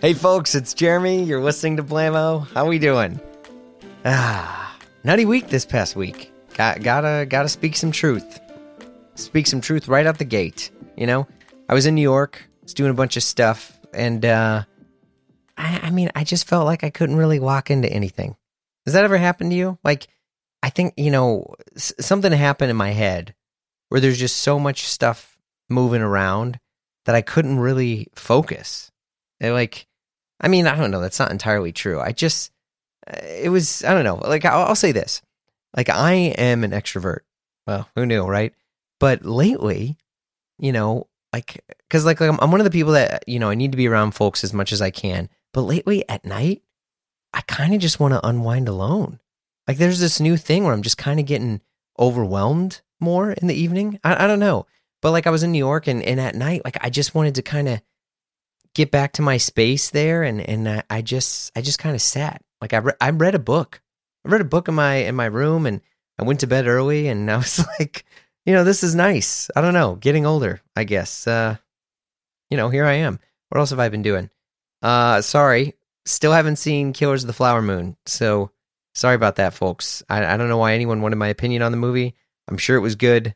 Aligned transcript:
Hey 0.00 0.12
folks, 0.14 0.54
it's 0.54 0.74
Jeremy. 0.74 1.22
You're 1.24 1.42
listening 1.42 1.76
to 1.78 1.82
Blamo. 1.82 2.46
How 2.52 2.66
we 2.66 2.78
doing? 2.78 3.18
Ah, 4.04 4.76
nutty 5.04 5.24
week 5.24 5.48
this 5.48 5.64
past 5.64 5.96
week. 5.96 6.32
Got 6.54 6.82
gotta 6.82 7.26
gotta 7.26 7.48
speak 7.48 7.76
some 7.76 7.90
truth. 7.92 8.40
Speak 9.14 9.46
some 9.46 9.60
truth 9.60 9.88
right 9.88 10.06
out 10.06 10.18
the 10.18 10.24
gate. 10.24 10.70
You 10.96 11.06
know, 11.06 11.26
I 11.68 11.74
was 11.74 11.86
in 11.86 11.94
New 11.94 12.02
York, 12.02 12.48
was 12.62 12.74
doing 12.74 12.90
a 12.90 12.94
bunch 12.94 13.16
of 13.16 13.22
stuff, 13.22 13.78
and 13.92 14.24
uh, 14.24 14.64
I, 15.56 15.80
I 15.84 15.90
mean, 15.90 16.10
I 16.14 16.24
just 16.24 16.46
felt 16.46 16.66
like 16.66 16.84
I 16.84 16.90
couldn't 16.90 17.16
really 17.16 17.38
lock 17.38 17.70
into 17.70 17.90
anything. 17.90 18.36
Does 18.84 18.94
that 18.94 19.04
ever 19.04 19.16
happen 19.18 19.50
to 19.50 19.56
you? 19.56 19.78
Like, 19.82 20.06
I 20.62 20.70
think 20.70 20.94
you 20.96 21.10
know 21.10 21.54
s- 21.74 21.94
something 22.00 22.32
happened 22.32 22.70
in 22.70 22.76
my 22.76 22.90
head 22.90 23.34
where 23.88 24.00
there's 24.00 24.18
just 24.18 24.36
so 24.36 24.58
much 24.58 24.86
stuff 24.86 25.36
moving 25.68 26.02
around 26.02 26.60
that 27.06 27.14
I 27.14 27.22
couldn't 27.22 27.58
really 27.58 28.08
focus. 28.14 28.90
Like, 29.40 29.86
I 30.40 30.48
mean, 30.48 30.66
I 30.66 30.76
don't 30.76 30.90
know. 30.90 31.00
That's 31.00 31.18
not 31.18 31.30
entirely 31.30 31.72
true. 31.72 32.00
I 32.00 32.12
just, 32.12 32.52
uh, 33.06 33.18
it 33.22 33.48
was, 33.48 33.84
I 33.84 33.94
don't 33.94 34.04
know. 34.04 34.16
Like, 34.16 34.44
I'll, 34.44 34.66
I'll 34.68 34.74
say 34.76 34.92
this. 34.92 35.22
Like, 35.76 35.88
I 35.88 36.12
am 36.12 36.64
an 36.64 36.72
extrovert. 36.72 37.20
Well, 37.66 37.88
who 37.94 38.06
knew, 38.06 38.24
right? 38.24 38.54
But 39.00 39.24
lately, 39.24 39.96
you 40.58 40.72
know, 40.72 41.08
like, 41.32 41.64
cause 41.90 42.04
like, 42.04 42.20
I'm, 42.20 42.38
I'm 42.40 42.50
one 42.50 42.60
of 42.60 42.64
the 42.64 42.70
people 42.70 42.92
that, 42.92 43.24
you 43.26 43.38
know, 43.38 43.50
I 43.50 43.54
need 43.54 43.72
to 43.72 43.76
be 43.76 43.88
around 43.88 44.12
folks 44.12 44.44
as 44.44 44.52
much 44.52 44.72
as 44.72 44.80
I 44.80 44.90
can. 44.90 45.28
But 45.52 45.62
lately 45.62 46.08
at 46.08 46.24
night, 46.24 46.62
I 47.32 47.40
kind 47.42 47.74
of 47.74 47.80
just 47.80 48.00
want 48.00 48.14
to 48.14 48.26
unwind 48.26 48.68
alone. 48.68 49.20
Like, 49.66 49.78
there's 49.78 50.00
this 50.00 50.20
new 50.20 50.36
thing 50.36 50.64
where 50.64 50.72
I'm 50.72 50.82
just 50.82 50.98
kind 50.98 51.18
of 51.18 51.26
getting 51.26 51.60
overwhelmed 51.98 52.80
more 53.00 53.32
in 53.32 53.48
the 53.48 53.54
evening. 53.54 53.98
I, 54.04 54.24
I 54.24 54.26
don't 54.26 54.40
know. 54.40 54.66
But 55.02 55.10
like, 55.10 55.26
I 55.26 55.30
was 55.30 55.42
in 55.42 55.52
New 55.52 55.58
York 55.58 55.86
and, 55.86 56.02
and 56.02 56.20
at 56.20 56.34
night, 56.34 56.62
like, 56.64 56.78
I 56.80 56.88
just 56.88 57.14
wanted 57.14 57.34
to 57.34 57.42
kind 57.42 57.68
of, 57.68 57.82
get 58.76 58.90
back 58.90 59.12
to 59.12 59.22
my 59.22 59.38
space 59.38 59.88
there 59.88 60.22
and 60.22 60.38
and 60.38 60.68
I, 60.68 60.82
I 60.90 61.00
just 61.00 61.50
I 61.56 61.62
just 61.62 61.78
kind 61.78 61.96
of 61.96 62.02
sat. 62.02 62.42
Like 62.60 62.74
I 62.74 62.78
re- 62.78 63.00
I 63.00 63.08
read 63.08 63.34
a 63.34 63.38
book. 63.38 63.80
I 64.24 64.28
read 64.28 64.42
a 64.42 64.44
book 64.44 64.68
in 64.68 64.74
my 64.74 64.96
in 64.96 65.14
my 65.14 65.24
room 65.24 65.64
and 65.64 65.80
I 66.18 66.24
went 66.24 66.40
to 66.40 66.46
bed 66.46 66.66
early 66.66 67.08
and 67.08 67.30
I 67.30 67.36
was 67.38 67.64
like 67.78 68.04
you 68.44 68.52
know 68.52 68.64
this 68.64 68.84
is 68.84 68.94
nice. 68.94 69.50
I 69.56 69.62
don't 69.62 69.72
know 69.72 69.94
getting 69.94 70.26
older 70.26 70.60
I 70.76 70.84
guess. 70.84 71.26
Uh 71.26 71.56
you 72.50 72.58
know 72.58 72.68
here 72.68 72.84
I 72.84 72.92
am. 72.94 73.18
What 73.48 73.58
else 73.58 73.70
have 73.70 73.80
I 73.80 73.88
been 73.88 74.02
doing? 74.02 74.28
Uh 74.82 75.22
sorry. 75.22 75.72
Still 76.04 76.32
haven't 76.32 76.56
seen 76.56 76.92
Killers 76.92 77.24
of 77.24 77.28
the 77.28 77.32
Flower 77.32 77.62
Moon 77.62 77.96
so 78.04 78.50
sorry 78.94 79.14
about 79.14 79.36
that 79.36 79.54
folks. 79.54 80.02
I 80.10 80.34
I 80.34 80.36
don't 80.36 80.50
know 80.50 80.58
why 80.58 80.74
anyone 80.74 81.00
wanted 81.00 81.16
my 81.16 81.28
opinion 81.28 81.62
on 81.62 81.72
the 81.72 81.78
movie. 81.78 82.14
I'm 82.46 82.58
sure 82.58 82.76
it 82.76 82.80
was 82.80 82.94
good. 82.94 83.34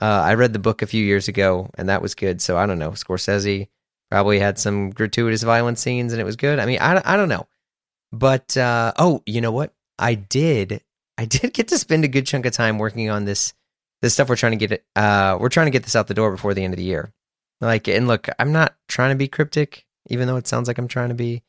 Uh 0.00 0.22
I 0.24 0.32
read 0.32 0.54
the 0.54 0.58
book 0.58 0.80
a 0.80 0.86
few 0.86 1.04
years 1.04 1.28
ago 1.28 1.68
and 1.76 1.90
that 1.90 2.00
was 2.00 2.14
good 2.14 2.40
so 2.40 2.56
I 2.56 2.64
don't 2.64 2.78
know. 2.78 2.92
Scorsese 2.92 3.68
probably 4.10 4.38
had 4.38 4.58
some 4.58 4.90
gratuitous 4.90 5.42
violent 5.42 5.78
scenes 5.78 6.12
and 6.12 6.20
it 6.20 6.24
was 6.24 6.36
good. 6.36 6.58
I 6.58 6.66
mean, 6.66 6.78
I, 6.80 7.00
I 7.04 7.16
don't 7.16 7.28
know. 7.28 7.46
But 8.12 8.56
uh, 8.56 8.92
oh, 8.98 9.22
you 9.26 9.40
know 9.40 9.52
what? 9.52 9.74
I 9.98 10.14
did 10.14 10.82
I 11.18 11.24
did 11.24 11.52
get 11.52 11.68
to 11.68 11.78
spend 11.78 12.04
a 12.04 12.08
good 12.08 12.26
chunk 12.26 12.46
of 12.46 12.52
time 12.52 12.78
working 12.78 13.10
on 13.10 13.24
this 13.24 13.52
this 14.00 14.14
stuff 14.14 14.28
we're 14.28 14.36
trying 14.36 14.52
to 14.52 14.66
get 14.66 14.70
it 14.70 14.84
uh 14.94 15.36
we're 15.40 15.48
trying 15.48 15.66
to 15.66 15.72
get 15.72 15.82
this 15.82 15.96
out 15.96 16.06
the 16.06 16.14
door 16.14 16.30
before 16.30 16.54
the 16.54 16.62
end 16.62 16.72
of 16.72 16.78
the 16.78 16.84
year. 16.84 17.12
Like 17.60 17.88
and 17.88 18.06
look, 18.06 18.28
I'm 18.38 18.52
not 18.52 18.76
trying 18.88 19.10
to 19.10 19.16
be 19.16 19.28
cryptic 19.28 19.84
even 20.08 20.26
though 20.26 20.36
it 20.36 20.46
sounds 20.46 20.68
like 20.68 20.78
I'm 20.78 20.88
trying 20.88 21.08
to 21.08 21.14
be, 21.14 21.42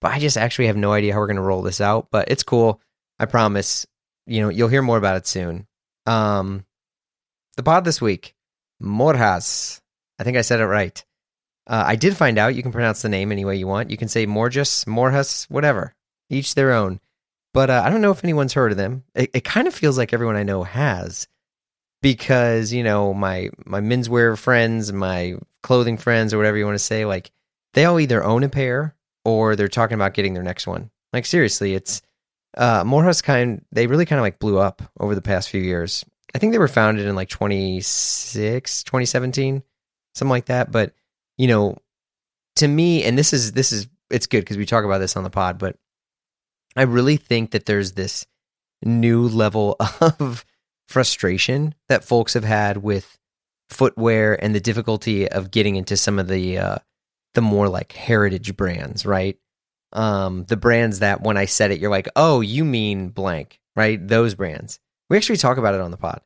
but 0.00 0.12
I 0.12 0.18
just 0.18 0.36
actually 0.36 0.66
have 0.66 0.76
no 0.76 0.92
idea 0.92 1.14
how 1.14 1.20
we're 1.20 1.28
going 1.28 1.36
to 1.36 1.42
roll 1.42 1.62
this 1.62 1.80
out, 1.80 2.08
but 2.10 2.30
it's 2.30 2.42
cool. 2.42 2.80
I 3.18 3.24
promise. 3.24 3.86
You 4.26 4.42
know, 4.42 4.50
you'll 4.50 4.68
hear 4.68 4.82
more 4.82 4.98
about 4.98 5.16
it 5.16 5.26
soon. 5.26 5.66
Um 6.06 6.66
the 7.56 7.62
pod 7.62 7.84
this 7.84 8.00
week, 8.00 8.34
Morjas. 8.82 9.80
I 10.18 10.24
think 10.24 10.36
I 10.36 10.42
said 10.42 10.60
it 10.60 10.66
right. 10.66 11.04
Uh, 11.66 11.84
I 11.86 11.96
did 11.96 12.16
find 12.16 12.38
out 12.38 12.54
you 12.54 12.62
can 12.62 12.72
pronounce 12.72 13.02
the 13.02 13.08
name 13.08 13.30
any 13.30 13.44
way 13.44 13.56
you 13.56 13.66
want. 13.66 13.90
You 13.90 13.96
can 13.96 14.08
say 14.08 14.26
Morjas, 14.26 14.84
Morjas, 14.84 15.48
whatever. 15.50 15.94
Each 16.28 16.54
their 16.54 16.72
own. 16.72 17.00
But 17.54 17.70
uh, 17.70 17.82
I 17.84 17.90
don't 17.90 18.00
know 18.00 18.10
if 18.10 18.24
anyone's 18.24 18.54
heard 18.54 18.72
of 18.72 18.78
them. 18.78 19.04
It, 19.14 19.30
it 19.34 19.44
kind 19.44 19.68
of 19.68 19.74
feels 19.74 19.98
like 19.98 20.12
everyone 20.12 20.36
I 20.36 20.42
know 20.42 20.62
has, 20.62 21.28
because 22.00 22.72
you 22.72 22.82
know 22.82 23.12
my 23.12 23.50
my 23.64 23.80
menswear 23.80 24.38
friends, 24.38 24.92
my 24.92 25.36
clothing 25.62 25.98
friends, 25.98 26.32
or 26.32 26.38
whatever 26.38 26.56
you 26.56 26.64
want 26.64 26.76
to 26.76 26.84
say, 26.84 27.04
like 27.04 27.30
they 27.74 27.84
all 27.84 28.00
either 28.00 28.24
own 28.24 28.42
a 28.42 28.48
pair 28.48 28.94
or 29.24 29.54
they're 29.54 29.68
talking 29.68 29.94
about 29.94 30.14
getting 30.14 30.34
their 30.34 30.42
next 30.42 30.66
one. 30.66 30.90
Like 31.12 31.26
seriously, 31.26 31.74
it's 31.74 32.00
uh, 32.56 32.84
kind. 33.22 33.64
They 33.70 33.86
really 33.86 34.06
kind 34.06 34.18
of 34.18 34.22
like 34.22 34.38
blew 34.38 34.58
up 34.58 34.82
over 34.98 35.14
the 35.14 35.22
past 35.22 35.50
few 35.50 35.60
years. 35.60 36.04
I 36.34 36.38
think 36.38 36.52
they 36.52 36.58
were 36.58 36.68
founded 36.68 37.06
in 37.06 37.14
like 37.14 37.28
26, 37.28 38.82
2017, 38.84 39.62
something 40.14 40.30
like 40.30 40.46
that. 40.46 40.72
But 40.72 40.94
you 41.38 41.46
know, 41.46 41.76
to 42.56 42.68
me, 42.68 43.04
and 43.04 43.18
this 43.18 43.32
is 43.32 43.52
this 43.52 43.72
is 43.72 43.88
it's 44.10 44.26
good 44.26 44.40
because 44.40 44.56
we 44.56 44.66
talk 44.66 44.84
about 44.84 44.98
this 44.98 45.16
on 45.16 45.24
the 45.24 45.30
pod, 45.30 45.58
but 45.58 45.76
I 46.76 46.82
really 46.82 47.16
think 47.16 47.52
that 47.52 47.66
there's 47.66 47.92
this 47.92 48.26
new 48.82 49.28
level 49.28 49.76
of 50.00 50.44
frustration 50.88 51.74
that 51.88 52.04
folks 52.04 52.34
have 52.34 52.44
had 52.44 52.78
with 52.78 53.18
footwear 53.70 54.42
and 54.42 54.54
the 54.54 54.60
difficulty 54.60 55.28
of 55.28 55.50
getting 55.50 55.76
into 55.76 55.96
some 55.96 56.18
of 56.18 56.28
the 56.28 56.58
uh, 56.58 56.76
the 57.34 57.40
more 57.40 57.68
like 57.68 57.92
heritage 57.92 58.56
brands, 58.56 59.06
right? 59.06 59.38
Um, 59.92 60.44
the 60.44 60.56
brands 60.56 61.00
that 61.00 61.22
when 61.22 61.36
I 61.36 61.46
said 61.46 61.70
it, 61.70 61.80
you're 61.80 61.90
like, 61.90 62.08
oh, 62.16 62.40
you 62.40 62.64
mean 62.64 63.08
blank, 63.08 63.60
right? 63.76 64.06
Those 64.06 64.34
brands. 64.34 64.78
We 65.10 65.16
actually 65.16 65.36
talk 65.36 65.58
about 65.58 65.74
it 65.74 65.80
on 65.80 65.90
the 65.90 65.96
pod. 65.96 66.20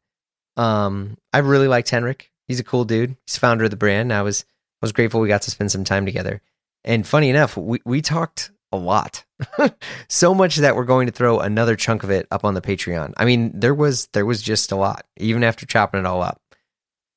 Um, 0.57 1.19
I 1.33 1.39
really 1.39 1.69
liked 1.69 1.91
Henrik. 1.91 2.31
He's 2.47 2.61
a 2.61 2.65
cool 2.65 2.85
dude. 2.85 3.17
He's 3.27 3.37
founder 3.37 3.65
of 3.65 3.71
the 3.71 3.77
brand. 3.77 4.13
I 4.13 4.23
was 4.23 4.45
was 4.81 4.93
grateful 4.93 5.21
we 5.21 5.29
got 5.29 5.43
to 5.43 5.51
spend 5.51 5.73
some 5.73 5.85
time 5.85 6.07
together. 6.07 6.41
And 6.85 7.07
funny 7.07 7.31
enough, 7.31 7.57
we, 7.57 7.81
we 7.85 8.01
talked 8.01 8.51
a 8.73 8.77
lot. 8.77 9.25
so 10.09 10.35
much 10.35 10.57
that 10.57 10.77
we're 10.77 10.85
going 10.85 11.07
to 11.07 11.13
throw 11.13 11.41
another 11.41 11.77
chunk 11.77 12.03
of 12.03 12.11
it 12.11 12.27
up 12.31 12.45
on 12.45 12.55
the 12.55 12.61
Patreon. 12.61 13.13
I 13.17 13.25
mean, 13.25 13.53
there 13.59 13.75
was 13.75 14.09
there 14.13 14.27
was 14.27 14.43
just 14.43 14.73
a 14.73 14.77
lot, 14.77 15.05
even 15.17 15.45
after 15.45 15.67
chopping 15.67 16.01
it 16.01 16.07
all 16.07 16.23
up. 16.23 16.41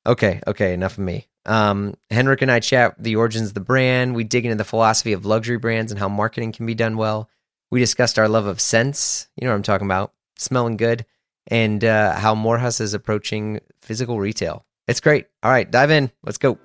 Okay, 0.05 0.41
okay, 0.47 0.73
enough 0.73 0.93
of 0.93 1.03
me. 1.03 1.27
Um, 1.45 1.95
Henrik 2.09 2.41
and 2.41 2.51
I 2.51 2.59
chat 2.59 2.95
the 2.99 3.15
origins 3.15 3.49
of 3.49 3.53
the 3.53 3.59
brand. 3.59 4.15
We 4.15 4.23
dig 4.23 4.45
into 4.45 4.57
the 4.57 4.63
philosophy 4.63 5.13
of 5.13 5.25
luxury 5.25 5.57
brands 5.57 5.91
and 5.91 5.99
how 5.99 6.09
marketing 6.09 6.51
can 6.51 6.65
be 6.65 6.75
done 6.75 6.97
well. 6.97 7.29
We 7.71 7.79
discussed 7.79 8.19
our 8.19 8.27
love 8.27 8.45
of 8.45 8.59
scents. 8.59 9.27
You 9.35 9.45
know 9.45 9.51
what 9.51 9.57
I'm 9.57 9.63
talking 9.63 9.87
about, 9.87 10.13
smelling 10.37 10.77
good, 10.77 11.05
and 11.47 11.83
uh, 11.83 12.15
how 12.15 12.35
Morjas 12.35 12.81
is 12.81 12.93
approaching 12.93 13.59
physical 13.81 14.19
retail. 14.19 14.65
It's 14.87 14.99
great. 14.99 15.27
All 15.43 15.51
right, 15.51 15.69
dive 15.69 15.91
in. 15.91 16.11
Let's 16.23 16.37
go. 16.37 16.57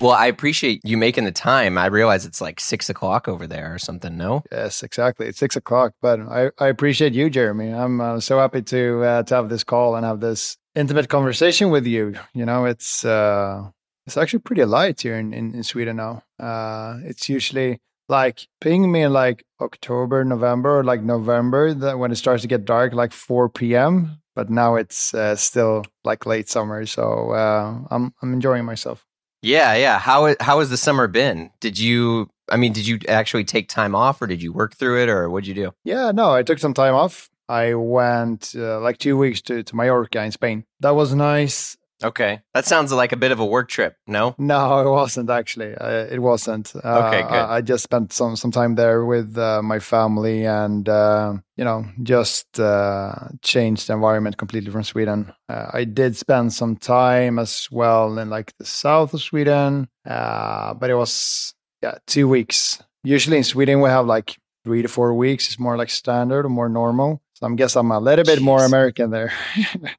Well, 0.00 0.12
I 0.12 0.26
appreciate 0.26 0.80
you 0.84 0.96
making 0.96 1.24
the 1.24 1.32
time. 1.32 1.76
I 1.76 1.86
realize 1.86 2.24
it's 2.24 2.40
like 2.40 2.60
six 2.60 2.88
o'clock 2.88 3.26
over 3.26 3.48
there 3.48 3.74
or 3.74 3.78
something. 3.80 4.16
No, 4.16 4.44
Yes, 4.52 4.84
exactly. 4.84 5.26
It's 5.26 5.38
six 5.38 5.56
o'clock, 5.56 5.94
but 6.00 6.20
I, 6.20 6.50
I 6.60 6.68
appreciate 6.68 7.14
you, 7.14 7.28
Jeremy. 7.28 7.70
I'm 7.72 8.00
uh, 8.00 8.20
so 8.20 8.38
happy 8.38 8.62
to 8.62 9.02
uh, 9.02 9.22
to 9.24 9.34
have 9.34 9.48
this 9.48 9.64
call 9.64 9.96
and 9.96 10.06
have 10.06 10.20
this 10.20 10.56
intimate 10.76 11.08
conversation 11.08 11.70
with 11.70 11.84
you. 11.84 12.14
You 12.32 12.46
know, 12.46 12.64
it's 12.64 13.04
uh, 13.04 13.70
it's 14.06 14.16
actually 14.16 14.38
pretty 14.40 14.64
light 14.64 15.00
here 15.00 15.16
in, 15.16 15.34
in, 15.34 15.52
in 15.52 15.64
Sweden 15.64 15.96
now. 15.96 16.22
Uh, 16.38 17.00
it's 17.02 17.28
usually 17.28 17.80
like 18.08 18.46
ping 18.60 18.92
me 18.92 19.02
in 19.02 19.12
like 19.12 19.44
October, 19.60 20.24
November, 20.24 20.78
or 20.78 20.84
like 20.84 21.02
November 21.02 21.74
that 21.74 21.98
when 21.98 22.12
it 22.12 22.16
starts 22.16 22.42
to 22.42 22.48
get 22.48 22.64
dark, 22.64 22.94
like 22.94 23.12
four 23.12 23.48
p.m. 23.48 24.20
But 24.36 24.48
now 24.48 24.76
it's 24.76 25.12
uh, 25.12 25.34
still 25.34 25.84
like 26.04 26.24
late 26.24 26.48
summer, 26.48 26.86
so 26.86 27.32
uh, 27.32 27.80
I'm 27.90 28.14
I'm 28.22 28.32
enjoying 28.32 28.64
myself. 28.64 29.04
Yeah, 29.42 29.74
yeah. 29.74 29.98
How 29.98 30.34
how 30.40 30.58
has 30.60 30.70
the 30.70 30.76
summer 30.76 31.06
been? 31.06 31.50
Did 31.60 31.78
you? 31.78 32.28
I 32.50 32.56
mean, 32.56 32.72
did 32.72 32.86
you 32.86 32.98
actually 33.08 33.44
take 33.44 33.68
time 33.68 33.94
off, 33.94 34.20
or 34.22 34.26
did 34.26 34.42
you 34.42 34.52
work 34.52 34.74
through 34.74 35.02
it, 35.02 35.08
or 35.08 35.28
what'd 35.28 35.46
you 35.46 35.54
do? 35.54 35.72
Yeah, 35.84 36.12
no, 36.12 36.32
I 36.32 36.42
took 36.42 36.58
some 36.58 36.74
time 36.74 36.94
off. 36.94 37.28
I 37.48 37.74
went 37.74 38.52
uh, 38.56 38.80
like 38.80 38.98
two 38.98 39.16
weeks 39.16 39.40
to, 39.42 39.62
to 39.62 39.76
Mallorca 39.76 40.22
in 40.22 40.32
Spain. 40.32 40.64
That 40.80 40.94
was 40.94 41.14
nice. 41.14 41.76
Okay, 42.02 42.40
that 42.54 42.64
sounds 42.64 42.92
like 42.92 43.10
a 43.12 43.16
bit 43.16 43.32
of 43.32 43.40
a 43.40 43.44
work 43.46 43.68
trip. 43.68 43.96
No, 44.06 44.34
No, 44.38 44.86
it 44.86 44.90
wasn't 44.90 45.30
actually. 45.30 45.74
Uh, 45.74 46.06
it 46.10 46.20
wasn't. 46.20 46.72
Uh, 46.76 47.02
Okay, 47.06 47.22
good. 47.22 47.32
I, 47.32 47.56
I 47.56 47.60
just 47.60 47.82
spent 47.82 48.12
some 48.12 48.36
some 48.36 48.52
time 48.52 48.76
there 48.76 49.04
with 49.04 49.36
uh, 49.36 49.62
my 49.62 49.80
family, 49.80 50.44
and 50.46 50.88
uh, 50.88 51.34
you 51.56 51.64
know, 51.64 51.84
just 52.02 52.60
uh, 52.60 53.14
changed 53.42 53.88
the 53.88 53.94
environment 53.94 54.36
completely 54.36 54.70
from 54.70 54.84
Sweden. 54.84 55.32
Uh, 55.48 55.70
I 55.72 55.84
did 55.84 56.16
spend 56.16 56.52
some 56.52 56.76
time 56.76 57.38
as 57.38 57.66
well 57.72 58.18
in 58.18 58.30
like 58.30 58.52
the 58.58 58.64
south 58.64 59.12
of 59.14 59.20
Sweden, 59.20 59.88
uh, 60.06 60.74
but 60.74 60.90
it 60.90 60.94
was 60.94 61.52
yeah 61.82 61.98
two 62.06 62.28
weeks. 62.28 62.80
Usually 63.02 63.38
in 63.38 63.44
Sweden 63.44 63.80
we 63.80 63.90
have 63.90 64.06
like 64.06 64.36
three 64.64 64.82
to 64.82 64.88
four 64.88 65.14
weeks. 65.14 65.48
It's 65.48 65.58
more 65.58 65.76
like 65.76 65.90
standard 65.90 66.44
or 66.46 66.48
more 66.50 66.68
normal. 66.68 67.20
So 67.34 67.46
I 67.46 67.54
guess 67.54 67.76
I'm 67.76 67.90
a 67.92 67.98
little 68.00 68.24
bit 68.24 68.40
more 68.42 68.64
American 68.64 69.10
there. 69.10 69.32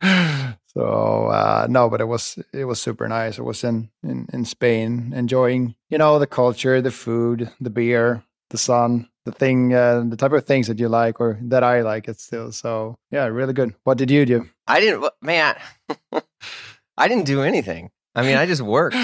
so 0.79 1.27
uh, 1.27 1.67
no, 1.69 1.89
but 1.89 1.99
it 1.99 2.05
was 2.05 2.39
it 2.53 2.63
was 2.63 2.81
super 2.81 3.07
nice. 3.09 3.37
I 3.37 3.41
was 3.41 3.63
in, 3.65 3.89
in 4.01 4.27
in 4.31 4.45
Spain 4.45 5.11
enjoying 5.13 5.75
you 5.89 5.97
know 5.97 6.19
the 6.19 6.27
culture, 6.27 6.81
the 6.81 6.91
food, 6.91 7.51
the 7.59 7.69
beer, 7.69 8.23
the 8.49 8.57
sun, 8.57 9.09
the 9.25 9.33
thing, 9.33 9.73
uh, 9.73 10.03
the 10.07 10.15
type 10.15 10.31
of 10.31 10.45
things 10.45 10.67
that 10.67 10.79
you 10.79 10.87
like 10.87 11.19
or 11.19 11.37
that 11.41 11.65
I 11.65 11.81
like. 11.81 12.07
It 12.07 12.21
still 12.21 12.53
so 12.53 12.95
yeah, 13.11 13.25
really 13.25 13.51
good. 13.51 13.75
What 13.83 13.97
did 13.97 14.09
you 14.09 14.25
do? 14.25 14.47
I 14.67 14.79
didn't. 14.79 15.05
Man, 15.21 15.57
I 16.97 17.07
didn't 17.09 17.25
do 17.25 17.41
anything. 17.41 17.91
I 18.15 18.21
mean, 18.21 18.37
I 18.37 18.45
just 18.45 18.61
worked. 18.61 18.95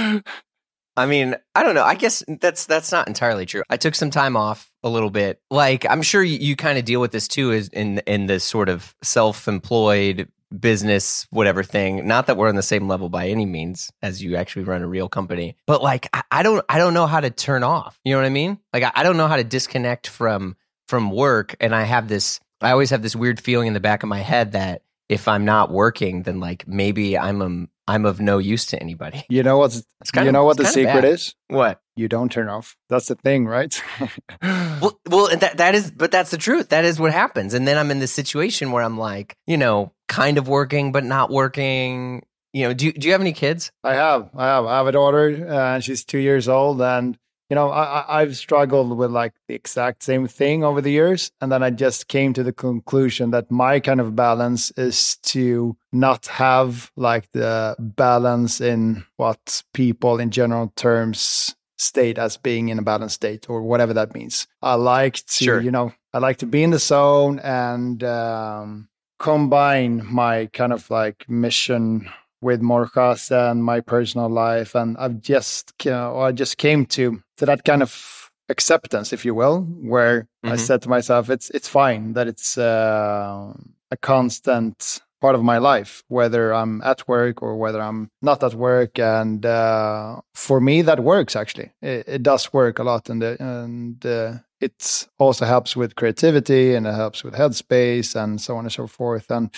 I 0.98 1.06
mean, 1.06 1.36
I 1.54 1.64
don't 1.64 1.76
know. 1.76 1.84
I 1.84 1.96
guess 1.96 2.24
that's 2.40 2.68
that's 2.68 2.92
not 2.94 3.10
entirely 3.10 3.46
true. 3.46 3.64
I 3.70 3.76
took 3.76 3.96
some 3.96 4.12
time 4.12 4.38
off 4.38 4.72
a 4.82 4.90
little 4.90 5.10
bit. 5.10 5.42
Like 5.52 5.86
I'm 5.90 6.02
sure 6.02 6.24
you, 6.24 6.38
you 6.38 6.56
kind 6.56 6.78
of 6.78 6.86
deal 6.86 7.02
with 7.02 7.12
this 7.12 7.28
too, 7.28 7.52
is 7.52 7.68
in 7.70 8.00
in 8.08 8.28
this 8.28 8.46
sort 8.46 8.70
of 8.70 8.96
self-employed 9.04 10.30
business 10.60 11.28
whatever 11.30 11.64
thing. 11.64 12.08
Not 12.08 12.28
that 12.28 12.38
we're 12.38 12.50
on 12.50 12.56
the 12.56 12.64
same 12.64 12.88
level 12.88 13.10
by 13.10 13.28
any 13.28 13.46
means 13.46 13.92
as 14.02 14.22
you 14.22 14.36
actually 14.36 14.64
run 14.64 14.82
a 14.82 14.88
real 14.88 15.10
company, 15.10 15.56
but 15.66 15.82
like 15.82 16.10
I, 16.32 16.44
don't 16.44 16.64
I 16.70 16.78
don't 16.78 16.94
know 16.94 17.08
how 17.08 17.20
to 17.20 17.30
turn 17.30 17.64
off. 17.64 18.00
You 18.04 18.14
know 18.14 18.20
what 18.20 18.26
I 18.26 18.30
mean? 18.30 18.60
Like 18.74 18.84
I, 18.96 19.04
don't 19.04 19.18
know 19.18 19.28
how 19.28 19.38
to 19.38 19.44
disconnect 19.44 20.08
from 20.08 20.56
from 20.88 21.12
work, 21.12 21.56
and 21.60 21.74
I 21.74 21.84
have 21.84 22.08
this. 22.08 22.40
I 22.62 22.72
always 22.72 22.90
have 22.90 23.02
this 23.02 23.16
weird 23.16 23.40
feeling 23.40 23.68
in 23.68 23.74
the 23.74 23.80
back 23.80 24.04
of 24.04 24.10
my 24.10 24.20
head 24.20 24.54
that 24.54 24.82
if 25.10 25.28
I'm 25.28 25.46
not 25.46 25.72
working, 25.72 26.24
then 26.24 26.40
like 26.40 26.68
maybe 26.68 27.18
I'm 27.18 27.42
um, 27.42 27.70
I'm 27.88 28.06
of 28.06 28.20
no 28.20 28.40
use 28.40 28.66
to 28.68 28.82
anybody. 28.82 29.26
You 29.30 29.44
know 29.44 29.58
what's 29.58 29.84
you 30.16 30.22
of- 30.22 30.34
know 30.34 30.44
what 30.44 30.58
the 30.58 30.66
secret 30.66 31.02
bad. 31.02 31.06
is? 31.06 31.36
What? 31.48 31.80
You 31.96 32.08
don't 32.08 32.32
turn 32.32 32.50
off. 32.50 32.76
That's 32.90 33.08
the 33.08 33.16
thing, 33.16 33.46
right? 33.46 33.82
Well, 34.42 35.00
well, 35.10 35.38
that 35.38 35.58
that 35.58 35.74
is, 35.76 35.90
but 35.92 36.12
that's 36.12 36.30
the 36.32 36.38
truth. 36.38 36.70
That 36.70 36.84
is 36.86 37.00
what 37.00 37.12
happens, 37.12 37.54
and 37.54 37.68
then 37.68 37.78
I'm 37.78 37.90
in 37.92 38.00
this 38.00 38.12
situation 38.12 38.72
where 38.72 38.84
I'm 38.84 38.98
like, 38.98 39.36
you 39.48 39.58
know, 39.58 39.94
kind 40.10 40.38
of 40.38 40.48
working 40.48 40.92
but 40.92 41.04
not 41.04 41.32
working. 41.32 42.24
You 42.54 42.68
know, 42.68 42.74
do 42.74 42.86
you, 42.88 42.94
do 42.94 43.08
you 43.08 43.12
have 43.14 43.22
any 43.22 43.34
kids? 43.34 43.72
I 43.84 43.96
have, 43.96 44.30
I 44.36 44.46
have, 44.48 44.66
I 44.66 44.78
have 44.78 44.88
a 44.88 44.92
daughter, 44.92 45.48
uh, 45.50 45.76
and 45.76 45.84
she's 45.84 46.04
two 46.06 46.20
years 46.20 46.48
old, 46.48 46.82
and 46.82 47.18
you 47.50 47.56
know, 47.56 47.70
I, 47.70 48.22
I've 48.22 48.36
struggled 48.36 48.98
with 48.98 49.12
like 49.12 49.34
the 49.48 49.54
exact 49.56 50.04
same 50.04 50.28
thing 50.28 50.64
over 50.64 50.82
the 50.82 50.92
years, 50.92 51.32
and 51.42 51.52
then 51.52 51.62
I 51.64 51.70
just 51.70 52.08
came 52.08 52.34
to 52.34 52.44
the 52.44 52.54
conclusion 52.54 53.32
that 53.32 53.52
my 53.52 53.80
kind 53.80 54.02
of 54.02 54.16
balance 54.16 54.72
is 54.78 55.18
to 55.24 55.76
not 55.92 56.26
have 56.28 56.92
like 56.96 57.32
the 57.34 57.76
balance 57.80 58.62
in 58.62 59.04
what 59.18 59.64
people 59.74 60.20
in 60.20 60.32
general 60.32 60.74
terms 60.76 61.56
state 61.78 62.18
as 62.18 62.38
being 62.38 62.70
in 62.70 62.80
a 62.80 62.82
balanced 62.82 63.16
state 63.16 63.50
or 63.50 63.62
whatever 63.62 63.94
that 63.94 64.14
means. 64.16 64.48
I 64.62 64.76
like 64.76 65.16
to, 65.16 65.44
Sure. 65.44 65.62
you 65.62 65.72
know, 65.72 65.94
I 66.14 66.20
like 66.20 66.38
to 66.38 66.46
be 66.46 66.64
in 66.64 66.72
the 66.72 66.80
zone 66.80 67.40
and 67.40 68.02
um, 68.04 68.88
combine 69.20 70.02
my 70.06 70.46
kind 70.54 70.72
of 70.74 70.90
like 70.90 71.26
mission 71.30 72.10
with 72.42 72.62
Morjas 72.62 73.32
and 73.32 73.64
my 73.64 73.82
personal 73.82 74.30
life, 74.30 74.76
and 74.76 74.98
I've 74.98 75.22
just 75.22 75.74
you 75.84 75.92
know, 75.92 76.20
I 76.20 76.32
just 76.32 76.58
came 76.58 76.86
to 76.88 77.22
to 77.38 77.46
that 77.46 77.64
kind 77.64 77.82
of 77.82 78.32
acceptance, 78.50 79.14
if 79.14 79.26
you 79.26 79.34
will, 79.36 79.62
where 79.82 80.28
I 80.44 80.56
Mhm. 80.56 80.60
said 80.60 80.82
to 80.84 80.90
myself, 80.90 81.30
it's 81.30 81.50
it's 81.52 81.68
fine 81.70 82.14
that 82.14 82.28
it's 82.28 82.58
uh, 82.58 83.54
a 83.92 83.98
constant 83.98 85.02
part 85.22 85.36
of 85.36 85.44
my 85.44 85.58
life, 85.58 86.04
whether 86.10 86.54
I'm 86.54 86.82
at 86.84 87.08
work 87.08 87.42
or 87.42 87.56
whether 87.58 87.82
I'm 87.82 88.10
not 88.22 88.44
at 88.44 88.54
work, 88.54 89.00
and 89.00 89.46
uh, 89.46 90.22
for 90.36 90.60
me 90.62 90.84
that 90.84 91.00
works 91.00 91.36
actually. 91.36 91.72
It, 91.82 92.04
it 92.08 92.24
does 92.24 92.54
work 92.54 92.80
a 92.80 92.84
lot, 92.84 93.10
and 93.10 93.24
and 93.24 94.06
uh, 94.06 94.34
it 94.62 95.08
also 95.18 95.46
helps 95.46 95.76
with 95.76 95.96
creativity 95.96 96.76
and 96.76 96.86
it 96.88 96.94
helps 96.96 97.24
with 97.24 97.34
headspace 97.34 98.16
and 98.16 98.40
so 98.40 98.56
on 98.58 98.66
and 98.66 98.72
so 98.72 98.88
forth, 98.88 99.32
and 99.32 99.50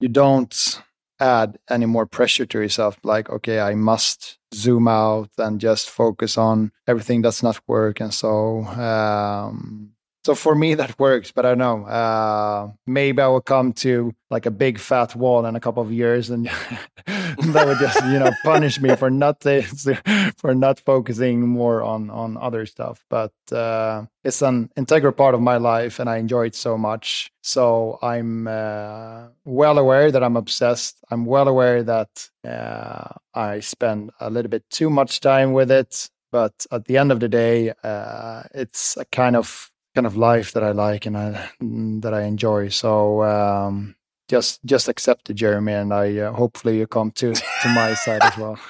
you 0.00 0.08
don't 0.08 0.80
add 1.20 1.58
any 1.68 1.86
more 1.86 2.06
pressure 2.06 2.46
to 2.46 2.60
yourself 2.60 2.98
like 3.02 3.28
okay 3.30 3.60
i 3.60 3.74
must 3.74 4.38
zoom 4.54 4.88
out 4.88 5.30
and 5.38 5.60
just 5.60 5.90
focus 5.90 6.38
on 6.38 6.70
everything 6.86 7.22
that's 7.22 7.42
not 7.42 7.60
work 7.66 8.00
and 8.00 8.14
so 8.14 8.64
um 8.64 9.90
so 10.28 10.34
for 10.34 10.54
me 10.54 10.74
that 10.74 10.98
works 10.98 11.32
but 11.32 11.46
i 11.46 11.54
don't 11.54 11.64
know. 11.66 11.86
Uh 11.86 12.70
maybe 12.86 13.22
i 13.22 13.26
will 13.26 13.40
come 13.40 13.72
to 13.72 14.12
like 14.28 14.44
a 14.44 14.50
big 14.50 14.78
fat 14.78 15.16
wall 15.16 15.46
in 15.46 15.56
a 15.56 15.60
couple 15.60 15.82
of 15.82 15.90
years 15.90 16.28
and 16.28 16.44
that 17.54 17.66
would 17.66 17.78
just 17.78 17.98
you 18.12 18.18
know 18.18 18.30
punish 18.44 18.78
me 18.78 18.94
for 18.94 19.08
not 19.08 19.42
for 20.36 20.54
not 20.54 20.80
focusing 20.80 21.48
more 21.48 21.82
on 21.82 22.10
on 22.10 22.36
other 22.36 22.66
stuff. 22.66 23.06
But 23.08 23.32
uh 23.50 24.04
it's 24.22 24.42
an 24.42 24.68
integral 24.76 25.14
part 25.14 25.34
of 25.34 25.40
my 25.40 25.56
life 25.56 25.98
and 25.98 26.10
i 26.10 26.18
enjoy 26.18 26.44
it 26.50 26.54
so 26.54 26.76
much. 26.76 27.32
So 27.40 27.98
i'm 28.02 28.46
uh, 28.48 29.28
well 29.46 29.78
aware 29.78 30.12
that 30.12 30.22
i'm 30.22 30.36
obsessed. 30.36 30.94
I'm 31.10 31.24
well 31.24 31.48
aware 31.48 31.82
that 31.84 32.12
uh, 32.44 33.14
i 33.32 33.60
spend 33.60 34.10
a 34.20 34.28
little 34.28 34.50
bit 34.50 34.64
too 34.68 34.90
much 34.90 35.20
time 35.20 35.54
with 35.54 35.70
it. 35.70 36.10
But 36.30 36.66
at 36.70 36.84
the 36.84 36.98
end 36.98 37.12
of 37.12 37.20
the 37.20 37.30
day 37.30 37.72
uh, 37.82 38.42
it's 38.52 38.98
a 38.98 39.06
kind 39.06 39.34
of 39.34 39.70
kind 39.94 40.06
of 40.06 40.16
life 40.16 40.52
that 40.52 40.62
i 40.62 40.70
like 40.72 41.06
and 41.06 41.16
I, 41.16 41.50
that 41.60 42.14
i 42.14 42.22
enjoy. 42.22 42.68
So 42.68 43.22
um 43.22 43.94
just 44.28 44.62
just 44.64 44.88
accept 44.88 45.30
it 45.30 45.34
jeremy 45.34 45.72
and 45.72 45.92
i 45.92 46.18
uh, 46.18 46.32
hopefully 46.32 46.78
you 46.78 46.86
come 46.86 47.10
to 47.12 47.32
to 47.34 47.68
my 47.68 47.94
side 47.94 48.22
as 48.22 48.36
well. 48.36 48.58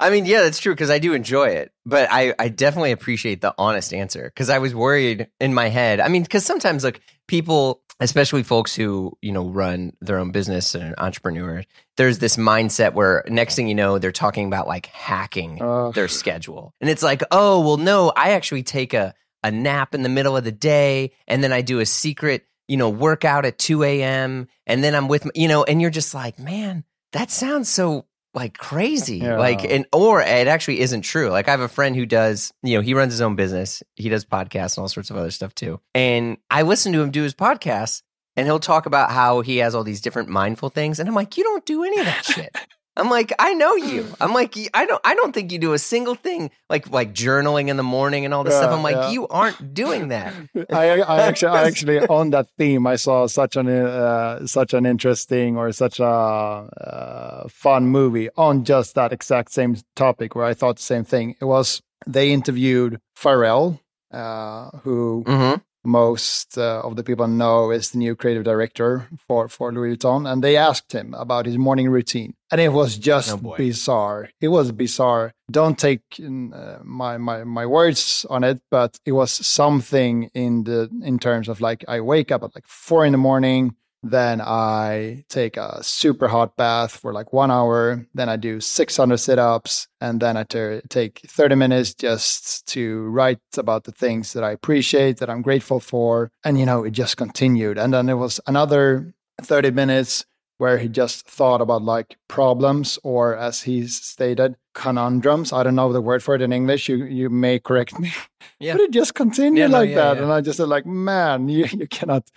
I 0.00 0.10
mean, 0.10 0.26
yeah, 0.26 0.42
that's 0.42 0.60
true 0.60 0.74
because 0.74 0.90
I 0.90 1.00
do 1.00 1.12
enjoy 1.12 1.48
it, 1.48 1.72
but 1.84 2.08
I, 2.12 2.32
I 2.38 2.50
definitely 2.50 2.92
appreciate 2.92 3.40
the 3.40 3.52
honest 3.58 3.92
answer 3.92 4.30
because 4.32 4.48
I 4.48 4.58
was 4.58 4.72
worried 4.72 5.26
in 5.40 5.52
my 5.54 5.68
head. 5.70 5.98
I 5.98 6.06
mean, 6.06 6.22
because 6.22 6.44
sometimes 6.46 6.84
like 6.84 7.00
people, 7.26 7.82
especially 7.98 8.44
folks 8.44 8.76
who 8.76 9.18
you 9.22 9.32
know 9.32 9.48
run 9.48 9.94
their 10.00 10.18
own 10.18 10.30
business 10.30 10.76
and 10.76 10.94
entrepreneurs, 10.98 11.64
there's 11.96 12.20
this 12.20 12.36
mindset 12.36 12.92
where 12.92 13.24
next 13.28 13.56
thing 13.56 13.66
you 13.66 13.74
know, 13.74 13.98
they're 13.98 14.12
talking 14.12 14.46
about 14.46 14.68
like 14.68 14.86
hacking 14.86 15.60
Uh, 15.60 15.90
their 15.90 16.06
schedule, 16.06 16.74
and 16.80 16.88
it's 16.88 17.02
like, 17.02 17.24
oh, 17.32 17.58
well, 17.66 17.76
no, 17.76 18.12
I 18.14 18.32
actually 18.32 18.62
take 18.62 18.94
a 18.94 19.14
a 19.42 19.50
nap 19.50 19.94
in 19.94 20.02
the 20.02 20.08
middle 20.08 20.36
of 20.36 20.44
the 20.44 20.52
day, 20.52 21.12
and 21.26 21.42
then 21.42 21.52
I 21.52 21.60
do 21.62 21.80
a 21.80 21.86
secret, 21.86 22.46
you 22.66 22.76
know, 22.76 22.88
workout 22.90 23.44
at 23.44 23.58
two 23.58 23.82
a.m., 23.84 24.48
and 24.66 24.82
then 24.84 24.94
I'm 24.94 25.08
with, 25.08 25.26
m- 25.26 25.32
you 25.34 25.48
know, 25.48 25.64
and 25.64 25.80
you're 25.80 25.90
just 25.90 26.14
like, 26.14 26.38
man, 26.38 26.84
that 27.12 27.30
sounds 27.30 27.68
so 27.68 28.06
like 28.34 28.58
crazy 28.58 29.16
Yeah. 29.18 29.38
like 29.38 29.64
and 29.64 29.86
or 29.90 30.20
it 30.20 30.46
actually 30.48 30.80
isn't 30.80 31.00
true 31.00 31.30
like 31.30 31.48
i 31.48 31.50
have 31.50 31.60
a 31.62 31.66
friend 31.66 31.96
who 31.96 32.04
does 32.04 32.52
you 32.62 32.74
know 32.76 32.82
he 32.82 32.92
runs 32.92 33.14
his 33.14 33.22
own 33.22 33.36
business 33.36 33.82
he 33.96 34.10
does 34.10 34.26
podcasts 34.26 34.76
and 34.76 34.82
all 34.82 34.88
sorts 34.88 35.08
of 35.08 35.16
other 35.16 35.30
stuff 35.30 35.54
too 35.54 35.80
and 35.94 36.36
i 36.50 36.60
listen 36.60 36.92
to 36.92 37.00
him 37.00 37.10
do 37.10 37.22
his 37.22 37.34
podcasts 37.34 38.02
and 38.36 38.46
he'll 38.46 38.60
talk 38.60 38.84
about 38.84 39.10
how 39.10 39.40
he 39.40 39.56
has 39.56 39.74
all 39.74 39.82
these 39.82 40.02
different 40.02 40.28
mindful 40.28 40.68
things 40.68 41.00
and 41.00 41.08
i'm 41.08 41.14
like 41.14 41.38
you 41.38 41.42
don't 41.42 41.64
do 41.64 41.82
any 41.84 41.98
of 41.98 42.04
that 42.04 42.24
shit 42.26 42.54
i'm 42.98 43.10
like 43.10 43.32
i 43.38 43.54
know 43.54 43.74
you 43.76 44.06
i'm 44.20 44.34
like 44.34 44.54
i 44.74 44.84
don't 44.84 45.00
i 45.04 45.14
don't 45.14 45.32
think 45.32 45.52
you 45.52 45.58
do 45.58 45.72
a 45.72 45.78
single 45.78 46.14
thing 46.14 46.50
like 46.68 46.90
like 46.90 47.14
journaling 47.14 47.68
in 47.68 47.76
the 47.76 47.82
morning 47.82 48.24
and 48.24 48.34
all 48.34 48.44
this 48.44 48.54
stuff 48.54 48.72
i'm 48.72 48.82
like 48.82 48.96
yeah. 48.96 49.10
you 49.10 49.26
aren't 49.28 49.74
doing 49.74 50.08
that 50.08 50.34
I, 50.70 51.00
I 51.00 51.20
actually, 51.28 51.50
I 51.50 51.64
actually, 51.64 51.98
on 52.06 52.30
that 52.30 52.48
theme, 52.58 52.86
I 52.86 52.96
saw 52.96 53.26
such 53.26 53.56
an 53.56 53.68
uh, 53.68 54.46
such 54.46 54.74
an 54.74 54.86
interesting 54.86 55.56
or 55.56 55.70
such 55.72 56.00
a 56.00 56.04
uh, 56.04 57.48
fun 57.48 57.86
movie 57.86 58.28
on 58.36 58.64
just 58.64 58.94
that 58.94 59.12
exact 59.12 59.52
same 59.52 59.76
topic, 59.94 60.34
where 60.34 60.44
I 60.44 60.54
thought 60.54 60.76
the 60.76 60.82
same 60.82 61.04
thing. 61.04 61.36
It 61.40 61.44
was 61.44 61.82
they 62.06 62.32
interviewed 62.32 63.00
Pharrell, 63.16 63.80
uh, 64.10 64.70
who 64.82 65.24
mm-hmm. 65.26 65.60
Most 65.84 66.58
uh, 66.58 66.80
of 66.84 66.96
the 66.96 67.04
people 67.04 67.26
know 67.28 67.70
is 67.70 67.90
the 67.90 67.98
new 67.98 68.14
creative 68.16 68.44
director 68.44 69.08
for 69.26 69.48
for 69.48 69.72
Louis 69.72 69.96
Vuitton, 69.96 70.30
and 70.30 70.42
they 70.42 70.56
asked 70.56 70.92
him 70.92 71.14
about 71.14 71.46
his 71.46 71.56
morning 71.56 71.88
routine, 71.88 72.34
and 72.50 72.60
it 72.60 72.72
was 72.72 72.96
just 72.98 73.32
Oh, 73.32 73.54
bizarre. 73.56 74.30
It 74.40 74.48
was 74.48 74.72
bizarre. 74.72 75.32
Don't 75.50 75.78
take 75.78 76.02
uh, 76.20 76.78
my 76.82 77.16
my 77.18 77.44
my 77.44 77.66
words 77.66 78.26
on 78.28 78.44
it, 78.44 78.60
but 78.70 78.98
it 79.06 79.12
was 79.12 79.30
something 79.46 80.30
in 80.34 80.64
the 80.64 80.90
in 81.02 81.18
terms 81.18 81.48
of 81.48 81.60
like 81.60 81.84
I 81.88 82.00
wake 82.00 82.30
up 82.32 82.42
at 82.42 82.54
like 82.54 82.66
four 82.66 83.04
in 83.06 83.12
the 83.12 83.18
morning. 83.18 83.74
Then 84.02 84.40
I 84.40 85.24
take 85.28 85.56
a 85.56 85.82
super 85.82 86.28
hot 86.28 86.56
bath 86.56 86.92
for 86.92 87.12
like 87.12 87.32
one 87.32 87.50
hour. 87.50 88.06
Then 88.14 88.28
I 88.28 88.36
do 88.36 88.60
600 88.60 89.16
sit 89.16 89.38
ups. 89.38 89.88
And 90.00 90.20
then 90.20 90.36
I 90.36 90.44
ter- 90.44 90.80
take 90.88 91.20
30 91.26 91.56
minutes 91.56 91.94
just 91.94 92.66
to 92.68 93.02
write 93.08 93.40
about 93.56 93.84
the 93.84 93.92
things 93.92 94.32
that 94.34 94.44
I 94.44 94.52
appreciate, 94.52 95.18
that 95.18 95.30
I'm 95.30 95.42
grateful 95.42 95.80
for. 95.80 96.30
And, 96.44 96.58
you 96.58 96.66
know, 96.66 96.84
it 96.84 96.92
just 96.92 97.16
continued. 97.16 97.78
And 97.78 97.92
then 97.92 98.08
it 98.08 98.14
was 98.14 98.40
another 98.46 99.12
30 99.42 99.72
minutes 99.72 100.24
where 100.58 100.78
he 100.78 100.88
just 100.88 101.26
thought 101.28 101.60
about 101.60 101.82
like 101.82 102.16
problems 102.28 102.98
or, 103.04 103.36
as 103.36 103.62
he 103.62 103.86
stated, 103.86 104.56
conundrums. 104.74 105.52
I 105.52 105.62
don't 105.62 105.76
know 105.76 105.92
the 105.92 106.00
word 106.00 106.22
for 106.22 106.34
it 106.34 106.42
in 106.42 106.52
English. 106.52 106.88
You, 106.88 107.04
you 107.04 107.30
may 107.30 107.58
correct 107.58 107.98
me. 107.98 108.12
Yeah. 108.60 108.72
But 108.72 108.80
it 108.82 108.90
just 108.90 109.14
continued 109.14 109.60
Yeah, 109.60 109.66
no, 109.68 109.78
like 109.78 109.90
yeah, 109.90 110.14
that. 110.14 110.18
And 110.18 110.32
I 110.32 110.40
just 110.40 110.56
said, 110.56 110.66
like, 110.68 110.84
man, 110.84 111.48
you, 111.48 111.66
you 111.66 111.86
cannot 111.86 112.28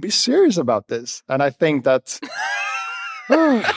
be 0.00 0.10
serious 0.10 0.56
about 0.56 0.88
this. 0.88 1.22
And 1.28 1.42
I 1.42 1.50
think 1.50 1.84
that 1.84 2.18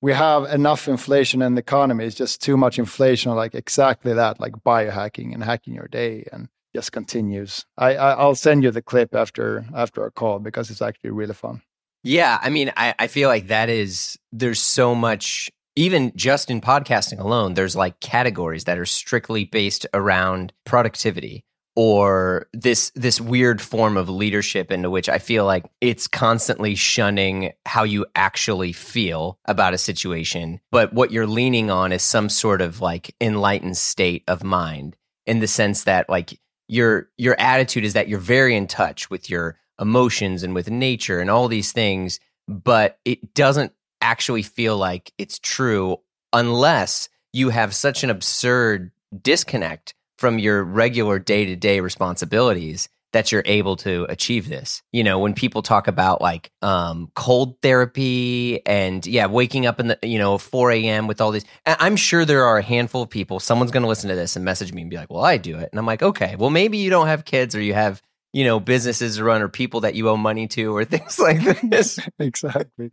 we 0.00 0.12
have 0.12 0.44
enough 0.52 0.88
inflation 0.88 1.42
in 1.42 1.54
the 1.54 1.60
economy. 1.60 2.04
It's 2.04 2.16
just 2.16 2.42
too 2.42 2.56
much 2.56 2.78
inflation, 2.78 3.32
like 3.34 3.54
exactly 3.54 4.12
that, 4.14 4.40
like 4.40 4.52
biohacking 4.64 5.34
and 5.34 5.42
hacking 5.42 5.74
your 5.74 5.88
day, 5.88 6.26
and 6.32 6.48
just 6.74 6.92
continues. 6.92 7.64
I, 7.76 7.96
I 7.96 8.12
I'll 8.12 8.34
send 8.34 8.62
you 8.62 8.70
the 8.70 8.82
clip 8.82 9.14
after 9.14 9.64
after 9.74 10.02
our 10.02 10.10
call 10.10 10.38
because 10.38 10.70
it's 10.70 10.82
actually 10.82 11.10
really 11.10 11.34
fun. 11.34 11.62
Yeah, 12.02 12.38
I 12.40 12.48
mean, 12.48 12.72
I, 12.76 12.94
I 12.98 13.06
feel 13.08 13.28
like 13.28 13.48
that 13.48 13.68
is 13.68 14.18
there's 14.32 14.60
so 14.60 14.94
much 14.94 15.50
even 15.76 16.12
just 16.16 16.50
in 16.50 16.60
podcasting 16.60 17.20
alone, 17.20 17.54
there's 17.54 17.76
like 17.76 18.00
categories 18.00 18.64
that 18.64 18.78
are 18.78 18.86
strictly 18.86 19.44
based 19.44 19.86
around 19.94 20.52
productivity 20.64 21.44
or 21.76 22.48
this 22.52 22.90
this 22.94 23.20
weird 23.20 23.60
form 23.60 23.96
of 23.96 24.08
leadership 24.08 24.72
into 24.72 24.90
which 24.90 25.08
I 25.08 25.18
feel 25.18 25.44
like 25.44 25.70
it's 25.80 26.08
constantly 26.08 26.74
shunning 26.74 27.52
how 27.64 27.84
you 27.84 28.06
actually 28.14 28.72
feel 28.72 29.38
about 29.44 29.74
a 29.74 29.78
situation, 29.78 30.60
but 30.70 30.92
what 30.92 31.10
you're 31.10 31.26
leaning 31.26 31.70
on 31.70 31.92
is 31.92 32.02
some 32.02 32.28
sort 32.28 32.60
of 32.60 32.80
like 32.80 33.14
enlightened 33.20 33.76
state 33.76 34.24
of 34.26 34.42
mind 34.42 34.96
in 35.26 35.40
the 35.40 35.46
sense 35.46 35.84
that 35.84 36.08
like 36.08 36.38
your 36.68 37.08
your 37.18 37.38
attitude 37.38 37.84
is 37.84 37.92
that 37.92 38.08
you're 38.08 38.18
very 38.18 38.56
in 38.56 38.66
touch 38.66 39.10
with 39.10 39.30
your 39.30 39.56
emotions 39.80 40.42
and 40.42 40.54
with 40.54 40.70
nature 40.70 41.20
and 41.20 41.30
all 41.30 41.48
these 41.48 41.72
things, 41.72 42.20
but 42.48 42.98
it 43.04 43.34
doesn't 43.34 43.72
actually 44.00 44.42
feel 44.42 44.76
like 44.76 45.12
it's 45.18 45.38
true 45.38 45.96
unless 46.32 47.08
you 47.32 47.50
have 47.50 47.74
such 47.74 48.02
an 48.04 48.10
absurd 48.10 48.90
disconnect 49.22 49.94
from 50.20 50.38
your 50.38 50.62
regular 50.62 51.18
day 51.18 51.46
to 51.46 51.56
day 51.56 51.80
responsibilities 51.80 52.88
that 53.12 53.32
you're 53.32 53.42
able 53.46 53.74
to 53.74 54.06
achieve 54.08 54.48
this. 54.48 54.82
You 54.92 55.02
know, 55.02 55.18
when 55.18 55.34
people 55.34 55.62
talk 55.62 55.88
about 55.88 56.20
like 56.20 56.52
um, 56.62 57.10
cold 57.16 57.60
therapy 57.62 58.64
and 58.66 59.04
yeah, 59.04 59.26
waking 59.26 59.66
up 59.66 59.80
in 59.80 59.88
the 59.88 59.98
you 60.02 60.18
know 60.18 60.38
4 60.38 60.72
a.m. 60.72 61.06
with 61.06 61.20
all 61.20 61.30
these, 61.30 61.46
I'm 61.66 61.96
sure 61.96 62.24
there 62.24 62.44
are 62.44 62.58
a 62.58 62.62
handful 62.62 63.02
of 63.02 63.10
people. 63.10 63.40
Someone's 63.40 63.70
going 63.72 63.82
to 63.82 63.88
listen 63.88 64.10
to 64.10 64.14
this 64.14 64.36
and 64.36 64.44
message 64.44 64.72
me 64.72 64.82
and 64.82 64.90
be 64.90 64.96
like, 64.96 65.10
"Well, 65.10 65.24
I 65.24 65.38
do 65.38 65.58
it," 65.58 65.70
and 65.72 65.78
I'm 65.78 65.86
like, 65.86 66.02
"Okay, 66.02 66.36
well, 66.36 66.50
maybe 66.50 66.78
you 66.78 66.90
don't 66.90 67.08
have 67.08 67.24
kids 67.24 67.56
or 67.56 67.62
you 67.62 67.74
have 67.74 68.02
you 68.32 68.44
know 68.44 68.60
businesses 68.60 69.16
to 69.16 69.24
run 69.24 69.42
or 69.42 69.48
people 69.48 69.80
that 69.80 69.94
you 69.94 70.08
owe 70.08 70.16
money 70.16 70.46
to 70.48 70.76
or 70.76 70.84
things 70.84 71.18
like 71.18 71.40
this 71.62 71.98
exactly 72.18 72.90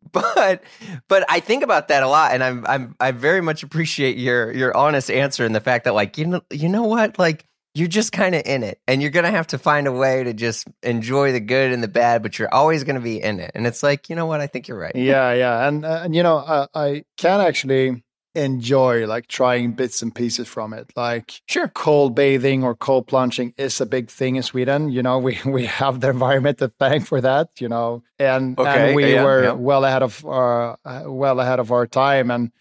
but 0.12 0.62
but 1.08 1.24
i 1.28 1.38
think 1.40 1.62
about 1.62 1.88
that 1.88 2.02
a 2.02 2.08
lot 2.08 2.32
and 2.32 2.42
i'm 2.42 2.64
i'm 2.66 2.94
i 2.98 3.10
very 3.10 3.40
much 3.40 3.62
appreciate 3.62 4.16
your 4.16 4.50
your 4.52 4.74
honest 4.76 5.10
answer 5.10 5.44
and 5.44 5.54
the 5.54 5.60
fact 5.60 5.84
that 5.84 5.94
like 5.94 6.16
you 6.16 6.26
know 6.26 6.40
you 6.50 6.68
know 6.68 6.84
what? 6.84 7.18
Like 7.18 7.44
you're 7.74 7.88
just 7.88 8.12
kind 8.12 8.34
of 8.34 8.42
in 8.44 8.62
it 8.62 8.80
and 8.88 9.00
you're 9.00 9.10
gonna 9.10 9.30
have 9.30 9.46
to 9.48 9.58
find 9.58 9.86
a 9.86 9.92
way 9.92 10.24
to 10.24 10.32
just 10.32 10.66
enjoy 10.82 11.32
the 11.32 11.40
good 11.40 11.72
and 11.72 11.82
the 11.82 11.88
bad 11.88 12.22
but 12.22 12.38
you're 12.38 12.52
always 12.52 12.84
gonna 12.84 13.00
be 13.00 13.22
in 13.22 13.40
it. 13.40 13.52
And 13.54 13.66
it's 13.66 13.82
like 13.82 14.08
you 14.08 14.16
know 14.16 14.26
what? 14.26 14.40
I 14.40 14.46
think 14.46 14.68
you're 14.68 14.78
right. 14.78 14.94
Yeah 14.94 15.32
yeah 15.32 15.68
and 15.68 15.84
uh, 15.84 16.00
and 16.04 16.14
you 16.14 16.22
know 16.22 16.38
uh, 16.38 16.66
i 16.74 17.04
can 17.16 17.40
actually 17.40 18.02
enjoy 18.38 19.06
like 19.06 19.26
trying 19.26 19.72
bits 19.72 20.02
and 20.02 20.14
pieces 20.14 20.48
from 20.48 20.72
it. 20.72 20.92
Like 20.96 21.42
sure, 21.46 21.68
cold 21.68 22.14
bathing 22.14 22.64
or 22.64 22.74
cold 22.74 23.06
plunging 23.06 23.54
is 23.58 23.80
a 23.80 23.86
big 23.86 24.10
thing 24.10 24.36
in 24.36 24.42
Sweden. 24.42 24.90
You 24.90 25.02
know, 25.02 25.18
we 25.26 25.38
we 25.44 25.66
have 25.66 26.00
the 26.00 26.10
environment 26.10 26.58
to 26.58 26.68
thank 26.78 27.06
for 27.06 27.20
that. 27.20 27.50
You 27.58 27.68
know, 27.68 28.02
and 28.18 28.58
okay, 28.58 28.88
and 28.88 28.96
we 28.96 29.14
yeah, 29.14 29.24
were 29.24 29.44
yeah. 29.44 29.52
well 29.52 29.84
ahead 29.84 30.02
of 30.02 30.24
our 30.24 30.78
uh, 30.84 31.04
well 31.06 31.40
ahead 31.40 31.60
of 31.60 31.72
our 31.72 31.86
time 31.86 32.30
and 32.30 32.52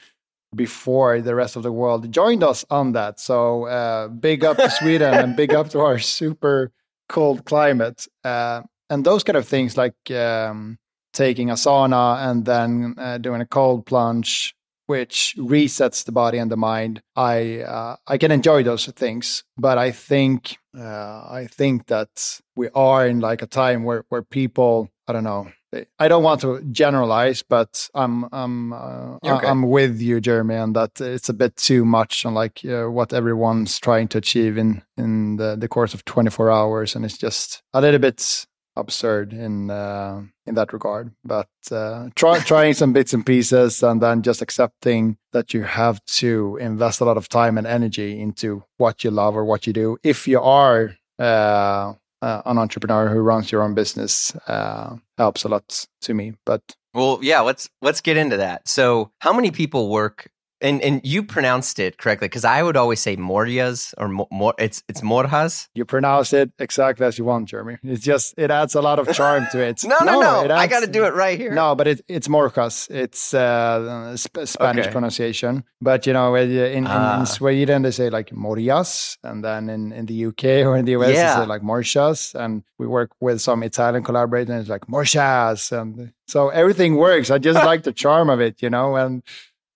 before 0.55 1.21
the 1.21 1.35
rest 1.35 1.55
of 1.55 1.63
the 1.63 1.71
world 1.71 2.11
joined 2.11 2.43
us 2.43 2.65
on 2.69 2.93
that. 2.93 3.19
So 3.19 3.65
uh, 3.65 4.07
big 4.07 4.43
up 4.43 4.57
to 4.57 4.69
Sweden 4.69 5.13
and 5.13 5.35
big 5.35 5.53
up 5.53 5.69
to 5.71 5.79
our 5.79 5.99
super 5.99 6.71
cold 7.09 7.45
climate. 7.45 8.07
Uh, 8.23 8.61
and 8.89 9.05
those 9.05 9.23
kind 9.23 9.37
of 9.37 9.47
things 9.47 9.77
like 9.77 10.09
um, 10.11 10.79
taking 11.13 11.49
a 11.49 11.55
sauna 11.55 12.29
and 12.29 12.45
then 12.45 12.95
uh, 12.97 13.17
doing 13.17 13.41
a 13.41 13.45
cold 13.45 13.85
plunge 13.85 14.55
which 14.87 15.35
resets 15.37 16.03
the 16.03 16.11
body 16.11 16.37
and 16.37 16.51
the 16.51 16.57
mind. 16.57 17.01
I 17.15 17.61
uh, 17.61 17.95
I 18.07 18.17
can 18.17 18.31
enjoy 18.31 18.63
those 18.63 18.87
things, 18.87 19.43
but 19.57 19.77
I 19.77 19.91
think 19.91 20.57
uh, 20.77 21.27
I 21.29 21.47
think 21.49 21.87
that 21.87 22.41
we 22.55 22.69
are 22.73 23.07
in 23.07 23.19
like 23.19 23.41
a 23.41 23.47
time 23.47 23.83
where 23.83 24.05
where 24.09 24.23
people 24.23 24.89
I 25.07 25.13
don't 25.13 25.23
know. 25.23 25.51
I 25.99 26.07
don't 26.07 26.23
want 26.23 26.41
to 26.41 26.61
generalize, 26.71 27.43
but 27.43 27.89
I'm 27.93 28.25
I'm 28.31 28.73
uh, 28.73 29.17
okay. 29.23 29.47
I'm 29.47 29.63
with 29.63 30.01
you, 30.01 30.21
Jeremy, 30.21 30.55
and 30.55 30.75
that 30.75 30.99
it's 31.01 31.29
a 31.29 31.33
bit 31.33 31.57
too 31.57 31.83
much 31.85 32.25
on 32.25 32.33
like 32.33 32.61
uh, 32.65 32.85
what 32.85 33.13
everyone's 33.13 33.77
trying 33.79 34.07
to 34.09 34.17
achieve 34.17 34.57
in 34.57 34.81
in 34.97 35.35
the, 35.35 35.55
the 35.57 35.67
course 35.67 35.93
of 35.93 36.05
24 36.05 36.51
hours, 36.51 36.95
and 36.95 37.03
it's 37.03 37.17
just 37.17 37.61
a 37.73 37.81
little 37.81 37.99
bit 37.99 38.46
absurd 38.77 39.33
in 39.33 39.69
uh, 39.69 40.21
in 40.45 40.55
that 40.55 40.73
regard. 40.73 41.11
But 41.23 41.49
uh, 41.71 42.09
try, 42.15 42.39
trying 42.39 42.73
some 42.73 42.93
bits 42.93 43.13
and 43.13 43.25
pieces, 43.25 43.83
and 43.83 44.01
then 44.01 44.21
just 44.21 44.41
accepting 44.41 45.17
that 45.33 45.53
you 45.53 45.63
have 45.63 46.03
to 46.05 46.57
invest 46.61 47.01
a 47.01 47.05
lot 47.05 47.17
of 47.17 47.29
time 47.29 47.57
and 47.57 47.67
energy 47.67 48.19
into 48.19 48.63
what 48.77 49.03
you 49.03 49.11
love 49.11 49.35
or 49.35 49.45
what 49.45 49.67
you 49.67 49.73
do. 49.73 49.97
If 50.03 50.27
you 50.27 50.41
are 50.41 50.95
uh, 51.19 51.93
uh 52.21 52.41
an 52.45 52.57
entrepreneur 52.57 53.09
who 53.09 53.19
runs 53.19 53.51
your 53.51 53.63
own 53.63 53.73
business, 53.73 54.35
uh, 54.47 54.95
helps 55.17 55.43
a 55.43 55.49
lot 55.49 55.87
to 56.01 56.13
me. 56.13 56.33
But 56.45 56.61
well, 56.93 57.19
yeah, 57.21 57.41
let's 57.41 57.69
let's 57.81 58.01
get 58.01 58.17
into 58.17 58.37
that. 58.37 58.67
So, 58.67 59.11
how 59.19 59.33
many 59.33 59.51
people 59.51 59.89
work 59.89 60.27
and 60.61 60.81
and 60.81 61.01
you 61.03 61.23
pronounced 61.23 61.79
it 61.79 61.97
correctly 61.97 62.27
because 62.27 62.45
I 62.45 62.63
would 62.63 62.77
always 62.77 62.99
say 62.99 63.15
Morias 63.15 63.93
or 63.97 64.07
more. 64.07 64.53
It's 64.57 64.83
it's 64.87 65.01
Morjas. 65.01 65.67
You 65.75 65.85
pronounce 65.85 66.33
it 66.33 66.51
exactly 66.59 67.05
as 67.05 67.17
you 67.17 67.25
want, 67.25 67.49
Jeremy. 67.49 67.77
It's 67.83 68.03
just 68.03 68.33
it 68.37 68.49
adds 68.49 68.75
a 68.75 68.81
lot 68.81 68.99
of 68.99 69.11
charm 69.13 69.47
to 69.51 69.59
it. 69.59 69.83
no, 69.83 69.97
no, 69.99 70.19
no. 70.19 70.43
Adds, 70.43 70.51
I 70.51 70.67
got 70.67 70.81
to 70.81 70.87
do 70.87 71.05
it 71.05 71.13
right 71.13 71.37
here. 71.37 71.53
No, 71.53 71.75
but 71.75 71.87
it, 71.87 72.01
it's 72.07 72.27
Morjas. 72.27 72.89
It's 72.89 73.33
uh, 73.33 74.17
sp- 74.17 74.45
Spanish 74.45 74.85
okay. 74.85 74.91
pronunciation. 74.91 75.63
But 75.79 76.07
you 76.07 76.13
know, 76.13 76.33
in, 76.35 76.51
in, 76.51 76.87
ah. 76.87 77.19
in, 77.19 77.25
Sweden 77.25 77.83
they 77.83 77.91
say 77.91 78.09
like 78.09 78.31
Morias, 78.31 79.17
and 79.23 79.43
then 79.43 79.69
in, 79.69 79.91
in 79.91 80.05
the 80.07 80.25
UK 80.25 80.65
or 80.65 80.75
in 80.75 80.85
the 80.85 80.93
US 80.93 81.13
yeah. 81.13 81.35
they 81.35 81.41
say 81.41 81.47
like 81.47 81.61
Morchas. 81.61 82.33
And 82.33 82.63
we 82.79 82.87
work 82.87 83.11
with 83.19 83.41
some 83.41 83.63
Italian 83.63 84.03
collaborators, 84.03 84.69
like 84.69 84.87
Morchas, 84.87 85.71
and 85.71 86.13
so 86.27 86.49
everything 86.49 86.95
works. 86.95 87.29
I 87.29 87.37
just 87.37 87.63
like 87.71 87.83
the 87.83 87.93
charm 87.93 88.29
of 88.29 88.41
it, 88.41 88.61
you 88.61 88.69
know, 88.69 88.95
and 88.95 89.23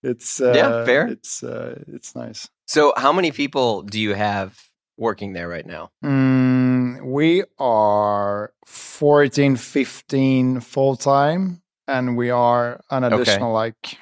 it's 0.03 0.41
uh, 0.41 0.53
yeah, 0.55 0.85
fair. 0.85 1.07
It's 1.07 1.43
uh, 1.43 1.83
it's 1.87 2.15
nice. 2.15 2.49
So, 2.65 2.93
how 2.95 3.11
many 3.13 3.31
people 3.31 3.83
do 3.83 3.99
you 3.99 4.13
have 4.13 4.59
working 4.97 5.33
there 5.33 5.47
right 5.47 5.65
now? 5.65 5.91
Mm, 6.03 7.03
we 7.03 7.43
are 7.59 8.53
14, 8.65 9.55
15 9.55 10.59
full 10.61 10.95
time, 10.95 11.61
and 11.87 12.15
we 12.15 12.29
are 12.29 12.81
an 12.89 13.03
additional 13.03 13.49
okay. 13.49 13.53
like 13.53 13.97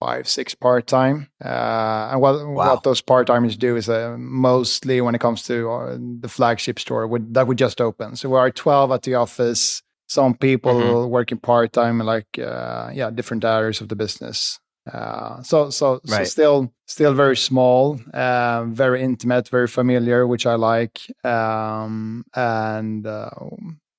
five, 0.00 0.28
six 0.28 0.54
part 0.54 0.86
time. 0.86 1.28
Uh, 1.44 2.08
and 2.12 2.20
what 2.20 2.46
wow. 2.46 2.70
what 2.70 2.82
those 2.82 3.00
part 3.00 3.26
timers 3.26 3.56
do 3.56 3.76
is 3.76 3.88
uh, 3.88 4.16
mostly 4.18 5.00
when 5.00 5.14
it 5.14 5.20
comes 5.20 5.42
to 5.44 5.70
uh, 5.70 5.96
the 6.20 6.28
flagship 6.28 6.78
store 6.78 7.06
would, 7.06 7.34
that 7.34 7.46
we 7.46 7.54
just 7.54 7.80
opened. 7.80 8.18
So 8.18 8.28
we 8.30 8.38
are 8.38 8.50
twelve 8.50 8.90
at 8.90 9.02
the 9.02 9.14
office. 9.14 9.82
Some 10.06 10.34
people 10.34 10.74
mm-hmm. 10.74 11.10
working 11.10 11.38
part 11.38 11.72
time, 11.72 11.98
like 11.98 12.38
uh, 12.38 12.90
yeah, 12.92 13.10
different 13.10 13.44
areas 13.44 13.80
of 13.80 13.88
the 13.88 13.96
business. 13.96 14.60
Uh, 14.92 15.42
so 15.42 15.70
so, 15.70 16.00
right. 16.08 16.18
so 16.18 16.24
still 16.24 16.72
still 16.86 17.14
very 17.14 17.36
small, 17.36 17.98
uh, 18.12 18.64
very 18.64 19.02
intimate, 19.02 19.48
very 19.48 19.68
familiar, 19.68 20.26
which 20.26 20.46
I 20.46 20.54
like, 20.56 21.00
um, 21.24 22.24
and 22.34 23.06
uh, 23.06 23.30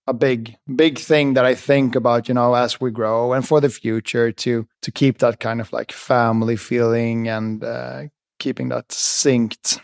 a 0.08 0.13
big 0.13 0.56
big 0.75 1.00
thing 1.00 1.34
that 1.34 1.46
I 1.46 1.56
think 1.56 1.96
about, 1.96 2.27
you 2.27 2.36
know, 2.36 2.54
as 2.54 2.80
we 2.80 2.92
grow 2.92 3.34
and 3.34 3.48
for 3.48 3.60
the 3.60 3.70
future 3.70 4.32
to 4.32 4.68
to 4.82 4.92
keep 4.92 5.18
that 5.20 5.39
kind 5.39 5.60
of 5.60 5.74
like 5.74 5.92
family 5.92 6.56
feeling 6.56 7.27
and 7.27 7.63
uh, 7.63 8.04
keeping 8.38 8.70
that 8.70 8.89
synced 8.89 9.80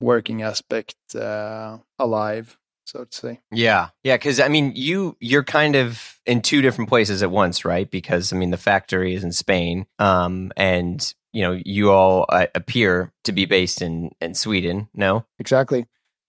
working 0.00 0.42
aspect 0.42 0.96
uh, 1.14 1.78
alive 1.98 2.58
so 2.84 3.04
to 3.04 3.16
say. 3.16 3.40
Yeah, 3.50 3.88
yeah, 4.02 4.16
because 4.16 4.40
I 4.40 4.48
mean, 4.48 4.72
you 4.74 5.16
you're 5.20 5.44
kind 5.44 5.76
of 5.76 6.20
in 6.26 6.40
two 6.40 6.62
different 6.62 6.88
places 6.88 7.22
at 7.22 7.30
once, 7.30 7.64
right? 7.64 7.90
Because 7.90 8.32
I 8.32 8.36
mean, 8.36 8.50
the 8.50 8.56
factory 8.56 9.14
is 9.14 9.24
in 9.24 9.32
Spain, 9.32 9.86
um, 9.98 10.52
and 10.56 11.14
you 11.32 11.42
know, 11.42 11.60
you 11.64 11.90
all 11.90 12.26
uh, 12.28 12.46
appear 12.54 13.12
to 13.24 13.32
be 13.32 13.46
based 13.46 13.82
in 13.82 14.10
in 14.20 14.34
Sweden. 14.34 14.88
No, 14.94 15.24
exactly. 15.38 15.86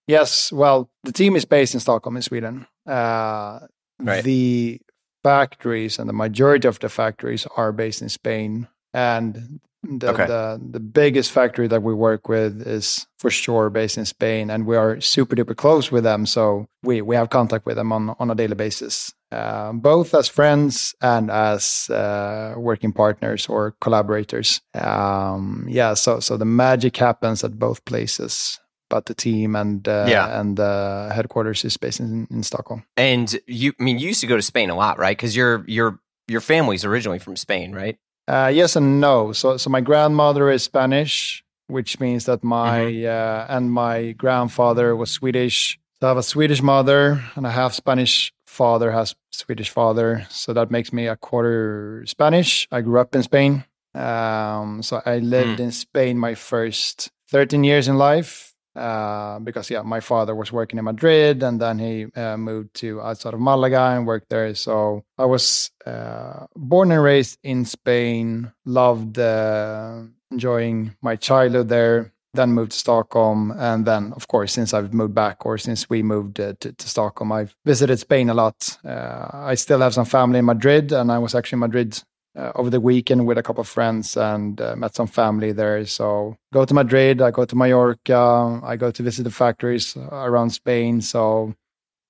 Yes. 0.08 0.52
Well, 0.52 0.90
the 1.04 1.12
team 1.12 1.36
is 1.36 1.46
based 1.46 1.74
in 1.74 1.80
Stockholm, 1.80 2.16
in 2.16 2.22
Sweden. 2.22 2.68
Uh, 2.86 3.62
right. 4.00 4.24
The 4.24 4.80
factories 5.24 5.98
and 5.98 6.08
the 6.08 6.14
majority 6.14 6.68
of 6.68 6.80
the 6.80 6.90
factories 6.90 7.48
are 7.58 7.72
based 7.72 8.02
in 8.02 8.10
Spain, 8.10 8.68
and 8.94 9.60
the, 9.86 10.10
okay. 10.10 10.26
the 10.26 10.60
the 10.72 10.80
biggest 10.80 11.32
factory 11.32 11.68
that 11.68 11.84
we 11.84 11.94
work 11.94 12.28
with 12.28 12.66
is 12.68 13.08
for 13.20 13.30
sure 13.30 13.70
based 13.70 13.98
in 13.98 14.06
Spain, 14.06 14.50
and 14.50 14.66
we 14.66 14.76
are 14.76 15.00
super 15.02 15.36
duper 15.36 15.56
close 15.56 15.92
with 15.92 16.04
them. 16.04 16.26
So 16.26 16.68
we 16.84 17.02
we 17.02 17.16
have 17.16 17.30
contact 17.30 17.66
with 17.66 17.76
them 17.76 17.92
on 17.92 18.16
on 18.20 18.32
a 18.32 18.36
daily 18.36 18.56
basis, 18.56 19.14
uh, 19.32 19.74
both 19.74 20.14
as 20.14 20.28
friends 20.28 20.96
and 21.02 21.30
as 21.32 21.90
uh, 21.90 22.56
working 22.58 22.94
partners 22.94 23.48
or 23.48 23.76
collaborators. 23.82 24.62
Um, 24.74 25.66
yeah, 25.70 25.94
so 25.94 26.20
so 26.20 26.38
the 26.38 26.46
magic 26.46 26.98
happens 26.98 27.44
at 27.44 27.60
both 27.60 27.86
places. 27.86 28.60
But 28.88 29.08
the 29.08 29.16
team 29.16 29.56
and 29.56 29.88
uh, 29.88 30.06
yeah. 30.08 30.40
and 30.40 30.58
the 30.58 31.12
headquarters 31.12 31.66
is 31.66 31.76
based 31.76 32.00
in, 32.00 32.28
in 32.30 32.44
Stockholm. 32.44 32.84
And 32.96 33.36
you, 33.48 33.74
I 33.80 33.84
mean, 33.84 33.98
you 33.98 34.10
used 34.10 34.22
to 34.22 34.28
go 34.28 34.36
to 34.36 34.44
Spain 34.44 34.70
a 34.70 34.76
lot, 34.76 35.00
right? 35.00 35.18
Because 35.18 35.36
your 35.36 35.66
your 35.68 36.00
your 36.28 36.40
family's 36.40 36.86
originally 36.86 37.18
from 37.18 37.36
Spain, 37.36 37.74
right? 37.74 37.98
Uh, 38.28 38.52
yes 38.54 38.76
and 38.76 39.00
no. 39.00 39.32
So, 39.34 39.58
so 39.58 39.70
my 39.70 39.82
grandmother 39.82 40.50
is 40.50 40.64
Spanish, 40.64 41.44
which 41.68 42.00
means 42.00 42.26
that 42.26 42.44
my 42.44 42.80
mm-hmm. 42.80 43.52
uh, 43.52 43.56
and 43.56 43.72
my 43.72 44.14
grandfather 44.14 44.96
was 44.96 45.12
Swedish. 45.12 45.78
So 46.00 46.08
I 46.08 46.10
have 46.10 46.18
a 46.18 46.24
Swedish 46.24 46.62
mother 46.62 47.24
and 47.36 47.46
a 47.46 47.52
half 47.52 47.74
Spanish 47.74 48.34
father 48.46 48.92
has 48.92 49.16
Swedish 49.32 49.70
father. 49.70 50.26
So 50.30 50.54
that 50.54 50.72
makes 50.72 50.94
me 50.94 51.08
a 51.08 51.16
quarter 51.16 52.04
Spanish. 52.08 52.68
I 52.72 52.82
grew 52.82 53.00
up 53.00 53.14
in 53.16 53.24
Spain. 53.24 53.66
Um, 53.94 54.82
so 54.82 55.02
I 55.06 55.20
lived 55.20 55.60
mm. 55.60 55.66
in 55.66 55.72
Spain 55.72 56.18
my 56.18 56.36
first 56.36 57.12
13 57.30 57.64
years 57.64 57.88
in 57.88 57.98
life. 57.98 58.55
Uh, 58.76 59.40
because 59.40 59.70
yeah, 59.70 59.82
my 59.82 60.00
father 60.00 60.36
was 60.36 60.52
working 60.52 60.80
in 60.80 60.86
Madrid, 60.86 61.44
and 61.44 61.60
then 61.60 61.80
he 61.80 62.06
uh, 62.16 62.38
moved 62.38 62.74
to 62.76 63.02
outside 63.02 63.34
of 63.34 63.40
Malaga 63.40 63.96
and 63.96 64.06
worked 64.06 64.30
there. 64.30 64.54
So 64.56 65.04
I 65.18 65.26
was 65.26 65.72
uh, 65.86 66.48
born 66.56 66.92
and 66.92 67.02
raised 67.02 67.40
in 67.44 67.66
Spain. 67.66 68.52
Loved 68.66 69.18
uh, 69.20 70.02
enjoying 70.32 70.96
my 71.02 71.16
childhood 71.16 71.70
there. 71.70 72.12
Then 72.34 72.52
moved 72.52 72.74
to 72.74 72.78
Stockholm, 72.78 73.52
and 73.58 73.86
then 73.86 74.12
of 74.14 74.28
course, 74.28 74.52
since 74.52 74.74
I've 74.74 74.94
moved 74.94 75.16
back, 75.16 75.46
or 75.46 75.58
since 75.58 75.90
we 75.90 76.04
moved 76.04 76.38
uh, 76.38 76.54
to, 76.60 76.74
to, 76.74 76.90
Stockholm, 76.90 77.32
I've 77.32 77.56
visited 77.64 77.98
Spain 77.98 78.30
a 78.30 78.34
lot. 78.34 78.78
Uh, 78.84 79.30
I 79.32 79.56
still 79.56 79.80
have 79.80 79.94
some 79.94 80.04
family 80.04 80.40
in 80.40 80.46
Madrid, 80.46 80.92
and 80.92 81.14
I 81.14 81.18
was 81.18 81.34
actually 81.34 81.56
in 81.56 81.62
Madrid 81.62 82.04
uh, 82.36 82.52
over 82.56 82.70
the 82.70 82.82
weekend 82.82 83.26
with 83.26 83.38
a 83.38 83.44
couple 83.44 83.62
of 83.62 83.68
friends 83.68 84.18
and 84.18 84.60
uh, 84.62 84.76
met 84.76 84.96
some 84.96 85.08
family 85.08 85.52
there. 85.52 85.86
So 85.86 86.38
go 86.54 86.66
to 86.66 86.74
Madrid, 86.74 87.22
I 87.22 87.32
go 87.32 87.46
to 87.46 87.56
Mallorca, 87.56 88.62
I 88.64 88.76
go 88.76 88.92
to 88.92 89.04
visit 89.04 89.24
the 89.24 89.32
factories 89.32 89.96
around 89.98 90.52
Spain. 90.52 91.02
So 91.02 91.54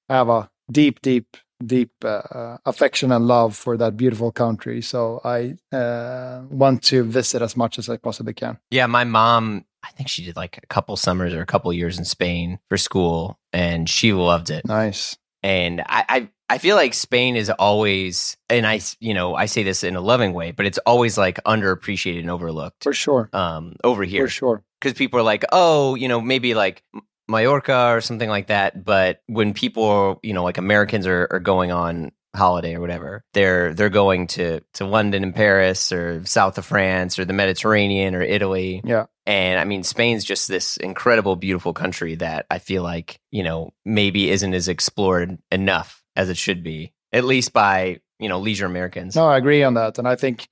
I 0.10 0.16
have 0.16 0.30
a 0.30 0.50
deep, 0.72 1.02
deep, 1.02 1.38
deep 1.66 1.92
uh, 2.04 2.58
affection 2.66 3.12
and 3.12 3.28
love 3.28 3.56
for 3.56 3.78
that 3.78 3.98
beautiful 3.98 4.32
country. 4.32 4.82
So 4.82 5.22
I 5.24 5.56
uh, 5.76 6.44
want 6.50 6.84
to 6.84 7.04
visit 7.04 7.42
as 7.42 7.56
much 7.56 7.80
as 7.80 7.90
I 7.90 7.98
possibly 7.98 8.34
can. 8.34 8.58
Yeah, 8.72 8.88
my 8.88 9.04
mom. 9.04 9.66
I 9.84 9.92
think 9.92 10.10
she 10.10 10.26
did 10.26 10.36
like 10.36 10.58
a 10.58 10.66
couple 10.66 10.98
summers 10.98 11.36
or 11.36 11.42
a 11.42 11.46
couple 11.46 11.72
years 11.72 12.00
in 12.00 12.06
Spain 12.06 12.58
for 12.70 12.78
school, 12.78 13.38
and 13.54 13.88
she 13.88 14.14
loved 14.14 14.50
it. 14.50 14.66
Nice. 14.66 15.16
And 15.44 15.82
I, 15.82 16.06
I 16.10 16.30
I 16.50 16.60
feel 16.60 16.76
like 16.76 16.94
Spain 16.94 17.36
is 17.36 17.50
always, 17.50 18.38
and 18.50 18.68
I, 18.68 18.82
you 19.00 19.14
know, 19.14 19.36
I 19.36 19.46
say 19.48 19.64
this 19.64 19.84
in 19.84 19.96
a 19.96 20.02
loving 20.02 20.34
way, 20.34 20.52
but 20.52 20.66
it's 20.66 20.78
always 20.80 21.18
like 21.18 21.44
underappreciated 21.44 22.20
and 22.20 22.30
overlooked. 22.30 22.84
For 22.84 22.94
sure. 22.94 23.30
Um, 23.34 23.76
over 23.84 24.04
here. 24.04 24.26
For 24.26 24.30
sure. 24.30 24.64
Because 24.80 24.98
people 24.98 25.20
are 25.20 25.24
like, 25.24 25.44
oh, 25.52 25.96
you 25.96 26.08
know, 26.08 26.22
maybe 26.22 26.54
like 26.54 26.84
Mallorca 27.28 27.90
or 27.92 28.02
something 28.02 28.30
like 28.30 28.48
that. 28.48 28.84
But 28.84 29.22
when 29.28 29.54
people, 29.54 30.20
you 30.22 30.34
know, 30.34 30.44
like 30.44 30.58
Americans 30.58 31.08
are, 31.08 31.28
are 31.32 31.40
going 31.40 31.72
on 31.72 32.12
holiday 32.36 32.76
or 32.76 32.82
whatever, 32.82 33.24
they're 33.34 33.74
they're 33.74 33.90
going 33.90 34.28
to 34.28 34.60
to 34.74 34.86
London 34.86 35.24
and 35.24 35.34
Paris 35.34 35.92
or 35.92 36.24
south 36.26 36.58
of 36.58 36.66
France 36.66 37.18
or 37.18 37.26
the 37.26 37.34
Mediterranean 37.34 38.14
or 38.14 38.22
Italy. 38.22 38.82
Yeah. 38.84 39.06
And 39.26 39.60
I 39.60 39.64
mean, 39.64 39.84
Spain's 39.84 40.24
just 40.24 40.48
this 40.48 40.78
incredible, 40.78 41.36
beautiful 41.36 41.74
country 41.74 42.16
that 42.16 42.46
I 42.52 42.60
feel 42.60 42.84
like, 42.84 43.20
you 43.32 43.42
know, 43.42 43.74
maybe 43.84 44.30
isn't 44.30 44.54
as 44.54 44.68
explored 44.68 45.40
enough 45.52 46.04
as 46.16 46.30
it 46.30 46.38
should 46.38 46.64
be, 46.64 46.94
at 47.12 47.24
least 47.24 47.54
by 47.54 48.00
you 48.20 48.30
know 48.30 48.40
leisure 48.40 48.66
Americans. 48.66 49.16
No, 49.16 49.28
I 49.28 49.38
agree 49.38 49.64
on 49.64 49.74
that, 49.76 49.98
and 49.98 50.08
I 50.08 50.16
think 50.16 50.48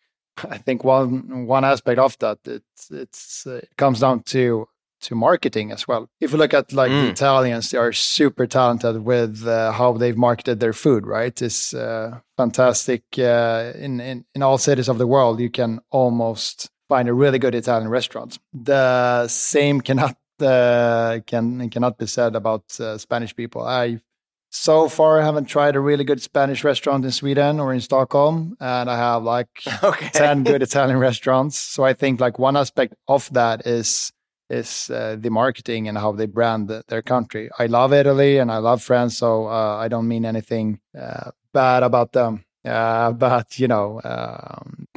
I 0.50 0.58
think 0.58 0.84
one 0.84 1.46
one 1.46 1.66
aspect 1.66 2.00
of 2.00 2.18
that 2.20 2.40
it's 2.46 2.92
it's 2.92 3.48
uh, 3.48 3.56
it 3.56 3.70
comes 3.78 4.00
down 4.00 4.24
to 4.24 4.68
to 5.02 5.16
marketing 5.16 5.72
as 5.72 5.88
well. 5.88 6.10
If 6.20 6.32
you 6.32 6.38
look 6.38 6.54
at 6.54 6.74
like 6.74 6.92
mm. 6.92 7.04
the 7.04 7.10
Italians, 7.10 7.70
they 7.70 7.78
are 7.78 7.92
super 7.92 8.48
talented 8.48 9.04
with 9.04 9.46
uh, 9.46 9.72
how 9.74 9.94
they've 9.94 10.18
marketed 10.18 10.60
their 10.60 10.74
food. 10.74 11.06
Right, 11.06 11.40
it's 11.42 11.74
uh, 11.74 12.20
fantastic. 12.38 13.04
Uh, 13.18 13.74
in 13.76 14.00
in 14.00 14.26
in 14.34 14.42
all 14.42 14.58
cities 14.58 14.90
of 14.90 14.98
the 14.98 15.08
world, 15.08 15.40
you 15.40 15.50
can 15.50 15.80
almost 15.92 16.70
find 16.90 17.08
a 17.10 17.14
really 17.14 17.40
good 17.40 17.56
Italian 17.56 17.90
restaurant. 17.90 18.40
The 18.54 19.28
same 19.28 19.82
cannot 19.82 20.18
uh, 20.42 21.20
can 21.28 21.70
cannot 21.70 21.98
be 21.98 22.08
said 22.08 22.36
about 22.36 22.64
uh, 22.80 22.98
Spanish 22.98 23.36
people. 23.36 23.62
I 23.62 24.00
so 24.56 24.88
far, 24.88 25.20
I 25.20 25.26
haven't 25.26 25.46
tried 25.46 25.76
a 25.76 25.80
really 25.80 26.04
good 26.04 26.22
Spanish 26.22 26.64
restaurant 26.64 27.04
in 27.04 27.12
Sweden 27.12 27.60
or 27.60 27.74
in 27.74 27.82
Stockholm, 27.82 28.56
and 28.60 28.88
I 28.88 28.96
have 28.96 29.24
like 29.24 29.50
okay. 29.84 30.10
ten 30.14 30.44
good 30.44 30.62
Italian 30.70 30.98
restaurants. 30.98 31.58
So 31.58 31.84
I 31.84 31.94
think 31.94 32.22
like 32.22 32.38
one 32.38 32.56
aspect 32.56 32.94
of 33.08 33.34
that 33.34 33.66
is 33.66 34.12
is 34.52 34.92
uh, 34.92 35.18
the 35.20 35.30
marketing 35.30 35.88
and 35.88 35.98
how 35.98 36.12
they 36.12 36.28
brand 36.28 36.68
the, 36.68 36.84
their 36.88 37.02
country. 37.02 37.50
I 37.58 37.66
love 37.66 37.94
Italy 37.94 38.38
and 38.38 38.52
I 38.52 38.58
love 38.58 38.84
France, 38.84 39.18
so 39.18 39.48
uh, 39.48 39.78
I 39.78 39.88
don't 39.88 40.08
mean 40.08 40.24
anything 40.24 40.80
uh, 40.96 41.32
bad 41.52 41.82
about 41.82 42.12
them. 42.12 42.46
Uh, 42.64 43.12
but 43.26 43.58
you 43.58 43.68
know, 43.68 44.02
um... 44.04 44.88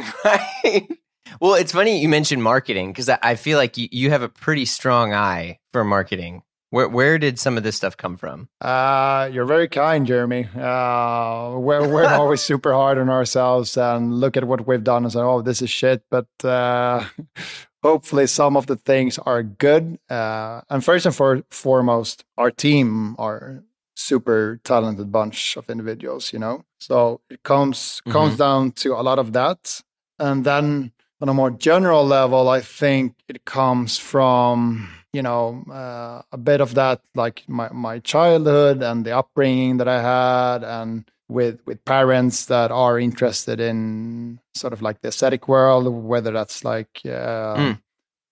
well, 1.40 1.54
it's 1.54 1.72
funny 1.72 1.98
you 1.98 2.10
mentioned 2.10 2.42
marketing 2.42 2.92
because 2.92 3.08
I 3.08 3.36
feel 3.36 3.56
like 3.56 3.78
you, 3.78 3.88
you 3.90 4.10
have 4.10 4.22
a 4.22 4.28
pretty 4.28 4.66
strong 4.66 5.14
eye 5.14 5.60
for 5.72 5.82
marketing. 5.82 6.42
Where 6.70 6.88
where 6.88 7.18
did 7.18 7.38
some 7.38 7.56
of 7.56 7.62
this 7.62 7.76
stuff 7.76 7.96
come 7.96 8.16
from? 8.16 8.48
Uh, 8.60 9.30
you're 9.32 9.44
very 9.44 9.68
kind, 9.68 10.06
Jeremy. 10.06 10.48
Uh, 10.54 11.56
we're 11.58 11.86
we're 11.88 12.06
always 12.20 12.42
super 12.42 12.72
hard 12.72 12.98
on 12.98 13.08
ourselves 13.08 13.76
and 13.76 14.14
look 14.14 14.36
at 14.36 14.44
what 14.44 14.66
we've 14.66 14.82
done 14.82 15.04
and 15.04 15.12
say, 15.12 15.20
"Oh, 15.20 15.42
this 15.42 15.62
is 15.62 15.70
shit." 15.70 16.02
But 16.10 16.26
uh, 16.44 17.04
hopefully, 17.82 18.26
some 18.26 18.56
of 18.56 18.66
the 18.66 18.76
things 18.76 19.16
are 19.18 19.44
good. 19.44 19.98
Uh, 20.10 20.62
and 20.68 20.84
first 20.84 21.06
and 21.06 21.14
for, 21.14 21.44
foremost, 21.50 22.24
our 22.36 22.50
team 22.50 23.14
are 23.18 23.62
super 23.94 24.60
talented 24.64 25.12
bunch 25.12 25.56
of 25.56 25.70
individuals. 25.70 26.32
You 26.32 26.40
know, 26.40 26.64
so 26.80 27.20
it 27.30 27.44
comes 27.44 28.02
comes 28.08 28.32
mm-hmm. 28.32 28.42
down 28.42 28.72
to 28.72 28.94
a 28.94 29.02
lot 29.02 29.20
of 29.20 29.32
that, 29.34 29.82
and 30.18 30.44
then 30.44 30.90
on 31.20 31.28
a 31.28 31.34
more 31.34 31.50
general 31.50 32.04
level, 32.04 32.48
I 32.48 32.60
think 32.60 33.14
it 33.28 33.44
comes 33.44 33.98
from 33.98 34.88
you 35.12 35.22
know 35.22 35.64
uh, 35.70 36.22
a 36.32 36.38
bit 36.38 36.60
of 36.60 36.74
that 36.74 37.00
like 37.14 37.42
my, 37.48 37.68
my 37.72 37.98
childhood 38.00 38.82
and 38.82 39.04
the 39.04 39.16
upbringing 39.16 39.78
that 39.78 39.88
i 39.88 40.00
had 40.00 40.64
and 40.64 41.10
with 41.28 41.60
with 41.66 41.84
parents 41.84 42.46
that 42.46 42.70
are 42.70 42.98
interested 42.98 43.60
in 43.60 44.38
sort 44.54 44.72
of 44.72 44.82
like 44.82 45.00
the 45.00 45.08
aesthetic 45.08 45.48
world 45.48 45.86
whether 45.88 46.30
that's 46.30 46.64
like 46.64 47.00
uh, 47.04 47.56
mm 47.56 47.78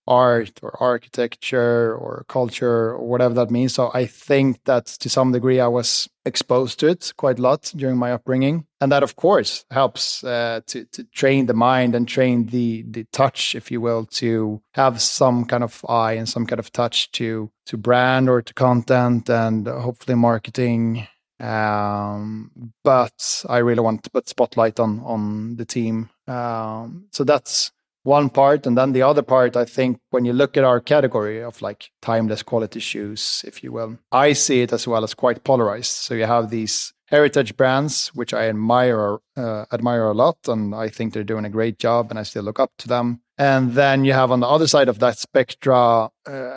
art 0.07 0.61
or 0.63 0.77
architecture 0.83 1.95
or 1.97 2.25
culture 2.29 2.93
or 2.93 3.07
whatever 3.07 3.35
that 3.35 3.51
means. 3.51 3.75
So 3.75 3.91
I 3.95 4.07
think 4.07 4.65
that 4.65 4.87
to 4.87 5.09
some 5.09 5.33
degree 5.33 5.61
I 5.61 5.67
was 5.67 6.09
exposed 6.27 6.81
to 6.81 6.89
it 6.89 7.13
quite 7.17 7.39
a 7.39 7.43
lot 7.43 7.73
during 7.77 7.97
my 7.97 8.13
upbringing, 8.13 8.67
and 8.81 8.91
that 8.93 9.03
of 9.03 9.17
course 9.17 9.65
helps 9.71 10.25
uh, 10.25 10.61
to 10.67 10.85
to 10.87 11.05
train 11.05 11.47
the 11.47 11.55
mind 11.55 11.95
and 11.95 12.09
train 12.09 12.47
the 12.47 12.85
the 12.89 13.05
touch, 13.13 13.55
if 13.55 13.71
you 13.71 13.81
will, 13.81 14.07
to 14.07 14.61
have 14.75 15.01
some 15.01 15.45
kind 15.45 15.63
of 15.65 15.85
eye 15.89 16.13
and 16.13 16.29
some 16.29 16.47
kind 16.47 16.61
of 16.61 16.73
touch 16.73 17.11
to 17.13 17.51
to 17.67 17.77
brand 17.77 18.29
or 18.29 18.43
to 18.43 18.55
content 18.55 19.31
and 19.31 19.67
hopefully 19.67 20.17
marketing. 20.17 21.07
Um, 21.41 22.73
but 22.85 23.45
I 23.49 23.59
really 23.59 23.81
want 23.81 24.05
to 24.05 24.11
put 24.11 24.29
spotlight 24.29 24.79
on 24.81 25.01
on 25.01 25.57
the 25.57 25.65
team. 25.65 26.11
Um, 26.27 27.07
so 27.13 27.25
that's 27.25 27.73
one 28.05 28.29
part 28.29 28.67
and 28.67 28.79
then 28.79 28.93
the 28.93 29.03
other 29.03 29.23
part 29.23 29.57
i 29.57 29.65
think 29.65 29.99
when 30.11 30.25
you 30.25 30.33
look 30.33 30.57
at 30.57 30.65
our 30.65 30.81
category 30.81 31.43
of 31.43 31.61
like 31.61 31.91
timeless 32.01 32.43
quality 32.43 32.79
shoes 32.79 33.45
if 33.47 33.65
you 33.65 33.73
will 33.73 33.99
i 34.13 34.33
see 34.33 34.63
it 34.63 34.73
as 34.73 34.87
well 34.87 35.03
as 35.03 35.15
quite 35.15 35.43
polarized. 35.43 35.91
So 35.91 36.15
you 36.15 36.27
have 36.27 36.51
these 36.51 36.93
heritage 37.09 37.57
brands 37.57 38.09
which 38.09 38.33
i 38.33 38.49
admire 38.49 39.19
uh, 39.37 39.65
admire 39.73 40.05
a 40.05 40.15
lot 40.15 40.37
and 40.47 40.75
i 40.75 40.89
think 40.89 41.13
they're 41.13 41.25
doing 41.25 41.45
a 41.45 41.51
great 41.51 41.79
job 41.79 42.11
and 42.11 42.19
i 42.19 42.23
still 42.23 42.45
look 42.45 42.61
up 42.61 42.71
to 42.79 42.89
them. 42.89 43.21
And 43.37 43.73
then 43.73 44.05
you 44.05 44.13
have 44.13 44.31
on 44.31 44.41
the 44.41 44.47
other 44.47 44.69
side 44.69 44.89
of 44.89 45.01
that 45.01 45.19
spectra 45.19 46.09
uh, 46.27 46.57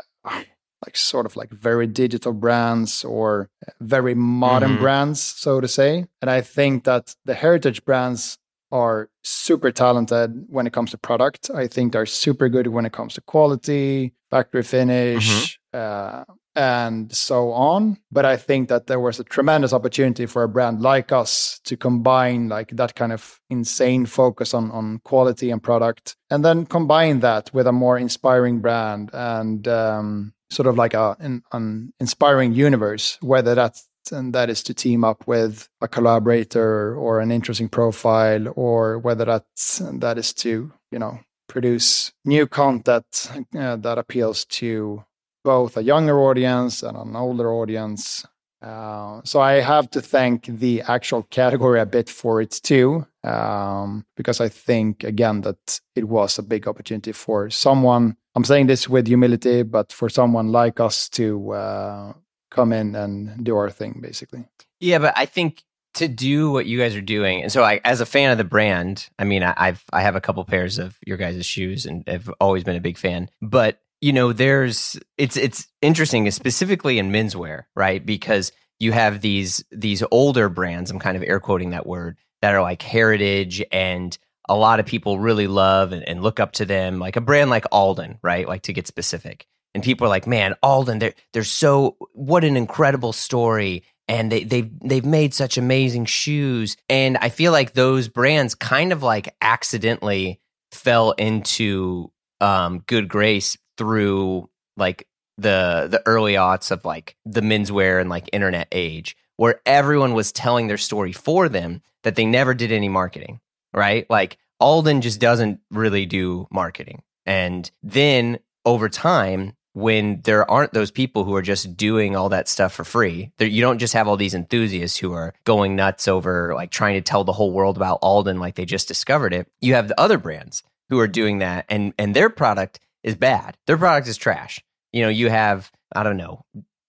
like 0.85 0.95
sort 0.95 1.25
of 1.25 1.35
like 1.35 1.49
very 1.49 1.87
digital 1.87 2.33
brands 2.33 3.03
or 3.03 3.49
very 3.81 4.13
modern 4.13 4.73
mm-hmm. 4.73 4.81
brands 4.81 5.21
so 5.21 5.61
to 5.61 5.67
say. 5.67 6.05
And 6.21 6.29
i 6.29 6.41
think 6.41 6.83
that 6.83 7.15
the 7.25 7.33
heritage 7.33 7.83
brands 7.85 8.37
are 8.71 9.09
super 9.23 9.71
talented 9.71 10.45
when 10.49 10.67
it 10.67 10.73
comes 10.73 10.91
to 10.91 10.97
product. 10.97 11.49
I 11.53 11.67
think 11.67 11.93
they're 11.93 12.05
super 12.05 12.49
good 12.49 12.67
when 12.67 12.85
it 12.85 12.93
comes 12.93 13.13
to 13.15 13.21
quality, 13.21 14.13
factory 14.29 14.63
finish, 14.63 15.59
mm-hmm. 15.73 15.77
uh, 15.77 16.33
and 16.55 17.13
so 17.15 17.51
on. 17.51 17.97
But 18.11 18.25
I 18.25 18.35
think 18.35 18.69
that 18.69 18.87
there 18.87 18.99
was 18.99 19.19
a 19.19 19.23
tremendous 19.23 19.73
opportunity 19.73 20.25
for 20.25 20.43
a 20.43 20.49
brand 20.49 20.81
like 20.81 21.11
us 21.11 21.59
to 21.65 21.77
combine 21.77 22.49
like 22.49 22.71
that 22.71 22.95
kind 22.95 23.13
of 23.13 23.39
insane 23.49 24.05
focus 24.05 24.53
on 24.53 24.71
on 24.71 24.99
quality 25.03 25.51
and 25.51 25.61
product, 25.61 26.15
and 26.29 26.43
then 26.43 26.65
combine 26.65 27.19
that 27.21 27.53
with 27.53 27.67
a 27.67 27.71
more 27.71 27.97
inspiring 27.97 28.59
brand 28.59 29.11
and 29.13 29.67
um, 29.67 30.33
sort 30.49 30.67
of 30.67 30.77
like 30.77 30.93
a 30.93 31.15
an, 31.19 31.43
an 31.53 31.93
inspiring 31.99 32.53
universe, 32.53 33.17
whether 33.21 33.55
that's 33.55 33.87
and 34.11 34.33
that 34.33 34.49
is 34.49 34.63
to 34.63 34.73
team 34.73 35.03
up 35.03 35.27
with 35.27 35.69
a 35.81 35.87
collaborator 35.87 36.95
or 36.95 37.19
an 37.19 37.31
interesting 37.31 37.69
profile, 37.69 38.53
or 38.55 38.99
whether 38.99 39.25
that's 39.25 39.81
that 39.93 40.17
is 40.17 40.33
to 40.33 40.71
you 40.91 40.99
know 40.99 41.19
produce 41.47 42.11
new 42.25 42.45
content 42.47 43.31
uh, 43.57 43.75
that 43.77 43.97
appeals 43.97 44.45
to 44.45 45.03
both 45.43 45.77
a 45.77 45.83
younger 45.83 46.19
audience 46.19 46.83
and 46.83 46.97
an 46.97 47.15
older 47.15 47.51
audience. 47.51 48.25
Uh, 48.61 49.21
so 49.23 49.39
I 49.39 49.61
have 49.61 49.89
to 49.91 50.01
thank 50.01 50.47
the 50.47 50.81
actual 50.81 51.23
category 51.23 51.79
a 51.79 51.85
bit 51.85 52.09
for 52.09 52.41
it 52.41 52.59
too, 52.63 53.05
um, 53.23 54.05
because 54.15 54.41
I 54.41 54.49
think 54.49 55.03
again 55.03 55.41
that 55.41 55.79
it 55.95 56.05
was 56.05 56.37
a 56.37 56.43
big 56.43 56.67
opportunity 56.67 57.11
for 57.11 57.49
someone. 57.49 58.17
I'm 58.35 58.43
saying 58.43 58.67
this 58.67 58.89
with 58.89 59.07
humility, 59.07 59.63
but 59.63 59.93
for 59.93 60.09
someone 60.09 60.51
like 60.51 60.79
us 60.79 61.07
to 61.09 61.51
uh, 61.53 62.13
come 62.57 62.73
in 62.73 62.95
and 62.95 63.43
do 63.43 63.55
our 63.55 63.69
thing 63.69 63.99
basically 64.01 64.43
yeah 64.79 64.97
but 64.97 65.13
i 65.15 65.25
think 65.25 65.63
to 65.93 66.07
do 66.07 66.51
what 66.51 66.65
you 66.65 66.77
guys 66.77 66.95
are 66.95 67.01
doing 67.01 67.41
and 67.41 67.51
so 67.51 67.63
i 67.63 67.79
as 67.85 68.01
a 68.01 68.05
fan 68.05 68.31
of 68.31 68.37
the 68.37 68.43
brand 68.43 69.09
i 69.17 69.23
mean 69.23 69.41
I, 69.41 69.53
have 69.57 69.83
i 69.93 70.01
have 70.01 70.15
a 70.15 70.21
couple 70.21 70.43
pairs 70.43 70.77
of 70.77 70.97
your 71.05 71.17
guys' 71.17 71.45
shoes 71.45 71.85
and 71.85 72.03
I've 72.07 72.29
always 72.39 72.63
been 72.63 72.75
a 72.75 72.81
big 72.81 72.97
fan 72.97 73.29
but 73.41 73.79
you 74.01 74.13
know, 74.13 74.31
there's 74.31 74.99
it's 75.17 75.37
it's 75.37 75.67
interesting, 75.81 76.29
specifically 76.31 76.99
in 76.99 77.11
menswear, 77.11 77.63
right? 77.75 78.05
Because 78.05 78.51
you 78.79 78.91
have 78.91 79.21
these 79.21 79.63
these 79.71 80.03
older 80.11 80.49
brands. 80.49 80.91
I'm 80.91 80.99
kind 80.99 81.17
of 81.17 81.23
air 81.23 81.39
quoting 81.39 81.71
that 81.71 81.87
word 81.87 82.17
that 82.41 82.53
are 82.53 82.61
like 82.61 82.81
heritage 82.81 83.63
and 83.71 84.15
a 84.49 84.55
lot 84.55 84.79
of 84.79 84.85
people 84.85 85.19
really 85.19 85.47
love 85.47 85.91
and, 85.91 86.07
and, 86.07 86.23
look 86.23 86.39
up 86.39 86.53
to 86.53 86.63
them, 86.63 86.99
like 86.99 87.17
a 87.17 87.21
brand 87.21 87.49
like 87.49 87.65
Alden, 87.69 88.17
right? 88.21 88.47
Like 88.47 88.61
to 88.61 88.73
get 88.73 88.87
specific. 88.87 89.45
And 89.77 89.83
people 89.83 90.05
are 90.05 90.09
like, 90.09 90.25
man, 90.25 90.55
Alden, 90.63 90.97
they're 90.97 91.13
they're 91.33 91.43
so 91.43 91.97
what 92.13 92.43
an 92.43 92.57
incredible 92.57 93.13
story. 93.13 93.83
And 94.07 94.31
they 94.31 94.43
they've 94.43 94.71
they've 94.79 95.05
made 95.05 95.35
such 95.35 95.55
amazing 95.55 96.05
shoes. 96.05 96.77
And 96.89 97.15
I 97.17 97.29
feel 97.29 97.51
like 97.51 97.73
those 97.73 98.07
brands 98.07 98.55
kind 98.55 98.91
of 98.91 99.03
like 99.03 99.35
accidentally 99.39 100.41
fell 100.71 101.11
into 101.11 102.11
um, 102.41 102.79
good 102.87 103.07
grace 103.07 103.55
through 103.77 104.49
like 104.77 105.07
the 105.37 105.87
the 105.91 106.01
early 106.07 106.33
aughts 106.33 106.71
of 106.71 106.83
like 106.83 107.15
the 107.23 107.41
menswear 107.41 108.01
and 108.01 108.09
like 108.09 108.31
internet 108.33 108.67
age 108.71 109.15
where 109.35 109.61
everyone 109.67 110.15
was 110.15 110.31
telling 110.31 110.65
their 110.65 110.79
story 110.79 111.11
for 111.11 111.47
them 111.47 111.83
that 112.01 112.15
they 112.15 112.25
never 112.25 112.55
did 112.55 112.71
any 112.71 112.89
marketing 112.89 113.39
right 113.75 114.09
like 114.09 114.39
alden 114.59 115.01
just 115.01 115.19
doesn't 115.19 115.59
really 115.69 116.07
do 116.07 116.47
marketing 116.49 117.03
and 117.27 117.69
then 117.83 118.39
over 118.65 118.89
time 118.89 119.53
when 119.77 120.21
there 120.21 120.49
aren't 120.49 120.73
those 120.73 120.91
people 120.91 121.23
who 121.23 121.35
are 121.35 121.41
just 121.41 121.77
doing 121.77 122.15
all 122.15 122.29
that 122.29 122.47
stuff 122.47 122.73
for 122.73 122.83
free 122.83 123.31
there, 123.37 123.47
you 123.47 123.61
don't 123.61 123.79
just 123.79 123.93
have 123.93 124.07
all 124.07 124.17
these 124.17 124.33
enthusiasts 124.33 124.97
who 124.97 125.13
are 125.13 125.33
going 125.43 125.75
nuts 125.75 126.07
over 126.07 126.53
like 126.55 126.71
trying 126.71 126.95
to 126.95 127.01
tell 127.01 127.23
the 127.23 127.33
whole 127.33 127.51
world 127.51 127.77
about 127.77 127.99
alden 128.01 128.39
like 128.39 128.55
they 128.55 128.65
just 128.65 128.87
discovered 128.87 129.33
it 129.33 129.47
you 129.61 129.73
have 129.73 129.87
the 129.87 129.99
other 129.99 130.17
brands 130.17 130.63
who 130.89 130.99
are 130.99 131.07
doing 131.07 131.39
that 131.39 131.65
and 131.69 131.93
and 131.97 132.15
their 132.15 132.29
product 132.29 132.79
is 133.07 133.15
bad. 133.15 133.57
Their 133.65 133.77
product 133.77 134.07
is 134.07 134.17
trash. 134.17 134.61
You 134.91 135.03
know, 135.03 135.09
you 135.09 135.29
have 135.29 135.71
I 135.95 136.03
don't 136.03 136.17
know 136.17 136.43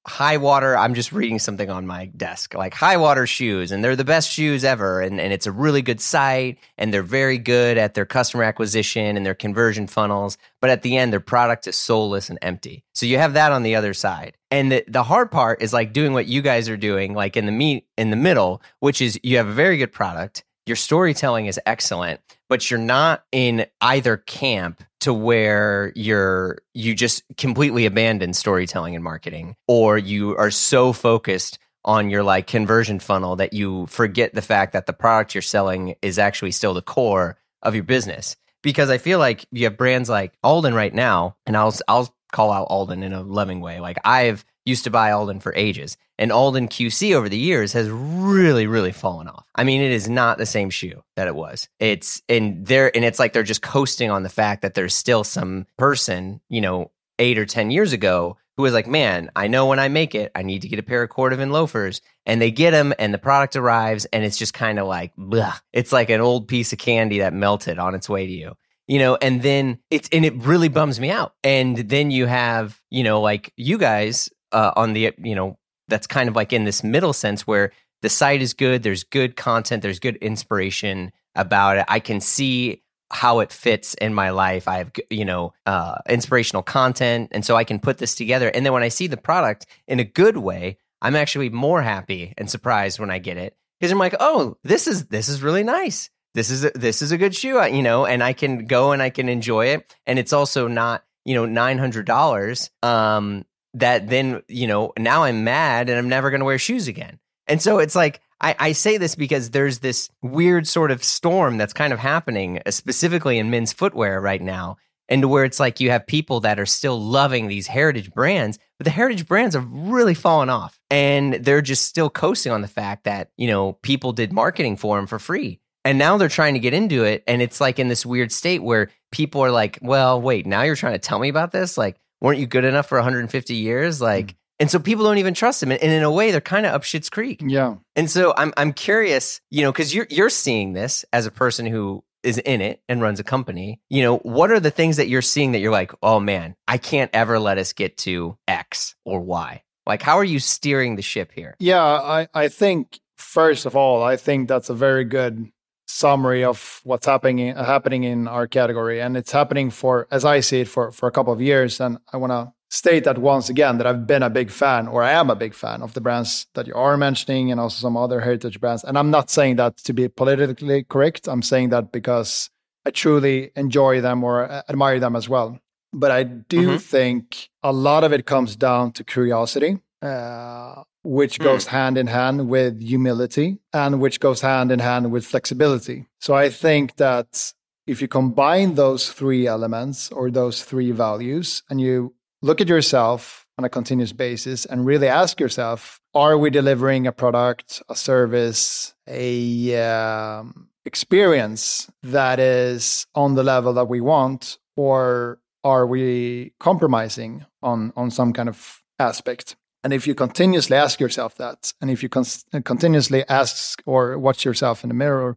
high 0.09 0.37
water 0.37 0.77
i'm 0.77 0.95
just 0.95 1.13
reading 1.13 1.39
something 1.39 1.71
on 1.71 1.87
my 1.87 2.07
desk 2.07 2.55
like 2.55 2.75
high 2.75 2.97
water 2.97 3.27
shoes 3.27 3.71
and 3.71 3.85
they're 3.85 3.97
the 3.97 4.05
best 4.05 4.31
shoes 4.31 4.65
ever 4.65 5.01
and, 5.01 5.21
and 5.21 5.33
it's 5.33 5.47
a 5.47 5.53
really 5.53 5.83
good 5.83 6.01
site 6.01 6.59
and 6.77 6.93
they're 6.93 7.03
very 7.03 7.39
good 7.39 7.79
at 7.79 7.95
their 7.95 8.07
customer 8.07 8.43
acquisition 8.43 9.17
and 9.17 9.25
their 9.25 9.35
conversion 9.35 9.87
funnels 9.87 10.39
but 10.61 10.71
at 10.71 10.83
the 10.83 10.97
end 10.97 11.13
their 11.13 11.21
product 11.21 11.67
is 11.67 11.77
soulless 11.77 12.31
and 12.31 12.39
empty. 12.43 12.85
So 12.93 13.07
you 13.07 13.19
have 13.19 13.35
that 13.35 13.53
on 13.53 13.63
the 13.63 13.77
other 13.77 13.95
side. 13.95 14.37
And 14.51 14.73
the, 14.73 14.85
the 14.89 15.03
hard 15.03 15.31
part 15.31 15.63
is 15.63 15.73
like 15.73 15.93
doing 15.93 16.13
what 16.13 16.27
you 16.27 16.43
guys 16.43 16.69
are 16.69 16.77
doing 16.77 17.15
like 17.15 17.37
in 17.37 17.47
the 17.47 17.53
meet 17.53 17.87
in 17.97 18.11
the 18.11 18.17
middle 18.17 18.63
which 18.81 19.01
is 19.01 19.19
you 19.23 19.37
have 19.37 19.47
a 19.47 19.53
very 19.53 19.77
good 19.77 19.93
product 19.93 20.45
your 20.69 20.77
storytelling 20.77 21.47
is 21.47 21.59
excellent, 21.67 22.21
but 22.49 22.71
you're 22.71 22.79
not 22.79 23.25
in 23.33 23.67
either 23.81 24.17
camp 24.17 24.83
to 25.01 25.13
where 25.15 25.93
you're 25.97 26.59
you 26.75 26.95
just 26.95 27.23
completely 27.37 27.87
abandon 27.87 28.35
storytelling 28.35 28.95
and 28.95 29.03
marketing 29.03 29.57
or 29.67 29.97
you 29.97 30.37
are 30.37 30.51
so 30.51 30.93
focused 30.93 31.59
on 31.85 32.11
your 32.11 32.23
like 32.23 32.47
conversion 32.47 32.99
funnel 32.99 33.37
that 33.37 33.53
you 33.53 33.87
forget 33.87 34.35
the 34.35 34.43
fact 34.43 34.73
that 34.73 34.87
the 34.87 34.93
product 34.93 35.35
you're 35.35 35.43
selling 35.43 35.95
is 36.03 36.19
actually 36.19 36.51
still 36.51 36.75
the 36.75 36.83
core 36.83 37.39
of 37.63 37.75
your 37.75 37.85
business. 37.85 38.37
Because 38.63 38.91
I 38.91 38.99
feel 38.99 39.19
like 39.19 39.47
you 39.53 39.65
have 39.65 39.77
brands 39.77 40.09
like 40.09 40.33
Alden 40.43 40.75
right 40.75 40.93
now 40.93 41.37
and 41.47 41.57
I'll 41.57 41.75
I'll 41.87 42.15
call 42.33 42.53
out 42.53 42.67
Alden 42.69 43.03
in 43.03 43.13
a 43.13 43.23
loving 43.23 43.61
way. 43.61 43.81
Like 43.81 43.99
I've 44.05 44.45
used 44.69 44.85
to 44.85 44.91
buy 44.91 45.11
Alden 45.11 45.41
for 45.41 45.55
ages. 45.55 45.97
And 46.19 46.31
Alden 46.31 46.69
QC 46.69 47.15
over 47.15 47.29
the 47.29 47.39
years 47.39 47.73
has 47.73 47.89
really, 47.89 48.67
really 48.67 48.93
fallen 48.93 49.29
off. 49.29 49.47
I 49.55 49.65
mean, 49.65 49.81
it 49.81 49.93
is 49.93 50.09
not 50.09 50.39
the 50.39 50.47
same 50.47 50.71
shoe 50.71 51.03
that 51.17 51.29
it 51.29 51.35
was. 51.35 51.69
It's 51.79 52.23
and 52.29 52.67
there 52.67 52.95
and 52.95 53.05
it's 53.05 53.19
like 53.19 53.33
they're 53.33 53.43
just 53.43 53.63
coasting 53.63 54.11
on 54.11 54.23
the 54.23 54.29
fact 54.29 54.63
that 54.63 54.75
there's 54.75 54.95
still 54.95 55.25
some 55.25 55.67
person, 55.77 56.41
you 56.49 56.61
know, 56.61 56.91
eight 57.19 57.39
or 57.39 57.47
ten 57.47 57.71
years 57.71 57.93
ago 57.93 58.37
who 58.57 58.65
was 58.65 58.73
like, 58.73 58.89
man, 58.89 59.31
I 59.37 59.47
know 59.47 59.67
when 59.67 59.79
I 59.79 59.89
make 59.89 60.17
it, 60.17 60.33
I 60.35 60.43
need 60.43 60.63
to 60.63 60.69
get 60.69 60.81
a 60.81 60.83
pair 60.83 61.05
of 61.05 61.11
cordovan 61.11 61.53
loafers. 61.53 62.01
And 62.27 62.43
they 62.43 62.51
get 62.51 62.73
them 62.73 62.93
and 62.99 63.15
the 63.15 63.19
product 63.19 63.55
arrives 63.55 64.05
and 64.07 64.25
it's 64.25 64.37
just 64.37 64.53
kind 64.53 64.79
of 64.81 64.87
like, 64.89 65.13
blah. 65.17 65.57
It's 65.73 65.93
like 65.93 66.11
an 66.11 66.21
old 66.21 66.49
piece 66.49 66.73
of 66.73 66.79
candy 66.79 67.21
that 67.21 67.33
melted 67.33 67.79
on 67.79 67.95
its 67.95 68.09
way 68.09 68.27
to 68.27 68.33
you 68.33 68.57
you 68.89 68.99
know, 68.99 69.17
and 69.21 69.43
then 69.43 69.79
it's, 69.91 70.09
and 70.11 70.25
it 70.25 70.35
really 70.35 70.69
bums 70.69 70.99
me 70.99 71.11
out. 71.11 71.35
And 71.45 71.77
then 71.77 72.11
you 72.11 72.25
have, 72.25 72.81
you 72.91 73.05
know, 73.05 73.21
like 73.21 73.53
you 73.57 73.77
guys 73.77 74.31
uh, 74.53 74.73
on 74.77 74.93
the 74.93 75.13
you 75.19 75.35
know 75.35 75.59
that's 75.89 76.07
kind 76.07 76.29
of 76.29 76.37
like 76.37 76.53
in 76.53 76.65
this 76.65 76.85
middle 76.85 77.13
sense 77.13 77.47
where 77.47 77.73
the 78.03 78.09
site 78.09 78.43
is 78.43 78.55
good 78.55 78.83
there's 78.83 79.05
good 79.05 79.37
content 79.37 79.83
there's 79.83 79.99
good 79.99 80.17
inspiration 80.17 81.13
about 81.39 81.79
it. 81.79 81.85
I 81.89 82.01
can 82.01 82.21
see 82.21 82.83
how 83.11 83.41
it 83.41 83.53
fits 83.53 83.95
in 83.95 84.13
my 84.13 84.31
life. 84.31 84.69
I 84.69 84.79
have 84.79 84.93
you 85.09 85.25
know 85.25 85.55
uh, 85.65 85.97
inspirational 86.09 86.63
content 86.63 87.29
and 87.31 87.43
so 87.43 87.57
i 87.57 87.65
can 87.65 87.79
put 87.79 87.97
this 87.97 88.15
together. 88.15 88.49
And 88.49 88.67
then 88.67 88.75
when 88.75 88.83
i 88.83 88.89
see 88.89 89.07
the 89.07 89.17
product 89.17 89.65
in 89.87 89.99
a 89.99 90.05
good 90.05 90.37
way 90.37 90.77
i'm 91.01 91.17
actually 91.17 91.49
more 91.49 91.81
happy 91.81 92.35
and 92.37 92.51
surprised 92.51 92.99
when 92.99 93.11
i 93.11 93.19
get 93.19 93.39
it 93.39 93.57
because 93.79 93.93
i'm 93.93 93.99
like 93.99 94.17
oh 94.21 94.57
this 94.65 94.87
is 94.87 95.07
this 95.07 95.29
is 95.29 95.43
really 95.43 95.63
nice. 95.63 96.11
This 96.35 96.51
is 96.51 96.65
a, 96.65 96.71
this 96.75 97.01
is 97.01 97.11
a 97.11 97.17
good 97.17 97.35
shoe 97.35 97.65
you 97.69 97.83
know 97.83 98.05
and 98.05 98.23
i 98.23 98.35
can 98.35 98.67
go 98.67 98.93
and 98.93 99.01
i 99.01 99.09
can 99.09 99.29
enjoy 99.31 99.67
it. 99.67 99.97
And 100.07 100.19
it's 100.19 100.35
also 100.35 100.69
not 100.69 101.03
you 101.25 101.35
know 101.35 101.47
$900 101.47 102.71
um 102.85 103.45
that 103.75 104.09
then, 104.09 104.43
you 104.49 104.67
know, 104.67 104.93
now 104.99 105.25
I'm 105.25 105.45
mad 105.45 105.89
and 105.89 105.99
I'm 105.99 106.09
never 106.09 106.31
going 106.31 106.41
to 106.41 106.47
wear 106.47 106.59
shoes 106.59 106.89
again. 106.89 107.19
And 107.47 107.63
so 107.63 107.79
it's 107.79 107.95
like, 107.95 108.21
I, 108.41 108.55
I, 108.59 108.73
say 108.73 108.99
this 108.99 109.15
because 109.15 109.51
there's 109.51 109.81
this 109.81 110.11
weird 110.23 110.69
sort 110.69 110.91
of 110.91 111.03
storm 111.03 111.57
that's 111.57 111.73
kind 111.73 111.93
of 111.93 111.99
happening, 111.99 112.61
uh, 112.65 112.71
specifically 112.71 113.39
in 113.39 113.51
men's 113.51 113.73
footwear 113.73 114.21
right 114.21 114.41
now. 114.41 114.77
And 115.09 115.31
where 115.31 115.45
it's 115.45 115.59
like 115.59 115.81
you 115.81 115.91
have 115.91 116.07
people 116.07 116.41
that 116.41 116.61
are 116.61 116.67
still 116.67 117.01
loving 117.01 117.49
these 117.49 117.67
heritage 117.67 118.13
brands, 118.13 118.59
but 118.79 118.85
the 118.85 118.91
heritage 118.91 119.27
brands 119.27 119.55
have 119.55 119.67
really 119.73 120.13
fallen 120.13 120.51
off. 120.51 120.79
And 120.91 121.35
they're 121.35 121.63
just 121.63 121.87
still 121.87 122.11
coasting 122.11 122.53
on 122.53 122.61
the 122.61 122.69
fact 122.69 123.05
that, 123.05 123.31
you 123.39 123.49
know, 123.49 123.73
people 123.73 124.13
did 124.13 124.33
marketing 124.33 124.77
for 124.77 124.97
them 124.97 125.07
for 125.07 125.19
free. 125.19 125.61
And 125.85 125.99
now 125.99 126.19
they're 126.19 126.29
trying 126.29 126.55
to 126.55 126.61
get 126.61 126.75
into 126.75 127.05
it. 127.05 127.25
And 127.27 127.41
it's 127.41 127.61
like 127.61 127.79
in 127.79 127.89
this 127.89 128.05
weird 128.05 128.31
state 128.31 128.63
where 128.63 128.91
people 129.11 129.41
are 129.41 129.51
like, 129.51 129.79
well, 129.81 130.21
wait, 130.21 130.47
now 130.47 130.63
you're 130.63 130.77
trying 130.77 130.93
to 130.93 130.99
tell 130.99 131.19
me 131.19 131.31
about 131.31 131.53
this? 131.53 131.79
Like, 131.79 131.97
weren't 132.21 132.39
you 132.39 132.47
good 132.47 132.65
enough 132.65 132.89
for 132.89 132.99
150 132.99 133.55
years? 133.55 134.01
Like, 134.01 134.29
mm. 134.29 134.35
and 134.61 134.71
so 134.71 134.79
people 134.79 135.05
don't 135.05 135.19
even 135.19 135.35
trust 135.35 135.63
him. 135.63 135.71
And, 135.71 135.83
and 135.83 135.93
in 135.93 136.03
a 136.03 136.11
way, 136.11 136.31
they're 136.31 136.41
kind 136.41 136.67
of 136.67 136.75
up 136.75 136.85
shit's 136.85 137.11
creek. 137.11 137.43
Yeah. 137.45 137.77
And 137.97 138.11
so 138.11 138.35
I'm 138.37 138.53
I'm 138.57 138.73
curious, 138.73 139.41
you 139.51 139.63
know, 139.63 139.73
because 139.73 139.95
you're 139.95 140.07
you're 140.11 140.31
seeing 140.31 140.73
this 140.73 141.05
as 141.13 141.27
a 141.27 141.31
person 141.31 141.67
who 141.67 142.05
is 142.23 142.39
in 142.39 142.61
it 142.61 142.83
and 142.89 143.01
runs 143.01 143.21
a 143.21 143.25
company. 143.25 143.81
You 143.89 144.03
know, 144.03 144.17
what 144.19 144.51
are 144.51 144.61
the 144.61 144.71
things 144.71 144.97
that 144.97 145.09
you're 145.09 145.23
seeing 145.23 145.53
that 145.53 145.61
you're 145.61 145.73
like, 145.73 145.93
oh 146.03 146.21
man, 146.21 146.57
I 146.67 146.79
can't 146.79 147.11
ever 147.15 147.39
let 147.39 147.59
us 147.59 147.73
get 147.73 147.97
to 147.99 148.37
X 148.47 148.97
or 149.05 149.21
Y? 149.21 149.63
Like, 149.87 150.03
how 150.03 150.19
are 150.19 150.25
you 150.25 150.39
steering 150.39 150.97
the 150.97 151.03
ship 151.03 151.33
here? 151.35 151.57
Yeah, 151.59 151.83
I 151.83 152.29
I 152.35 152.49
think 152.49 153.01
first 153.17 153.67
of 153.67 153.77
all, 153.77 154.03
I 154.03 154.17
think 154.17 154.49
that's 154.49 154.71
a 154.71 154.75
very 154.75 155.05
good 155.05 155.51
summary 155.89 156.45
of 156.45 156.81
what's 156.85 157.07
happening 157.07 157.55
happening 157.57 158.05
in 158.05 158.29
our 158.29 158.47
category. 158.47 159.01
And 159.01 159.17
it's 159.17 159.33
happening 159.33 159.71
for 159.71 160.07
as 160.11 160.25
i 160.25 160.41
see 160.41 160.61
it 160.61 160.69
for 160.69 160.93
for 160.93 161.09
a 161.09 161.11
couple 161.11 161.33
of 161.33 161.41
years. 161.41 161.81
And 161.81 161.99
i 162.13 162.17
want 162.17 162.33
to 162.33 162.53
state 162.71 163.05
that 163.05 163.17
once 163.17 163.49
again 163.49 163.79
that 163.79 163.87
i've 163.87 164.07
been 164.07 164.23
a 164.23 164.29
big 164.29 164.51
fan 164.51 164.87
or 164.87 165.03
i 165.03 165.11
am 165.11 165.31
a 165.31 165.35
big 165.35 165.55
fan 165.55 165.81
of 165.81 165.95
the 165.95 166.03
brands 166.03 166.47
that 166.55 166.67
you 166.67 166.75
are 166.75 166.99
mentioning 166.99 167.51
and 167.51 167.59
also 167.59 167.81
some 167.81 167.97
other 167.97 168.21
heritage 168.21 168.61
brands. 168.61 168.85
And 168.85 168.99
i'm 168.99 169.11
not 169.11 169.31
saying 169.31 169.57
that 169.57 169.79
to 169.79 169.93
be 169.95 170.09
politically 170.09 170.85
correct. 170.85 171.27
I'm 171.27 171.43
saying 171.43 171.71
that 171.71 171.91
because 171.91 172.51
i 172.85 172.91
truly 172.91 173.51
enjoy 173.57 174.03
them 174.03 174.23
or 174.23 174.51
admire 174.69 175.01
them 175.01 175.17
as 175.17 175.29
well. 175.29 175.59
But 175.93 176.11
i 176.11 176.23
do 176.23 176.69
mm-hmm. 176.69 176.77
think 176.77 177.49
a 177.63 177.73
lot 177.73 178.05
of 178.05 178.13
it 178.13 178.27
comes 178.27 178.57
down 178.57 178.93
to 178.93 179.05
curiosity. 179.05 179.79
Uh, 180.03 180.83
which 181.03 181.37
hmm. 181.37 181.45
goes 181.45 181.65
mm. 181.65 181.69
hand 181.69 181.99
in 181.99 182.07
hand 182.07 182.49
with 182.49 182.81
humility 182.81 183.59
and 183.73 184.01
which 184.01 184.21
goes 184.21 184.41
hand 184.41 184.71
in 184.73 184.79
hand 184.79 185.11
with 185.11 185.25
flexibility. 185.27 186.07
So 186.21 186.35
I 186.35 186.51
think 186.51 186.97
that 186.97 187.53
if 187.87 188.03
you 188.03 188.09
combine 188.09 188.75
those 188.75 189.11
three 189.11 189.47
elements 189.47 190.11
or 190.11 190.31
those 190.31 190.63
three 190.63 190.91
values 190.91 191.63
and 191.71 191.81
you 191.81 192.15
look 192.43 192.61
at 192.61 192.69
yourself 192.69 193.47
on 193.57 193.65
a 193.65 193.69
continuous 193.69 194.13
basis 194.13 194.65
and 194.67 194.87
really 194.87 195.09
ask 195.09 195.41
yourself 195.41 196.01
are 196.15 196.39
we 196.39 196.51
delivering 196.51 197.07
a 197.07 197.13
product 197.13 197.83
a 197.89 197.97
service 197.97 198.95
a 199.09 199.75
um, 199.77 200.69
experience 200.85 201.91
that 202.03 202.39
is 202.39 203.07
on 203.15 203.35
the 203.35 203.43
level 203.43 203.73
that 203.73 203.89
we 203.89 204.01
want 204.01 204.59
or 204.77 205.41
are 205.65 205.87
we 205.87 206.53
compromising 206.61 207.45
on 207.63 207.93
on 207.97 208.11
some 208.11 208.33
kind 208.33 208.49
of 208.49 208.83
aspect 208.99 209.57
and 209.85 209.93
if 209.93 210.07
you 210.07 210.15
continuously 210.15 210.77
ask 210.77 211.01
yourself 211.01 211.37
that, 211.37 211.73
and 211.81 211.91
if 211.91 212.03
you 212.03 212.09
con- 212.09 212.25
continuously 212.65 213.25
ask 213.29 213.83
or 213.87 214.19
watch 214.19 214.45
yourself 214.45 214.83
in 214.83 214.89
the 214.89 214.95
mirror 214.95 215.37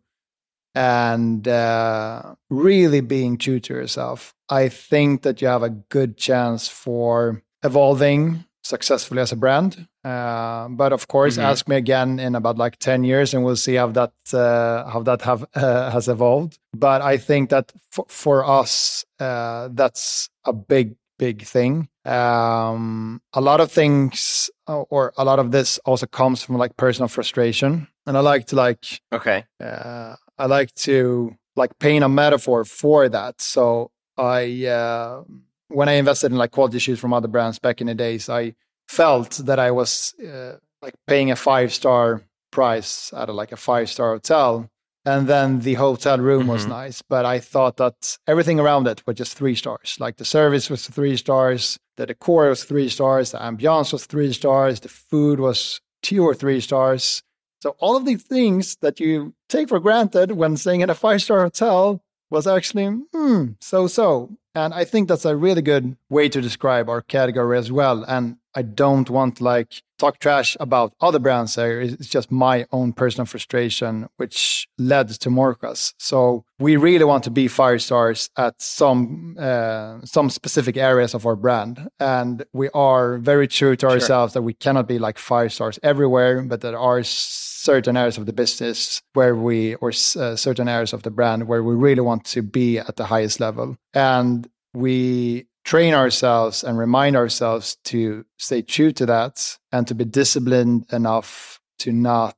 and 0.74 1.48
uh, 1.48 2.36
really 2.50 3.02
being 3.02 3.38
true 3.38 3.60
to 3.60 3.74
yourself, 3.74 4.34
I 4.50 4.70
think 4.70 5.22
that 5.24 5.42
you 5.42 5.48
have 5.48 5.64
a 5.64 5.70
good 5.70 6.18
chance 6.18 6.68
for 6.68 7.44
evolving 7.64 8.46
successfully 8.64 9.22
as 9.22 9.32
a 9.32 9.36
brand. 9.36 9.88
Uh, 10.04 10.68
but 10.70 10.94
of 10.94 11.08
course, 11.08 11.36
mm-hmm. 11.36 11.46
ask 11.46 11.68
me 11.68 11.76
again 11.76 12.20
in 12.20 12.36
about 12.36 12.58
like 12.58 12.78
ten 12.78 13.04
years, 13.04 13.34
and 13.34 13.44
we'll 13.44 13.56
see 13.56 13.76
how 13.76 13.88
that 13.88 14.14
uh, 14.34 14.90
how 14.90 15.02
that 15.04 15.22
have 15.22 15.46
uh, 15.54 15.92
has 15.96 16.08
evolved. 16.08 16.58
But 16.76 17.02
I 17.02 17.18
think 17.18 17.50
that 17.52 17.72
f- 17.98 18.06
for 18.08 18.46
us, 18.46 19.06
uh, 19.20 19.70
that's 19.72 20.30
a 20.46 20.54
big 20.54 20.96
big 21.20 21.44
thing. 21.44 21.88
Um, 22.06 23.22
a 23.34 23.42
lot 23.42 23.62
of 23.62 23.72
things, 23.72 24.50
or 24.68 25.14
a 25.18 25.24
lot 25.24 25.40
of 25.40 25.52
this, 25.52 25.78
also 25.80 26.08
comes 26.08 26.44
from 26.44 26.58
like 26.58 26.76
personal 26.78 27.08
frustration, 27.08 27.88
and 28.08 28.18
I 28.18 28.22
like 28.22 28.48
to 28.48 28.56
like 28.56 29.02
okay. 29.14 29.46
Uh, 29.64 30.16
I 30.38 30.46
like 30.48 30.74
to 30.76 31.36
like 31.56 31.78
paint 31.78 32.04
a 32.04 32.10
metaphor 32.10 32.66
for 32.66 33.08
that. 33.10 33.40
So 33.40 33.92
I, 34.18 34.66
uh, 34.66 35.24
when 35.68 35.88
I 35.88 35.94
invested 35.94 36.32
in 36.32 36.38
like 36.38 36.52
quality 36.52 36.80
shoes 36.80 37.00
from 37.00 37.14
other 37.14 37.28
brands 37.28 37.60
back 37.60 37.82
in 37.82 37.88
the 37.88 37.94
days, 37.94 38.28
I 38.30 38.56
felt 38.88 39.42
that 39.46 39.60
I 39.60 39.70
was 39.70 40.16
uh, 40.20 40.58
like 40.82 40.96
paying 41.06 41.30
a 41.30 41.36
five 41.36 41.72
star 41.72 42.24
price 42.52 43.14
at 43.16 43.30
a, 43.30 43.34
like 43.34 43.52
a 43.52 43.58
five 43.58 43.90
star 43.90 44.14
hotel. 44.14 44.70
And 45.04 45.28
then 45.28 45.62
the 45.62 45.74
hotel 45.76 46.20
room 46.20 46.42
mm-hmm. 46.42 46.52
was 46.52 46.68
nice, 46.68 47.02
but 47.02 47.26
I 47.26 47.40
thought 47.40 47.78
that 47.78 48.18
everything 48.28 48.60
around 48.60 48.88
it 48.88 49.02
was 49.08 49.16
just 49.16 49.36
three 49.36 49.56
stars. 49.56 49.98
Like 50.00 50.18
the 50.18 50.26
service 50.26 50.70
was 50.70 50.88
three 50.88 51.18
stars, 51.18 51.80
the 51.98 52.06
decor 52.06 52.50
was 52.50 52.64
three 52.64 52.88
stars, 52.88 53.32
the 53.32 53.40
ambiance 53.40 53.92
was 53.92 54.06
three 54.06 54.32
stars, 54.32 54.80
the 54.80 54.90
food 54.90 55.40
was 55.40 55.82
two 56.04 56.24
or 56.24 56.36
three 56.36 56.62
stars. 56.62 57.24
So 57.62 57.76
all 57.80 57.96
of 57.96 58.06
these 58.06 58.24
things 58.24 58.76
that 58.78 59.00
you 59.00 59.34
take 59.50 59.70
for 59.70 59.80
granted 59.80 60.34
when 60.34 60.58
staying 60.58 60.82
in 60.82 60.90
a 60.90 60.96
five 60.96 61.22
star 61.22 61.44
hotel 61.44 62.02
was 62.30 62.46
actually 62.48 62.88
hmm, 63.14 63.50
so 63.60 63.88
so. 63.88 64.30
And 64.54 64.74
I 64.74 64.84
think 64.84 65.08
that's 65.08 65.26
a 65.26 65.36
really 65.36 65.62
good 65.62 65.96
way 66.10 66.28
to 66.30 66.42
describe 66.42 66.90
our 66.90 67.02
category 67.02 67.58
as 67.58 67.72
well. 67.72 68.04
And 68.04 68.38
I 68.56 68.62
don't 68.62 69.10
want 69.10 69.38
to 69.38 69.44
like 69.44 69.82
talk 70.02 70.18
trash 70.20 70.58
about 70.60 70.94
other 71.00 71.20
brands 71.20 71.56
there. 71.56 71.80
It's 71.82 72.08
just 72.08 72.32
my 72.32 72.66
own 72.72 72.92
personal 72.92 73.26
frustration, 73.26 74.08
which 74.18 74.68
led 74.78 75.10
to 75.10 75.30
Morjas. 75.30 75.94
So 76.00 76.44
we 76.60 76.76
really 76.76 77.06
want 77.06 77.24
to 77.26 77.32
be 77.32 77.48
fire 77.48 77.80
stars 77.80 78.30
at 78.38 78.60
some 78.60 79.36
uh, 79.40 80.00
some 80.04 80.30
specific 80.30 80.76
areas 80.78 81.14
of 81.14 81.26
our 81.26 81.36
brand, 81.36 81.88
and 82.00 82.44
we 82.54 82.70
are 82.74 83.20
very 83.20 83.48
true 83.48 83.76
to 83.78 83.88
ourselves 83.88 84.34
sure. 84.34 84.42
that 84.42 84.46
we 84.46 84.54
cannot 84.54 84.88
be 84.88 85.00
like 85.00 85.18
fire 85.20 85.50
stars 85.50 85.80
everywhere, 85.84 86.42
but 86.42 86.62
there 86.62 86.78
are 86.78 87.04
certain 87.04 87.96
areas 87.96 88.18
of 88.18 88.26
the 88.26 88.34
business 88.34 89.02
where 89.14 89.36
we 89.36 89.76
or 89.76 89.90
uh, 89.90 90.36
certain 90.36 90.68
areas 90.68 90.94
of 90.94 91.04
the 91.04 91.12
brand 91.12 91.48
where 91.48 91.64
we 91.64 91.76
really 91.76 92.02
want 92.02 92.26
to 92.26 92.42
be 92.42 92.80
at 92.80 92.96
the 92.96 93.06
highest 93.06 93.40
level, 93.40 93.78
and 93.94 94.50
we 94.74 95.46
train 95.64 95.94
ourselves 95.94 96.64
and 96.64 96.78
remind 96.78 97.16
ourselves 97.16 97.78
to 97.86 98.26
stay 98.38 98.62
true 98.62 98.92
to 98.94 99.06
that 99.06 99.58
and 99.72 99.88
to 99.88 99.96
be 99.96 100.06
disciplined 100.06 100.86
enough 100.92 101.60
to 101.80 101.92
not 101.92 102.38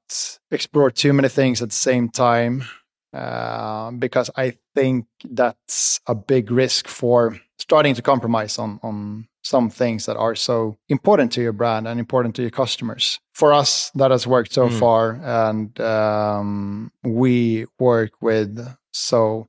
explore 0.51 0.91
too 0.91 1.13
many 1.13 1.29
things 1.29 1.61
at 1.61 1.69
the 1.69 1.75
same 1.75 2.09
time 2.09 2.63
uh, 3.13 3.91
because 3.91 4.29
I 4.35 4.53
think 4.75 5.05
that's 5.23 5.99
a 6.07 6.15
big 6.15 6.49
risk 6.49 6.87
for 6.87 7.37
starting 7.59 7.93
to 7.95 8.01
compromise 8.01 8.57
on 8.57 8.79
on 8.83 9.27
some 9.43 9.69
things 9.69 10.05
that 10.05 10.17
are 10.17 10.35
so 10.35 10.77
important 10.89 11.31
to 11.33 11.41
your 11.41 11.51
brand 11.51 11.87
and 11.87 11.99
important 11.99 12.35
to 12.35 12.41
your 12.41 12.51
customers. 12.51 13.19
For 13.33 13.53
us, 13.53 13.91
that 13.95 14.09
has 14.11 14.25
worked 14.25 14.53
so 14.53 14.69
mm. 14.69 14.79
far, 14.79 15.19
and 15.21 15.79
um, 15.81 16.91
we 17.03 17.65
work 17.77 18.11
with 18.21 18.65
so 18.93 19.47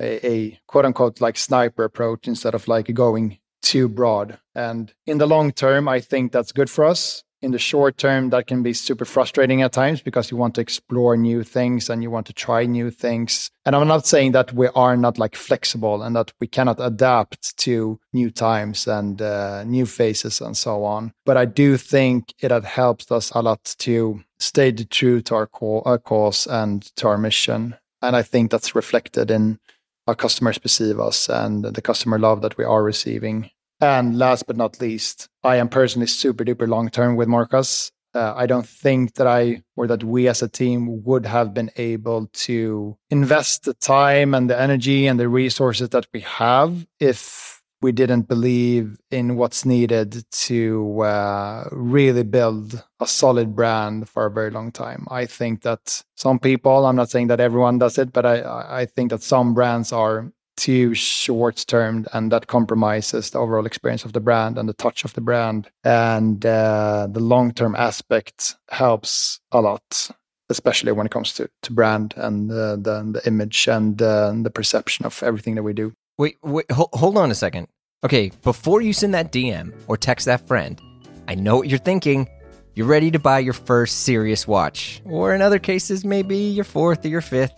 a, 0.00 0.26
a 0.26 0.60
quote 0.66 0.84
unquote 0.84 1.20
like 1.20 1.36
sniper 1.36 1.84
approach 1.84 2.28
instead 2.28 2.54
of 2.54 2.68
like 2.68 2.92
going 2.94 3.38
too 3.62 3.88
broad. 3.88 4.38
And 4.54 4.92
in 5.06 5.18
the 5.18 5.26
long 5.26 5.52
term, 5.52 5.88
I 5.88 6.00
think 6.00 6.32
that's 6.32 6.52
good 6.52 6.70
for 6.70 6.84
us. 6.84 7.24
In 7.42 7.50
the 7.50 7.58
short 7.58 7.98
term, 7.98 8.30
that 8.30 8.46
can 8.46 8.62
be 8.62 8.72
super 8.72 9.04
frustrating 9.04 9.60
at 9.60 9.72
times 9.72 10.00
because 10.00 10.30
you 10.30 10.38
want 10.38 10.54
to 10.54 10.60
explore 10.60 11.16
new 11.16 11.42
things 11.42 11.90
and 11.90 12.02
you 12.02 12.10
want 12.10 12.26
to 12.28 12.32
try 12.32 12.64
new 12.64 12.90
things. 12.90 13.50
And 13.66 13.76
I'm 13.76 13.86
not 13.86 14.06
saying 14.06 14.32
that 14.32 14.54
we 14.54 14.68
are 14.68 14.96
not 14.96 15.18
like 15.18 15.36
flexible 15.36 16.02
and 16.02 16.16
that 16.16 16.32
we 16.40 16.46
cannot 16.46 16.78
adapt 16.80 17.56
to 17.58 18.00
new 18.12 18.30
times 18.30 18.86
and 18.86 19.20
uh, 19.20 19.64
new 19.64 19.84
faces 19.84 20.40
and 20.40 20.56
so 20.56 20.84
on. 20.84 21.12
But 21.26 21.36
I 21.36 21.44
do 21.44 21.76
think 21.76 22.34
it 22.40 22.50
had 22.50 22.64
helped 22.64 23.12
us 23.12 23.30
a 23.32 23.42
lot 23.42 23.74
to 23.80 24.22
stay 24.38 24.72
true 24.72 25.20
to 25.22 25.34
our, 25.34 25.46
co- 25.46 25.82
our 25.84 25.98
cause 25.98 26.46
and 26.46 26.82
to 26.96 27.08
our 27.08 27.18
mission. 27.18 27.76
And 28.00 28.16
I 28.16 28.22
think 28.22 28.50
that's 28.50 28.74
reflected 28.74 29.30
in 29.30 29.58
our 30.06 30.14
customers 30.14 30.58
perceive 30.58 31.00
us 31.00 31.28
and 31.28 31.64
the 31.64 31.82
customer 31.82 32.18
love 32.18 32.42
that 32.42 32.56
we 32.56 32.64
are 32.64 32.82
receiving. 32.82 33.50
And 33.80 34.18
last 34.18 34.46
but 34.46 34.56
not 34.56 34.80
least, 34.80 35.28
I 35.42 35.56
am 35.56 35.68
personally 35.68 36.06
super 36.06 36.44
duper 36.44 36.68
long 36.68 36.88
term 36.88 37.16
with 37.16 37.28
Morjas. 37.28 37.90
Uh, 38.14 38.32
I 38.34 38.46
don't 38.46 38.66
think 38.66 39.14
that 39.14 39.26
I 39.26 39.62
or 39.76 39.86
that 39.88 40.02
we 40.02 40.26
as 40.26 40.40
a 40.40 40.48
team 40.48 41.04
would 41.04 41.26
have 41.26 41.52
been 41.52 41.70
able 41.76 42.28
to 42.32 42.96
invest 43.10 43.64
the 43.64 43.74
time 43.74 44.34
and 44.34 44.48
the 44.48 44.58
energy 44.58 45.06
and 45.06 45.20
the 45.20 45.28
resources 45.28 45.90
that 45.90 46.06
we 46.14 46.20
have 46.20 46.86
if 46.98 47.55
we 47.82 47.92
didn't 47.92 48.22
believe 48.22 48.98
in 49.10 49.36
what's 49.36 49.64
needed 49.64 50.24
to 50.30 51.00
uh, 51.02 51.68
really 51.70 52.22
build 52.22 52.82
a 53.00 53.06
solid 53.06 53.54
brand 53.54 54.08
for 54.08 54.26
a 54.26 54.30
very 54.30 54.50
long 54.50 54.72
time. 54.72 55.06
I 55.10 55.26
think 55.26 55.62
that 55.62 56.02
some 56.16 56.38
people, 56.38 56.86
I'm 56.86 56.96
not 56.96 57.10
saying 57.10 57.26
that 57.28 57.40
everyone 57.40 57.78
does 57.78 57.98
it, 57.98 58.12
but 58.12 58.24
I, 58.24 58.80
I 58.80 58.86
think 58.86 59.10
that 59.10 59.22
some 59.22 59.54
brands 59.54 59.92
are 59.92 60.32
too 60.56 60.94
short 60.94 61.64
term 61.68 62.06
and 62.14 62.32
that 62.32 62.46
compromises 62.46 63.30
the 63.30 63.38
overall 63.38 63.66
experience 63.66 64.06
of 64.06 64.14
the 64.14 64.20
brand 64.20 64.56
and 64.56 64.68
the 64.68 64.74
touch 64.74 65.04
of 65.04 65.12
the 65.12 65.20
brand. 65.20 65.68
And 65.84 66.44
uh, 66.46 67.08
the 67.10 67.20
long 67.20 67.52
term 67.52 67.76
aspect 67.76 68.56
helps 68.70 69.40
a 69.52 69.60
lot. 69.60 70.10
Especially 70.48 70.92
when 70.92 71.06
it 71.06 71.10
comes 71.10 71.32
to, 71.34 71.50
to 71.62 71.72
brand 71.72 72.14
and 72.16 72.48
uh, 72.52 72.76
the, 72.76 73.02
the 73.14 73.22
image 73.26 73.66
and 73.66 74.00
uh, 74.00 74.32
the 74.32 74.48
perception 74.48 75.04
of 75.04 75.20
everything 75.24 75.56
that 75.56 75.64
we 75.64 75.72
do. 75.72 75.92
Wait, 76.18 76.38
wait, 76.42 76.70
hold, 76.70 76.88
hold 76.94 77.18
on 77.18 77.30
a 77.30 77.34
second. 77.34 77.68
Okay, 78.02 78.30
before 78.42 78.80
you 78.80 78.94
send 78.94 79.12
that 79.14 79.32
DM 79.32 79.74
or 79.86 79.98
text 79.98 80.24
that 80.26 80.46
friend, 80.46 80.80
I 81.28 81.34
know 81.34 81.56
what 81.56 81.68
you're 81.68 81.78
thinking. 81.78 82.28
You're 82.74 82.86
ready 82.86 83.10
to 83.10 83.18
buy 83.18 83.40
your 83.40 83.52
first 83.52 84.02
serious 84.02 84.46
watch, 84.46 85.02
or 85.04 85.34
in 85.34 85.42
other 85.42 85.58
cases, 85.58 86.04
maybe 86.04 86.36
your 86.36 86.64
fourth 86.64 87.04
or 87.04 87.08
your 87.08 87.20
fifth. 87.20 87.52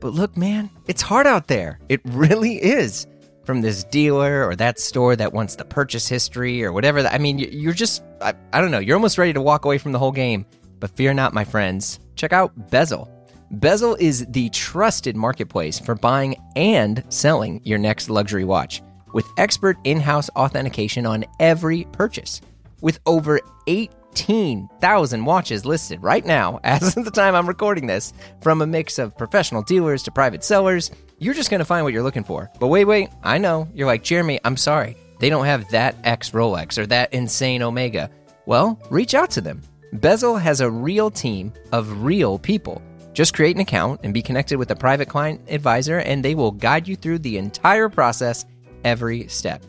But 0.00 0.12
look, 0.12 0.36
man, 0.36 0.70
it's 0.88 1.02
hard 1.02 1.26
out 1.26 1.46
there. 1.46 1.78
It 1.88 2.00
really 2.04 2.54
is. 2.56 3.06
From 3.44 3.62
this 3.62 3.84
dealer 3.84 4.46
or 4.46 4.54
that 4.56 4.78
store 4.78 5.16
that 5.16 5.32
wants 5.32 5.56
the 5.56 5.64
purchase 5.64 6.06
history 6.06 6.62
or 6.64 6.72
whatever. 6.72 7.00
I 7.00 7.18
mean, 7.18 7.38
you're 7.38 7.72
just, 7.72 8.02
I, 8.20 8.34
I 8.52 8.60
don't 8.60 8.70
know, 8.70 8.78
you're 8.78 8.96
almost 8.96 9.18
ready 9.18 9.32
to 9.32 9.40
walk 9.40 9.64
away 9.64 9.78
from 9.78 9.92
the 9.92 9.98
whole 9.98 10.12
game. 10.12 10.46
But 10.78 10.90
fear 10.90 11.12
not, 11.14 11.34
my 11.34 11.44
friends. 11.44 11.98
Check 12.14 12.32
out 12.32 12.70
Bezel. 12.70 13.10
Bezel 13.50 13.96
is 13.98 14.26
the 14.28 14.48
trusted 14.50 15.16
marketplace 15.16 15.80
for 15.80 15.96
buying 15.96 16.36
and 16.54 17.02
selling 17.08 17.60
your 17.64 17.78
next 17.78 18.08
luxury 18.08 18.44
watch 18.44 18.80
with 19.12 19.26
expert 19.38 19.76
in 19.82 19.98
house 19.98 20.30
authentication 20.36 21.04
on 21.04 21.24
every 21.40 21.84
purchase. 21.90 22.40
With 22.80 23.00
over 23.06 23.40
18,000 23.66 25.24
watches 25.24 25.66
listed 25.66 26.00
right 26.00 26.24
now, 26.24 26.60
as 26.64 26.96
of 26.96 27.04
the 27.04 27.10
time 27.10 27.34
I'm 27.34 27.48
recording 27.48 27.88
this, 27.88 28.12
from 28.40 28.62
a 28.62 28.68
mix 28.68 29.00
of 29.00 29.18
professional 29.18 29.62
dealers 29.62 30.04
to 30.04 30.12
private 30.12 30.44
sellers, 30.44 30.92
you're 31.18 31.34
just 31.34 31.50
to 31.50 31.64
find 31.64 31.82
what 31.82 31.92
you're 31.92 32.04
looking 32.04 32.22
for. 32.22 32.48
But 32.60 32.68
wait, 32.68 32.84
wait, 32.84 33.08
I 33.24 33.38
know. 33.38 33.68
You're 33.74 33.88
like, 33.88 34.04
Jeremy, 34.04 34.38
I'm 34.44 34.56
sorry. 34.56 34.96
They 35.18 35.28
don't 35.28 35.46
have 35.46 35.68
that 35.72 35.96
X 36.04 36.30
Rolex 36.30 36.78
or 36.78 36.86
that 36.86 37.12
insane 37.12 37.62
Omega. 37.62 38.10
Well, 38.46 38.80
reach 38.90 39.14
out 39.14 39.30
to 39.32 39.40
them. 39.40 39.60
Bezel 39.94 40.36
has 40.36 40.60
a 40.60 40.70
real 40.70 41.10
team 41.10 41.52
of 41.72 42.04
real 42.04 42.38
people 42.38 42.80
just 43.12 43.34
create 43.34 43.56
an 43.56 43.62
account 43.62 44.00
and 44.02 44.14
be 44.14 44.22
connected 44.22 44.58
with 44.58 44.70
a 44.70 44.76
private 44.76 45.08
client 45.08 45.40
advisor, 45.48 45.98
and 45.98 46.24
they 46.24 46.34
will 46.34 46.52
guide 46.52 46.86
you 46.86 46.96
through 46.96 47.18
the 47.18 47.38
entire 47.38 47.88
process 47.88 48.44
every 48.84 49.26
step. 49.28 49.64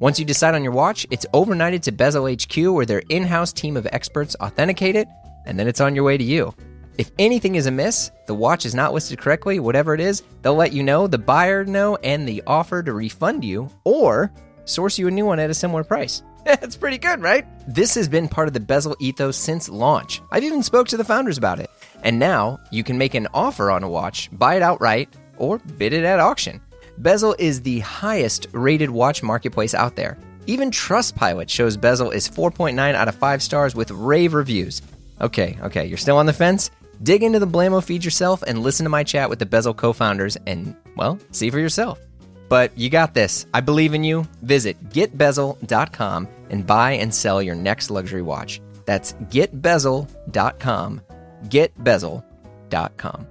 Once 0.00 0.18
you 0.18 0.24
decide 0.24 0.54
on 0.54 0.62
your 0.62 0.72
watch, 0.72 1.06
it's 1.10 1.26
overnighted 1.34 1.82
to 1.82 1.92
Bezel 1.92 2.32
HQ 2.32 2.56
where 2.72 2.86
their 2.86 3.02
in 3.08 3.24
house 3.24 3.52
team 3.52 3.76
of 3.76 3.86
experts 3.92 4.36
authenticate 4.40 4.96
it, 4.96 5.08
and 5.44 5.58
then 5.58 5.66
it's 5.66 5.80
on 5.80 5.94
your 5.94 6.04
way 6.04 6.16
to 6.16 6.24
you. 6.24 6.54
If 6.98 7.10
anything 7.18 7.54
is 7.54 7.66
amiss, 7.66 8.10
the 8.26 8.34
watch 8.34 8.66
is 8.66 8.74
not 8.74 8.92
listed 8.92 9.20
correctly, 9.20 9.60
whatever 9.60 9.94
it 9.94 10.00
is, 10.00 10.22
they'll 10.42 10.54
let 10.54 10.72
you 10.72 10.82
know, 10.82 11.06
the 11.06 11.18
buyer 11.18 11.64
know, 11.64 11.96
and 11.96 12.28
the 12.28 12.42
offer 12.46 12.82
to 12.82 12.92
refund 12.92 13.44
you 13.44 13.70
or 13.84 14.32
source 14.64 14.98
you 14.98 15.08
a 15.08 15.10
new 15.10 15.24
one 15.24 15.38
at 15.38 15.50
a 15.50 15.54
similar 15.54 15.84
price. 15.84 16.22
That's 16.44 16.76
pretty 16.76 16.98
good, 16.98 17.20
right? 17.20 17.46
This 17.68 17.94
has 17.94 18.08
been 18.08 18.28
part 18.28 18.48
of 18.48 18.54
the 18.54 18.60
Bezel 18.60 18.96
ethos 19.00 19.36
since 19.36 19.68
launch. 19.68 20.20
I've 20.30 20.44
even 20.44 20.62
spoke 20.62 20.88
to 20.88 20.96
the 20.96 21.04
founders 21.04 21.38
about 21.38 21.60
it. 21.60 21.70
And 22.02 22.18
now 22.18 22.60
you 22.70 22.84
can 22.84 22.98
make 22.98 23.14
an 23.14 23.28
offer 23.34 23.70
on 23.70 23.82
a 23.82 23.88
watch, 23.88 24.28
buy 24.32 24.56
it 24.56 24.62
outright, 24.62 25.08
or 25.36 25.58
bid 25.58 25.92
it 25.92 26.04
at 26.04 26.20
auction. 26.20 26.60
Bezel 26.98 27.34
is 27.38 27.62
the 27.62 27.80
highest 27.80 28.48
rated 28.52 28.90
watch 28.90 29.22
marketplace 29.22 29.74
out 29.74 29.96
there. 29.96 30.18
Even 30.46 30.70
Trustpilot 30.70 31.48
shows 31.48 31.76
Bezel 31.76 32.10
is 32.10 32.28
4.9 32.28 32.94
out 32.94 33.08
of 33.08 33.14
5 33.14 33.42
stars 33.42 33.74
with 33.74 33.90
rave 33.90 34.34
reviews. 34.34 34.82
Okay, 35.20 35.58
okay, 35.62 35.86
you're 35.86 35.98
still 35.98 36.16
on 36.16 36.26
the 36.26 36.32
fence? 36.32 36.70
Dig 37.02 37.22
into 37.22 37.38
the 37.38 37.46
Blamo 37.46 37.82
feed 37.82 38.04
yourself 38.04 38.42
and 38.42 38.62
listen 38.62 38.84
to 38.84 38.90
my 38.90 39.04
chat 39.04 39.30
with 39.30 39.38
the 39.38 39.46
Bezel 39.46 39.74
co 39.74 39.92
founders 39.92 40.36
and, 40.46 40.74
well, 40.96 41.18
see 41.30 41.50
for 41.50 41.58
yourself. 41.58 42.00
But 42.48 42.76
you 42.78 42.88
got 42.88 43.14
this. 43.14 43.46
I 43.52 43.60
believe 43.60 43.94
in 43.94 44.04
you. 44.04 44.26
Visit 44.42 44.82
getbezel.com 44.90 46.28
and 46.50 46.66
buy 46.66 46.92
and 46.92 47.14
sell 47.14 47.42
your 47.42 47.54
next 47.54 47.90
luxury 47.90 48.22
watch. 48.22 48.60
That's 48.86 49.12
getbezel.com. 49.12 51.02
Getbezel.com. 51.44 53.26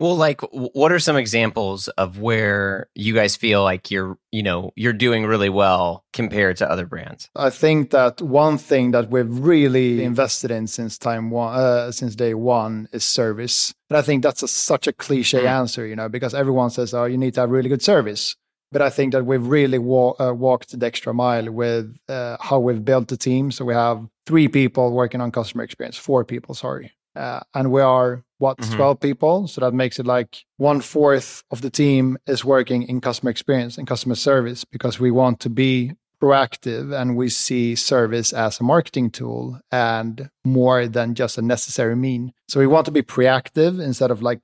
Well, 0.00 0.14
like, 0.14 0.42
what 0.52 0.92
are 0.92 1.00
some 1.00 1.16
examples 1.16 1.88
of 1.88 2.20
where 2.20 2.88
you 2.94 3.14
guys 3.14 3.34
feel 3.34 3.64
like 3.64 3.90
you're, 3.90 4.16
you 4.30 4.44
know, 4.44 4.70
you're 4.76 4.92
doing 4.92 5.26
really 5.26 5.48
well 5.48 6.04
compared 6.12 6.58
to 6.58 6.70
other 6.70 6.86
brands? 6.86 7.28
I 7.34 7.50
think 7.50 7.90
that 7.90 8.22
one 8.22 8.58
thing 8.58 8.92
that 8.92 9.10
we've 9.10 9.40
really 9.40 10.04
invested 10.04 10.52
in 10.52 10.68
since 10.68 10.98
time 10.98 11.30
one, 11.30 11.52
uh, 11.52 11.90
since 11.90 12.14
day 12.14 12.34
one, 12.34 12.88
is 12.92 13.02
service. 13.02 13.74
And 13.90 13.96
I 13.96 14.02
think 14.02 14.22
that's 14.22 14.44
a, 14.44 14.48
such 14.48 14.86
a 14.86 14.92
cliche 14.92 15.42
mm. 15.42 15.50
answer, 15.50 15.84
you 15.84 15.96
know, 15.96 16.08
because 16.08 16.32
everyone 16.32 16.70
says, 16.70 16.94
"Oh, 16.94 17.04
you 17.06 17.18
need 17.18 17.34
to 17.34 17.40
have 17.40 17.50
really 17.50 17.68
good 17.68 17.82
service." 17.82 18.36
But 18.70 18.82
I 18.82 18.90
think 18.90 19.12
that 19.12 19.24
we've 19.24 19.46
really 19.46 19.78
wa- 19.78 20.14
uh, 20.20 20.32
walked 20.32 20.78
the 20.78 20.86
extra 20.86 21.14
mile 21.14 21.50
with 21.50 21.96
uh, 22.08 22.36
how 22.40 22.58
we've 22.58 22.84
built 22.84 23.08
the 23.08 23.16
team. 23.16 23.50
So 23.50 23.64
we 23.64 23.74
have 23.74 24.06
three 24.26 24.48
people 24.48 24.92
working 24.92 25.20
on 25.20 25.30
customer 25.30 25.64
experience, 25.64 25.96
four 25.96 26.24
people, 26.24 26.54
sorry, 26.54 26.92
uh, 27.16 27.40
and 27.54 27.72
we 27.72 27.80
are 27.80 28.24
what 28.38 28.58
mm-hmm. 28.58 28.76
12 28.76 29.00
people 29.00 29.48
so 29.48 29.60
that 29.60 29.74
makes 29.74 29.98
it 29.98 30.06
like 30.06 30.44
one 30.56 30.80
fourth 30.80 31.42
of 31.50 31.60
the 31.60 31.70
team 31.70 32.16
is 32.26 32.44
working 32.44 32.84
in 32.84 33.00
customer 33.00 33.30
experience 33.30 33.76
and 33.76 33.86
customer 33.86 34.14
service 34.14 34.64
because 34.64 34.98
we 34.98 35.10
want 35.10 35.40
to 35.40 35.50
be 35.50 35.92
proactive 36.22 36.92
and 36.98 37.16
we 37.16 37.28
see 37.28 37.74
service 37.74 38.32
as 38.32 38.58
a 38.58 38.64
marketing 38.64 39.10
tool 39.10 39.60
and 39.70 40.30
more 40.44 40.86
than 40.86 41.14
just 41.14 41.38
a 41.38 41.42
necessary 41.42 41.96
mean 41.96 42.32
so 42.48 42.60
we 42.60 42.66
want 42.66 42.84
to 42.84 42.92
be 42.92 43.02
proactive 43.02 43.80
instead 43.80 44.10
of 44.10 44.22
like 44.22 44.40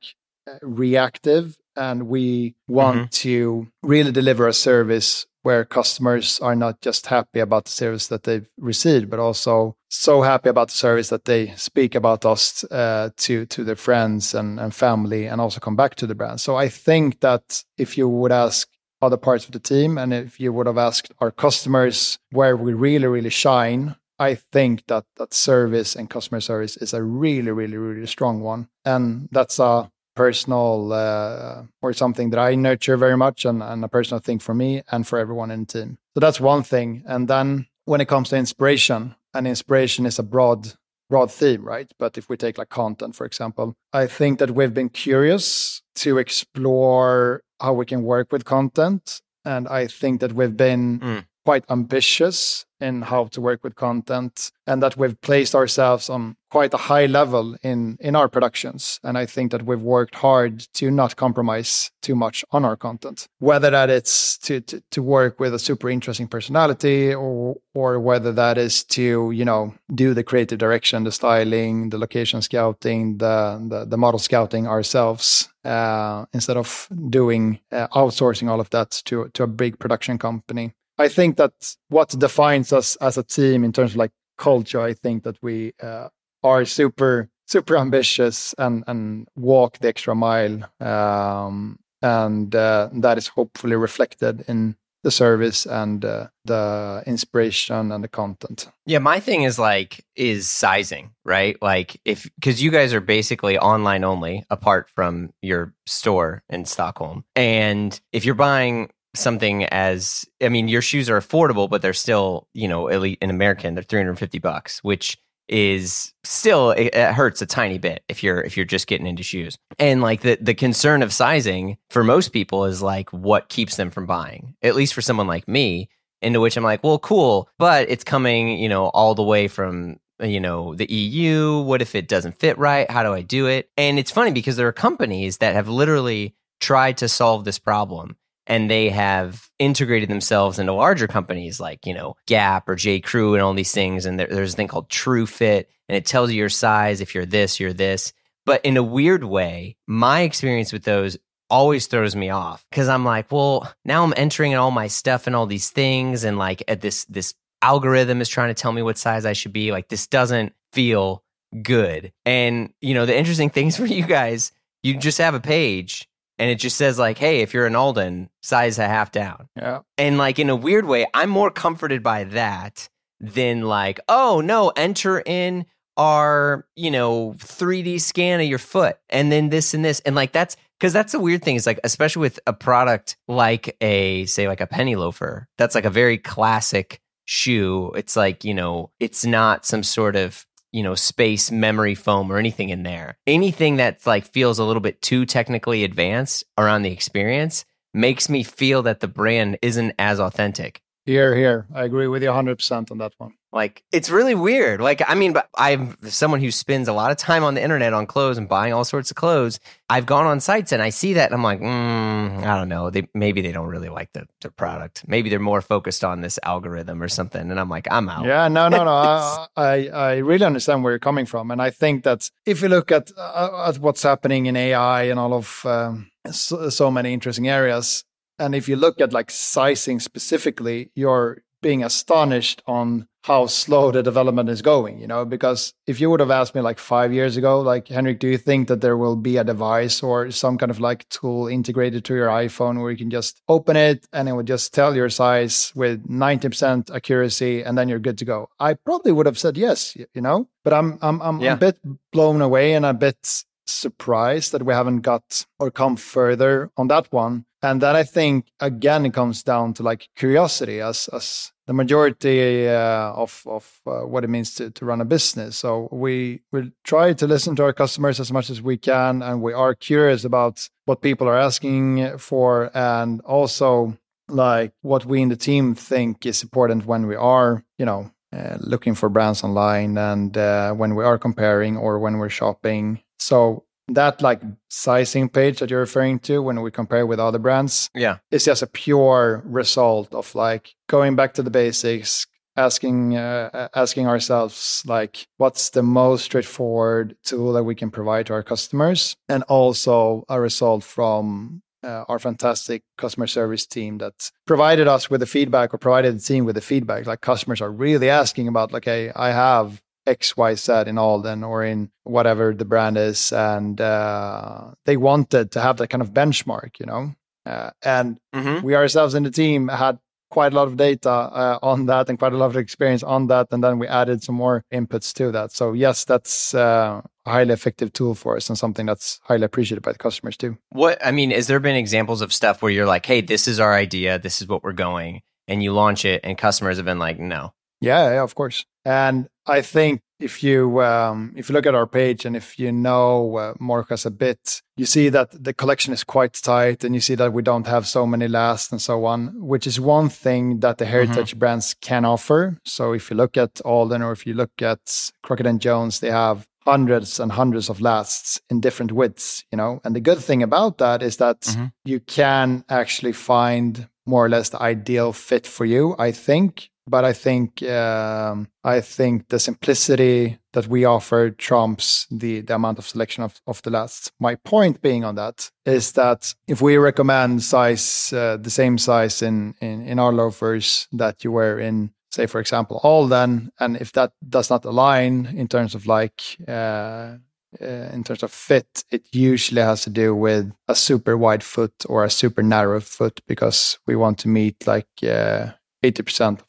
uh, 0.49 0.55
reactive 0.63 1.57
and 1.77 2.09
we 2.09 2.55
want 2.69 2.99
mm-hmm. 2.99 3.07
to 3.09 3.69
really 3.83 4.13
deliver 4.13 4.47
a 4.47 4.53
service 4.53 5.27
where 5.45 5.65
customers 5.65 6.41
are 6.41 6.57
not 6.57 6.81
just 6.81 7.07
happy 7.07 7.39
about 7.39 7.67
the 7.67 7.71
service 7.71 8.07
that 8.09 8.23
they've 8.23 8.49
received, 8.59 9.11
but 9.11 9.21
also 9.21 9.77
so 9.89 10.23
happy 10.23 10.49
about 10.49 10.69
the 10.69 10.75
service 10.75 11.11
that 11.11 11.27
they 11.27 11.49
speak 11.57 11.95
about 11.95 12.25
us 12.25 12.65
uh, 12.65 13.11
to 13.19 13.45
to 13.47 13.63
their 13.63 13.77
friends 13.77 14.35
and, 14.35 14.59
and 14.59 14.75
family, 14.75 15.27
and 15.27 15.41
also 15.41 15.61
come 15.61 15.77
back 15.77 15.95
to 15.97 16.07
the 16.07 16.15
brand. 16.15 16.41
So 16.41 16.57
I 16.57 16.69
think 16.69 17.21
that 17.21 17.63
if 17.77 17.99
you 17.99 18.09
would 18.09 18.33
ask 18.33 18.69
other 19.03 19.19
parts 19.19 19.45
of 19.45 19.53
the 19.53 19.61
team, 19.61 19.99
and 19.99 20.15
if 20.15 20.41
you 20.41 20.51
would 20.51 20.67
have 20.67 20.79
asked 20.79 21.13
our 21.19 21.31
customers 21.31 22.19
where 22.31 22.57
we 22.57 22.73
really 22.73 23.07
really 23.07 23.31
shine, 23.31 23.97
I 24.19 24.37
think 24.37 24.87
that 24.87 25.05
that 25.17 25.35
service 25.35 25.95
and 25.95 26.09
customer 26.09 26.41
service 26.41 26.79
is 26.79 26.95
a 26.95 27.03
really 27.03 27.51
really 27.51 27.77
really 27.77 28.07
strong 28.07 28.41
one, 28.41 28.69
and 28.87 29.29
that's 29.31 29.59
a 29.59 29.91
personal 30.15 30.93
uh, 30.93 31.63
or 31.83 31.93
something 31.93 32.31
that 32.31 32.39
I 32.39 32.55
nurture 32.55 32.97
very 32.97 33.17
much 33.17 33.45
and, 33.45 33.63
and 33.63 33.85
a 33.85 33.89
personal 33.89 34.21
thing 34.21 34.39
for 34.39 34.55
me 34.55 34.83
and 34.91 35.07
for 35.07 35.19
everyone 35.19 35.51
in 35.51 35.61
the 35.61 35.67
team. 35.67 35.99
So 36.15 36.21
that's 36.21 36.41
one 36.41 36.63
thing. 36.63 37.03
And 37.07 37.29
then 37.29 37.67
when 37.85 38.01
it 38.01 38.09
comes 38.09 38.29
to 38.31 38.37
inspiration, 38.37 39.15
and 39.35 39.47
inspiration 39.47 40.07
is 40.07 40.19
a 40.19 40.23
broad 40.23 40.73
broad 41.11 41.31
theme, 41.31 41.65
right? 41.65 41.93
But 41.99 42.17
if 42.17 42.29
we 42.29 42.37
take 42.37 42.57
like 42.57 42.71
content, 42.71 43.15
for 43.15 43.27
example, 43.27 43.75
I 43.93 44.07
think 44.07 44.39
that 44.39 44.53
we've 44.53 44.73
been 44.73 44.89
curious 44.89 45.83
to 45.97 46.19
explore 46.19 47.43
how 47.61 47.75
we 47.75 47.85
can 47.85 48.03
work 48.03 48.33
with 48.33 48.45
content. 48.45 49.21
And 49.45 49.69
I 49.69 49.87
think 49.87 50.21
that 50.21 50.33
we've 50.33 50.57
been 50.57 51.01
mm. 51.01 51.27
Quite 51.45 51.65
ambitious 51.71 52.65
in 52.81 53.03
how 53.03 53.25
to 53.27 53.41
work 53.41 53.63
with 53.63 53.75
content 53.77 54.51
and 54.67 54.83
that 54.83 54.97
we've 54.97 55.21
placed 55.21 55.55
ourselves 55.55 56.11
on 56.11 56.37
quite 56.51 56.75
a 56.75 56.77
high 56.77 57.07
level 57.07 57.57
in 57.63 57.97
in 58.01 58.17
our 58.17 58.29
productions. 58.29 59.01
And 59.03 59.17
i 59.19 59.27
think 59.27 59.51
that 59.53 59.63
we've 59.63 59.81
worked 59.81 60.15
hard 60.15 60.61
to 60.75 60.91
not 60.91 61.17
compromise 61.17 61.91
too 62.03 62.15
much 62.15 62.45
on 62.51 62.65
our 62.65 62.77
content. 62.77 63.27
Whether 63.39 63.71
that 63.71 63.91
it's 63.91 64.39
to 64.39 64.61
to, 64.61 64.83
to 64.91 65.03
work 65.03 65.41
with 65.41 65.55
a 65.55 65.59
super 65.59 65.89
interesting 65.89 66.29
personality 66.29 67.15
or 67.15 67.57
or 67.75 68.01
whether 68.01 68.33
that 68.33 68.59
is 68.59 68.85
to 68.85 69.31
you 69.31 69.45
know 69.45 69.75
do 69.95 70.15
the 70.15 70.25
creative 70.25 70.59
direction 70.59 71.05
the 71.05 71.13
styling 71.13 71.91
the 71.91 71.99
location 71.99 72.43
scouting 72.43 73.19
the 73.19 73.37
the, 73.71 73.85
the 73.85 73.97
model 73.97 74.19
scouting 74.19 74.67
ourselves 74.67 75.49
uh, 75.65 76.25
instead 76.33 76.57
of 76.57 76.89
doing 77.09 77.59
uh, 77.73 77.89
outsourcing 77.89 78.49
all 78.49 78.61
of 78.61 78.71
that 78.71 78.91
to 79.05 79.29
to 79.35 79.43
a 79.43 79.47
big 79.63 79.79
production 79.79 80.19
company 80.19 80.75
I 80.99 81.09
think 81.09 81.37
that 81.37 81.77
what 81.89 82.09
defines 82.11 82.73
us 82.73 82.97
as 82.97 83.19
a 83.19 83.23
team 83.23 83.65
in 83.65 83.73
terms 83.73 83.93
of 83.93 83.97
like 83.97 84.13
culture, 84.39 84.81
I 84.81 84.95
think 84.95 85.25
that 85.25 85.37
we 85.43 85.73
uh, 85.83 86.09
are 86.43 86.65
super 86.65 87.29
super 87.47 87.77
ambitious 87.77 88.55
and 88.59 88.85
and 88.87 89.29
walk 89.37 89.79
the 89.79 89.89
extra 89.89 90.15
mile, 90.15 90.63
um, 90.81 91.79
and 92.03 92.55
uh, 92.55 92.89
that 92.93 93.19
is 93.19 93.29
hopefully 93.29 93.77
reflected 93.77 94.45
in 94.49 94.77
the 95.03 95.11
service 95.11 95.67
and 95.67 96.03
uh, 96.05 96.29
the 96.47 97.03
inspiration 97.07 97.93
and 97.93 98.03
the 98.03 98.09
content. 98.09 98.69
Yeah, 98.87 99.01
my 99.01 99.21
thing 99.21 99.43
is 99.43 99.59
like 99.59 100.05
is 100.17 100.49
sizing, 100.49 101.11
right? 101.25 101.57
Like 101.61 102.01
if 102.05 102.29
cuz 102.43 102.63
you 102.63 102.71
guys 102.71 102.95
are 102.95 103.03
basically 103.03 103.59
online 103.59 104.03
only 104.03 104.45
apart 104.49 104.89
from 104.95 105.33
your 105.43 105.75
store 105.87 106.43
in 106.49 106.65
Stockholm. 106.65 107.25
And 107.37 108.01
if 108.13 108.25
you're 108.25 108.35
buying 108.35 108.91
something 109.15 109.65
as 109.67 110.25
I 110.43 110.49
mean, 110.49 110.69
your 110.69 110.83
shoes 110.83 111.09
are 111.11 111.21
affordable, 111.21 111.69
but 111.69 111.83
they're 111.83 111.93
still, 111.93 112.49
you 112.55 112.69
know, 112.69 112.89
elite 112.89 113.19
in 113.21 113.31
American, 113.31 113.75
they're 113.75 113.83
350 113.83 114.39
bucks, 114.39 114.81
which 114.83 115.19
is 115.49 116.13
still 116.25 116.71
it, 116.71 116.95
it, 116.95 117.13
hurts 117.13 117.43
a 117.43 117.47
tiny 117.47 117.77
bit 117.79 118.03
if 118.09 118.23
you're 118.23 118.41
if 118.41 118.57
you're 118.57 118.65
just 118.65 118.87
getting 118.87 119.07
into 119.07 119.23
shoes. 119.23 119.59
And 119.79 120.01
like 120.01 120.23
the 120.23 120.39
the 120.41 120.55
concern 120.55 121.03
of 121.03 121.13
sizing 121.13 121.77
for 121.91 122.03
most 122.03 122.31
people 122.31 122.65
is 122.65 122.83
like 122.83 123.11
what 123.11 123.49
keeps 123.49 123.77
them 123.77 123.91
from 123.91 124.07
buying. 124.07 124.55
At 124.63 124.75
least 124.75 124.95
for 124.95 125.03
someone 125.03 125.27
like 125.27 125.47
me, 125.47 125.89
into 126.23 126.41
which 126.41 126.57
I'm 126.57 126.65
like, 126.65 126.83
well, 126.83 126.99
cool, 126.99 127.49
but 127.59 127.89
it's 127.91 128.05
coming, 128.05 128.59
you 128.59 128.69
know, 128.69 128.87
all 128.87 129.15
the 129.15 129.23
way 129.23 129.49
from 129.49 129.99
you 130.23 130.41
know 130.41 130.75
the 130.75 130.91
EU. 130.91 131.61
What 131.61 131.83
if 131.83 131.95
it 131.95 132.09
doesn't 132.09 132.39
fit 132.39 132.59
right? 132.59 132.91
How 132.91 133.03
do 133.03 133.13
I 133.13 133.23
do 133.23 133.47
it? 133.47 133.69
And 133.77 133.99
it's 133.99 134.11
funny 134.11 134.33
because 134.33 134.57
there 134.57 134.69
are 134.69 134.73
companies 134.73 135.39
that 135.39 135.55
have 135.55 135.69
literally 135.69 136.35
tried 136.61 136.97
to 136.99 137.09
solve 137.09 137.45
this 137.45 137.59
problem 137.59 138.17
and 138.47 138.71
they 138.71 138.91
have 138.91 139.49
integrated 139.59 140.09
themselves 140.09 140.59
into 140.59 140.73
larger 140.73 141.07
companies 141.07 141.61
like 141.61 141.87
you 141.87 141.95
know 141.95 142.17
Gap 142.27 142.69
or 142.69 142.75
J 142.75 143.01
Crew 143.01 143.35
and 143.35 143.43
all 143.43 143.55
these 143.55 143.73
things. 143.73 144.07
And 144.07 144.19
there, 144.19 144.27
there's 144.27 144.55
a 144.55 144.57
thing 144.57 144.69
called 144.69 144.89
True 144.89 145.27
Fit, 145.27 145.71
and 145.89 145.97
it 145.97 146.07
tells 146.07 146.31
you 146.31 146.37
your 146.37 146.49
size. 146.49 147.01
If 147.01 147.15
you're 147.15 147.27
this, 147.27 147.59
you're 147.61 147.73
this. 147.73 148.13
But 148.47 148.65
in 148.65 148.77
a 148.77 148.83
weird 148.83 149.25
way, 149.25 149.77
my 149.87 150.21
experience 150.23 150.73
with 150.73 150.85
those 150.85 151.17
always 151.49 151.87
throws 151.87 152.17
me 152.17 152.31
off 152.31 152.67
because 152.71 152.89
I'm 152.89 153.05
like, 153.05 153.31
well, 153.31 153.73
now 153.85 154.03
I'm 154.03 154.15
entering 154.17 154.53
in 154.53 154.59
all 154.59 154.71
my 154.71 154.89
stuff 154.89 155.27
and 155.27 155.37
all 155.37 155.47
these 155.47 155.71
things, 155.71 156.25
and 156.25 156.39
like 156.39 156.63
at 156.69 156.81
this 156.81 157.05
this 157.07 157.35
algorithm 157.63 158.21
is 158.21 158.29
trying 158.29 158.55
to 158.55 158.61
tell 158.61 158.73
me 158.73 158.83
what 158.83 158.99
size 158.99 159.25
I 159.25 159.33
should 159.33 159.53
be. 159.53 159.73
Like 159.73 159.89
this 159.89 160.07
doesn't 160.07 160.53
feel 160.73 161.23
good. 161.63 162.13
And 162.25 162.73
you 162.81 162.95
know, 162.95 163.07
the 163.07 163.17
interesting 163.17 163.51
things 163.51 163.77
for 163.77 163.87
you 163.87 164.07
guys, 164.07 164.53
you 164.83 164.97
just 164.97 165.19
have 165.19 165.35
a 165.35 165.41
page 165.41 166.09
and 166.39 166.51
it 166.51 166.59
just 166.59 166.77
says 166.77 166.99
like, 166.99 167.19
"Hey, 167.19 167.41
if 167.41 167.55
you're 167.55 167.67
an 167.67 167.77
Alden, 167.77 168.31
size 168.43 168.79
a 168.79 168.87
half 168.87 169.13
down." 169.13 169.49
Yeah. 169.57 169.81
And 169.99 170.19
like 170.19 170.39
in 170.39 170.51
a 170.51 170.57
weird 170.57 170.85
way, 170.85 171.07
I'm 171.15 171.31
more 171.31 171.51
comforted 171.51 172.03
by 172.03 172.25
that 172.25 172.89
than 173.21 173.63
like, 173.63 174.01
"Oh 174.09 174.41
no, 174.41 174.71
enter 174.77 175.23
in 175.25 175.67
our 175.97 176.67
you 176.75 176.91
know 176.91 177.35
3D 177.39 178.01
scan 178.01 178.41
of 178.41 178.47
your 178.47 178.59
foot, 178.59 178.99
and 179.11 179.31
then 179.31 179.51
this 179.51 179.75
and 179.75 179.85
this," 179.85 180.01
and 180.01 180.15
like 180.15 180.33
that's 180.33 180.57
because 180.79 180.93
that's 180.93 181.13
the 181.13 181.21
weird 181.21 181.43
thing 181.43 181.57
is 181.57 181.67
like, 181.67 181.81
especially 181.85 182.21
with 182.21 182.41
a 182.47 182.53
product 182.53 183.17
like 183.29 183.77
a 183.81 184.27
say 184.27 184.49
like 184.49 184.61
a 184.61 184.67
penny 184.67 184.97
loafer, 184.97 185.49
that's 185.57 185.75
like 185.75 185.85
a 185.85 185.91
very 185.91 186.19
classic 186.19 187.01
shoe. 187.25 187.93
It's 187.97 188.17
like 188.17 188.45
you 188.45 188.55
know, 188.55 188.91
it's 189.01 189.25
not 189.25 189.65
some 189.65 189.83
sort 189.83 190.17
of 190.17 190.47
you 190.75 190.83
know 190.83 190.97
space 190.97 191.51
memory 191.51 191.95
foam 191.95 192.31
or 192.31 192.37
anything 192.37 192.69
in 192.69 192.83
there. 192.83 193.17
Anything 193.27 193.77
that 193.77 194.05
like 194.07 194.27
feels 194.27 194.59
a 194.59 194.65
little 194.65 194.81
bit 194.81 195.01
too 195.01 195.25
technically 195.25 195.85
advanced 195.85 196.45
around 196.59 196.83
the 196.83 196.93
experience 196.93 197.65
makes 197.95 198.29
me 198.29 198.43
feel 198.43 198.83
that 198.83 198.99
the 198.99 199.09
brand 199.09 199.57
isn't 199.63 199.95
as 199.99 200.19
authentic 200.19 200.83
here 201.05 201.35
here 201.35 201.67
i 201.75 201.85
agree 201.85 202.07
with 202.07 202.23
you 202.23 202.31
100% 202.31 202.91
on 202.91 202.99
that 202.99 203.13
one 203.19 203.35
like 203.55 203.85
it's 203.93 204.11
really 204.11 204.35
weird. 204.35 204.81
Like 204.81 205.01
I 205.09 205.15
mean, 205.15 205.33
but 205.33 205.49
I'm 205.57 205.97
someone 206.03 206.41
who 206.41 206.51
spends 206.51 206.89
a 206.89 206.93
lot 206.93 207.13
of 207.13 207.17
time 207.17 207.45
on 207.45 207.55
the 207.55 207.63
internet 207.63 207.93
on 207.93 208.05
clothes 208.05 208.37
and 208.37 208.49
buying 208.49 208.73
all 208.73 208.85
sorts 208.85 209.13
of 209.13 209.17
clothes. 209.17 209.61
I've 209.89 210.07
gone 210.07 210.27
on 210.27 210.41
sites 210.41 210.73
and 210.73 210.83
I 210.83 210.91
see 210.91 211.13
that 211.13 211.27
and 211.27 211.35
I'm 211.35 211.45
like, 211.45 211.61
mm, 211.61 212.45
I 212.45 212.59
don't 212.59 212.69
know. 212.69 212.91
They 212.91 213.07
maybe 213.15 213.43
they 213.43 213.53
don't 213.53 213.69
really 213.69 213.89
like 213.89 214.13
the, 214.13 214.27
the 214.41 214.51
product. 214.51 215.05
Maybe 215.07 215.31
they're 215.31 215.39
more 215.39 215.61
focused 215.61 216.03
on 216.03 216.21
this 216.21 216.37
algorithm 216.43 217.01
or 217.01 217.07
something. 217.07 217.49
And 217.49 217.61
I'm 217.61 217.69
like, 217.69 217.87
I'm 217.93 218.09
out. 218.09 218.27
Yeah, 218.27 218.49
no, 218.49 218.69
no, 218.69 218.83
no. 218.83 218.91
I, 218.91 219.47
I, 219.57 219.87
I 219.87 220.17
really 220.17 220.45
understand 220.45 220.83
where 220.83 220.93
you're 220.93 220.99
coming 220.99 221.25
from, 221.25 221.53
and 221.53 221.63
I 221.63 221.71
think 221.71 222.03
that 222.03 222.29
if 222.45 222.61
you 222.61 222.69
look 222.69 222.91
at 222.91 223.13
uh, 223.17 223.67
at 223.69 223.79
what's 223.79 224.03
happening 224.03 224.47
in 224.47 224.57
AI 224.57 225.05
and 225.05 225.21
all 225.21 225.33
of 225.33 225.65
um, 225.65 226.11
so, 226.29 226.71
so 226.71 226.91
many 226.91 227.13
interesting 227.13 227.49
areas, 227.49 228.05
and 228.39 228.55
if 228.55 228.69
you 228.69 228.77
look 228.77 229.01
at 229.01 229.13
like 229.13 229.31
sizing 229.31 230.01
specifically, 230.01 230.91
you're 230.95 231.43
being 231.65 231.83
astonished 231.83 232.63
on 232.67 233.09
how 233.25 233.47
slow 233.47 233.91
the 233.91 234.03
development 234.03 234.51
is 234.51 234.61
going, 234.61 234.99
you 234.99 235.07
know, 235.07 235.25
because 235.25 235.73
if 235.87 235.99
you 235.99 236.11
would 236.11 236.21
have 236.21 236.31
asked 236.31 236.55
me 236.55 236.61
like 236.61 236.79
five 236.79 237.11
years 237.11 237.39
ago, 237.39 237.59
like, 237.63 237.89
Henrik, 237.89 238.19
do 238.19 238.29
you 238.29 238.37
think 238.37 238.69
that 238.69 238.83
there 238.83 238.99
will 238.99 239.17
be 239.17 239.39
a 239.39 239.45
device 239.45 240.03
or 240.03 240.31
some 240.31 240.59
kind 240.59 240.71
of 240.71 240.79
like 240.79 241.09
tool 241.09 241.49
integrated 241.49 242.05
to 242.05 242.15
your 242.15 242.29
iPhone 242.29 242.83
where 242.83 242.91
you 242.91 242.99
can 242.99 243.09
just 243.09 243.41
open 243.49 243.77
it 243.77 244.07
and 244.13 244.29
it 244.29 244.33
would 244.33 244.47
just 244.47 244.75
tell 244.75 244.95
your 244.95 245.09
size 245.09 245.73
with 245.75 246.07
90% 246.07 246.95
accuracy 246.95 247.63
and 247.63 247.79
then 247.79 247.89
you're 247.89 247.99
good 247.99 248.19
to 248.19 248.27
go? 248.27 248.51
I 248.61 248.75
probably 248.75 249.13
would 249.13 249.25
have 249.25 249.39
said 249.39 249.57
yes, 249.57 249.97
you 249.97 250.21
know, 250.21 250.51
but 250.65 250.75
I'm, 250.75 250.99
I'm, 251.01 251.23
I'm 251.23 251.41
yeah. 251.41 251.55
a 251.55 251.57
bit 251.57 251.79
blown 252.13 252.43
away 252.43 252.75
and 252.75 252.85
a 252.85 252.93
bit 252.93 253.45
surprised 253.67 254.53
that 254.53 254.65
we 254.65 254.75
haven't 254.75 255.01
got 255.01 255.47
or 255.59 255.71
come 255.71 255.97
further 255.97 256.71
on 256.77 256.89
that 256.89 257.11
one. 257.11 257.47
And 257.65 257.81
then 257.81 257.97
I 257.97 258.03
think 258.03 258.47
again 258.61 259.07
it 259.07 259.15
comes 259.15 259.43
down 259.43 259.73
to 259.75 259.83
like 259.83 260.09
curiosity 260.17 260.81
as 260.81 261.09
as 261.09 261.53
the 261.67 261.73
majority 261.73 262.69
uh, 262.69 263.13
of 263.13 263.43
of 263.47 263.81
uh, 263.87 264.07
what 264.07 264.23
it 264.23 264.29
means 264.29 264.55
to, 264.57 264.71
to 264.71 264.85
run 264.85 265.01
a 265.01 265.05
business. 265.07 265.57
So 265.57 265.89
we 265.91 266.43
will 266.53 266.69
try 266.85 267.15
to 267.15 267.27
listen 267.27 267.57
to 267.57 267.65
our 267.65 267.73
customers 267.73 268.21
as 268.21 268.31
much 268.31 268.51
as 268.51 268.61
we 268.61 268.77
can, 268.77 269.23
and 269.23 269.41
we 269.41 269.55
are 269.55 269.75
curious 269.75 270.25
about 270.25 270.69
what 270.85 271.01
people 271.01 271.27
are 271.27 271.39
asking 271.39 272.19
for, 272.19 272.71
and 272.75 273.23
also 273.23 273.97
like 274.29 274.73
what 274.83 275.07
we 275.07 275.23
in 275.23 275.31
the 275.31 275.37
team 275.37 275.75
think 275.75 276.27
is 276.27 276.43
important 276.43 276.87
when 276.87 277.07
we 277.07 277.17
are, 277.17 277.65
you 277.79 277.87
know, 277.87 278.11
uh, 278.33 278.57
looking 278.61 278.95
for 278.95 279.09
brands 279.09 279.45
online 279.45 279.97
and 279.97 280.37
uh, 280.37 280.73
when 280.73 280.95
we 280.95 281.05
are 281.05 281.19
comparing 281.19 281.77
or 281.77 281.99
when 281.99 282.19
we're 282.19 282.29
shopping. 282.29 283.01
So 283.19 283.64
that 283.89 284.23
like 284.23 284.41
sizing 284.69 285.29
page 285.29 285.59
that 285.59 285.71
you're 285.71 285.81
referring 285.81 286.19
to 286.19 286.41
when 286.41 286.61
we 286.63 286.71
compare 286.71 287.07
with 287.07 287.21
other 287.21 287.39
brands 287.39 287.91
yeah. 287.95 288.19
it's 288.31 288.45
just 288.45 288.63
a 288.63 288.67
pure 288.67 289.43
result 289.45 290.13
of 290.15 290.35
like 290.35 290.75
going 290.89 291.17
back 291.17 291.35
to 291.35 291.43
the 291.43 291.51
basics 291.51 292.27
asking 292.57 293.17
uh, 293.17 293.69
asking 293.75 294.07
ourselves 294.07 294.83
like 294.87 295.27
what's 295.39 295.71
the 295.71 295.83
most 295.83 296.25
straightforward 296.25 297.17
tool 297.25 297.53
that 297.53 297.65
we 297.65 297.75
can 297.75 297.91
provide 297.91 298.27
to 298.27 298.33
our 298.33 298.43
customers 298.43 299.17
and 299.29 299.43
also 299.45 300.25
a 300.29 300.41
result 300.41 300.85
from 300.85 301.63
uh, 301.83 302.05
our 302.09 302.19
fantastic 302.19 302.83
customer 302.97 303.27
service 303.27 303.67
team 303.67 303.99
that 303.99 304.31
provided 304.47 304.89
us 304.89 305.11
with 305.11 305.21
the 305.21 305.27
feedback 305.27 305.75
or 305.75 305.79
provided 305.79 306.17
the 306.17 306.21
team 306.21 306.47
with 306.47 306.55
the 306.55 306.61
feedback. 306.61 307.05
Like 307.07 307.21
customers 307.21 307.61
are 307.61 307.71
really 307.71 308.09
asking 308.09 308.49
about 308.49 308.73
like 308.73 308.85
hey 308.87 309.11
i 309.15 309.31
have 309.31 309.83
XYZ 310.07 310.87
in 310.87 310.99
Alden 310.99 311.43
or 311.45 311.65
in 311.65 311.91
whatever 312.05 312.55
the 312.55 312.65
brand 312.65 312.99
is. 312.99 313.33
And 313.33 313.81
uh, 313.81 314.73
they 314.85 314.97
wanted 314.97 315.51
to 315.53 315.61
have 315.61 315.77
that 315.79 315.89
kind 315.89 316.03
of 316.03 316.13
benchmark, 316.13 316.79
you 316.79 316.87
know. 316.87 317.15
Uh, 317.47 317.71
and 317.83 318.19
mm-hmm. 318.35 318.65
we 318.65 318.75
ourselves 318.75 319.15
in 319.15 319.23
the 319.23 319.31
team 319.31 319.69
had 319.69 319.99
quite 320.31 320.53
a 320.53 320.57
lot 320.57 320.67
of 320.67 320.77
data 320.77 321.11
uh, 321.11 321.59
on 321.63 321.87
that 321.87 322.09
and 322.09 322.19
quite 322.19 322.33
a 322.33 322.37
lot 322.37 322.47
of 322.47 322.57
experience 322.57 323.03
on 323.03 323.29
that. 323.29 323.47
And 323.53 323.63
then 323.63 323.79
we 323.79 323.87
added 323.87 324.23
some 324.23 324.35
more 324.35 324.65
inputs 324.73 325.13
to 325.15 325.31
that. 325.31 325.53
So, 325.53 325.73
yes, 325.73 326.05
that's 326.05 326.55
uh, 326.55 327.03
a 327.25 327.31
highly 327.31 327.53
effective 327.53 327.93
tool 327.93 328.15
for 328.15 328.37
us 328.37 328.49
and 328.49 328.59
something 328.59 328.87
that's 328.87 329.21
highly 329.23 329.45
appreciated 329.45 329.83
by 329.83 329.93
the 329.93 329.99
customers 329.99 330.37
too. 330.37 330.59
What, 330.71 330.99
I 331.07 331.13
mean, 331.13 331.31
has 331.31 331.47
there 331.47 331.61
been 331.61 331.77
examples 331.77 332.21
of 332.21 332.33
stuff 332.33 332.63
where 332.63 332.73
you're 332.73 332.87
like, 332.87 333.07
hey, 333.07 333.21
this 333.21 333.47
is 333.47 333.61
our 333.61 333.75
idea, 333.75 334.19
this 334.19 334.43
is 334.43 334.49
what 334.49 334.65
we're 334.65 334.73
going, 334.73 335.23
and 335.47 335.63
you 335.63 335.73
launch 335.73 336.05
it, 336.05 336.23
and 336.25 336.37
customers 336.37 336.79
have 336.79 336.87
been 336.87 336.99
like, 336.99 337.21
no? 337.21 337.53
Yeah, 337.85 338.15
yeah, 338.15 338.23
of 338.23 338.35
course. 338.35 338.65
And 338.85 339.29
I 339.47 339.63
think 339.63 340.01
if 340.21 340.43
you 340.43 340.83
um, 340.83 341.33
if 341.37 341.49
you 341.49 341.53
look 341.55 341.67
at 341.67 341.75
our 341.75 341.87
page 341.87 342.25
and 342.25 342.37
if 342.37 342.59
you 342.59 342.73
know 342.73 343.37
uh, 343.37 343.55
Morjas 343.55 344.07
a 344.07 344.11
bit, 344.11 344.63
you 344.77 344.87
see 344.87 345.09
that 345.11 345.31
the 345.33 345.53
collection 345.53 345.93
is 345.93 346.05
quite 346.05 346.35
tight, 346.35 346.85
and 346.85 346.95
you 346.95 347.01
see 347.01 347.15
that 347.15 347.33
we 347.33 347.43
don't 347.43 347.67
have 347.67 347.87
so 347.87 348.07
many 348.07 348.29
last 348.29 348.73
and 348.73 348.81
so 348.81 349.05
on, 349.05 349.33
which 349.41 349.67
is 349.67 349.81
one 349.81 350.09
thing 350.09 350.61
that 350.61 350.79
the 350.79 350.87
heritage 350.87 351.31
mm-hmm. 351.31 351.39
brands 351.39 351.75
can 351.81 352.05
offer. 352.05 352.59
So 352.65 352.93
if 352.93 353.11
you 353.11 353.17
look 353.17 353.37
at 353.37 353.61
Alden 353.65 354.03
or 354.03 354.13
if 354.13 354.27
you 354.27 354.35
look 354.35 354.63
at 354.63 355.11
Crockett 355.23 355.47
and 355.47 355.61
Jones, 355.61 356.01
they 356.01 356.11
have 356.11 356.47
hundreds 356.65 357.21
and 357.21 357.33
hundreds 357.33 357.69
of 357.69 357.81
lasts 357.81 358.41
in 358.49 358.61
different 358.61 358.93
widths, 358.93 359.45
you 359.53 359.57
know. 359.57 359.81
And 359.85 359.95
the 359.95 360.01
good 360.01 360.19
thing 360.19 360.43
about 360.43 360.79
that 360.79 361.03
is 361.03 361.19
that 361.19 361.43
mm-hmm. 361.43 361.67
you 361.85 362.01
can 362.01 362.65
actually 362.69 363.13
find 363.13 363.89
more 364.07 364.25
or 364.25 364.29
less 364.29 364.51
the 364.51 364.63
ideal 364.63 365.13
fit 365.13 365.47
for 365.47 365.65
you, 365.65 365.95
I 365.99 366.13
think, 366.13 366.71
but 366.87 367.05
I 367.05 367.13
think 367.13 367.63
um, 367.63 368.49
I 368.63 368.81
think 368.81 369.29
the 369.29 369.39
simplicity 369.39 370.39
that 370.53 370.67
we 370.69 370.85
offer 370.85 371.31
trumps 371.31 372.07
the, 372.11 372.41
the 372.41 372.55
amount 372.55 372.79
of 372.79 372.87
selection 372.87 373.25
of, 373.25 373.41
of 373.47 373.63
the 373.63 373.71
last. 373.71 374.13
My 374.21 374.37
point 374.37 374.83
being 374.83 375.05
on 375.05 375.15
that 375.17 375.51
is 375.65 375.93
that 375.93 376.35
if 376.47 376.61
we 376.61 376.77
recommend 376.77 377.43
size 377.43 378.13
uh, 378.13 378.37
the 378.37 378.51
same 378.51 378.79
size 378.79 379.23
in, 379.23 379.55
in 379.61 379.87
in 379.87 379.99
our 379.99 380.13
loafers 380.13 380.89
that 380.93 381.25
you 381.25 381.33
wear 381.33 381.59
in 381.59 381.91
say 382.11 382.27
for 382.27 382.41
example 382.41 382.81
Alden, 382.83 383.51
and 383.59 383.77
if 383.77 383.93
that 383.93 384.13
does 384.29 384.51
not 384.51 384.65
align 384.65 385.27
in 385.27 385.49
terms 385.49 385.75
of 385.75 385.87
like 385.87 386.23
uh, 386.47 387.17
uh, 387.61 387.89
in 387.93 388.03
terms 388.05 388.23
of 388.23 388.33
fit, 388.33 388.85
it 388.91 389.07
usually 389.13 389.63
has 389.63 389.83
to 389.83 389.91
do 389.91 390.15
with 390.15 390.53
a 390.69 390.75
super 390.75 391.17
wide 391.17 391.43
foot 391.43 391.85
or 391.89 392.05
a 392.05 392.11
super 392.11 392.43
narrow 392.43 392.81
foot 392.81 393.21
because 393.27 393.79
we 393.87 393.95
want 393.95 394.19
to 394.19 394.29
meet 394.29 394.67
like 394.67 394.89
uh, 395.03 395.53
80% 395.85 396.39
the 396.39 396.45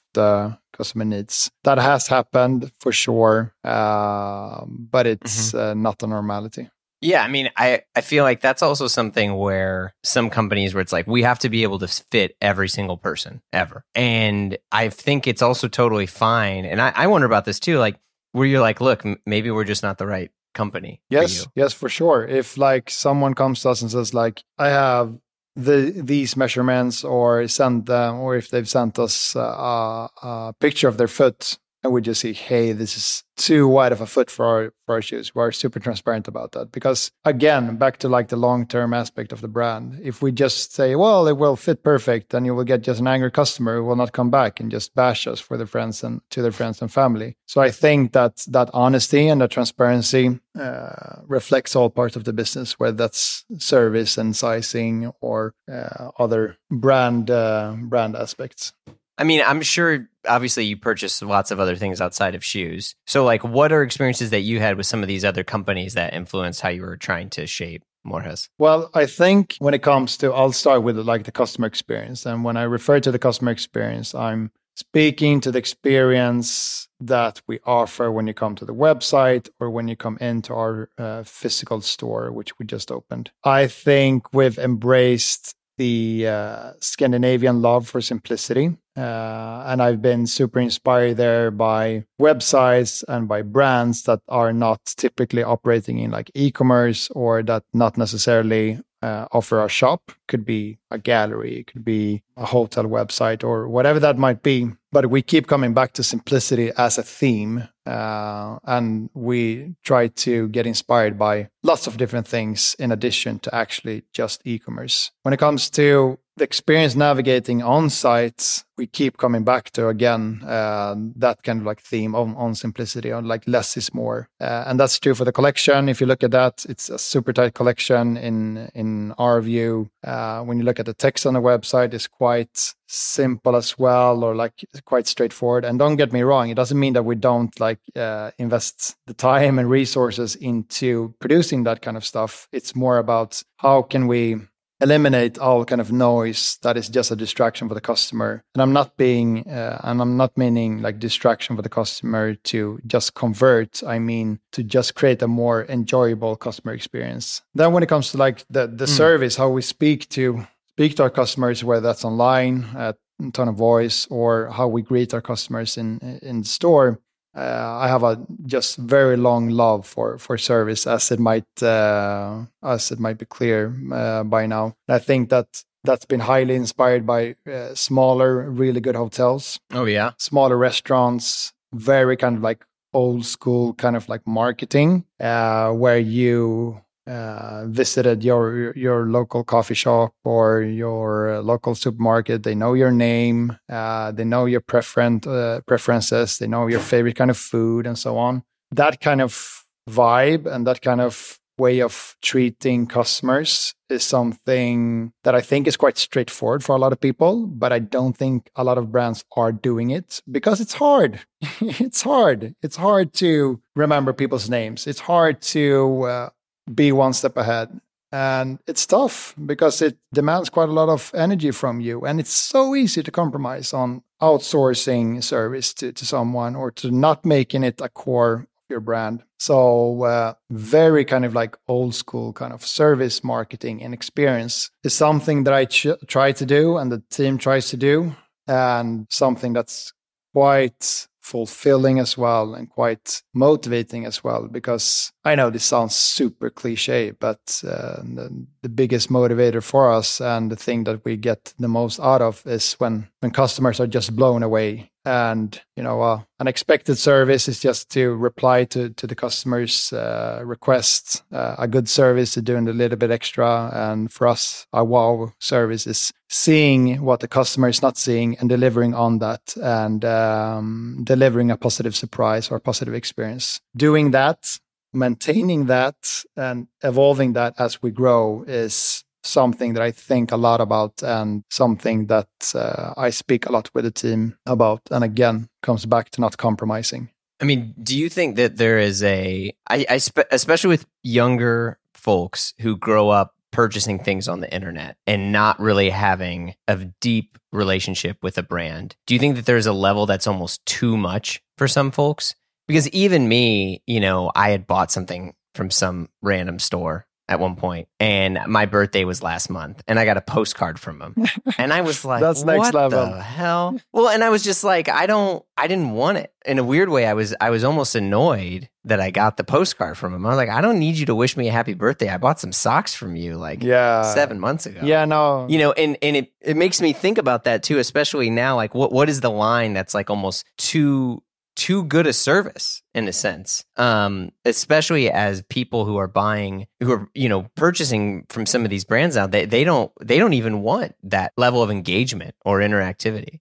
customer 0.74 1.05
needs. 1.05 1.51
That 1.63 1.78
has 1.78 2.07
happened 2.07 2.72
for 2.80 2.91
sure, 2.91 3.53
uh, 3.63 4.66
but 4.68 5.07
it's 5.07 5.51
mm-hmm. 5.51 5.57
uh, 5.57 5.74
not 5.74 6.03
a 6.03 6.07
normality. 6.07 6.70
Yeah, 7.01 7.24
I 7.24 7.28
mean, 7.28 7.49
I, 7.55 7.82
I 7.95 8.01
feel 8.01 8.24
like 8.24 8.41
that's 8.41 8.63
also 8.63 8.88
something 8.88 9.36
where 9.36 9.93
some 10.03 10.30
companies 10.30 10.74
where 10.74 10.82
it's 10.82 10.93
like 10.93 11.05
we 11.05 11.22
have 11.24 11.39
to 11.39 11.49
be 11.49 11.63
able 11.63 11.78
to 11.80 11.88
fit 11.88 12.36
every 12.41 12.68
single 12.68 12.97
person 12.97 13.41
ever. 13.53 13.86
And 13.93 14.57
I 14.72 14.89
think 14.89 15.28
it's 15.28 15.41
also 15.43 15.68
totally 15.68 16.07
fine. 16.07 16.66
And 16.66 16.82
I, 16.82 16.93
I 16.95 17.07
wonder 17.07 17.28
about 17.28 17.45
this 17.45 17.59
too, 17.59 17.78
like 17.78 17.97
where 18.32 18.47
you're 18.47 18.61
like, 18.61 18.82
look, 18.82 19.05
m- 19.05 19.18
maybe 19.26 19.51
we're 19.51 19.66
just 19.66 19.84
not 19.84 19.97
the 19.99 20.07
right 20.07 20.32
company. 20.55 21.01
Yes, 21.09 21.43
for 21.43 21.51
yes, 21.53 21.74
for 21.74 21.89
sure. 21.89 22.26
If 22.26 22.57
like 22.57 22.89
someone 22.89 23.36
comes 23.36 23.61
to 23.61 23.70
us 23.70 23.82
and 23.84 23.91
says 23.91 24.13
like, 24.13 24.43
I 24.57 24.70
have 24.70 25.16
the 25.56 25.93
these 25.95 26.36
measurements 26.36 27.03
or 27.03 27.47
send 27.47 27.86
them 27.86 28.16
or 28.16 28.36
if 28.36 28.49
they've 28.49 28.68
sent 28.70 28.99
us 28.99 29.36
a, 29.36 29.39
a 29.39 30.53
picture 30.60 30.88
of 30.88 30.97
their 30.97 31.08
foot 31.08 31.58
and 31.86 31.93
we 31.93 32.01
just 32.01 32.21
say, 32.21 32.33
hey 32.33 32.73
this 32.73 32.97
is 32.97 33.23
too 33.38 33.67
wide 33.67 33.91
of 33.91 34.01
a 34.01 34.07
foot 34.07 34.29
for 34.29 34.45
our 34.45 34.73
for 34.86 34.95
our 34.95 35.01
shoes. 35.01 35.33
We're 35.33 35.51
super 35.51 35.79
transparent 35.79 36.27
about 36.27 36.53
that 36.53 36.71
because 36.71 37.11
again, 37.25 37.77
back 37.77 37.97
to 37.99 38.09
like 38.09 38.29
the 38.29 38.38
long 38.38 38.65
term 38.65 38.93
aspect 38.93 39.31
of 39.31 39.41
the 39.41 39.47
brand. 39.47 39.99
If 40.01 40.21
we 40.21 40.31
just 40.31 40.73
say, 40.73 40.95
well, 40.95 41.27
it 41.27 41.38
will 41.38 41.55
fit 41.55 41.83
perfect, 41.83 42.31
then 42.31 42.45
you 42.45 42.55
will 42.55 42.63
get 42.63 42.81
just 42.81 42.99
an 42.99 43.07
angry 43.07 43.31
customer 43.31 43.77
who 43.77 43.83
will 43.83 43.95
not 43.95 44.13
come 44.13 44.29
back 44.29 44.59
and 44.59 44.71
just 44.71 44.95
bash 44.95 45.27
us 45.27 45.39
for 45.39 45.57
their 45.57 45.67
friends 45.67 46.03
and 46.03 46.21
to 46.31 46.41
their 46.41 46.51
friends 46.51 46.81
and 46.81 46.91
family. 46.91 47.38
So 47.45 47.61
I 47.61 47.71
think 47.71 48.13
that 48.13 48.45
that 48.47 48.69
honesty 48.73 49.27
and 49.27 49.41
that 49.41 49.51
transparency 49.51 50.39
uh, 50.57 51.21
reflects 51.27 51.75
all 51.75 51.89
parts 51.89 52.15
of 52.15 52.23
the 52.23 52.33
business, 52.33 52.79
whether 52.79 52.97
that's 52.97 53.45
service 53.57 54.17
and 54.17 54.36
sizing 54.36 55.11
or 55.21 55.53
uh, 55.71 56.09
other 56.17 56.57
brand 56.71 57.29
uh, 57.29 57.75
brand 57.79 58.15
aspects. 58.15 58.73
I 59.18 59.24
mean, 59.24 59.41
I'm 59.45 59.61
sure 59.61 60.07
obviously 60.28 60.66
you 60.66 60.78
purchase 60.78 61.22
lots 61.22 61.51
of 61.51 61.59
other 61.59 61.76
things 61.76 62.01
outside 62.01 62.36
of 62.36 62.43
shoes. 62.43 62.95
So 63.05 63.24
like 63.24 63.43
what 63.43 63.72
are 63.72 63.82
experiences 63.82 64.32
that 64.32 64.41
you 64.41 64.59
had 64.59 64.78
with 64.78 64.86
some 64.86 65.01
of 65.01 65.07
these 65.07 65.24
other 65.24 65.43
companies 65.43 65.93
that 65.93 66.13
influenced 66.13 66.61
how 66.61 66.70
you 66.70 66.82
were 66.82 66.97
trying 66.97 67.30
to 67.32 67.47
shape 67.47 67.84
Morjas? 68.05 68.49
Well, 68.57 68.89
I 68.93 69.05
think 69.05 69.55
when 69.59 69.74
it 69.74 69.82
comes 69.82 70.18
to 70.18 70.32
I'll 70.32 70.51
start 70.51 70.84
with 70.84 70.97
like 70.97 71.24
the 71.24 71.32
customer 71.32 71.68
experience. 71.68 72.26
And 72.26 72.43
when 72.43 72.57
I 72.57 72.63
refer 72.63 72.99
to 72.99 73.11
the 73.11 73.20
customer 73.20 73.51
experience, 73.51 74.13
I'm 74.13 74.51
speaking 74.76 75.39
to 75.41 75.51
the 75.51 75.57
experience 75.59 76.88
that 76.99 77.41
we 77.47 77.59
offer 77.66 78.11
when 78.11 78.28
you 78.28 78.34
come 78.34 78.55
to 78.55 78.66
the 78.66 78.74
website 78.74 79.49
or 79.59 79.70
when 79.70 79.88
you 79.88 79.95
come 79.95 80.18
into 80.20 80.53
our 80.53 80.89
uh, 80.97 81.24
physical 81.24 81.82
store, 81.82 82.32
which 82.32 82.57
we 82.59 82.66
just 82.66 82.91
opened. 82.91 83.32
I 83.43 83.68
think 83.68 84.34
we've 84.34 84.57
embraced 84.57 85.55
the 85.78 86.28
uh, 86.28 86.71
Scandinavian 86.80 87.61
love 87.61 87.88
for 87.88 88.01
simplicity. 88.01 88.78
Uh, 88.97 89.63
and 89.67 89.82
I've 89.82 90.01
been 90.01 90.26
super 90.26 90.59
inspired 90.59 91.17
there 91.17 91.51
by 91.51 92.05
websites 92.19 93.03
and 93.07 93.28
by 93.28 93.41
brands 93.41 94.03
that 94.03 94.21
are 94.30 94.53
not 94.53 94.80
typically 94.86 95.43
operating 95.43 95.99
in 95.99 96.11
like 96.11 96.32
e 96.34 96.49
commerce 96.49 97.09
or 97.11 97.43
that 97.43 97.63
not 97.73 97.97
necessarily 97.97 98.80
uh, 99.06 99.28
offer 99.32 99.64
a 99.64 99.70
shop. 99.70 100.12
Could 100.28 100.45
be 100.45 100.80
a 100.89 100.97
gallery, 100.97 101.60
it 101.60 101.68
could 101.68 101.86
be 101.86 102.24
a 102.36 102.45
hotel 102.45 102.86
website, 102.86 103.43
or 103.43 103.68
whatever 103.68 103.99
that 103.99 104.18
might 104.18 104.41
be. 104.41 104.72
But 104.91 105.10
we 105.10 105.22
keep 105.22 105.47
coming 105.47 105.74
back 105.74 105.93
to 105.93 106.03
simplicity 106.03 106.72
as 106.78 106.97
a 106.97 107.03
theme. 107.03 107.68
Uh, 107.86 108.58
and 108.64 109.12
we 109.14 109.76
try 109.84 110.08
to 110.08 110.47
get 110.47 110.66
inspired 110.66 111.20
by 111.20 111.49
lots 111.62 111.86
of 111.86 111.97
different 111.97 112.28
things 112.28 112.76
in 112.80 112.91
addition 112.91 113.38
to 113.39 113.53
actually 113.53 114.03
just 114.12 114.41
e 114.43 114.58
commerce. 114.58 115.12
When 115.22 115.34
it 115.34 115.38
comes 115.38 115.70
to 115.72 116.18
the 116.38 116.43
experience 116.43 116.95
navigating 116.95 117.63
on 117.63 117.89
sites 117.89 118.65
we 118.77 118.88
keep 118.88 119.17
coming 119.17 119.43
back 119.43 119.71
to 119.71 119.88
again 119.88 120.41
uh, 120.45 120.95
that 121.15 121.41
kind 121.43 121.61
of 121.61 121.65
like 121.65 121.79
theme 121.79 122.15
on, 122.15 122.36
on 122.36 122.55
simplicity 122.55 123.11
on 123.11 123.25
like 123.25 123.43
less 123.47 123.77
is 123.77 123.93
more. 123.93 124.29
Uh, 124.39 124.65
and 124.67 124.79
that's 124.79 124.99
true 124.99 125.15
for 125.15 125.25
the 125.25 125.31
collection. 125.31 125.88
If 125.89 126.01
you 126.01 126.07
look 126.07 126.23
at 126.23 126.31
that 126.31 126.65
it's 126.67 126.89
a 126.89 126.99
super 126.99 127.33
tight 127.33 127.53
collection 127.53 128.17
in 128.17 128.69
in 128.75 129.13
our 129.17 129.41
view. 129.41 129.89
Uh, 130.03 130.41
when 130.41 130.57
you 130.57 130.63
look 130.63 130.79
at 130.79 130.86
the 130.86 130.93
text 130.93 131.25
on 131.25 131.33
the 131.33 131.41
website 131.41 131.93
it's 131.93 132.07
quite 132.07 132.73
simple 132.88 133.55
as 133.55 133.79
well 133.79 134.23
or 134.23 134.36
like 134.36 134.65
quite 134.86 135.07
straightforward. 135.07 135.65
And 135.65 135.79
don't 135.79 135.95
get 135.95 136.13
me 136.13 136.21
wrong 136.21 136.49
it 136.49 136.55
doesn't 136.55 136.79
mean 136.79 136.93
that 136.93 137.03
we 137.03 137.15
don't 137.15 137.57
like 137.59 137.79
uh, 137.95 138.31
invest 138.38 138.95
the 139.07 139.13
time 139.13 139.57
and 139.59 139.69
resources 139.69 140.36
into 140.36 141.13
producing 141.19 141.63
that 141.63 141.81
kind 141.81 141.97
of 141.97 142.05
stuff. 142.05 142.47
It's 142.51 142.75
more 142.75 142.97
about 142.97 143.41
how 143.57 143.81
can 143.83 144.07
we 144.07 144.41
eliminate 144.86 145.38
all 145.39 145.65
kind 145.65 145.81
of 145.81 145.91
noise 145.91 146.57
that 146.61 146.77
is 146.77 146.88
just 146.89 147.11
a 147.11 147.15
distraction 147.15 147.67
for 147.67 147.73
the 147.73 147.81
customer. 147.81 148.43
And 148.53 148.61
I'm 148.61 148.71
not 148.71 148.95
being, 148.97 149.47
uh, 149.49 149.81
and 149.83 150.01
I'm 150.01 150.15
not 150.15 150.38
meaning 150.38 150.81
like 150.81 150.99
distraction 150.99 151.55
for 151.55 151.61
the 151.63 151.69
customer 151.69 152.36
to 152.51 152.79
just 152.86 153.15
convert. 153.15 153.83
I 153.83 153.99
mean 153.99 154.39
to 154.51 154.63
just 154.63 154.95
create 154.95 155.21
a 155.21 155.27
more 155.27 155.65
enjoyable 155.67 156.36
customer 156.36 156.73
experience. 156.73 157.41
Then 157.55 157.73
when 157.73 157.83
it 157.83 157.89
comes 157.89 158.11
to 158.11 158.17
like 158.17 158.45
the 158.49 158.67
the 158.67 158.86
mm. 158.86 158.97
service, 159.03 159.36
how 159.36 159.49
we 159.49 159.61
speak 159.61 160.07
to 160.09 160.47
speak 160.75 160.95
to 160.97 161.03
our 161.03 161.09
customers, 161.09 161.63
whether 161.63 161.81
that's 161.81 162.05
online 162.05 162.65
at 162.75 162.97
tone 163.33 163.47
of 163.47 163.55
voice 163.55 164.07
or 164.09 164.49
how 164.51 164.67
we 164.67 164.81
greet 164.81 165.13
our 165.13 165.21
customers 165.21 165.77
in 165.77 165.99
in 166.21 166.41
the 166.41 166.47
store 166.47 166.99
uh, 167.36 167.77
I 167.81 167.88
have 167.88 168.03
a 168.03 168.25
just 168.45 168.77
very 168.77 169.17
long 169.17 169.49
love 169.49 169.86
for 169.86 170.17
for 170.17 170.38
service, 170.38 170.88
as 170.88 171.11
it 171.11 171.19
might 171.19 171.63
uh, 171.63 172.45
as 172.63 172.91
it 172.91 172.99
might 172.99 173.17
be 173.17 173.25
clear 173.25 173.75
uh, 173.91 174.23
by 174.23 174.45
now. 174.47 174.75
I 174.88 174.99
think 174.99 175.29
that 175.29 175.63
that's 175.83 176.05
been 176.05 176.21
highly 176.21 176.55
inspired 176.55 177.05
by 177.05 177.36
uh, 177.45 177.75
smaller, 177.75 178.49
really 178.49 178.79
good 178.79 178.95
hotels. 178.95 179.59
Oh 179.73 179.86
yeah, 179.86 180.11
smaller 180.17 180.57
restaurants, 180.57 181.53
very 181.73 182.17
kind 182.17 182.38
of 182.38 182.43
like 182.43 182.65
old 182.93 183.25
school 183.25 183.73
kind 183.73 183.95
of 183.95 184.07
like 184.07 184.25
marketing, 184.25 185.03
uh, 185.19 185.71
where 185.71 185.99
you 185.99 186.81
uh, 187.08 187.66
visited 187.68 188.24
your 188.24 188.74
your 188.76 189.06
local 189.06 189.43
coffee 189.43 189.76
shop 189.76 190.14
or 190.24 190.62
your 190.62 191.41
local 191.41 191.76
supermarket. 191.76 192.43
They 192.43 192.56
know 192.56 192.74
your 192.74 192.91
name. 192.91 193.58
Uh, 193.70 194.12
they 194.12 194.26
know 194.26 194.45
your 194.45 194.62
preferent 194.62 195.28
uh, 195.28 195.62
preferences. 195.62 196.38
They 196.38 196.47
know 196.47 196.68
your 196.68 196.80
favorite 196.80 197.16
kind 197.16 197.32
of 197.32 197.38
food 197.38 197.86
and 197.86 197.97
so 197.97 198.18
on. 198.18 198.43
That 198.72 199.01
kind 199.01 199.22
of 199.22 199.64
vibe 199.89 200.45
and 200.45 200.66
that 200.68 200.82
kind 200.82 201.01
of 201.01 201.39
way 201.58 201.82
of 201.82 202.16
treating 202.22 202.88
customers 202.88 203.74
is 203.89 204.03
something 204.03 205.14
that 205.24 205.36
I 205.36 205.41
think 205.41 205.68
is 205.68 205.78
quite 205.78 205.97
straightforward 205.97 206.64
for 206.64 206.76
a 206.76 206.80
lot 206.80 206.91
of 206.91 206.99
people, 206.99 207.47
but 207.47 207.72
I 207.72 207.80
don't 207.80 208.16
think 208.18 208.49
a 208.56 208.64
lot 208.64 208.78
of 208.78 208.91
brands 208.91 209.24
are 209.38 209.51
doing 209.51 209.91
it 209.91 210.22
because 210.30 210.60
it's 210.60 210.74
hard. 210.74 211.22
it's 211.62 212.01
hard. 212.01 212.56
It's 212.62 212.76
hard 212.76 213.14
to 213.16 213.62
remember 213.76 214.12
people's 214.12 214.49
names. 214.49 214.88
It's 214.88 214.99
hard 214.99 215.41
to 215.53 216.03
uh, 216.03 216.30
be 216.74 216.91
one 216.91 217.13
step 217.13 217.38
ahead. 217.38 217.80
And 218.11 218.59
it's 218.68 218.86
tough 218.86 219.36
because 219.45 219.82
it 219.82 219.97
demands 220.13 220.49
quite 220.49 220.70
a 220.70 220.74
lot 220.74 220.89
of 220.89 221.11
energy 221.13 221.51
from 221.51 221.82
you. 221.82 222.05
And 222.05 222.20
it's 222.20 222.32
so 222.32 222.76
easy 222.76 223.03
to 223.03 223.11
compromise 223.11 223.74
on 223.74 224.03
outsourcing 224.22 225.22
service 225.24 225.74
to, 225.76 225.91
to 225.91 226.05
someone 226.05 226.55
or 226.55 226.72
to 226.72 226.91
not 226.91 227.26
making 227.26 227.63
it 227.63 227.82
a 227.82 227.89
core 227.89 228.47
of 228.47 228.70
your 228.70 228.80
brand. 228.80 229.24
So, 229.38 230.03
uh, 230.03 230.34
very 230.49 231.03
kind 231.03 231.26
of 231.26 231.34
like 231.34 231.57
old 231.68 231.93
school 231.93 232.32
kind 232.32 232.53
of 232.53 232.66
service 232.66 233.24
marketing 233.24 233.84
and 233.84 233.93
experience 233.93 234.72
is 234.84 234.93
something 234.93 235.43
that 235.43 235.53
I 235.53 235.66
ch- 235.66 235.99
try 236.07 236.32
to 236.32 236.45
do 236.45 236.78
and 236.78 236.91
the 236.91 237.03
team 237.09 237.38
tries 237.38 237.70
to 237.70 237.78
do, 237.78 238.16
and 238.47 239.07
something 239.09 239.53
that's 239.53 239.93
quite 240.34 241.07
fulfilling 241.26 241.97
as 241.97 242.15
well 242.15 242.53
and 242.53 242.69
quite 242.69 243.23
motivating 243.34 244.05
as 244.05 244.23
well 244.23 244.47
because 244.47 245.11
I 245.23 245.34
know 245.34 245.49
this 245.49 245.65
sounds 245.65 245.95
super 245.95 246.51
cliche, 246.51 247.11
but 247.19 247.63
uh, 247.67 247.97
the, 248.03 248.45
the, 248.61 248.69
biggest 248.69 249.09
motivator 249.09 249.63
for 249.63 249.91
us 249.91 250.21
and 250.21 250.51
the 250.51 250.55
thing 250.55 250.84
that 250.84 251.03
we 251.03 251.17
get 251.17 251.55
the 251.57 251.67
most 251.67 251.99
out 251.99 252.21
of 252.21 252.45
is 252.45 252.73
when 252.73 253.07
when 253.21 253.32
customers 253.32 253.80
are 253.80 253.88
just 253.88 254.15
blown 254.15 254.43
away. 254.43 254.91
And 255.03 255.59
you 255.76 255.84
know 255.84 256.01
uh, 256.01 256.21
an 256.39 256.47
expected 256.47 256.97
service 256.97 257.47
is 257.47 257.59
just 257.59 257.89
to 257.91 258.13
reply 258.15 258.65
to 258.65 258.89
to 258.89 259.07
the 259.07 259.15
customer's 259.15 259.93
uh, 259.93 260.41
request 260.45 261.23
uh, 261.32 261.55
a 261.57 261.67
good 261.67 261.89
service 261.89 262.38
is 262.38 262.43
doing 262.43 262.67
a 262.67 262.73
little 262.73 262.97
bit 262.97 263.11
extra. 263.11 263.71
And 263.73 264.11
for 264.11 264.28
us 264.28 264.67
a 264.73 264.84
wow 264.84 265.34
service 265.39 265.88
is 265.88 266.13
seeing 266.36 267.01
what 267.01 267.21
the 267.21 267.27
customer 267.27 267.69
is 267.69 267.81
not 267.81 267.97
seeing 267.97 268.38
and 268.39 268.49
delivering 268.49 268.93
on 268.93 269.19
that 269.19 269.55
and 269.63 270.03
um, 270.03 270.99
delivering 271.03 271.49
a 271.49 271.55
positive 271.55 271.95
surprise 271.95 272.51
or 272.51 272.59
positive 272.59 272.93
experience 272.93 273.61
doing 273.75 274.11
that 274.11 274.59
maintaining 274.95 275.65
that 275.67 276.23
and 276.36 276.67
evolving 276.83 277.33
that 277.33 277.53
as 277.59 277.81
we 277.81 277.91
grow 277.91 278.43
is 278.47 279.03
something 279.23 279.73
that 279.73 279.83
I 279.83 279.91
think 279.91 280.31
a 280.31 280.38
lot 280.38 280.61
about 280.61 281.01
and 281.03 281.43
something 281.49 282.07
that 282.07 282.29
uh, 282.53 282.93
I 282.97 283.09
speak 283.09 283.45
a 283.45 283.51
lot 283.51 283.69
with 283.73 283.83
the 283.83 283.91
team 283.91 284.38
about. 284.45 284.81
And 284.91 285.03
again, 285.03 285.49
comes 285.61 285.86
back 285.86 286.11
to 286.11 286.21
not 286.21 286.38
compromising. 286.38 287.09
I 287.41 287.45
mean, 287.45 287.73
do 287.81 287.97
you 287.97 288.07
think 288.07 288.38
that 288.38 288.57
there 288.57 288.77
is 288.77 289.03
a, 289.03 289.51
I, 289.67 289.86
I 289.89 289.97
spe- 289.97 290.31
especially 290.31 290.69
with 290.69 290.86
younger 291.03 291.79
folks 291.93 292.53
who 292.59 292.77
grow 292.77 293.09
up 293.09 293.33
purchasing 293.56 293.97
things 293.97 294.28
on 294.28 294.41
the 294.41 294.53
internet 294.53 294.97
and 295.08 295.32
not 295.32 295.58
really 295.62 295.89
having 295.89 296.53
a 296.68 296.76
deep 296.99 297.38
relationship 297.53 298.22
with 298.22 298.38
a 298.38 298.43
brand, 298.43 298.97
do 299.08 299.14
you 299.14 299.20
think 299.20 299.38
that 299.38 299.45
there's 299.45 299.66
a 299.66 299.72
level 299.72 300.06
that's 300.06 300.28
almost 300.28 300.66
too 300.66 300.97
much 300.97 301.41
for 301.58 301.66
some 301.66 301.89
folks? 301.89 302.36
Because 302.68 302.89
even 302.89 303.30
me, 303.30 303.82
you 303.88 304.01
know, 304.01 304.30
I 304.36 304.49
had 304.49 304.68
bought 304.68 304.91
something 304.91 305.36
from 305.53 305.72
some 305.72 306.10
random 306.22 306.60
store 306.60 307.08
at 307.30 307.39
one 307.39 307.56
point, 307.56 307.88
and 307.97 308.39
my 308.45 308.66
birthday 308.66 309.06
was 309.06 309.24
last 309.24 309.49
month, 309.49 309.82
and 309.88 309.97
I 309.97 310.03
got 310.03 310.18
a 310.18 310.22
postcard 310.22 310.78
from 310.78 311.01
him, 311.01 311.16
and 311.58 311.72
I 311.72 311.82
was 311.82 312.03
like, 312.03 312.22
"That's 312.22 312.43
next 312.43 312.60
what 312.60 312.74
level." 312.74 313.06
The 313.06 313.22
hell? 313.22 313.80
Well, 313.93 314.10
and 314.10 314.22
I 314.22 314.30
was 314.30 314.43
just 314.43 314.64
like, 314.64 314.89
I 314.89 315.06
don't, 315.06 315.43
I 315.56 315.68
didn't 315.68 315.91
want 315.91 316.18
it. 316.18 316.34
In 316.45 316.60
a 316.60 316.64
weird 316.64 316.89
way, 316.89 317.08
I 317.08 317.14
was, 317.14 317.34
I 317.39 317.51
was 317.51 317.64
almost 317.64 317.95
annoyed 317.95 318.70
that 318.86 319.01
I 319.01 319.11
got 319.11 319.38
the 319.38 319.43
postcard 319.43 319.97
from 319.97 320.13
him. 320.13 320.25
I 320.25 320.29
was 320.29 320.38
like, 320.38 320.49
I 320.49 320.61
don't 320.61 320.79
need 320.79 320.95
you 320.95 321.07
to 321.07 321.15
wish 321.15 321.36
me 321.36 321.47
a 321.47 321.51
happy 321.51 321.73
birthday. 321.73 322.09
I 322.09 322.17
bought 322.17 322.39
some 322.39 322.51
socks 322.51 322.95
from 322.95 323.15
you 323.15 323.36
like 323.36 323.63
yeah. 323.63 324.03
seven 324.13 324.39
months 324.39 324.65
ago. 324.65 324.79
Yeah, 324.83 325.05
no, 325.05 325.47
you 325.49 325.59
know, 325.59 325.71
and 325.73 325.97
and 326.01 326.15
it 326.15 326.31
it 326.41 326.55
makes 326.55 326.79
me 326.79 326.93
think 326.93 327.17
about 327.17 327.43
that 327.45 327.63
too, 327.63 327.79
especially 327.79 328.29
now. 328.29 328.55
Like, 328.55 328.73
what 328.73 328.91
what 328.91 329.09
is 329.09 329.21
the 329.21 329.31
line 329.31 329.73
that's 329.73 329.93
like 329.93 330.09
almost 330.09 330.45
too 330.57 331.21
too 331.55 331.83
good 331.86 332.05
a 332.05 332.13
service 332.13 332.83
in 332.93 333.07
a 333.07 333.13
sense 333.13 333.63
um, 333.77 334.29
especially 334.43 335.09
as 335.09 335.41
people 335.43 335.86
who 335.86 335.95
are 335.95 336.07
buying 336.07 336.67
who 336.81 336.91
are 336.91 337.09
you 337.13 337.29
know 337.29 337.43
purchasing 337.55 338.25
from 338.29 338.45
some 338.45 338.65
of 338.65 338.69
these 338.69 338.83
brands 338.83 339.15
now 339.15 339.25
they, 339.25 339.45
they 339.45 339.63
don't 339.63 339.91
they 340.01 340.17
don't 340.17 340.33
even 340.33 340.61
want 340.61 340.93
that 341.01 341.31
level 341.38 341.63
of 341.63 341.71
engagement 341.71 342.36
or 342.43 342.59
interactivity 342.59 343.39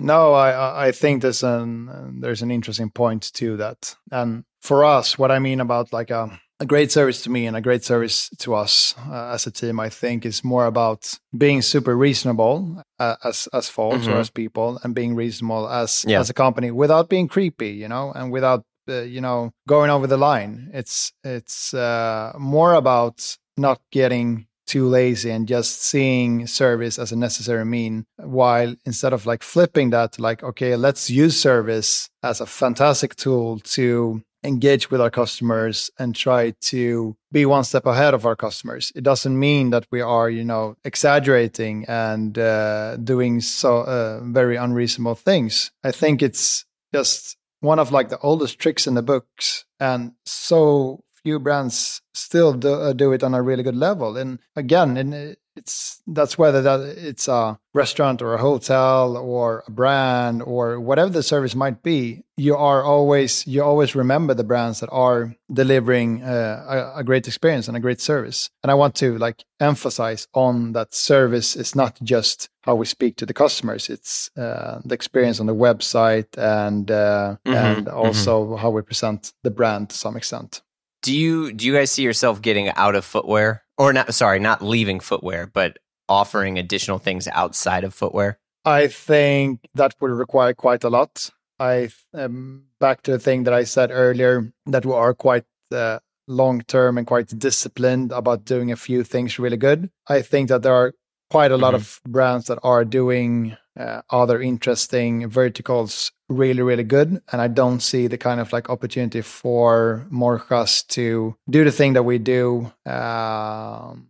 no 0.00 0.32
i 0.32 0.88
i 0.88 0.92
think 0.92 1.22
there's 1.22 1.44
an 1.44 2.20
there's 2.20 2.42
an 2.42 2.50
interesting 2.50 2.90
point 2.90 3.32
to 3.32 3.56
that 3.56 3.94
and 4.10 4.44
for 4.62 4.84
us 4.84 5.18
what 5.18 5.30
i 5.30 5.38
mean 5.38 5.60
about 5.60 5.92
like 5.92 6.10
a 6.10 6.30
a 6.62 6.66
great 6.66 6.92
service 6.92 7.22
to 7.22 7.30
me 7.30 7.46
and 7.46 7.56
a 7.56 7.60
great 7.60 7.84
service 7.84 8.30
to 8.38 8.54
us 8.54 8.94
uh, 9.10 9.32
as 9.34 9.46
a 9.46 9.50
team, 9.50 9.80
I 9.80 9.88
think, 9.88 10.24
is 10.24 10.44
more 10.44 10.66
about 10.66 11.18
being 11.36 11.60
super 11.60 11.96
reasonable 11.96 12.84
uh, 13.00 13.16
as 13.24 13.48
as 13.52 13.68
folks 13.68 14.04
mm-hmm. 14.04 14.12
or 14.12 14.20
as 14.20 14.30
people, 14.30 14.78
and 14.82 14.94
being 14.94 15.16
reasonable 15.16 15.68
as 15.68 16.04
yeah. 16.06 16.20
as 16.20 16.30
a 16.30 16.34
company 16.34 16.70
without 16.70 17.08
being 17.08 17.26
creepy, 17.26 17.70
you 17.70 17.88
know, 17.88 18.12
and 18.14 18.30
without 18.30 18.62
uh, 18.88 19.00
you 19.00 19.20
know 19.20 19.50
going 19.66 19.90
over 19.90 20.06
the 20.06 20.16
line. 20.16 20.70
It's 20.72 21.12
it's 21.24 21.74
uh, 21.74 22.32
more 22.38 22.74
about 22.74 23.36
not 23.56 23.80
getting 23.90 24.46
too 24.68 24.86
lazy 24.86 25.30
and 25.30 25.48
just 25.48 25.82
seeing 25.82 26.46
service 26.46 26.96
as 26.96 27.10
a 27.10 27.16
necessary 27.16 27.64
mean 27.64 28.06
while 28.16 28.72
instead 28.86 29.12
of 29.12 29.26
like 29.26 29.42
flipping 29.42 29.90
that 29.90 30.18
like 30.20 30.42
okay 30.44 30.76
let's 30.76 31.10
use 31.10 31.38
service 31.38 32.08
as 32.22 32.40
a 32.40 32.46
fantastic 32.46 33.16
tool 33.16 33.58
to 33.58 34.22
engage 34.44 34.90
with 34.90 35.00
our 35.00 35.10
customers 35.10 35.90
and 35.98 36.14
try 36.14 36.54
to 36.60 37.16
be 37.30 37.46
one 37.46 37.64
step 37.64 37.86
ahead 37.86 38.14
of 38.14 38.26
our 38.26 38.36
customers. 38.36 38.92
It 38.94 39.04
doesn't 39.04 39.38
mean 39.38 39.70
that 39.70 39.86
we 39.90 40.00
are, 40.00 40.28
you 40.28 40.44
know, 40.44 40.76
exaggerating 40.84 41.84
and 41.88 42.38
uh, 42.38 42.96
doing 42.96 43.40
so 43.40 43.82
uh, 43.82 44.20
very 44.24 44.56
unreasonable 44.56 45.14
things. 45.14 45.70
I 45.84 45.92
think 45.92 46.22
it's 46.22 46.64
just 46.92 47.36
one 47.60 47.78
of 47.78 47.92
like 47.92 48.08
the 48.08 48.18
oldest 48.18 48.58
tricks 48.58 48.86
in 48.86 48.94
the 48.94 49.02
books, 49.02 49.64
and 49.78 50.12
so 50.26 51.04
few 51.22 51.38
brands 51.38 52.02
still 52.14 52.52
do, 52.52 52.72
uh, 52.72 52.92
do 52.92 53.12
it 53.12 53.22
on 53.22 53.34
a 53.34 53.42
really 53.42 53.62
good 53.62 53.76
level. 53.76 54.16
And 54.16 54.40
again, 54.56 54.96
in, 54.96 55.36
it's 55.56 56.00
that's 56.06 56.38
whether 56.38 56.62
that 56.62 56.80
it's 56.80 57.28
a 57.28 57.58
restaurant 57.74 58.22
or 58.22 58.34
a 58.34 58.38
hotel 58.38 59.16
or 59.16 59.64
a 59.66 59.70
brand 59.70 60.42
or 60.42 60.80
whatever 60.80 61.10
the 61.10 61.22
service 61.22 61.54
might 61.54 61.82
be 61.82 62.22
you 62.36 62.56
are 62.56 62.82
always 62.82 63.46
you 63.46 63.62
always 63.62 63.94
remember 63.94 64.34
the 64.34 64.44
brands 64.44 64.80
that 64.80 64.88
are 64.90 65.34
delivering 65.52 66.22
uh, 66.22 66.92
a, 66.94 67.00
a, 67.00 67.04
great 67.04 67.26
experience 67.26 67.68
and 67.68 67.76
a 67.76 67.80
great 67.80 68.00
service 68.00 68.50
and 68.62 68.70
i 68.70 68.74
want 68.74 68.94
to 68.94 69.18
like 69.18 69.44
emphasize 69.60 70.26
on 70.34 70.72
that 70.72 70.94
service 70.94 71.54
is 71.54 71.74
not 71.74 71.98
just 72.02 72.48
how 72.62 72.74
we 72.74 72.86
speak 72.86 73.16
to 73.16 73.26
the 73.26 73.34
customers 73.34 73.90
it's 73.90 74.30
uh, 74.36 74.80
the 74.84 74.94
experience 74.94 75.40
on 75.40 75.46
the 75.46 75.54
website 75.54 76.28
and 76.38 76.90
uh, 76.90 77.36
mm-hmm, 77.44 77.54
and 77.54 77.86
mm-hmm. 77.86 77.96
also 77.96 78.44
mm-hmm. 78.44 78.56
how 78.56 78.70
we 78.70 78.82
present 78.82 79.32
the 79.42 79.50
brand 79.50 79.90
to 79.90 79.96
some 79.96 80.16
extent 80.16 80.62
do 81.02 81.14
you 81.14 81.52
do 81.52 81.66
you 81.66 81.72
guys 81.72 81.90
see 81.90 82.02
yourself 82.02 82.40
getting 82.40 82.70
out 82.70 82.94
of 82.94 83.04
footwear 83.04 83.64
or 83.78 83.92
not 83.92 84.12
sorry 84.14 84.38
not 84.38 84.62
leaving 84.62 85.00
footwear 85.00 85.46
but 85.46 85.78
offering 86.08 86.58
additional 86.58 86.98
things 86.98 87.28
outside 87.28 87.84
of 87.84 87.94
footwear 87.94 88.38
i 88.64 88.86
think 88.86 89.60
that 89.74 89.94
would 90.00 90.10
require 90.10 90.54
quite 90.54 90.84
a 90.84 90.90
lot 90.90 91.30
i 91.58 91.88
um, 92.14 92.64
back 92.80 93.02
to 93.02 93.12
the 93.12 93.18
thing 93.18 93.44
that 93.44 93.54
i 93.54 93.64
said 93.64 93.90
earlier 93.90 94.52
that 94.66 94.84
we 94.86 94.92
are 94.92 95.14
quite 95.14 95.44
uh, 95.72 95.98
long 96.26 96.62
term 96.62 96.98
and 96.98 97.06
quite 97.06 97.28
disciplined 97.38 98.12
about 98.12 98.44
doing 98.44 98.70
a 98.72 98.76
few 98.76 99.02
things 99.02 99.38
really 99.38 99.56
good. 99.56 99.90
I 100.08 100.22
think 100.22 100.48
that 100.48 100.62
there 100.62 100.74
are 100.74 100.94
quite 101.30 101.50
a 101.50 101.56
lot 101.56 101.74
mm-hmm. 101.74 101.76
of 101.76 102.00
brands 102.06 102.46
that 102.46 102.58
are 102.62 102.84
doing 102.84 103.56
uh, 103.78 104.02
other 104.10 104.40
interesting 104.40 105.28
verticals 105.28 106.12
really 106.32 106.62
really 106.62 106.84
good 106.84 107.22
and 107.30 107.40
i 107.40 107.48
don't 107.48 107.80
see 107.80 108.06
the 108.06 108.18
kind 108.18 108.40
of 108.40 108.52
like 108.52 108.70
opportunity 108.70 109.20
for 109.20 110.06
Morjas 110.10 110.86
to 110.88 111.36
do 111.48 111.64
the 111.64 111.72
thing 111.72 111.92
that 111.92 112.02
we 112.02 112.18
do 112.18 112.72
um, 112.86 114.08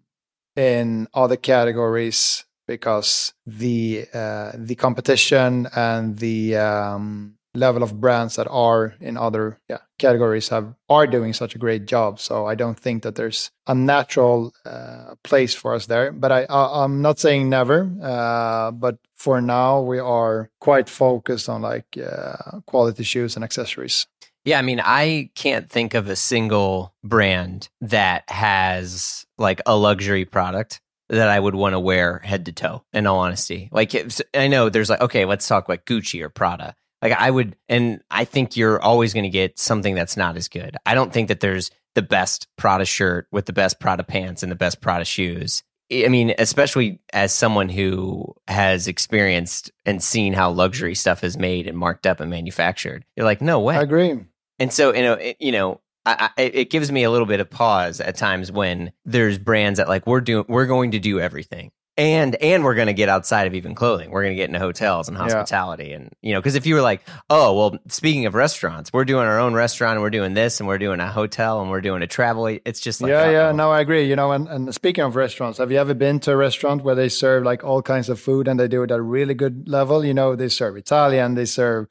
in 0.56 1.08
other 1.14 1.36
categories 1.36 2.44
because 2.66 3.34
the 3.46 4.06
uh, 4.14 4.52
the 4.54 4.74
competition 4.74 5.66
and 5.74 6.18
the 6.18 6.56
um, 6.56 7.36
level 7.54 7.82
of 7.82 8.00
brands 8.00 8.36
that 8.36 8.48
are 8.48 8.94
in 9.00 9.16
other 9.16 9.58
yeah, 9.68 9.78
categories 9.98 10.48
have 10.48 10.74
are 10.88 11.06
doing 11.06 11.32
such 11.32 11.54
a 11.54 11.58
great 11.58 11.86
job. 11.86 12.18
So 12.18 12.46
I 12.46 12.54
don't 12.54 12.78
think 12.78 13.02
that 13.02 13.14
there's 13.14 13.50
a 13.66 13.74
natural 13.74 14.52
uh, 14.64 15.14
place 15.22 15.54
for 15.54 15.74
us 15.74 15.86
there. 15.86 16.12
But 16.12 16.32
I, 16.32 16.46
I 16.48 16.84
am 16.84 17.02
not 17.02 17.18
saying 17.18 17.48
never. 17.48 17.90
Uh, 18.02 18.70
but 18.70 18.98
for 19.16 19.40
now, 19.40 19.80
we 19.80 19.98
are 19.98 20.50
quite 20.60 20.88
focused 20.88 21.48
on 21.48 21.62
like 21.62 21.98
uh, 21.98 22.60
quality 22.66 23.04
shoes 23.04 23.36
and 23.36 23.44
accessories. 23.44 24.06
Yeah, 24.44 24.58
I 24.58 24.62
mean, 24.62 24.80
I 24.84 25.30
can't 25.36 25.70
think 25.70 25.94
of 25.94 26.08
a 26.08 26.16
single 26.16 26.94
brand 27.04 27.68
that 27.80 28.28
has 28.28 29.24
like 29.38 29.60
a 29.66 29.76
luxury 29.76 30.24
product 30.24 30.80
that 31.08 31.28
I 31.28 31.38
would 31.38 31.54
want 31.54 31.74
to 31.74 31.80
wear 31.80 32.18
head 32.18 32.46
to 32.46 32.52
toe. 32.52 32.82
In 32.92 33.06
all 33.06 33.20
honesty, 33.20 33.68
like 33.70 33.94
I 34.34 34.48
know 34.48 34.68
there's 34.68 34.90
like 34.90 35.00
okay, 35.02 35.24
let's 35.26 35.46
talk 35.46 35.68
like 35.68 35.84
Gucci 35.84 36.22
or 36.22 36.28
Prada. 36.28 36.74
Like 37.02 37.12
I 37.12 37.30
would, 37.30 37.56
and 37.68 38.00
I 38.10 38.24
think 38.24 38.56
you're 38.56 38.80
always 38.80 39.12
going 39.12 39.24
to 39.24 39.30
get 39.30 39.58
something 39.58 39.94
that's 39.94 40.16
not 40.16 40.36
as 40.36 40.48
good. 40.48 40.76
I 40.86 40.94
don't 40.94 41.12
think 41.12 41.28
that 41.28 41.40
there's 41.40 41.70
the 41.94 42.02
best 42.02 42.46
Prada 42.56 42.84
shirt 42.84 43.26
with 43.32 43.46
the 43.46 43.52
best 43.52 43.80
Prada 43.80 44.04
pants 44.04 44.42
and 44.42 44.50
the 44.50 44.56
best 44.56 44.80
Prada 44.80 45.04
shoes. 45.04 45.62
I 45.92 46.08
mean, 46.08 46.34
especially 46.38 47.00
as 47.12 47.34
someone 47.34 47.68
who 47.68 48.34
has 48.48 48.88
experienced 48.88 49.70
and 49.84 50.02
seen 50.02 50.32
how 50.32 50.50
luxury 50.50 50.94
stuff 50.94 51.22
is 51.22 51.36
made 51.36 51.66
and 51.66 51.76
marked 51.76 52.06
up 52.06 52.20
and 52.20 52.30
manufactured, 52.30 53.04
you're 53.16 53.26
like, 53.26 53.42
no 53.42 53.60
way. 53.60 53.76
I 53.76 53.82
agree. 53.82 54.18
And 54.58 54.72
so, 54.72 54.94
you 54.94 55.02
know, 55.02 55.14
it, 55.14 55.36
you 55.38 55.52
know, 55.52 55.80
I, 56.06 56.30
I, 56.38 56.42
it 56.42 56.70
gives 56.70 56.90
me 56.90 57.02
a 57.02 57.10
little 57.10 57.26
bit 57.26 57.40
of 57.40 57.50
pause 57.50 58.00
at 58.00 58.16
times 58.16 58.50
when 58.50 58.92
there's 59.04 59.38
brands 59.38 59.76
that 59.78 59.88
like 59.88 60.06
we're 60.06 60.20
doing, 60.20 60.46
we're 60.48 60.66
going 60.66 60.92
to 60.92 60.98
do 60.98 61.20
everything 61.20 61.72
and 61.96 62.36
and 62.36 62.64
we're 62.64 62.74
going 62.74 62.86
to 62.86 62.94
get 62.94 63.08
outside 63.08 63.46
of 63.46 63.54
even 63.54 63.74
clothing. 63.74 64.10
We're 64.10 64.22
going 64.22 64.32
to 64.32 64.36
get 64.36 64.48
into 64.48 64.58
hotels 64.58 65.08
and 65.08 65.16
hospitality 65.16 65.88
yeah. 65.88 65.96
and 65.96 66.10
you 66.22 66.32
know 66.32 66.40
because 66.40 66.54
if 66.54 66.64
you 66.64 66.74
were 66.74 66.80
like 66.80 67.02
oh 67.28 67.52
well 67.54 67.78
speaking 67.88 68.24
of 68.26 68.34
restaurants 68.34 68.92
we're 68.92 69.04
doing 69.04 69.26
our 69.26 69.38
own 69.38 69.52
restaurant 69.52 69.94
and 69.94 70.02
we're 70.02 70.10
doing 70.10 70.32
this 70.32 70.60
and 70.60 70.68
we're 70.68 70.78
doing 70.78 71.00
a 71.00 71.10
hotel 71.10 71.60
and 71.60 71.70
we're 71.70 71.80
doing 71.82 72.02
a 72.02 72.06
travel 72.06 72.46
it's 72.46 72.80
just 72.80 73.00
like 73.02 73.10
yeah 73.10 73.30
yeah. 73.30 73.52
no 73.52 73.70
i 73.70 73.80
agree. 73.80 74.08
You 74.08 74.16
know 74.16 74.32
and, 74.32 74.48
and 74.48 74.74
speaking 74.74 75.04
of 75.04 75.16
restaurants 75.16 75.58
have 75.58 75.70
you 75.70 75.78
ever 75.78 75.94
been 75.94 76.18
to 76.20 76.32
a 76.32 76.36
restaurant 76.36 76.82
where 76.82 76.94
they 76.94 77.08
serve 77.08 77.44
like 77.44 77.62
all 77.62 77.82
kinds 77.82 78.08
of 78.08 78.18
food 78.18 78.48
and 78.48 78.58
they 78.58 78.68
do 78.68 78.82
it 78.82 78.90
at 78.90 78.98
a 78.98 79.02
really 79.02 79.34
good 79.34 79.68
level? 79.68 80.04
You 80.04 80.14
know 80.14 80.34
they 80.34 80.48
serve 80.48 80.76
italian 80.76 81.34
they 81.34 81.44
serve 81.44 81.88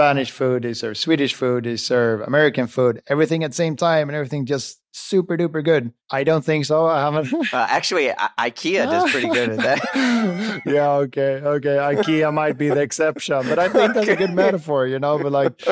Spanish 0.00 0.30
food, 0.30 0.62
they 0.62 0.72
serve 0.72 0.96
Swedish 0.96 1.34
food, 1.34 1.64
they 1.64 1.76
serve 1.76 2.22
American 2.22 2.66
food, 2.66 3.02
everything 3.06 3.44
at 3.44 3.50
the 3.50 3.54
same 3.54 3.76
time, 3.76 4.08
and 4.08 4.16
everything 4.16 4.46
just 4.46 4.80
super 4.92 5.36
duper 5.36 5.62
good. 5.62 5.92
I 6.10 6.24
don't 6.24 6.42
think 6.42 6.64
so. 6.64 6.86
I 6.86 7.00
haven't. 7.00 7.34
uh, 7.52 7.66
actually, 7.68 8.10
I- 8.10 8.50
IKEA 8.50 8.86
does 8.86 9.10
pretty 9.10 9.28
good 9.28 9.50
at 9.50 9.58
that. 9.58 10.62
yeah, 10.66 10.92
okay, 11.04 11.42
okay. 11.44 11.76
IKEA 11.76 12.32
might 12.32 12.56
be 12.56 12.70
the 12.70 12.80
exception, 12.80 13.46
but 13.46 13.58
I 13.58 13.68
think 13.68 13.92
that's 13.92 14.08
a 14.08 14.16
good 14.16 14.32
metaphor, 14.44 14.86
you 14.86 14.98
know. 14.98 15.18
But 15.18 15.32
like, 15.32 15.62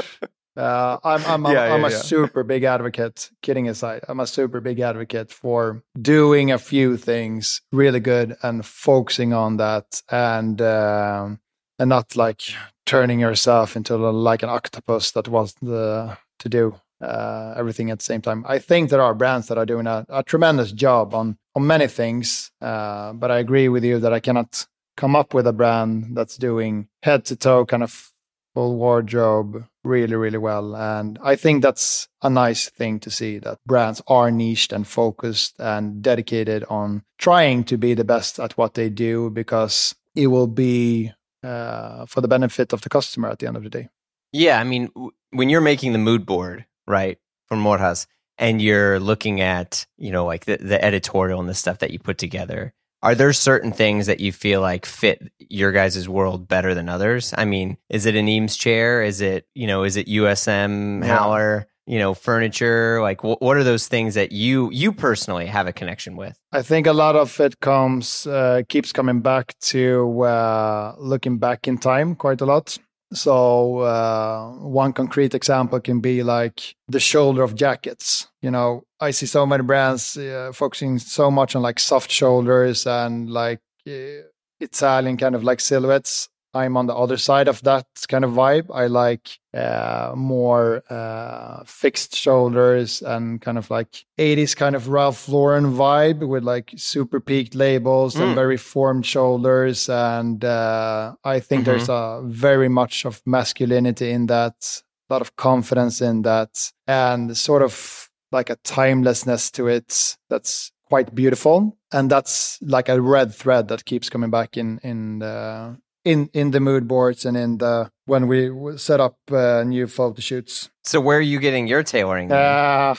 uh, 0.59 0.99
I'm 1.03 1.24
I'm 1.24 1.47
I'm, 1.47 1.55
yeah, 1.55 1.72
I'm 1.72 1.85
a 1.87 1.91
yeah. 1.91 1.97
super 1.97 2.43
big 2.43 2.64
advocate. 2.64 3.31
Kidding 3.41 3.66
aside, 3.66 4.03
I'm 4.09 4.20
a 4.20 4.26
super 4.26 4.61
big 4.61 4.79
advocate 4.81 5.33
for 5.33 5.83
doing 5.99 6.53
a 6.53 6.59
few 6.59 6.99
things 6.99 7.62
really 7.72 8.01
good 8.01 8.37
and 8.43 8.62
focusing 8.66 9.33
on 9.33 9.57
that, 9.57 10.03
and 10.11 10.61
um, 10.61 11.41
and 11.79 11.89
not 11.89 12.16
like 12.16 12.43
turning 12.87 13.20
yourself 13.20 13.76
into 13.76 13.97
like 13.97 14.43
an 14.43 14.49
octopus 14.49 15.12
that 15.12 15.29
wants 15.29 15.55
the, 15.61 16.16
to 16.39 16.49
do 16.49 16.74
uh, 17.01 17.55
everything 17.57 17.91
at 17.91 17.99
the 17.99 18.05
same 18.05 18.20
time. 18.20 18.45
I 18.49 18.59
think 18.59 18.91
there 18.91 19.03
are 19.03 19.14
brands 19.14 19.49
that 19.49 19.59
are 19.59 19.66
doing 19.66 19.87
a, 19.87 20.05
a 20.09 20.22
tremendous 20.22 20.72
job 20.72 21.14
on 21.14 21.37
on 21.55 21.66
many 21.66 21.89
things, 21.89 22.53
uh, 22.61 23.12
but 23.12 23.31
I 23.31 23.39
agree 23.39 23.68
with 23.68 23.85
you 23.85 23.99
that 23.99 24.12
I 24.12 24.20
cannot 24.20 24.66
come 24.97 25.14
up 25.14 25.33
with 25.33 25.47
a 25.47 25.53
brand 25.53 26.16
that's 26.16 26.37
doing 26.37 26.89
head 27.03 27.24
to 27.24 27.37
toe 27.37 27.64
kind 27.64 27.83
of 27.83 28.12
full 28.53 28.76
wardrobe 28.76 29.64
really 29.85 30.16
really 30.16 30.39
well 30.39 30.74
and 30.74 31.16
i 31.22 31.37
think 31.37 31.62
that's 31.62 32.09
a 32.22 32.29
nice 32.29 32.68
thing 32.68 32.99
to 32.99 33.09
see 33.11 33.39
that 33.39 33.59
brands 33.64 34.03
are 34.09 34.31
niched 34.33 34.72
and 34.72 34.89
focused 34.89 35.55
and 35.61 36.03
dedicated 36.03 36.64
on 36.68 37.05
trying 37.18 37.62
to 37.62 37.79
be 37.79 37.95
the 37.95 38.03
best 38.05 38.41
at 38.41 38.59
what 38.59 38.74
they 38.74 38.91
do 38.91 39.31
because 39.31 39.95
it 40.16 40.26
will 40.26 40.49
be 40.49 41.12
uh, 41.43 42.07
for 42.07 42.20
the 42.20 42.28
benefit 42.28 42.72
of 42.72 42.82
the 42.82 42.89
customer 42.89 43.28
at 43.28 43.39
the 43.39 43.47
end 43.47 43.57
of 43.57 43.62
the 43.62 43.70
day. 43.70 43.89
Yeah, 44.32 44.61
I 44.61 44.64
mean, 44.64 44.86
w- 44.89 45.12
when 45.30 45.49
you're 45.49 45.61
making 45.61 45.93
the 45.93 45.99
mood 45.99 46.26
board, 46.26 46.66
right, 46.86 47.18
for 47.47 47.57
Morjas, 47.57 48.07
and 48.36 48.62
you're 48.62 49.01
looking 49.01 49.41
at, 49.41 49.86
you 49.97 50.12
know, 50.12 50.24
like 50.24 50.45
the, 50.45 50.59
the 50.59 50.82
editorial 50.82 51.41
and 51.41 51.49
the 51.49 51.55
stuff 51.55 51.78
that 51.78 51.91
you 51.91 51.99
put 51.99 52.18
together, 52.18 52.74
are 53.03 53.14
there 53.14 53.32
certain 53.32 53.72
things 53.72 54.07
that 54.07 54.20
you 54.20 54.32
feel 54.32 54.61
like 54.61 54.84
fit 54.84 55.32
your 55.39 55.72
guys' 55.72 56.09
world 56.09 56.49
better 56.49 56.74
than 56.74 56.89
others? 56.89 57.32
I 57.36 57.45
mean, 57.45 57.78
is 57.89 58.07
it 58.07 58.16
an 58.16 58.28
Eames 58.28 58.57
chair? 58.57 59.03
Is 59.03 59.20
it, 59.20 59.47
you 59.55 59.66
know, 59.66 59.84
is 59.84 59.97
it 59.97 60.09
USM 60.09 61.05
yeah. 61.05 61.16
Haller? 61.16 61.68
You 61.89 61.99
know 61.99 62.14
furniture 62.14 63.01
like 63.03 63.20
wh- 63.22 63.41
what 63.41 63.57
are 63.57 63.64
those 63.64 63.89
things 63.89 64.14
that 64.14 64.30
you 64.32 64.70
you 64.70 64.93
personally 64.93 65.47
have 65.47 65.66
a 65.66 65.72
connection 65.72 66.16
with? 66.16 66.39
I 66.53 66.62
think 66.62 66.86
a 66.86 66.93
lot 66.93 67.16
of 67.16 67.41
it 67.41 67.61
comes 67.61 68.26
uh, 68.26 68.62
keeps 68.68 68.93
coming 68.93 69.20
back 69.20 69.59
to 69.72 70.22
uh, 70.22 70.95
looking 70.99 71.39
back 71.39 71.66
in 71.66 71.78
time 71.78 72.14
quite 72.14 72.41
a 72.41 72.47
lot. 72.47 72.78
So 73.12 73.78
uh, 73.78 74.51
one 74.59 74.93
concrete 74.93 75.34
example 75.34 75.80
can 75.80 76.01
be 76.01 76.22
like 76.22 76.74
the 76.89 77.01
shoulder 77.01 77.43
of 77.43 77.55
jackets. 77.55 78.28
You 78.43 78.51
know 78.51 78.84
i 79.01 79.11
see 79.11 79.26
so 79.26 79.47
many 79.47 79.62
brands 79.62 80.16
uh, 80.16 80.51
focusing 80.53 80.99
so 80.99 81.30
much 81.30 81.55
on 81.55 81.62
like 81.62 81.78
soft 81.78 82.11
shoulders 82.11 82.86
and 82.86 83.30
like 83.30 83.61
uh, 83.86 84.22
italian 84.61 85.16
kind 85.16 85.34
of 85.34 85.45
like 85.45 85.61
silhouettes 85.61 86.28
I'm 86.55 86.76
on 86.76 86.86
the 86.86 86.94
other 86.94 87.16
side 87.16 87.49
of 87.49 87.62
that 87.62 87.86
kind 88.09 88.24
of 88.24 88.32
vibe. 88.32 88.66
I 88.72 88.86
like 88.86 89.38
uh, 89.53 90.12
more 90.16 90.82
uh, 90.90 91.62
fixed 91.64 92.16
shoulders 92.16 93.03
and 93.03 93.40
kind 93.40 93.59
of 93.59 93.70
like 93.70 94.05
80s 94.18 94.57
kind 94.57 94.74
of 94.74 94.88
Ralph 94.88 95.28
Lauren 95.28 95.66
vibe 95.72 96.26
with 96.26 96.44
like 96.44 96.72
super 96.76 97.20
peaked 97.20 97.55
lapels 97.55 98.14
mm. 98.14 98.22
and 98.22 98.34
very 98.34 98.57
formed 98.57 99.05
shoulders. 99.05 99.88
And 99.88 100.44
uh, 100.44 101.14
I 101.24 101.40
think 101.40 101.62
mm-hmm. 101.62 101.70
there's 101.70 101.88
a 101.88 102.22
very 102.24 102.68
much 102.68 103.05
of 103.05 103.20
masculinity 103.26 104.11
in 104.11 104.26
that, 104.26 104.82
a 105.11 105.12
lot 105.12 105.22
of 105.22 105.36
confidence 105.36 106.01
in 106.01 106.22
that, 106.22 106.72
and 106.86 107.36
sort 107.36 107.62
of 107.62 108.09
like 108.32 108.51
a 108.51 108.57
timelessness 108.57 109.51
to 109.53 109.68
it 109.68 110.16
that's 110.28 110.70
quite 110.88 111.14
beautiful 111.14 111.76
and 111.92 112.11
that's 112.11 112.59
like 112.62 112.88
a 112.88 113.01
red 113.01 113.34
thread 113.34 113.68
that 113.68 113.84
keeps 113.84 114.09
coming 114.09 114.30
back 114.30 114.57
in 114.57 114.78
in 114.82 115.18
the 115.18 115.76
in 116.09 116.31
in 116.33 116.53
the 116.53 116.61
mood 116.61 116.89
boards 116.89 117.27
and 117.27 117.37
in 117.37 117.59
the 117.59 117.91
when 118.07 118.27
we 118.29 118.51
set 118.79 118.99
up 118.99 119.17
uh, 119.31 119.63
new 119.65 119.87
photo 119.87 120.21
shoots. 120.21 120.71
So 120.85 121.01
where 121.01 121.19
are 121.19 121.29
you 121.33 121.39
getting 121.39 121.69
your 121.69 121.83
tailoring? 121.83 122.33
Uh, 122.33 122.95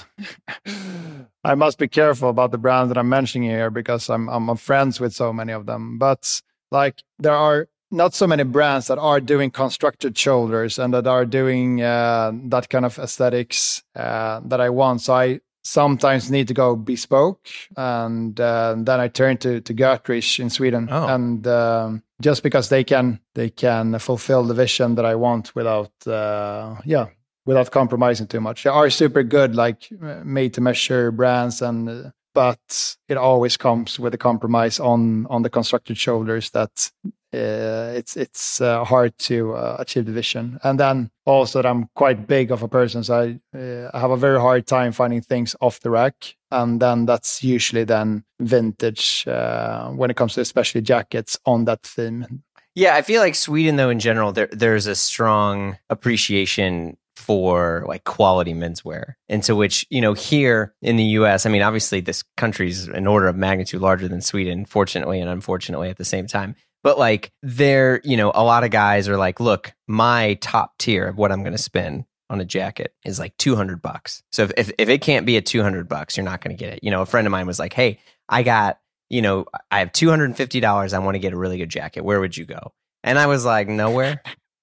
I 1.44 1.56
must 1.56 1.80
be 1.80 1.88
careful 1.88 2.30
about 2.30 2.52
the 2.52 2.60
brands 2.60 2.90
that 2.90 3.00
I'm 3.00 3.10
mentioning 3.10 3.50
here 3.50 3.72
because 3.72 4.10
I'm 4.10 4.30
I'm 4.30 4.56
friends 4.58 5.00
with 5.00 5.14
so 5.14 5.34
many 5.34 5.54
of 5.54 5.66
them. 5.66 5.98
But 5.98 6.42
like 6.70 7.02
there 7.18 7.36
are 7.36 7.68
not 7.92 8.14
so 8.14 8.28
many 8.28 8.44
brands 8.44 8.86
that 8.88 9.00
are 9.00 9.20
doing 9.20 9.50
constructed 9.50 10.16
shoulders 10.16 10.78
and 10.78 10.94
that 10.94 11.08
are 11.08 11.26
doing 11.26 11.82
uh, 11.82 12.32
that 12.50 12.70
kind 12.70 12.86
of 12.86 13.00
aesthetics 13.00 13.82
uh, 13.96 14.42
that 14.46 14.62
I 14.62 14.70
want. 14.70 15.02
So 15.02 15.16
I 15.16 15.40
sometimes 15.70 16.32
need 16.32 16.48
to 16.48 16.54
go 16.54 16.76
bespoke, 16.76 17.48
and 17.78 18.40
uh, 18.40 18.76
then 18.78 19.00
I 19.00 19.08
turn 19.08 19.38
to 19.38 19.62
to 19.62 19.74
Götrich 19.74 20.40
in 20.40 20.50
Sweden, 20.50 20.88
oh. 20.92 21.08
and 21.08 21.46
um, 21.48 22.04
just 22.22 22.44
because 22.44 22.70
they 22.70 22.84
can 22.84 23.20
they 23.36 23.50
can 23.50 24.00
fulfill 24.00 24.44
the 24.44 24.54
vision 24.54 24.96
that 24.96 25.06
I 25.06 25.16
want 25.16 25.56
without 25.56 25.92
uh, 26.08 26.76
yeah 26.86 27.08
without 27.46 27.72
compromising 27.72 28.28
too 28.28 28.42
much. 28.42 28.64
They 28.64 28.70
are 28.70 28.90
super 28.90 29.24
good, 29.24 29.56
like 29.56 29.90
made 30.24 30.54
to 30.56 30.62
measure 30.62 31.12
brands, 31.12 31.62
and 31.62 31.90
uh, 31.90 32.12
but 32.34 32.98
it 33.08 33.18
always 33.18 33.58
comes 33.58 34.00
with 34.00 34.14
a 34.14 34.18
compromise 34.18 34.80
on 34.80 35.28
on 35.28 35.44
the 35.44 35.50
constructed 35.50 35.98
shoulders 35.98 36.50
that 36.52 36.92
uh, 37.34 37.94
it's 37.96 38.18
it's 38.18 38.62
uh, 38.62 38.84
hard 38.84 39.18
to 39.20 39.54
uh, 39.54 39.78
achieve 39.80 40.06
the 40.06 40.12
vision. 40.12 40.60
And 40.64 40.80
then 40.80 41.12
also 41.26 41.62
I'm 41.62 41.90
quite 41.96 42.28
big 42.28 42.52
of 42.52 42.64
a 42.64 42.68
person, 42.68 43.04
so 43.04 43.40
I, 43.54 43.58
uh, 43.58 43.92
I 43.94 44.00
have 44.00 44.12
a 44.12 44.18
very 44.18 44.40
hard 44.40 44.66
time 44.68 44.92
finding 44.92 45.22
things 45.22 45.56
off 45.62 45.80
the 45.82 45.92
rack. 45.92 46.36
And 46.52 46.82
then 46.82 47.06
that's 47.06 47.44
usually 47.44 47.84
then 47.84 48.24
vintage 48.40 49.26
uh, 49.28 49.90
when 49.90 50.10
it 50.10 50.18
comes 50.18 50.34
to 50.34 50.42
especially 50.42 50.82
jackets 50.82 51.38
on 51.46 51.66
that 51.66 51.84
theme. 51.84 52.44
Yeah, 52.76 52.96
I 52.96 53.02
feel 53.02 53.22
like 53.22 53.36
Sweden, 53.36 53.76
though, 53.76 53.90
in 53.90 54.00
general, 54.00 54.32
there 54.32 54.50
there's 54.52 54.88
a 54.88 54.96
strong 54.96 55.78
appreciation 55.90 56.98
for 57.16 57.84
like 57.88 58.06
quality 58.06 58.54
menswear. 58.54 59.16
Into 59.28 59.56
which, 59.56 59.86
you 59.90 60.02
know, 60.02 60.14
here 60.14 60.74
in 60.82 60.96
the 60.96 61.04
US, 61.04 61.46
I 61.46 61.50
mean, 61.50 61.62
obviously 61.62 62.00
this 62.00 62.24
country's 62.38 62.88
an 62.88 63.06
order 63.06 63.28
of 63.28 63.36
magnitude 63.36 63.82
larger 63.82 64.08
than 64.08 64.22
Sweden, 64.22 64.66
fortunately 64.66 65.20
and 65.20 65.30
unfortunately 65.30 65.90
at 65.90 65.98
the 65.98 66.06
same 66.06 66.26
time. 66.26 66.56
But 66.84 66.98
like 66.98 67.32
there, 67.42 68.02
you 68.04 68.18
know, 68.18 68.32
a 68.34 68.44
lot 68.44 68.64
of 68.64 68.72
guys 68.72 69.10
are 69.10 69.18
like, 69.18 69.40
look, 69.40 69.74
my 69.88 70.36
top 70.36 70.78
tier 70.78 71.08
of 71.08 71.18
what 71.18 71.32
I'm 71.32 71.42
going 71.42 71.54
to 71.54 71.58
spend 71.58 72.06
on 72.30 72.40
a 72.40 72.46
jacket 72.46 72.94
is 73.04 73.20
like 73.20 73.36
200 73.38 73.82
bucks. 73.82 74.24
So 74.32 74.44
if, 74.44 74.52
if, 74.56 74.72
if 74.78 74.90
it 74.90 75.02
can't 75.02 75.26
be 75.26 75.38
at 75.38 75.46
200 75.46 75.90
bucks, 75.90 76.16
you're 76.16 76.24
not 76.24 76.42
going 76.42 76.56
to 76.56 76.60
get 76.60 76.74
it. 76.74 76.84
You 76.84 76.92
know, 76.92 77.02
a 77.02 77.06
friend 77.06 77.28
of 77.28 77.32
mine 77.32 77.48
was 77.48 77.60
like, 77.60 77.74
Hey, 77.74 78.00
I 78.28 78.44
got, 78.44 78.80
you 79.10 79.22
know, 79.22 79.46
I 79.72 79.80
have 79.80 79.92
$250. 79.92 80.94
I 80.94 81.00
want 81.00 81.16
to 81.16 81.20
get 81.20 81.34
a 81.34 81.38
really 81.38 81.58
good 81.58 81.70
jacket. 81.70 82.04
Where 82.04 82.20
would 82.20 82.38
you 82.38 82.46
go? 82.46 82.74
And 83.04 83.18
I 83.18 83.28
was 83.28 83.46
like, 83.46 83.68
nowhere. 83.68 84.22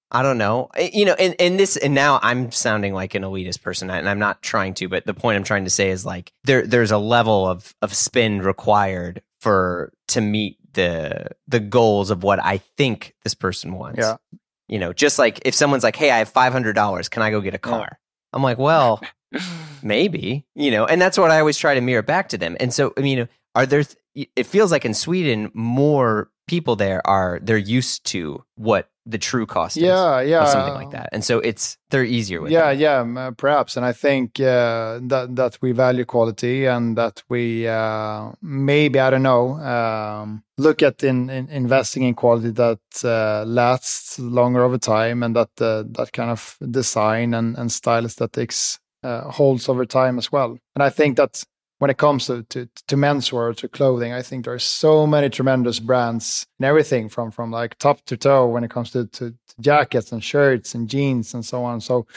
I 0.09 0.23
don't 0.23 0.37
know. 0.37 0.69
Eh, 0.75 0.89
you 0.93 1.05
know, 1.05 1.13
and, 1.13 1.35
and 1.39 1.59
this 1.59 1.75
and 1.75 1.93
now 1.93 2.19
I'm 2.21 2.51
sounding 2.51 2.93
like 2.93 3.15
an 3.15 3.23
elitist 3.23 3.61
person 3.61 3.89
and 3.89 4.07
I'm 4.07 4.19
not 4.19 4.41
trying 4.41 4.73
to, 4.75 4.87
but 4.87 5.05
the 5.05 5.13
point 5.13 5.37
I'm 5.37 5.43
trying 5.43 5.65
to 5.65 5.69
say 5.69 5.89
is 5.89 6.05
like 6.05 6.31
there 6.45 6.65
there's 6.65 6.91
a 6.91 6.97
level 6.97 7.45
of 7.45 7.75
of 7.81 7.93
spend 7.93 8.45
required 8.45 9.21
for 9.41 9.91
to 10.09 10.21
meet 10.21 10.57
the 10.77 11.27
the 11.47 11.59
goals 11.59 12.11
of 12.11 12.23
what 12.23 12.41
I 12.41 12.59
think 12.77 13.15
this 13.23 13.33
person 13.33 13.73
wants. 13.73 13.99
Yeah. 13.99 14.15
You 14.69 14.79
know, 14.79 14.93
just 14.93 15.17
like 15.17 15.41
if 15.43 15.55
someone's 15.55 15.83
like, 15.83 15.95
"Hey, 15.95 16.11
I 16.11 16.19
have 16.19 16.31
$500, 16.31 17.09
can 17.09 17.21
I 17.21 17.31
go 17.31 17.41
get 17.41 17.53
a 17.53 17.57
car?" 17.57 17.87
Yeah. 17.91 17.97
I'm 18.33 18.43
like, 18.43 18.57
"Well, 18.57 19.01
maybe." 19.81 20.45
You 20.55 20.71
know, 20.71 20.85
and 20.85 21.01
that's 21.01 21.17
what 21.17 21.31
I 21.31 21.39
always 21.39 21.57
try 21.57 21.73
to 21.73 21.81
mirror 21.81 22.03
back 22.03 22.29
to 22.29 22.37
them. 22.37 22.55
And 22.59 22.73
so, 22.73 22.93
I 22.97 23.01
mean, 23.01 23.27
are 23.55 23.65
there 23.65 23.83
it 24.13 24.45
feels 24.45 24.71
like 24.71 24.85
in 24.85 24.93
Sweden 24.93 25.51
more 25.53 26.29
people 26.47 26.75
there 26.75 27.05
are 27.05 27.39
they're 27.41 27.57
used 27.57 28.05
to 28.05 28.43
what 28.55 28.89
the 29.05 29.17
true 29.17 29.45
cost 29.45 29.77
yeah, 29.77 30.19
is 30.19 30.29
yeah, 30.29 30.45
something 30.45 30.73
like 30.73 30.91
that, 30.91 31.09
and 31.11 31.23
so 31.23 31.39
it's 31.39 31.77
they're 31.89 32.03
easier 32.03 32.41
with. 32.41 32.51
Yeah, 32.51 32.71
yeah, 32.71 33.31
perhaps, 33.37 33.77
and 33.77 33.85
I 33.85 33.93
think 33.93 34.39
uh, 34.39 34.99
that 35.03 35.35
that 35.35 35.57
we 35.61 35.71
value 35.71 36.05
quality 36.05 36.65
and 36.65 36.97
that 36.97 37.23
we 37.29 37.67
uh, 37.67 38.31
maybe 38.41 38.99
I 38.99 39.09
don't 39.09 39.23
know 39.23 39.53
um, 39.59 40.43
look 40.57 40.81
at 40.81 41.03
in, 41.03 41.29
in, 41.29 41.47
investing 41.49 42.03
in 42.03 42.15
quality 42.15 42.51
that 42.51 42.79
uh, 43.03 43.45
lasts 43.45 44.19
longer 44.19 44.63
over 44.63 44.77
time 44.77 45.23
and 45.23 45.35
that 45.35 45.49
uh, 45.61 45.83
that 45.91 46.11
kind 46.11 46.31
of 46.31 46.57
design 46.69 47.33
and 47.33 47.57
and 47.57 47.71
style 47.71 48.05
aesthetics 48.05 48.79
uh, 49.03 49.29
holds 49.31 49.69
over 49.69 49.85
time 49.85 50.17
as 50.17 50.31
well. 50.31 50.57
And 50.75 50.83
I 50.83 50.89
think 50.89 51.17
that 51.17 51.43
when 51.79 51.91
it 51.91 51.97
comes 51.97 52.25
to, 52.25 52.43
to, 52.43 52.67
to 52.87 52.95
menswear 52.95 53.55
to 53.55 53.67
clothing, 53.67 54.11
I 54.13 54.21
think 54.21 54.45
there 54.45 54.53
are 54.53 54.59
so 54.59 55.05
many 55.05 55.29
tremendous 55.29 55.79
brands 55.79 56.45
and 56.59 56.65
everything 56.65 57.07
from 57.09 57.31
from 57.31 57.51
like 57.51 57.77
top 57.77 58.03
to 58.05 58.17
toe 58.17 58.47
when 58.47 58.63
it 58.63 58.71
comes 58.71 58.91
to, 58.91 59.05
to, 59.05 59.31
to 59.31 59.55
jackets 59.59 60.11
and 60.11 60.23
shirts 60.23 60.73
and 60.73 60.89
jeans 60.89 61.33
and 61.33 61.45
so 61.45 61.63
on. 61.63 61.81
So 61.81 62.07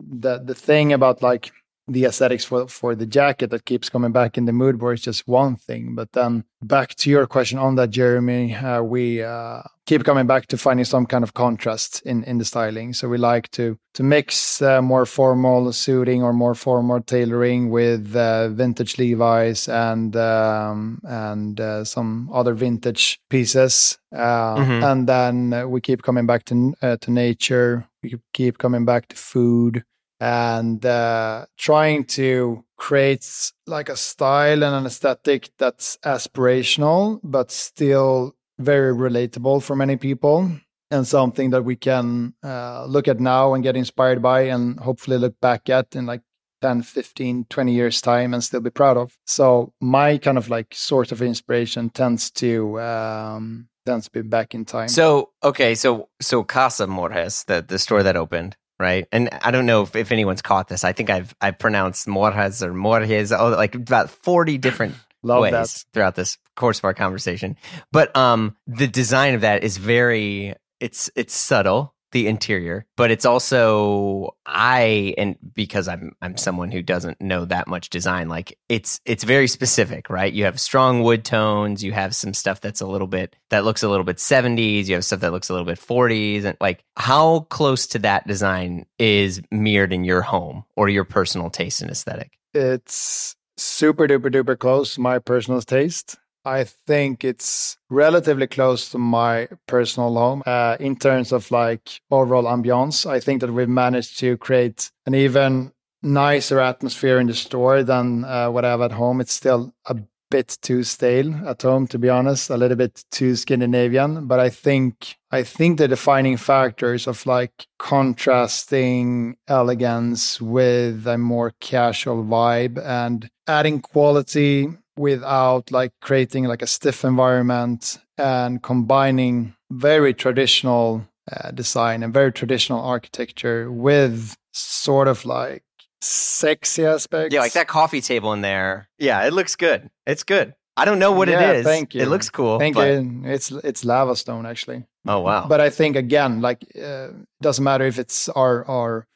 the 0.00 0.38
the 0.38 0.54
thing 0.54 0.92
about 0.92 1.22
like 1.22 1.52
the 1.88 2.04
aesthetics 2.04 2.44
for 2.44 2.68
for 2.68 2.94
the 2.94 3.06
jacket 3.06 3.50
that 3.50 3.64
keeps 3.64 3.88
coming 3.88 4.12
back 4.12 4.36
in 4.36 4.44
the 4.44 4.52
mood 4.52 4.78
board 4.78 4.98
is 4.98 5.04
just 5.04 5.26
one 5.26 5.56
thing. 5.56 5.94
But 5.94 6.12
then 6.12 6.44
back 6.62 6.94
to 6.96 7.10
your 7.10 7.26
question 7.26 7.58
on 7.58 7.76
that, 7.76 7.90
Jeremy, 7.90 8.54
uh, 8.54 8.82
we 8.82 9.22
uh, 9.22 9.62
keep 9.86 10.04
coming 10.04 10.26
back 10.26 10.46
to 10.48 10.58
finding 10.58 10.84
some 10.84 11.06
kind 11.06 11.24
of 11.24 11.32
contrast 11.32 12.02
in 12.04 12.24
in 12.24 12.38
the 12.38 12.44
styling. 12.44 12.92
So 12.92 13.08
we 13.08 13.18
like 13.18 13.50
to 13.52 13.78
to 13.94 14.02
mix 14.02 14.60
uh, 14.60 14.82
more 14.82 15.06
formal 15.06 15.72
suiting 15.72 16.22
or 16.22 16.32
more 16.32 16.54
formal 16.54 17.00
tailoring 17.00 17.70
with 17.70 18.14
uh, 18.14 18.50
vintage 18.50 18.98
Levi's 18.98 19.68
and 19.68 20.14
um, 20.16 21.00
and 21.04 21.60
uh, 21.60 21.84
some 21.84 22.28
other 22.32 22.54
vintage 22.54 23.18
pieces, 23.30 23.98
uh, 24.12 24.56
mm-hmm. 24.56 24.84
and 24.84 25.08
then 25.08 25.70
we 25.70 25.80
keep 25.80 26.02
coming 26.02 26.26
back 26.26 26.44
to 26.44 26.74
to 27.00 27.10
nature. 27.10 27.88
We 28.02 28.14
keep 28.32 28.58
coming 28.58 28.84
back 28.84 29.08
to 29.08 29.16
food 29.16 29.84
and 30.20 30.84
uh, 30.84 31.46
trying 31.56 32.04
to 32.04 32.64
create 32.76 33.52
like 33.66 33.88
a 33.88 33.96
style 33.96 34.62
and 34.62 34.74
an 34.74 34.86
aesthetic 34.86 35.50
that's 35.58 35.96
aspirational 36.04 37.20
but 37.22 37.50
still 37.50 38.34
very 38.58 38.94
relatable 38.94 39.62
for 39.62 39.76
many 39.76 39.96
people 39.96 40.50
and 40.90 41.06
something 41.06 41.50
that 41.50 41.64
we 41.64 41.76
can 41.76 42.34
uh, 42.42 42.84
look 42.86 43.08
at 43.08 43.20
now 43.20 43.54
and 43.54 43.62
get 43.62 43.76
inspired 43.76 44.22
by 44.22 44.42
and 44.42 44.78
hopefully 44.80 45.18
look 45.18 45.38
back 45.40 45.68
at 45.68 45.94
in 45.94 46.06
like 46.06 46.22
10 46.62 46.82
15 46.82 47.44
20 47.48 47.72
years 47.72 48.00
time 48.00 48.34
and 48.34 48.42
still 48.42 48.60
be 48.60 48.70
proud 48.70 48.96
of. 48.96 49.16
So 49.26 49.72
my 49.80 50.18
kind 50.18 50.38
of 50.38 50.48
like 50.48 50.74
source 50.74 51.12
of 51.12 51.22
inspiration 51.22 51.90
tends 51.90 52.30
to 52.32 52.80
um 52.80 53.68
tends 53.86 54.06
to 54.06 54.10
be 54.10 54.22
back 54.22 54.54
in 54.54 54.64
time. 54.64 54.88
So 54.88 55.30
okay 55.44 55.74
so 55.74 56.08
so 56.20 56.42
casa 56.42 56.86
Morjas 56.86 57.44
the 57.46 57.62
the 57.62 57.78
store 57.78 58.02
that 58.02 58.16
opened 58.16 58.56
right? 58.78 59.06
And 59.12 59.28
I 59.42 59.50
don't 59.50 59.66
know 59.66 59.82
if, 59.82 59.96
if 59.96 60.12
anyone's 60.12 60.42
caught 60.42 60.68
this. 60.68 60.84
I 60.84 60.92
think 60.92 61.10
I've 61.10 61.34
I 61.40 61.50
pronounced 61.50 62.06
Morjas 62.06 62.62
or 62.62 62.72
Morjes, 62.72 63.36
oh, 63.36 63.50
like 63.50 63.74
about 63.74 64.10
forty 64.10 64.58
different 64.58 64.94
ways 65.22 65.52
that. 65.52 65.84
throughout 65.92 66.14
this 66.14 66.38
course 66.56 66.78
of 66.78 66.84
our 66.84 66.94
conversation. 66.94 67.56
But 67.92 68.14
um, 68.16 68.56
the 68.66 68.86
design 68.86 69.34
of 69.34 69.42
that 69.42 69.64
is 69.64 69.76
very 69.76 70.54
it's 70.80 71.10
it's 71.16 71.34
subtle 71.34 71.94
the 72.12 72.26
interior, 72.26 72.86
but 72.96 73.10
it's 73.10 73.24
also 73.24 74.36
I 74.46 75.14
and 75.18 75.36
because 75.54 75.88
I'm 75.88 76.12
I'm 76.22 76.36
someone 76.36 76.70
who 76.70 76.82
doesn't 76.82 77.20
know 77.20 77.44
that 77.46 77.68
much 77.68 77.90
design, 77.90 78.28
like 78.28 78.58
it's 78.68 79.00
it's 79.04 79.24
very 79.24 79.46
specific, 79.46 80.08
right? 80.08 80.32
You 80.32 80.44
have 80.44 80.60
strong 80.60 81.02
wood 81.02 81.24
tones, 81.24 81.84
you 81.84 81.92
have 81.92 82.14
some 82.14 82.34
stuff 82.34 82.60
that's 82.60 82.80
a 82.80 82.86
little 82.86 83.06
bit 83.06 83.36
that 83.50 83.64
looks 83.64 83.82
a 83.82 83.88
little 83.88 84.04
bit 84.04 84.16
70s, 84.16 84.86
you 84.86 84.94
have 84.94 85.04
stuff 85.04 85.20
that 85.20 85.32
looks 85.32 85.48
a 85.48 85.52
little 85.52 85.66
bit 85.66 85.78
40s 85.78 86.44
and 86.44 86.56
like 86.60 86.82
how 86.96 87.40
close 87.50 87.86
to 87.88 87.98
that 88.00 88.26
design 88.26 88.86
is 88.98 89.40
mirrored 89.50 89.92
in 89.92 90.04
your 90.04 90.22
home 90.22 90.64
or 90.76 90.88
your 90.88 91.04
personal 91.04 91.50
taste 91.50 91.82
and 91.82 91.90
aesthetic? 91.90 92.38
It's 92.54 93.36
super 93.56 94.06
duper 94.06 94.32
duper 94.32 94.58
close 94.58 94.98
my 94.98 95.18
personal 95.18 95.60
taste. 95.60 96.16
I 96.48 96.64
think 96.64 97.24
it's 97.24 97.76
relatively 97.90 98.46
close 98.46 98.90
to 98.90 98.98
my 98.98 99.48
personal 99.66 100.14
home 100.14 100.42
uh, 100.46 100.76
in 100.80 100.96
terms 100.96 101.30
of 101.30 101.50
like 101.50 102.00
overall 102.10 102.44
ambiance. 102.44 103.08
I 103.08 103.20
think 103.20 103.42
that 103.42 103.52
we've 103.52 103.68
managed 103.68 104.18
to 104.20 104.36
create 104.38 104.90
an 105.06 105.14
even 105.14 105.72
nicer 106.02 106.60
atmosphere 106.60 107.18
in 107.20 107.26
the 107.26 107.34
store 107.34 107.82
than 107.82 108.24
uh, 108.24 108.50
what 108.50 108.64
I 108.64 108.70
have 108.70 108.80
at 108.80 108.92
home. 108.92 109.20
It's 109.20 109.32
still 109.32 109.74
a 109.86 109.96
bit 110.30 110.58
too 110.62 110.84
stale 110.84 111.34
at 111.46 111.62
home, 111.62 111.86
to 111.88 111.98
be 111.98 112.08
honest, 112.08 112.50
a 112.50 112.56
little 112.56 112.76
bit 112.76 113.04
too 113.10 113.36
Scandinavian. 113.36 114.26
But 114.26 114.40
I 114.40 114.50
think 114.50 115.16
I 115.30 115.42
think 115.42 115.78
the 115.78 115.88
defining 115.88 116.36
factors 116.36 117.06
of 117.06 117.26
like 117.26 117.66
contrasting 117.78 119.36
elegance 119.46 120.40
with 120.40 121.06
a 121.06 121.18
more 121.18 121.52
casual 121.60 122.24
vibe 122.24 122.82
and 122.82 123.28
adding 123.46 123.80
quality 123.80 124.68
without 124.98 125.70
like 125.70 125.92
creating 126.00 126.44
like 126.44 126.62
a 126.62 126.66
stiff 126.66 127.04
environment 127.04 127.98
and 128.16 128.62
combining 128.62 129.54
very 129.70 130.12
traditional 130.14 131.06
uh, 131.30 131.50
design 131.50 132.02
and 132.02 132.12
very 132.12 132.32
traditional 132.32 132.80
architecture 132.80 133.70
with 133.70 134.36
sort 134.52 135.08
of 135.08 135.24
like 135.24 135.62
sexy 136.00 136.84
aspects. 136.84 137.34
Yeah, 137.34 137.40
like 137.40 137.52
that 137.52 137.68
coffee 137.68 138.00
table 138.00 138.32
in 138.32 138.40
there. 138.40 138.88
Yeah, 138.98 139.26
it 139.26 139.32
looks 139.32 139.56
good. 139.56 139.90
It's 140.06 140.24
good. 140.24 140.54
I 140.76 140.84
don't 140.84 141.00
know 141.00 141.12
what 141.12 141.28
yeah, 141.28 141.50
it 141.50 141.56
is. 141.56 141.64
Thank 141.64 141.94
you. 141.94 142.02
It 142.02 142.08
looks 142.08 142.30
cool. 142.30 142.58
Thank 142.58 142.76
but... 142.76 142.88
you. 142.88 143.22
It's 143.24 143.50
it's 143.50 143.84
lava 143.84 144.14
stone 144.14 144.46
actually. 144.46 144.84
Oh 145.06 145.20
wow! 145.20 145.46
But 145.48 145.60
I 145.60 145.70
think 145.70 145.96
again, 145.96 146.40
like, 146.40 146.64
uh, 146.80 147.08
doesn't 147.40 147.64
matter 147.64 147.84
if 147.84 147.98
it's 147.98 148.28
our 148.28 148.64
our 148.66 149.06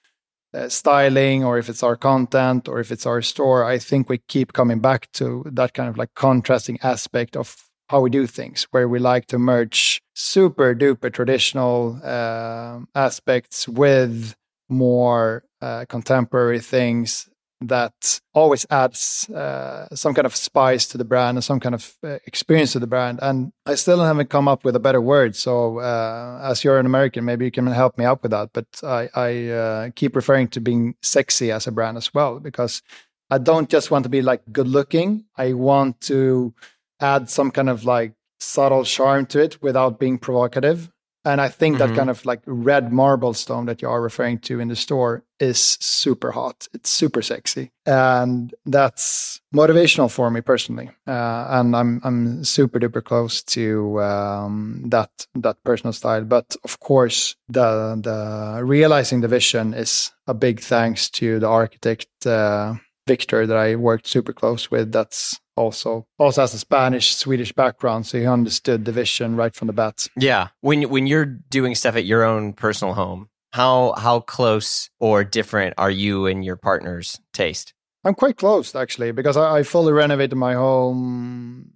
uh, 0.54 0.68
styling 0.68 1.44
or 1.44 1.58
if 1.58 1.68
it's 1.68 1.82
our 1.82 1.96
content 1.96 2.68
or 2.68 2.80
if 2.80 2.90
it's 2.90 3.06
our 3.06 3.22
store 3.22 3.64
i 3.64 3.78
think 3.78 4.08
we 4.08 4.18
keep 4.28 4.52
coming 4.52 4.80
back 4.80 5.10
to 5.12 5.44
that 5.52 5.74
kind 5.74 5.88
of 5.88 5.96
like 5.96 6.12
contrasting 6.14 6.78
aspect 6.82 7.36
of 7.36 7.56
how 7.88 8.00
we 8.00 8.10
do 8.10 8.26
things 8.26 8.66
where 8.70 8.88
we 8.88 8.98
like 8.98 9.26
to 9.26 9.38
merge 9.38 10.00
super 10.14 10.74
duper 10.74 11.12
traditional 11.12 12.00
uh, 12.02 12.78
aspects 12.94 13.68
with 13.68 14.34
more 14.68 15.44
uh, 15.60 15.84
contemporary 15.88 16.60
things 16.60 17.28
that 17.68 18.20
always 18.34 18.66
adds 18.70 19.28
uh, 19.30 19.88
some 19.94 20.14
kind 20.14 20.26
of 20.26 20.36
spice 20.36 20.86
to 20.88 20.98
the 20.98 21.04
brand 21.04 21.36
and 21.36 21.44
some 21.44 21.60
kind 21.60 21.74
of 21.74 21.94
uh, 22.04 22.18
experience 22.26 22.72
to 22.72 22.78
the 22.78 22.86
brand. 22.86 23.18
And 23.22 23.52
I 23.66 23.74
still 23.74 24.02
haven't 24.02 24.30
come 24.30 24.48
up 24.48 24.64
with 24.64 24.76
a 24.76 24.80
better 24.80 25.00
word. 25.00 25.34
So, 25.36 25.78
uh, 25.78 26.40
as 26.42 26.62
you're 26.62 26.78
an 26.78 26.86
American, 26.86 27.24
maybe 27.24 27.44
you 27.44 27.50
can 27.50 27.66
help 27.66 27.98
me 27.98 28.04
out 28.04 28.22
with 28.22 28.30
that. 28.32 28.50
But 28.52 28.66
I, 28.82 29.08
I 29.14 29.48
uh, 29.48 29.90
keep 29.94 30.14
referring 30.14 30.48
to 30.48 30.60
being 30.60 30.94
sexy 31.02 31.50
as 31.50 31.66
a 31.66 31.72
brand 31.72 31.96
as 31.96 32.12
well, 32.12 32.40
because 32.40 32.82
I 33.30 33.38
don't 33.38 33.70
just 33.70 33.90
want 33.90 34.02
to 34.02 34.10
be 34.10 34.20
like 34.20 34.42
good 34.52 34.68
looking. 34.68 35.24
I 35.36 35.54
want 35.54 36.00
to 36.02 36.54
add 37.00 37.30
some 37.30 37.50
kind 37.50 37.70
of 37.70 37.84
like 37.84 38.12
subtle 38.38 38.84
charm 38.84 39.24
to 39.26 39.40
it 39.42 39.62
without 39.62 39.98
being 39.98 40.18
provocative. 40.18 40.91
And 41.24 41.40
I 41.40 41.48
think 41.48 41.76
mm-hmm. 41.76 41.88
that 41.88 41.96
kind 41.96 42.10
of 42.10 42.24
like 42.26 42.40
red 42.46 42.92
marble 42.92 43.32
stone 43.34 43.66
that 43.66 43.80
you 43.80 43.88
are 43.88 44.02
referring 44.02 44.38
to 44.40 44.58
in 44.58 44.68
the 44.68 44.76
store 44.76 45.24
is 45.38 45.78
super 45.80 46.32
hot. 46.32 46.66
It's 46.72 46.90
super 46.90 47.22
sexy, 47.22 47.70
and 47.86 48.54
that's 48.66 49.40
motivational 49.54 50.10
for 50.10 50.30
me 50.30 50.40
personally. 50.40 50.90
Uh, 51.06 51.46
and 51.50 51.76
I'm 51.76 52.00
I'm 52.04 52.44
super 52.44 52.80
duper 52.80 53.04
close 53.04 53.42
to 53.44 54.02
um, 54.02 54.84
that 54.86 55.10
that 55.34 55.62
personal 55.64 55.92
style. 55.92 56.24
But 56.24 56.56
of 56.64 56.80
course, 56.80 57.36
the 57.48 58.00
the 58.02 58.64
realizing 58.64 59.20
the 59.20 59.28
vision 59.28 59.74
is 59.74 60.12
a 60.26 60.34
big 60.34 60.60
thanks 60.60 61.08
to 61.10 61.38
the 61.38 61.48
architect. 61.48 62.08
Uh, 62.26 62.74
Victor 63.06 63.46
that 63.46 63.56
I 63.56 63.76
worked 63.76 64.06
super 64.06 64.32
close 64.32 64.70
with. 64.70 64.92
That's 64.92 65.38
also 65.56 66.06
also 66.18 66.40
has 66.40 66.54
a 66.54 66.58
Spanish 66.58 67.14
Swedish 67.16 67.52
background, 67.52 68.06
so 68.06 68.18
he 68.18 68.26
understood 68.26 68.84
the 68.84 68.92
vision 68.92 69.36
right 69.36 69.54
from 69.54 69.66
the 69.66 69.72
bat. 69.72 70.08
Yeah, 70.16 70.48
when 70.60 70.88
when 70.88 71.06
you're 71.06 71.26
doing 71.26 71.74
stuff 71.74 71.96
at 71.96 72.04
your 72.04 72.24
own 72.24 72.52
personal 72.52 72.94
home, 72.94 73.28
how 73.52 73.94
how 73.96 74.20
close 74.20 74.90
or 75.00 75.24
different 75.24 75.74
are 75.78 75.90
you 75.90 76.26
and 76.26 76.44
your 76.44 76.56
partner's 76.56 77.20
taste? 77.32 77.74
I'm 78.04 78.14
quite 78.14 78.36
close 78.36 78.74
actually 78.74 79.12
because 79.12 79.36
I, 79.36 79.58
I 79.58 79.62
fully 79.62 79.92
renovated 79.92 80.36
my 80.36 80.54
home 80.54 81.72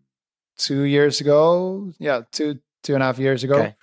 two 0.58 0.82
years 0.82 1.20
ago. 1.20 1.92
Yeah, 1.98 2.22
two 2.32 2.58
two 2.82 2.94
and 2.94 3.02
a 3.02 3.06
half 3.06 3.18
years 3.18 3.44
ago. 3.44 3.56
Okay. 3.56 3.74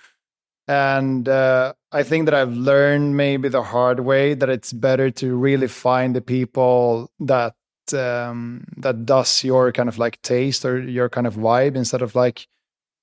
And 0.66 1.28
uh, 1.28 1.74
I 1.94 2.02
think 2.02 2.24
that 2.24 2.34
I've 2.34 2.52
learned 2.52 3.16
maybe 3.16 3.48
the 3.48 3.62
hard 3.62 4.00
way 4.00 4.34
that 4.34 4.50
it's 4.50 4.72
better 4.72 5.12
to 5.12 5.36
really 5.36 5.68
find 5.68 6.14
the 6.14 6.20
people 6.20 7.08
that 7.20 7.54
um, 7.92 8.64
that 8.78 9.06
does 9.06 9.44
your 9.44 9.70
kind 9.70 9.88
of 9.88 9.96
like 9.96 10.20
taste 10.22 10.64
or 10.64 10.80
your 10.80 11.08
kind 11.08 11.26
of 11.26 11.36
vibe 11.36 11.76
instead 11.76 12.02
of 12.02 12.16
like 12.16 12.48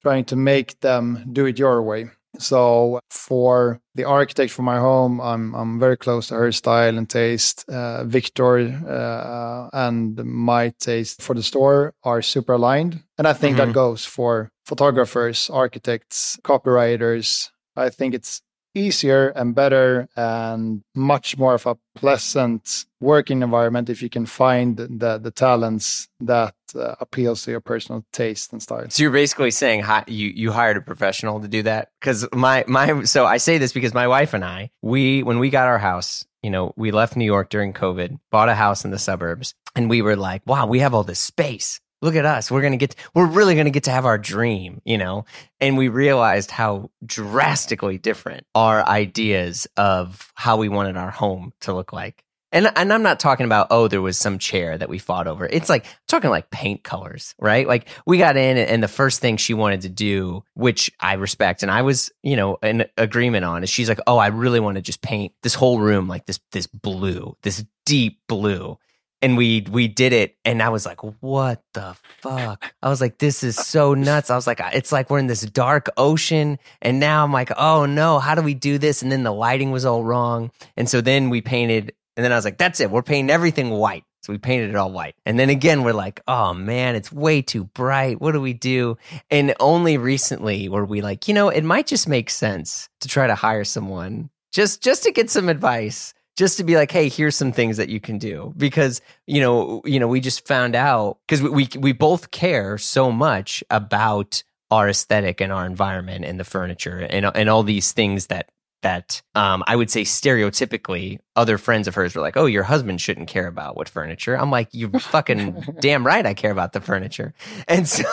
trying 0.01 0.25
to 0.25 0.35
make 0.35 0.77
them 0.81 1.23
do 1.31 1.45
it 1.45 1.57
your 1.57 1.81
way. 1.81 2.09
So 2.37 2.99
for 3.09 3.79
the 3.95 4.03
architect 4.03 4.51
for 4.51 4.63
my 4.63 4.79
home, 4.79 5.21
I'm 5.21 5.55
I'm 5.55 5.79
very 5.79 5.95
close 5.95 6.27
to 6.27 6.35
her 6.35 6.51
style 6.51 6.97
and 6.97 7.09
taste. 7.09 7.69
Uh, 7.69 8.03
Victor 8.03 8.57
uh, 8.59 9.69
and 9.71 10.21
my 10.25 10.73
taste 10.79 11.21
for 11.21 11.33
the 11.33 11.43
store 11.43 11.93
are 12.03 12.21
super 12.21 12.53
aligned, 12.53 13.03
and 13.17 13.25
I 13.25 13.33
think 13.33 13.55
mm-hmm. 13.55 13.67
that 13.67 13.73
goes 13.73 14.03
for 14.03 14.51
photographers, 14.65 15.49
architects, 15.49 16.37
copywriters. 16.43 17.51
I 17.77 17.89
think 17.89 18.13
it's 18.13 18.41
easier 18.73 19.29
and 19.29 19.53
better 19.55 20.07
and 20.15 20.83
much 20.95 21.37
more 21.37 21.53
of 21.53 21.65
a 21.65 21.77
pleasant 21.95 22.85
working 22.99 23.41
environment 23.41 23.89
if 23.89 24.01
you 24.01 24.09
can 24.09 24.25
find 24.25 24.77
the 24.77 25.17
the 25.17 25.31
talents 25.31 26.07
that 26.19 26.55
uh, 26.75 26.95
appeals 26.99 27.43
to 27.43 27.51
your 27.51 27.59
personal 27.59 28.05
taste 28.13 28.51
and 28.51 28.61
style. 28.61 28.85
So 28.89 29.03
you're 29.03 29.11
basically 29.11 29.51
saying 29.51 29.81
hi, 29.81 30.03
you 30.07 30.29
you 30.29 30.51
hired 30.51 30.77
a 30.77 30.81
professional 30.81 31.39
to 31.41 31.47
do 31.47 31.63
that 31.63 31.89
because 31.99 32.27
my 32.33 32.63
my 32.67 33.03
so 33.03 33.25
I 33.25 33.37
say 33.37 33.57
this 33.57 33.73
because 33.73 33.93
my 33.93 34.07
wife 34.07 34.33
and 34.33 34.45
I 34.45 34.69
we 34.81 35.23
when 35.23 35.39
we 35.39 35.49
got 35.49 35.67
our 35.67 35.79
house 35.79 36.25
you 36.41 36.49
know 36.49 36.73
we 36.77 36.91
left 36.91 37.15
New 37.15 37.25
York 37.25 37.49
during 37.49 37.73
COVID 37.73 38.19
bought 38.31 38.49
a 38.49 38.55
house 38.55 38.85
in 38.85 38.91
the 38.91 38.99
suburbs 38.99 39.53
and 39.75 39.89
we 39.89 40.01
were 40.01 40.15
like 40.15 40.41
wow 40.45 40.65
we 40.65 40.79
have 40.79 40.93
all 40.93 41.03
this 41.03 41.19
space 41.19 41.79
look 42.01 42.15
at 42.15 42.25
us. 42.25 42.49
We're 42.49 42.61
to 42.71 42.77
get, 42.77 42.95
we're 43.13 43.27
really 43.27 43.55
to 43.55 43.71
get 43.71 43.83
to 43.83 43.91
have 43.91 44.05
our 44.05 44.17
dream, 44.17 44.81
you 44.85 44.97
know? 44.97 45.25
And 45.59 45.77
we 45.77 45.87
realized 45.87 46.51
how 46.51 46.89
drastically 47.05 47.97
different 47.97 48.45
our 48.55 48.85
ideas 48.85 49.67
of 49.77 50.31
how 50.35 50.57
we 50.57 50.69
wanted 50.69 50.97
our 50.97 51.11
home 51.11 51.53
to 51.61 51.73
look 51.73 51.93
like. 51.93 52.23
And, 52.53 52.69
and 52.75 52.91
I'm 52.91 53.03
not 53.03 53.19
talking 53.19 53.45
about, 53.45 53.67
oh, 53.71 53.87
there 53.87 54.01
was 54.01 54.17
some 54.17 54.37
chair 54.37 54.77
that 54.77 54.89
we 54.89 54.97
fought 54.99 55.25
over. 55.25 55.45
It's 55.45 55.69
like, 55.69 55.85
talking 56.09 56.29
like 56.29 56.49
paint 56.49 56.83
colors, 56.83 57.33
right? 57.39 57.65
Like 57.65 57.87
we 58.05 58.17
got 58.17 58.35
in 58.35 58.57
and 58.57 58.83
the 58.83 58.89
first 58.89 59.21
thing 59.21 59.37
she 59.37 59.53
wanted 59.53 59.81
to 59.81 59.89
do, 59.89 60.43
which 60.53 60.91
I 60.99 61.13
respect 61.13 61.63
and 61.63 61.71
I 61.71 61.83
was, 61.83 62.11
you 62.23 62.35
know, 62.35 62.57
in 62.61 62.85
agreement 62.97 63.45
on 63.45 63.63
is 63.63 63.69
she's 63.69 63.87
like, 63.87 64.01
oh, 64.05 64.17
I 64.17 64.27
really 64.27 64.59
want 64.59 64.75
to 64.75 64.81
just 64.81 65.01
paint 65.01 65.33
this 65.43 65.53
whole 65.53 65.79
room 65.79 66.09
like 66.09 66.25
this, 66.25 66.41
this 66.51 66.67
blue, 66.67 67.37
this 67.41 67.63
deep 67.85 68.19
blue 68.27 68.77
and 69.21 69.37
we 69.37 69.65
we 69.71 69.87
did 69.87 70.13
it 70.13 70.35
and 70.45 70.61
i 70.61 70.69
was 70.69 70.85
like 70.85 70.99
what 71.21 71.61
the 71.73 71.95
fuck? 72.19 72.73
I 72.81 72.89
was 72.89 73.01
like 73.01 73.17
this 73.17 73.43
is 73.43 73.55
so 73.55 73.93
nuts. 73.93 74.29
I 74.29 74.35
was 74.35 74.47
like 74.47 74.61
it's 74.73 74.91
like 74.91 75.09
we're 75.09 75.19
in 75.19 75.27
this 75.27 75.41
dark 75.41 75.87
ocean 75.97 76.59
and 76.81 76.99
now 76.99 77.23
i'm 77.23 77.31
like 77.31 77.51
oh 77.57 77.85
no 77.85 78.19
how 78.19 78.35
do 78.35 78.41
we 78.41 78.53
do 78.53 78.77
this? 78.77 79.01
And 79.01 79.11
then 79.11 79.23
the 79.23 79.33
lighting 79.33 79.71
was 79.71 79.85
all 79.85 80.03
wrong 80.03 80.51
and 80.77 80.89
so 80.89 81.01
then 81.01 81.29
we 81.29 81.41
painted 81.41 81.93
and 82.17 82.23
then 82.23 82.31
i 82.31 82.35
was 82.35 82.45
like 82.45 82.57
that's 82.57 82.79
it 82.79 82.91
we're 82.91 83.03
painting 83.03 83.29
everything 83.31 83.69
white. 83.69 84.03
So 84.23 84.31
we 84.33 84.37
painted 84.37 84.69
it 84.69 84.75
all 84.75 84.91
white 84.91 85.15
and 85.25 85.39
then 85.39 85.49
again 85.49 85.83
we're 85.83 85.93
like 85.93 86.21
oh 86.27 86.53
man 86.53 86.95
it's 86.95 87.11
way 87.11 87.41
too 87.41 87.65
bright 87.65 88.21
what 88.21 88.33
do 88.33 88.41
we 88.41 88.53
do? 88.53 88.97
And 89.29 89.55
only 89.59 89.97
recently 89.97 90.69
were 90.69 90.85
we 90.85 91.01
like 91.01 91.27
you 91.27 91.33
know 91.33 91.49
it 91.49 91.63
might 91.63 91.87
just 91.87 92.07
make 92.07 92.29
sense 92.29 92.89
to 92.99 93.07
try 93.07 93.25
to 93.27 93.35
hire 93.35 93.63
someone 93.63 94.29
just 94.51 94.83
just 94.83 95.03
to 95.03 95.11
get 95.11 95.29
some 95.29 95.49
advice 95.49 96.13
just 96.37 96.57
to 96.57 96.63
be 96.63 96.75
like, 96.75 96.91
hey, 96.91 97.09
here's 97.09 97.35
some 97.35 97.51
things 97.51 97.77
that 97.77 97.89
you 97.89 97.99
can 97.99 98.17
do 98.17 98.53
because 98.57 99.01
you 99.27 99.41
know, 99.41 99.81
you 99.85 99.99
know, 99.99 100.07
we 100.07 100.19
just 100.19 100.47
found 100.47 100.75
out 100.75 101.17
because 101.27 101.41
we, 101.41 101.49
we 101.49 101.69
we 101.77 101.91
both 101.91 102.31
care 102.31 102.77
so 102.77 103.11
much 103.11 103.63
about 103.69 104.43
our 104.69 104.89
aesthetic 104.89 105.41
and 105.41 105.51
our 105.51 105.65
environment 105.65 106.25
and 106.25 106.39
the 106.39 106.45
furniture 106.45 106.99
and 106.99 107.25
and 107.35 107.49
all 107.49 107.63
these 107.63 107.91
things 107.91 108.27
that 108.27 108.49
that 108.81 109.21
um, 109.35 109.63
I 109.67 109.75
would 109.75 109.89
say 109.89 110.01
stereotypically 110.01 111.19
other 111.35 111.57
friends 111.57 111.87
of 111.87 111.95
hers 111.95 112.15
were 112.15 112.21
like, 112.21 112.37
"Oh, 112.37 112.45
your 112.45 112.63
husband 112.63 112.99
shouldn't 112.99 113.27
care 113.27 113.47
about 113.47 113.75
what 113.75 113.87
furniture." 113.89 114.35
I'm 114.37 114.51
like, 114.51 114.69
"You 114.73 114.89
fucking 114.99 115.77
damn 115.79 116.05
right, 116.05 116.25
I 116.25 116.33
care 116.33 116.51
about 116.51 116.73
the 116.73 116.81
furniture." 116.81 117.33
And 117.67 117.87
so, 117.87 118.05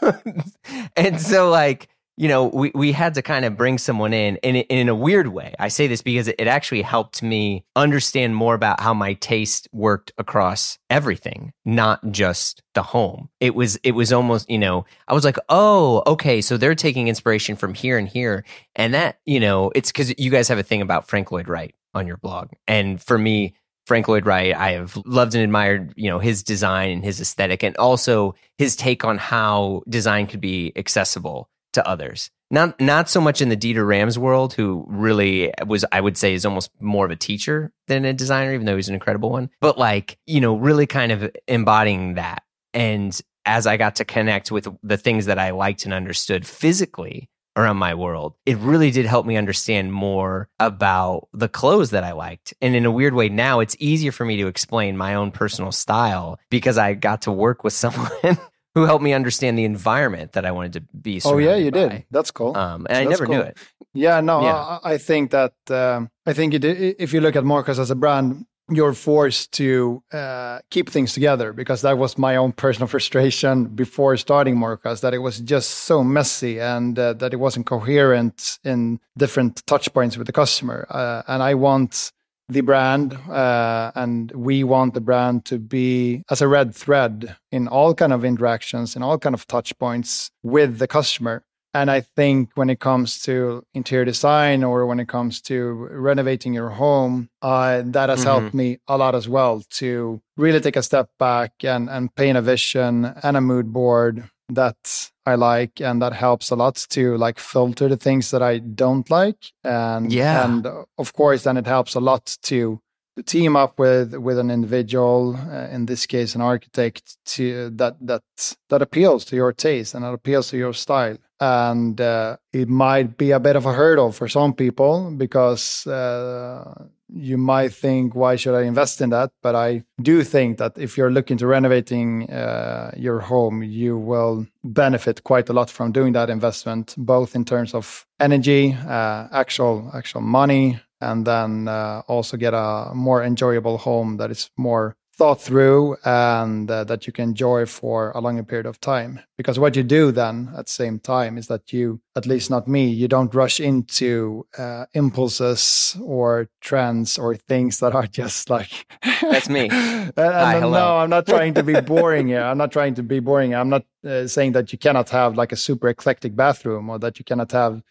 and 0.96 1.20
so, 1.20 1.50
like 1.50 1.88
you 2.16 2.28
know, 2.28 2.46
we, 2.46 2.70
we 2.74 2.92
had 2.92 3.14
to 3.14 3.22
kind 3.22 3.44
of 3.44 3.56
bring 3.56 3.76
someone 3.76 4.12
in, 4.12 4.36
in 4.36 4.56
in 4.56 4.88
a 4.88 4.94
weird 4.94 5.28
way. 5.28 5.54
I 5.58 5.68
say 5.68 5.86
this 5.86 6.02
because 6.02 6.28
it 6.28 6.46
actually 6.46 6.82
helped 6.82 7.22
me 7.22 7.64
understand 7.74 8.36
more 8.36 8.54
about 8.54 8.80
how 8.80 8.94
my 8.94 9.14
taste 9.14 9.68
worked 9.72 10.12
across 10.16 10.78
everything, 10.90 11.52
not 11.64 12.00
just 12.12 12.62
the 12.74 12.82
home. 12.82 13.30
It 13.40 13.54
was 13.54 13.76
it 13.76 13.92
was 13.92 14.12
almost, 14.12 14.48
you 14.48 14.58
know, 14.58 14.84
I 15.08 15.14
was 15.14 15.24
like, 15.24 15.38
"Oh, 15.48 16.02
okay, 16.06 16.40
so 16.40 16.56
they're 16.56 16.76
taking 16.76 17.08
inspiration 17.08 17.56
from 17.56 17.74
here 17.74 17.98
and 17.98 18.08
here." 18.08 18.44
And 18.76 18.94
that, 18.94 19.18
you 19.24 19.40
know, 19.40 19.72
it's 19.74 19.90
cuz 19.90 20.14
you 20.16 20.30
guys 20.30 20.48
have 20.48 20.58
a 20.58 20.62
thing 20.62 20.82
about 20.82 21.08
Frank 21.08 21.32
Lloyd 21.32 21.48
Wright 21.48 21.74
on 21.94 22.06
your 22.06 22.16
blog. 22.18 22.50
And 22.68 23.02
for 23.02 23.18
me, 23.18 23.54
Frank 23.86 24.08
Lloyd 24.08 24.24
Wright, 24.24 24.54
I 24.54 24.72
have 24.72 24.96
loved 25.04 25.34
and 25.34 25.44
admired, 25.44 25.92
you 25.96 26.08
know, 26.08 26.18
his 26.18 26.42
design 26.42 26.90
and 26.90 27.04
his 27.04 27.20
aesthetic 27.20 27.62
and 27.62 27.76
also 27.76 28.34
his 28.56 28.76
take 28.76 29.04
on 29.04 29.18
how 29.18 29.82
design 29.88 30.26
could 30.26 30.40
be 30.40 30.72
accessible 30.76 31.50
to 31.74 31.86
others. 31.86 32.30
Not 32.50 32.80
not 32.80 33.08
so 33.08 33.20
much 33.20 33.40
in 33.40 33.48
the 33.48 33.56
Dieter 33.56 33.86
Rams 33.86 34.18
world, 34.18 34.54
who 34.54 34.84
really 34.88 35.52
was, 35.66 35.84
I 35.92 36.00
would 36.00 36.16
say, 36.16 36.34
is 36.34 36.44
almost 36.44 36.70
more 36.80 37.04
of 37.04 37.10
a 37.10 37.16
teacher 37.16 37.72
than 37.88 38.04
a 38.04 38.12
designer, 38.12 38.54
even 38.54 38.66
though 38.66 38.76
he's 38.76 38.88
an 38.88 38.94
incredible 38.94 39.30
one. 39.30 39.50
But 39.60 39.78
like, 39.78 40.18
you 40.26 40.40
know, 40.40 40.54
really 40.56 40.86
kind 40.86 41.10
of 41.12 41.30
embodying 41.48 42.14
that. 42.14 42.42
And 42.72 43.18
as 43.46 43.66
I 43.66 43.76
got 43.76 43.96
to 43.96 44.04
connect 44.04 44.50
with 44.50 44.68
the 44.82 44.96
things 44.96 45.26
that 45.26 45.38
I 45.38 45.50
liked 45.50 45.84
and 45.84 45.94
understood 45.94 46.46
physically 46.46 47.28
around 47.56 47.76
my 47.76 47.94
world, 47.94 48.34
it 48.46 48.56
really 48.58 48.90
did 48.90 49.06
help 49.06 49.26
me 49.26 49.36
understand 49.36 49.92
more 49.92 50.48
about 50.58 51.28
the 51.32 51.48
clothes 51.48 51.90
that 51.90 52.04
I 52.04 52.12
liked. 52.12 52.54
And 52.60 52.74
in 52.74 52.84
a 52.84 52.90
weird 52.90 53.14
way, 53.14 53.28
now 53.28 53.60
it's 53.60 53.76
easier 53.78 54.12
for 54.12 54.24
me 54.24 54.36
to 54.38 54.48
explain 54.48 54.96
my 54.96 55.14
own 55.14 55.30
personal 55.30 55.72
style 55.72 56.38
because 56.50 56.78
I 56.78 56.94
got 56.94 57.22
to 57.22 57.32
work 57.32 57.64
with 57.64 57.72
someone 57.84 58.38
who 58.74 58.84
helped 58.84 59.04
me 59.04 59.12
understand 59.12 59.58
the 59.58 59.64
environment 59.64 60.32
that 60.32 60.44
I 60.44 60.50
wanted 60.50 60.72
to 60.74 60.80
be. 60.80 61.20
Oh 61.24 61.38
yeah, 61.38 61.56
you 61.56 61.70
by. 61.70 61.88
did. 61.88 62.04
That's 62.10 62.30
cool. 62.30 62.56
Um, 62.56 62.86
and 62.88 62.98
I 62.98 63.04
never 63.04 63.26
cool. 63.26 63.36
knew 63.36 63.40
it. 63.42 63.58
Yeah, 63.92 64.20
no, 64.20 64.42
yeah. 64.42 64.78
I, 64.82 64.94
I, 64.94 64.98
think 64.98 65.30
that 65.30 65.54
um, 65.70 66.10
I 66.26 66.32
think 66.32 66.54
it, 66.54 66.64
if 66.64 67.12
you 67.12 67.20
look 67.20 67.36
at 67.36 67.44
Morjas 67.44 67.78
as 67.78 67.90
a 67.92 67.94
brand, 67.94 68.44
you're 68.70 68.94
forced 68.94 69.52
to 69.52 70.02
uh, 70.12 70.58
keep 70.70 70.88
things 70.88 71.12
together 71.12 71.52
because 71.52 71.82
that 71.82 71.98
was 71.98 72.16
my 72.16 72.36
own 72.36 72.52
personal 72.52 72.88
frustration 72.94 73.66
before 73.66 74.16
starting 74.16 74.56
Morjas 74.56 75.00
that 75.02 75.14
it 75.14 75.18
was 75.18 75.38
just 75.40 75.70
so 75.70 76.02
messy 76.02 76.60
and 76.60 76.98
uh, 76.98 77.12
that 77.14 77.32
it 77.32 77.36
wasn't 77.36 77.66
coherent 77.66 78.58
in 78.64 78.98
different 79.16 79.64
touch 79.66 79.92
points 79.92 80.16
with 80.16 80.26
the 80.26 80.32
customer. 80.32 80.86
Uh, 80.90 81.22
and 81.28 81.42
I 81.42 81.54
want 81.54 82.12
the 82.48 82.60
brand 82.60 83.14
uh, 83.28 83.92
and 83.94 84.30
we 84.32 84.64
want 84.64 84.94
the 84.94 85.00
brand 85.00 85.44
to 85.46 85.58
be 85.58 86.22
as 86.30 86.42
a 86.42 86.48
red 86.48 86.74
thread 86.74 87.36
in 87.50 87.68
all 87.68 87.94
kind 87.94 88.12
of 88.12 88.24
interactions 88.24 88.94
and 88.94 89.04
all 89.04 89.18
kind 89.18 89.34
of 89.34 89.46
touch 89.46 89.76
points 89.78 90.30
with 90.42 90.78
the 90.78 90.86
customer 90.86 91.44
and 91.72 91.90
i 91.90 92.00
think 92.00 92.50
when 92.54 92.68
it 92.68 92.80
comes 92.80 93.20
to 93.22 93.64
interior 93.72 94.04
design 94.04 94.62
or 94.62 94.86
when 94.86 95.00
it 95.00 95.08
comes 95.08 95.40
to 95.40 95.88
renovating 95.90 96.52
your 96.52 96.70
home 96.70 97.28
uh, 97.42 97.82
that 97.84 98.08
has 98.08 98.20
mm-hmm. 98.20 98.28
helped 98.28 98.54
me 98.54 98.78
a 98.88 98.96
lot 98.96 99.14
as 99.14 99.28
well 99.28 99.62
to 99.70 100.20
really 100.36 100.60
take 100.60 100.76
a 100.76 100.82
step 100.82 101.08
back 101.18 101.52
and, 101.62 101.88
and 101.88 102.14
paint 102.14 102.36
a 102.36 102.42
vision 102.42 103.06
and 103.22 103.36
a 103.36 103.40
mood 103.40 103.72
board 103.72 104.28
that 104.48 105.10
I 105.26 105.34
like, 105.36 105.80
and 105.80 106.02
that 106.02 106.12
helps 106.12 106.50
a 106.50 106.56
lot 106.56 106.86
to 106.90 107.16
like 107.16 107.38
filter 107.38 107.88
the 107.88 107.96
things 107.96 108.30
that 108.30 108.42
I 108.42 108.58
don't 108.58 109.08
like. 109.10 109.52
And 109.62 110.12
yeah, 110.12 110.44
and 110.44 110.66
uh, 110.66 110.84
of 110.98 111.12
course, 111.12 111.44
then 111.44 111.56
it 111.56 111.66
helps 111.66 111.94
a 111.94 112.00
lot 112.00 112.36
to 112.42 112.80
to 113.16 113.22
team 113.22 113.56
up 113.56 113.78
with 113.78 114.14
with 114.14 114.38
an 114.38 114.50
individual, 114.50 115.36
uh, 115.36 115.68
in 115.70 115.86
this 115.86 116.06
case, 116.06 116.34
an 116.34 116.40
architect, 116.40 117.16
to 117.26 117.70
that 117.70 117.96
that 118.00 118.22
that 118.68 118.82
appeals 118.82 119.24
to 119.26 119.36
your 119.36 119.52
taste 119.52 119.94
and 119.94 120.04
that 120.04 120.12
appeals 120.12 120.48
to 120.50 120.56
your 120.56 120.74
style. 120.74 121.16
and 121.40 122.00
uh, 122.00 122.36
it 122.52 122.68
might 122.68 123.16
be 123.18 123.32
a 123.32 123.40
bit 123.40 123.56
of 123.56 123.66
a 123.66 123.72
hurdle 123.72 124.12
for 124.12 124.28
some 124.28 124.54
people 124.54 125.10
because 125.16 125.86
uh, 125.86 126.84
you 127.08 127.38
might 127.38 127.72
think, 127.72 128.14
why 128.14 128.36
should 128.36 128.54
I 128.54 128.62
invest 128.62 129.00
in 129.00 129.10
that? 129.10 129.30
But 129.42 129.54
I 129.54 129.84
do 130.00 130.24
think 130.24 130.58
that 130.58 130.78
if 130.78 130.96
you're 130.96 131.10
looking 131.10 131.36
to 131.38 131.46
renovating 131.46 132.30
uh, 132.30 132.92
your 132.96 133.20
home, 133.20 133.62
you 133.62 133.96
will 133.96 134.46
benefit 134.62 135.24
quite 135.24 135.48
a 135.48 135.52
lot 135.52 135.70
from 135.70 135.92
doing 135.92 136.12
that 136.14 136.30
investment, 136.30 136.94
both 136.96 137.34
in 137.34 137.44
terms 137.44 137.74
of 137.74 138.06
energy, 138.20 138.76
uh, 138.86 139.28
actual 139.32 139.90
actual 139.94 140.22
money, 140.22 140.80
and 141.00 141.26
then 141.26 141.68
uh, 141.68 142.02
also 142.08 142.36
get 142.36 142.54
a 142.54 142.90
more 142.94 143.22
enjoyable 143.22 143.78
home 143.78 144.16
that 144.16 144.30
is 144.30 144.50
more 144.56 144.96
thought 145.16 145.40
through 145.40 145.96
and 146.04 146.68
uh, 146.70 146.82
that 146.84 147.06
you 147.06 147.12
can 147.12 147.30
enjoy 147.30 147.64
for 147.66 148.10
a 148.12 148.20
longer 148.20 148.42
period 148.42 148.66
of 148.66 148.80
time. 148.80 149.20
Because 149.36 149.58
what 149.58 149.76
you 149.76 149.82
do 149.82 150.10
then 150.10 150.50
at 150.56 150.66
the 150.66 150.72
same 150.72 150.98
time 150.98 151.38
is 151.38 151.46
that 151.46 151.72
you, 151.72 152.00
at 152.16 152.26
least 152.26 152.50
not 152.50 152.66
me, 152.66 152.88
you 152.88 153.06
don't 153.06 153.34
rush 153.34 153.60
into 153.60 154.46
uh, 154.58 154.86
impulses 154.92 155.96
or 156.02 156.48
trends 156.60 157.16
or 157.16 157.36
things 157.36 157.78
that 157.78 157.94
are 157.94 158.06
just 158.20 158.50
like. 158.50 158.86
That's 159.22 159.48
me. 159.48 159.68
and, 159.70 160.12
and 160.16 160.34
Hi, 160.34 160.60
no. 160.60 160.98
I'm 160.98 161.10
not 161.10 161.26
trying 161.26 161.54
to 161.54 161.62
be 161.62 161.80
boring 161.80 162.28
here. 162.28 162.42
I'm 162.42 162.58
not 162.58 162.72
trying 162.72 162.94
to 162.94 163.02
be 163.02 163.20
boring. 163.20 163.54
I'm 163.54 163.68
not 163.68 163.84
uh, 164.04 164.26
saying 164.26 164.52
that 164.52 164.72
you 164.72 164.78
cannot 164.78 165.10
have 165.10 165.36
like 165.36 165.52
a 165.52 165.56
super 165.56 165.88
eclectic 165.88 166.34
bathroom 166.34 166.90
or 166.90 166.98
that 166.98 167.18
you 167.18 167.24
cannot 167.24 167.52
have 167.52 167.82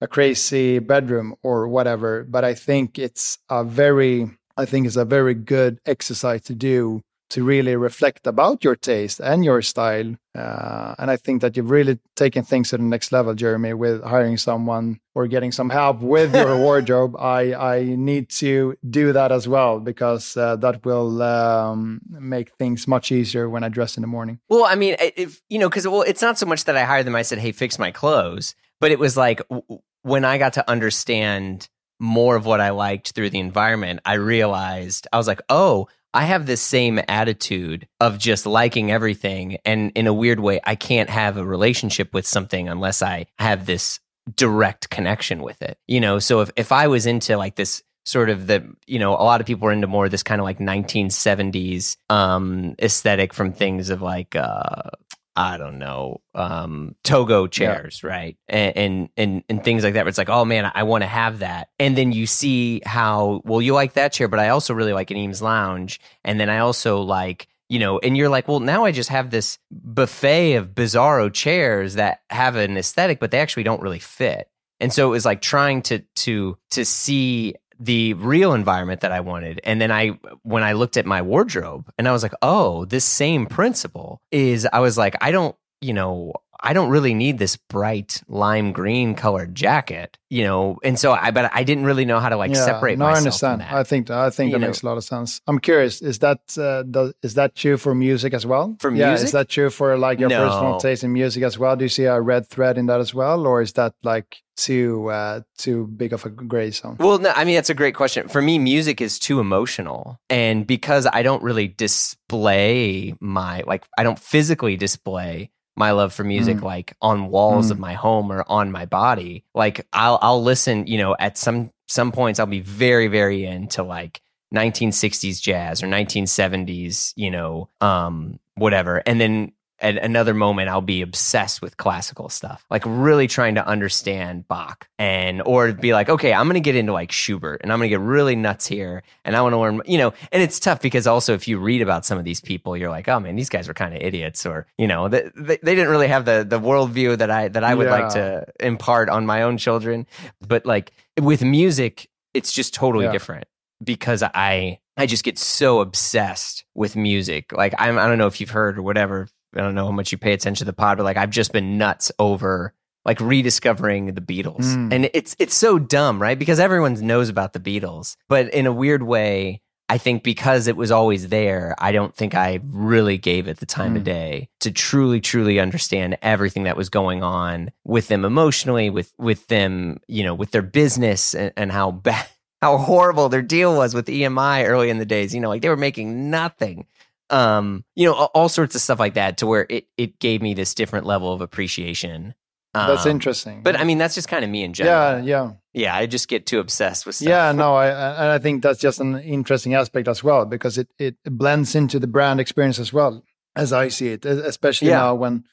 a 0.00 0.08
crazy 0.08 0.80
bedroom 0.80 1.36
or 1.42 1.68
whatever. 1.68 2.24
But 2.24 2.44
I 2.44 2.54
think 2.54 2.98
it's 2.98 3.38
a 3.48 3.62
very 3.62 4.30
I 4.56 4.64
think 4.64 4.86
it's 4.86 4.96
a 4.96 5.04
very 5.04 5.34
good 5.34 5.80
exercise 5.86 6.42
to 6.42 6.54
do 6.54 7.02
to 7.28 7.42
really 7.42 7.74
reflect 7.74 8.26
about 8.26 8.62
your 8.62 8.76
taste 8.76 9.20
and 9.20 9.44
your 9.44 9.60
style. 9.60 10.14
Uh, 10.34 10.94
and 10.98 11.10
I 11.10 11.16
think 11.16 11.42
that 11.42 11.56
you've 11.56 11.70
really 11.70 11.98
taken 12.14 12.44
things 12.44 12.70
to 12.70 12.76
the 12.76 12.84
next 12.84 13.10
level, 13.10 13.34
Jeremy, 13.34 13.74
with 13.74 14.02
hiring 14.04 14.36
someone 14.36 15.00
or 15.14 15.26
getting 15.26 15.50
some 15.50 15.70
help 15.70 16.00
with 16.00 16.34
your 16.34 16.56
wardrobe. 16.66 17.16
I, 17.18 17.54
I 17.54 17.82
need 17.82 18.28
to 18.30 18.76
do 18.88 19.12
that 19.12 19.32
as 19.32 19.48
well 19.48 19.80
because 19.80 20.36
uh, 20.36 20.56
that 20.56 20.84
will 20.84 21.20
um, 21.22 22.00
make 22.08 22.54
things 22.56 22.86
much 22.86 23.10
easier 23.10 23.48
when 23.48 23.64
I 23.64 23.70
dress 23.70 23.96
in 23.96 24.02
the 24.02 24.06
morning. 24.06 24.38
Well, 24.48 24.64
I 24.64 24.76
mean, 24.76 24.96
if 25.00 25.40
you 25.48 25.58
know, 25.58 25.68
because 25.68 25.88
well, 25.88 26.02
it's 26.02 26.22
not 26.22 26.38
so 26.38 26.46
much 26.46 26.64
that 26.64 26.76
I 26.76 26.84
hired 26.84 27.06
them. 27.06 27.16
I 27.16 27.22
said, 27.22 27.38
"Hey, 27.38 27.50
fix 27.52 27.78
my 27.78 27.90
clothes," 27.90 28.54
but 28.80 28.92
it 28.92 28.98
was 28.98 29.16
like 29.16 29.46
w- 29.48 29.80
when 30.02 30.24
I 30.24 30.38
got 30.38 30.52
to 30.54 30.70
understand 30.70 31.68
more 31.98 32.36
of 32.36 32.46
what 32.46 32.60
I 32.60 32.70
liked 32.70 33.12
through 33.12 33.30
the 33.30 33.38
environment, 33.38 34.00
I 34.04 34.14
realized 34.14 35.06
I 35.12 35.18
was 35.18 35.26
like, 35.26 35.40
oh, 35.48 35.88
I 36.12 36.24
have 36.24 36.46
this 36.46 36.62
same 36.62 36.98
attitude 37.08 37.86
of 38.00 38.18
just 38.18 38.46
liking 38.46 38.90
everything. 38.90 39.58
And 39.66 39.92
in 39.94 40.06
a 40.06 40.14
weird 40.14 40.40
way, 40.40 40.60
I 40.64 40.74
can't 40.74 41.10
have 41.10 41.36
a 41.36 41.44
relationship 41.44 42.14
with 42.14 42.26
something 42.26 42.68
unless 42.68 43.02
I 43.02 43.26
have 43.38 43.66
this 43.66 44.00
direct 44.34 44.88
connection 44.88 45.42
with 45.42 45.60
it. 45.60 45.78
You 45.86 46.00
know, 46.00 46.18
so 46.18 46.40
if, 46.40 46.50
if 46.56 46.72
I 46.72 46.88
was 46.88 47.04
into 47.04 47.36
like 47.36 47.56
this 47.56 47.82
sort 48.06 48.30
of 48.30 48.46
the, 48.46 48.66
you 48.86 48.98
know, 48.98 49.12
a 49.12 49.24
lot 49.24 49.40
of 49.40 49.46
people 49.46 49.68
are 49.68 49.72
into 49.72 49.86
more 49.86 50.08
this 50.08 50.22
kind 50.22 50.40
of 50.40 50.44
like 50.44 50.58
1970s 50.58 51.96
um, 52.08 52.76
aesthetic 52.80 53.34
from 53.34 53.52
things 53.52 53.90
of 53.90 54.00
like, 54.00 54.34
uh, 54.34 54.90
I 55.36 55.58
don't 55.58 55.78
know, 55.78 56.22
um, 56.34 56.96
Togo 57.04 57.46
chairs, 57.46 58.00
yeah. 58.02 58.10
right? 58.10 58.36
And, 58.48 58.76
and, 58.76 59.08
and 59.16 59.44
and 59.48 59.64
things 59.64 59.84
like 59.84 59.94
that. 59.94 60.04
Where 60.04 60.08
it's 60.08 60.18
like, 60.18 60.30
oh 60.30 60.44
man, 60.44 60.70
I 60.74 60.84
want 60.84 61.02
to 61.02 61.08
have 61.08 61.40
that. 61.40 61.68
And 61.78 61.96
then 61.96 62.12
you 62.12 62.26
see 62.26 62.80
how 62.86 63.42
well 63.44 63.60
you 63.60 63.74
like 63.74 63.92
that 63.92 64.12
chair, 64.12 64.28
but 64.28 64.40
I 64.40 64.48
also 64.48 64.72
really 64.72 64.94
like 64.94 65.10
an 65.10 65.18
Eames 65.18 65.42
Lounge, 65.42 66.00
and 66.24 66.40
then 66.40 66.48
I 66.48 66.58
also 66.58 67.00
like. 67.02 67.48
You 67.68 67.80
know, 67.80 67.98
and 67.98 68.16
you're 68.16 68.28
like, 68.28 68.46
well, 68.46 68.60
now 68.60 68.84
I 68.84 68.92
just 68.92 69.10
have 69.10 69.30
this 69.30 69.58
buffet 69.72 70.54
of 70.54 70.68
bizarro 70.68 71.32
chairs 71.32 71.94
that 71.94 72.20
have 72.30 72.54
an 72.54 72.76
aesthetic, 72.76 73.18
but 73.18 73.32
they 73.32 73.40
actually 73.40 73.64
don't 73.64 73.82
really 73.82 73.98
fit. 73.98 74.48
And 74.78 74.92
so 74.92 75.08
it 75.08 75.10
was 75.10 75.24
like 75.24 75.40
trying 75.40 75.82
to 75.82 75.98
to 75.98 76.56
to 76.70 76.84
see 76.84 77.56
the 77.78 78.14
real 78.14 78.54
environment 78.54 79.00
that 79.02 79.12
I 79.12 79.20
wanted. 79.20 79.60
And 79.64 79.80
then 79.80 79.92
I, 79.92 80.18
when 80.42 80.62
I 80.62 80.72
looked 80.72 80.96
at 80.96 81.06
my 81.06 81.22
wardrobe 81.22 81.90
and 81.98 82.08
I 82.08 82.12
was 82.12 82.22
like, 82.22 82.34
oh, 82.42 82.84
this 82.86 83.04
same 83.04 83.46
principle 83.46 84.20
is, 84.30 84.66
I 84.72 84.80
was 84.80 84.96
like, 84.96 85.16
I 85.20 85.30
don't, 85.30 85.54
you 85.80 85.92
know, 85.92 86.32
I 86.60 86.72
don't 86.72 86.90
really 86.90 87.14
need 87.14 87.38
this 87.38 87.56
bright 87.56 88.22
lime 88.28 88.72
green 88.72 89.14
colored 89.14 89.54
jacket, 89.54 90.16
you 90.30 90.44
know, 90.44 90.78
and 90.82 90.98
so 90.98 91.12
I, 91.12 91.30
but 91.30 91.50
I 91.54 91.62
didn't 91.64 91.84
really 91.84 92.04
know 92.04 92.20
how 92.20 92.28
to 92.28 92.36
like 92.36 92.50
yeah, 92.52 92.64
separate. 92.64 92.98
No, 92.98 93.04
myself 93.04 93.16
I 93.16 93.18
understand. 93.18 93.62
From 93.62 93.70
that. 93.70 93.78
I 93.78 93.82
think 93.84 94.10
I 94.10 94.30
think 94.30 94.48
You 94.48 94.52
that 94.54 94.58
know- 94.60 94.66
makes 94.68 94.82
a 94.82 94.86
lot 94.86 94.96
of 94.96 95.04
sense. 95.04 95.40
I'm 95.46 95.58
curious. 95.58 96.02
Is 96.02 96.18
that 96.20 96.40
uh, 96.58 96.82
does, 96.84 97.14
is 97.22 97.34
that 97.34 97.54
true 97.54 97.76
for 97.76 97.94
music 97.94 98.34
as 98.34 98.44
well? 98.46 98.76
For 98.80 98.90
yeah, 98.94 99.08
music? 99.10 99.26
is 99.26 99.32
that 99.32 99.48
true 99.48 99.70
for 99.70 99.96
like 99.98 100.18
your 100.20 100.30
personal 100.30 100.72
No. 100.72 100.78
taste 100.78 101.04
in 101.04 101.12
music 101.12 101.42
as 101.42 101.58
well? 101.58 101.76
Do 101.76 101.84
you 101.84 101.88
see 101.88 102.04
a 102.04 102.20
red 102.20 102.46
thread 102.48 102.78
in 102.78 102.86
that 102.86 103.00
as 103.00 103.12
well, 103.14 103.46
or 103.46 103.60
is 103.62 103.72
that 103.74 103.94
like 104.02 104.36
too 104.56 105.10
uh, 105.10 105.40
too 105.58 105.86
big 105.86 106.12
of 106.12 106.24
a 106.24 106.30
gray 106.30 106.70
zone? 106.70 106.96
Well, 106.98 107.18
no, 107.18 107.30
I 107.34 107.44
mean 107.44 107.56
that's 107.56 107.70
a 107.70 107.74
great 107.74 107.94
question. 107.94 108.28
For 108.28 108.40
me, 108.40 108.58
music 108.58 109.00
is 109.00 109.18
too 109.18 109.38
emotional, 109.40 110.18
and 110.30 110.66
because 110.66 111.06
I 111.12 111.22
don't 111.22 111.42
really 111.42 111.68
display 111.68 113.14
my 113.20 113.62
like, 113.66 113.84
I 113.98 114.02
don't 114.02 114.18
physically 114.18 114.76
display 114.76 115.50
my 115.76 115.90
love 115.92 116.12
for 116.12 116.24
music 116.24 116.56
Mm. 116.58 116.62
like 116.62 116.94
on 117.02 117.28
walls 117.28 117.68
Mm. 117.68 117.72
of 117.72 117.78
my 117.78 117.94
home 117.94 118.32
or 118.32 118.44
on 118.48 118.72
my 118.72 118.86
body. 118.86 119.44
Like 119.54 119.86
I'll 119.92 120.18
I'll 120.22 120.42
listen, 120.42 120.86
you 120.86 120.98
know, 120.98 121.14
at 121.18 121.36
some 121.38 121.70
some 121.86 122.10
points 122.12 122.40
I'll 122.40 122.46
be 122.46 122.60
very 122.60 123.06
very 123.08 123.44
into 123.44 123.82
like 123.82 124.20
1960s 124.54 125.40
jazz 125.40 125.82
or 125.82 125.86
1970s, 125.86 127.12
you 127.16 127.30
know, 127.30 127.68
um 127.80 128.38
whatever. 128.54 129.02
And 129.06 129.20
then 129.20 129.52
at 129.80 129.96
another 129.98 130.32
moment 130.34 130.68
I'll 130.68 130.80
be 130.80 131.02
obsessed 131.02 131.60
with 131.60 131.76
classical 131.76 132.28
stuff, 132.28 132.64
like 132.70 132.82
really 132.86 133.26
trying 133.26 133.56
to 133.56 133.66
understand 133.66 134.48
Bach 134.48 134.88
and 134.98 135.42
or 135.44 135.72
be 135.72 135.92
like, 135.92 136.08
okay, 136.08 136.32
I'm 136.32 136.46
gonna 136.46 136.60
get 136.60 136.76
into 136.76 136.92
like 136.92 137.12
Schubert 137.12 137.60
and 137.62 137.72
I'm 137.72 137.78
gonna 137.78 137.88
get 137.88 138.00
really 138.00 138.36
nuts 138.36 138.66
here 138.66 139.02
and 139.24 139.36
I 139.36 139.42
want 139.42 139.52
to 139.52 139.58
learn, 139.58 139.82
you 139.86 139.98
know. 139.98 140.14
And 140.32 140.42
it's 140.42 140.58
tough 140.58 140.80
because 140.80 141.06
also 141.06 141.34
if 141.34 141.46
you 141.46 141.58
read 141.58 141.82
about 141.82 142.04
some 142.06 142.18
of 142.18 142.24
these 142.24 142.40
people, 142.40 142.76
you're 142.76 142.90
like, 142.90 143.08
oh 143.08 143.20
man, 143.20 143.36
these 143.36 143.48
guys 143.50 143.68
were 143.68 143.74
kind 143.74 143.94
of 143.94 144.00
idiots, 144.02 144.46
or 144.46 144.66
you 144.78 144.86
know, 144.86 145.08
they, 145.08 145.30
they, 145.36 145.58
they 145.62 145.74
didn't 145.74 145.90
really 145.90 146.08
have 146.08 146.24
the 146.24 146.44
the 146.48 146.58
worldview 146.60 147.18
that 147.18 147.30
I 147.30 147.48
that 147.48 147.64
I 147.64 147.74
would 147.74 147.88
like 147.88 148.08
to 148.14 148.46
impart 148.60 149.08
on 149.08 149.26
my 149.26 149.42
own 149.42 149.58
children. 149.58 150.06
But 150.46 150.64
like 150.66 150.92
with 151.20 151.42
music, 151.42 152.08
it's 152.34 152.52
just 152.52 152.72
totally 152.74 153.04
Yeah. 153.06 153.12
different 153.12 153.44
because 153.84 154.22
I 154.22 154.78
I 154.96 155.04
just 155.04 155.24
get 155.24 155.38
so 155.38 155.80
obsessed 155.80 156.64
with 156.74 156.96
music. 156.96 157.52
Like 157.52 157.74
I'm 157.78 157.98
I 157.98 158.06
don't 158.06 158.16
know 158.18 158.26
if 158.26 158.40
you've 158.40 158.50
heard 158.50 158.78
or 158.78 158.82
whatever. 158.82 159.28
I 159.56 159.62
don't 159.62 159.74
know 159.74 159.86
how 159.86 159.92
much 159.92 160.12
you 160.12 160.18
pay 160.18 160.32
attention 160.32 160.64
to 160.66 160.70
the 160.70 160.72
pod, 160.72 160.98
but 160.98 161.04
like 161.04 161.16
I've 161.16 161.30
just 161.30 161.52
been 161.52 161.78
nuts 161.78 162.12
over 162.18 162.72
like 163.04 163.20
rediscovering 163.20 164.14
the 164.14 164.20
Beatles. 164.20 164.64
Mm. 164.64 164.92
And 164.92 165.10
it's 165.14 165.36
it's 165.38 165.56
so 165.56 165.78
dumb, 165.78 166.20
right? 166.20 166.38
Because 166.38 166.58
everyone 166.58 166.94
knows 167.06 167.28
about 167.28 167.52
the 167.52 167.60
Beatles. 167.60 168.16
But 168.28 168.52
in 168.52 168.66
a 168.66 168.72
weird 168.72 169.02
way, 169.04 169.62
I 169.88 169.98
think 169.98 170.24
because 170.24 170.66
it 170.66 170.76
was 170.76 170.90
always 170.90 171.28
there, 171.28 171.76
I 171.78 171.92
don't 171.92 172.12
think 172.12 172.34
I 172.34 172.58
really 172.64 173.18
gave 173.18 173.46
it 173.46 173.58
the 173.58 173.66
time 173.66 173.94
of 173.94 174.02
Mm. 174.02 174.06
day 174.06 174.48
to 174.58 174.72
truly, 174.72 175.20
truly 175.20 175.60
understand 175.60 176.18
everything 176.22 176.64
that 176.64 176.76
was 176.76 176.88
going 176.88 177.22
on 177.22 177.70
with 177.84 178.08
them 178.08 178.24
emotionally, 178.24 178.90
with 178.90 179.12
with 179.18 179.46
them, 179.46 179.98
you 180.08 180.24
know, 180.24 180.34
with 180.34 180.50
their 180.50 180.62
business 180.62 181.34
and, 181.34 181.52
and 181.56 181.70
how 181.70 181.92
bad 181.92 182.26
how 182.62 182.78
horrible 182.78 183.28
their 183.28 183.42
deal 183.42 183.76
was 183.76 183.94
with 183.94 184.06
EMI 184.06 184.66
early 184.66 184.90
in 184.90 184.98
the 184.98 185.06
days. 185.06 185.32
You 185.32 185.40
know, 185.40 185.48
like 185.48 185.62
they 185.62 185.68
were 185.68 185.76
making 185.76 186.28
nothing. 186.30 186.86
Um, 187.30 187.84
you 187.96 188.06
know, 188.06 188.14
all, 188.14 188.48
sorts 188.48 188.74
of 188.74 188.80
stuff 188.80 189.00
like 189.00 189.14
that 189.14 189.38
to 189.38 189.46
where 189.46 189.66
it 189.68 189.86
it 189.96 190.18
gave 190.20 190.42
me 190.42 190.54
this 190.54 190.74
different 190.74 191.06
level 191.06 191.32
of 191.32 191.40
appreciation. 191.40 192.34
That's 192.72 193.06
Um, 193.06 193.10
interesting. 193.12 193.62
But 193.62 193.80
I 193.80 193.84
mean, 193.84 193.96
that's 193.98 194.14
just 194.14 194.28
kind 194.28 194.44
of 194.44 194.50
me 194.50 194.62
in 194.62 194.74
general. 194.74 195.24
yeah, 195.24 195.24
yeah. 195.24 195.52
Yeah, 195.72 195.96
I 195.96 196.06
just 196.06 196.28
get 196.28 196.46
too 196.46 196.60
obsessed 196.60 197.06
with 197.06 197.14
stuff. 197.16 197.28
Yeah, 197.28 197.52
no, 197.52 197.74
I 197.74 197.86
and 197.88 198.30
I 198.32 198.38
think 198.38 198.62
that's 198.62 198.78
just 198.80 199.00
an 199.00 199.18
interesting 199.20 199.74
aspect 199.74 200.08
as 200.08 200.22
well 200.22 200.44
because 200.44 200.78
it 200.78 200.88
it 200.98 201.16
blends 201.24 201.74
into 201.74 201.98
the 201.98 202.06
brand 202.06 202.38
experience 202.40 202.78
as 202.78 202.92
well 202.92 203.22
as 203.56 203.72
I 203.72 203.88
see 203.88 204.08
it, 204.08 204.24
especially 204.26 204.88
Yeah. 204.88 204.98
now 204.98 205.14
when 205.14 205.44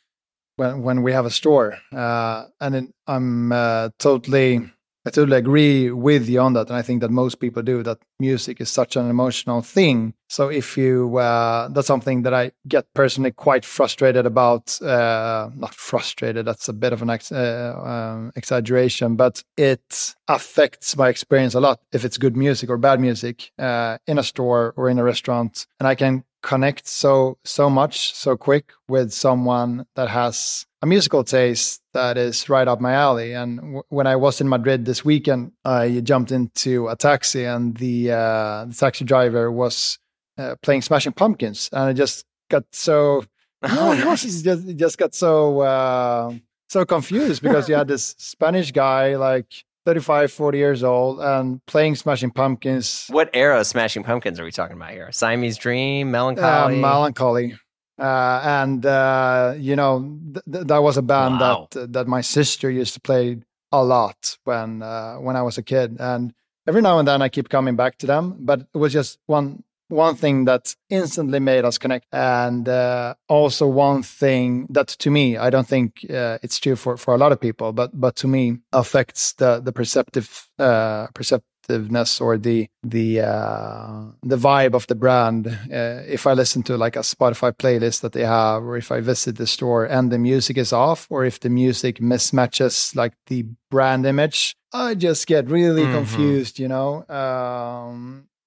when 0.58 0.84
when 0.84 1.02
we 1.02 1.12
have 1.14 1.26
a 1.26 1.32
store. 1.32 1.78
Uh, 1.92 2.46
and 2.60 2.76
then 2.76 2.94
I'm 3.08 3.52
uh, 3.52 3.90
totally 4.00 4.70
I 5.06 5.10
totally 5.10 5.38
agree 5.38 5.92
with 5.92 6.30
you 6.30 6.40
on 6.40 6.54
that, 6.54 6.70
and 6.70 6.78
I 6.78 6.82
think 6.82 7.02
that 7.02 7.12
most 7.12 7.40
people 7.42 7.62
do. 7.62 7.84
That 7.84 7.98
music 8.20 8.62
is 8.62 8.70
such 8.70 8.96
an 8.96 9.10
emotional 9.10 9.62
thing. 9.62 10.14
So 10.30 10.48
if 10.48 10.78
you 10.78 11.18
uh, 11.18 11.68
that's 11.68 11.88
something 11.88 12.22
that 12.22 12.34
I 12.34 12.52
get 12.70 12.86
personally 12.94 13.32
quite 13.32 13.66
frustrated 13.66 14.26
about. 14.26 14.82
Uh, 14.82 15.50
not 15.56 15.74
frustrated. 15.74 16.46
That's 16.46 16.70
a 16.70 16.74
bit 16.74 16.94
of 16.94 17.02
an 17.02 17.10
ex- 17.10 17.34
uh, 17.34 17.76
um, 17.84 18.32
exaggeration, 18.38 19.18
but 19.18 19.44
it 19.58 20.16
affects 20.30 20.96
my 20.96 21.10
experience 21.10 21.54
a 21.54 21.60
lot 21.60 21.82
if 21.92 22.06
it's 22.06 22.18
good 22.18 22.38
music 22.38 22.70
or 22.70 22.78
bad 22.78 23.02
music 23.02 23.52
uh, 23.60 23.98
in 24.08 24.18
a 24.18 24.24
store 24.24 24.74
or 24.78 24.90
in 24.90 25.00
a 25.00 25.04
restaurant, 25.04 25.68
and 25.80 25.88
I 25.88 25.96
can 25.96 26.24
connect 26.44 26.88
so 26.88 27.38
so 27.44 27.70
much 27.70 28.14
so 28.14 28.38
quick 28.38 28.74
with 28.88 29.12
someone 29.12 29.86
that 29.96 30.10
has 30.10 30.66
a 30.84 30.86
musical 30.86 31.24
taste 31.24 31.82
that 31.94 32.18
is 32.18 32.50
right 32.50 32.68
up 32.68 32.80
my 32.82 32.94
alley. 32.94 33.34
And 33.34 33.58
w- 33.58 33.84
when 33.90 34.06
I 34.06 34.16
was 34.18 34.42
in 34.42 34.50
Madrid 34.50 34.86
this 34.86 35.04
weekend, 35.04 35.54
I 35.66 36.02
jumped 36.02 36.32
into 36.32 36.90
a 36.90 36.96
taxi, 36.96 37.46
and 37.46 37.76
the 37.78 38.12
uh, 38.12 38.66
the 38.66 38.76
taxi 38.78 39.06
driver 39.06 39.52
was 39.52 39.98
uh, 40.38 40.56
playing 40.62 40.84
Smashing 40.84 41.14
Pumpkins, 41.14 41.70
and 41.72 41.84
I 41.84 41.94
just 41.94 42.26
got 42.50 42.66
so 42.72 43.24
Oh, 43.66 43.96
just, 43.96 44.44
just 44.78 44.98
got 44.98 45.16
so 45.16 45.62
uh, 45.62 46.34
so 46.68 46.86
confused 46.86 47.42
because 47.42 47.70
you 47.70 47.76
had 47.76 47.88
this 47.88 48.14
Spanish 48.18 48.74
guy 48.74 49.16
like 49.16 49.64
35, 49.86 50.32
40 50.32 50.58
years 50.58 50.84
old 50.84 51.20
and 51.20 51.60
playing 51.66 51.96
Smashing 51.96 52.32
Pumpkins. 52.32 53.06
What 53.10 53.30
era 53.34 53.60
of 53.60 53.68
Smashing 53.68 54.04
Pumpkins 54.04 54.40
are 54.40 54.44
we 54.46 54.52
talking 54.52 54.78
about 54.78 54.92
here? 54.92 55.12
Siamese 55.12 55.58
Dream, 55.58 56.08
Uh, 56.08 56.12
Mellon 56.12 56.36
Collie? 56.36 56.80
melancholy. 56.80 57.56
Uh, 58.00 58.42
and 58.44 58.86
uh, 58.86 59.54
you 59.58 59.76
know 59.76 60.18
th- 60.34 60.46
th- 60.52 60.66
that 60.68 60.82
was 60.82 60.98
a 60.98 61.02
band 61.04 61.40
Wow. 61.40 61.68
that 61.72 61.94
that 61.94 62.08
my 62.08 62.22
sister 62.22 62.70
used 62.72 62.96
to 62.96 63.00
play 63.00 63.38
a 63.72 63.84
lot 63.84 64.38
when 64.46 64.82
uh, 64.82 65.16
when 65.18 65.36
I 65.36 65.44
was 65.44 65.60
a 65.60 65.64
kid, 65.64 65.98
and 66.00 66.34
every 66.68 66.82
now 66.82 66.98
and 66.98 67.08
then 67.08 67.22
I 67.22 67.30
keep 67.30 67.50
coming 67.50 67.76
back 67.76 68.00
to 68.00 68.08
them. 68.08 68.38
But 68.40 68.62
it 68.74 68.78
was 68.78 68.94
just 68.94 69.20
one 69.28 69.64
one 69.90 70.16
thing 70.16 70.46
that 70.46 70.76
instantly 70.90 71.40
made 71.40 71.66
us 71.66 71.78
connect, 71.78 72.06
and 72.12 72.68
uh, 72.68 73.14
also 73.30 73.68
one 73.68 74.04
thing 74.04 74.68
that 74.70 74.88
to 75.00 75.10
me 75.12 75.38
I 75.38 75.50
don't 75.50 75.68
think 75.68 76.06
uh, 76.10 76.38
it's 76.44 76.60
true 76.60 76.76
for 76.76 76.98
for 76.98 77.14
a 77.14 77.18
lot 77.18 77.32
of 77.32 77.40
people, 77.40 77.74
but 77.74 77.92
but 77.94 78.16
to 78.18 78.28
me 78.28 78.58
affects 78.72 79.34
the 79.34 79.60
the 79.60 79.72
perceptive 79.72 80.50
uh, 80.60 81.08
perceptiveness 81.14 82.20
or 82.22 82.38
the 82.38 82.68
the 82.84 83.22
uh, 83.22 84.12
the 84.24 84.38
vibe 84.38 84.74
of 84.76 84.86
the 84.88 84.96
brand. 84.96 85.48
Uh, 85.48 86.02
if 86.08 86.26
I 86.28 86.34
listen 86.34 86.64
to 86.64 86.78
like 86.78 86.96
a 86.96 87.04
Spotify 87.04 87.52
playlist 87.54 88.02
that 88.02 88.12
they 88.14 88.26
have, 88.26 88.64
or 88.64 88.78
if 88.78 88.92
I 88.92 89.00
visit 89.02 89.36
the 89.38 89.48
store 89.48 89.86
and 89.86 90.12
the 90.12 90.18
music 90.20 90.58
is 90.58 90.74
off, 90.74 91.08
or 91.10 91.24
if 91.26 91.40
the 91.40 91.50
music 91.50 92.00
mismatches 92.00 92.96
like 92.96 93.14
the 93.28 93.46
brand 93.72 94.06
image, 94.06 94.56
I 94.74 94.96
just 94.96 95.26
get 95.28 95.50
really 95.50 95.86
Mhm. 95.86 95.92
confused. 95.92 96.60
You 96.60 96.68
know. 96.68 97.06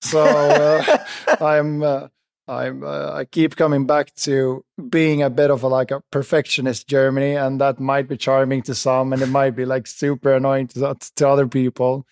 So 0.07 0.25
uh, 0.25 1.05
I'm. 1.41 1.83
Uh, 1.83 2.09
I'm, 2.49 2.85
uh, 2.85 3.11
I 3.13 3.25
keep 3.25 3.57
coming 3.57 3.87
back 3.87 4.15
to 4.19 4.65
being 4.89 5.21
a 5.21 5.29
bit 5.31 5.51
of 5.51 5.65
a 5.65 5.67
like 5.67 5.91
a 5.91 6.01
perfectionist 6.13 6.87
Jeremy, 6.87 7.35
and 7.35 7.61
that 7.61 7.81
might 7.81 8.09
be 8.09 8.17
charming 8.17 8.63
to 8.63 8.75
some, 8.75 9.13
and 9.13 9.21
it 9.21 9.27
might 9.27 9.57
be 9.57 9.65
like 9.65 9.89
super 9.89 10.33
annoying 10.33 10.69
to, 10.69 10.97
to 11.17 11.29
other 11.29 11.49
people. 11.49 12.07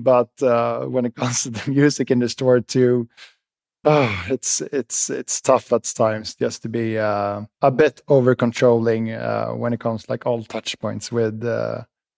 But 0.00 0.30
uh, 0.42 0.86
when 0.86 1.04
it 1.04 1.14
comes 1.16 1.42
to 1.42 1.50
the 1.50 1.70
music 1.70 2.10
in 2.10 2.20
the 2.20 2.30
store 2.30 2.60
too, 2.60 3.10
oh, 3.84 4.24
it's 4.30 4.62
it's 4.62 5.10
it's 5.10 5.42
tough 5.42 5.70
at 5.70 5.84
times 5.84 6.34
just 6.34 6.62
to 6.62 6.70
be 6.70 6.96
uh, 6.96 7.42
a 7.60 7.70
bit 7.70 8.00
over 8.08 8.34
controlling 8.34 9.12
uh, 9.12 9.48
when 9.50 9.74
it 9.74 9.80
comes 9.80 10.08
like 10.08 10.24
all 10.24 10.42
touch 10.44 10.78
points 10.78 11.12
with 11.12 11.44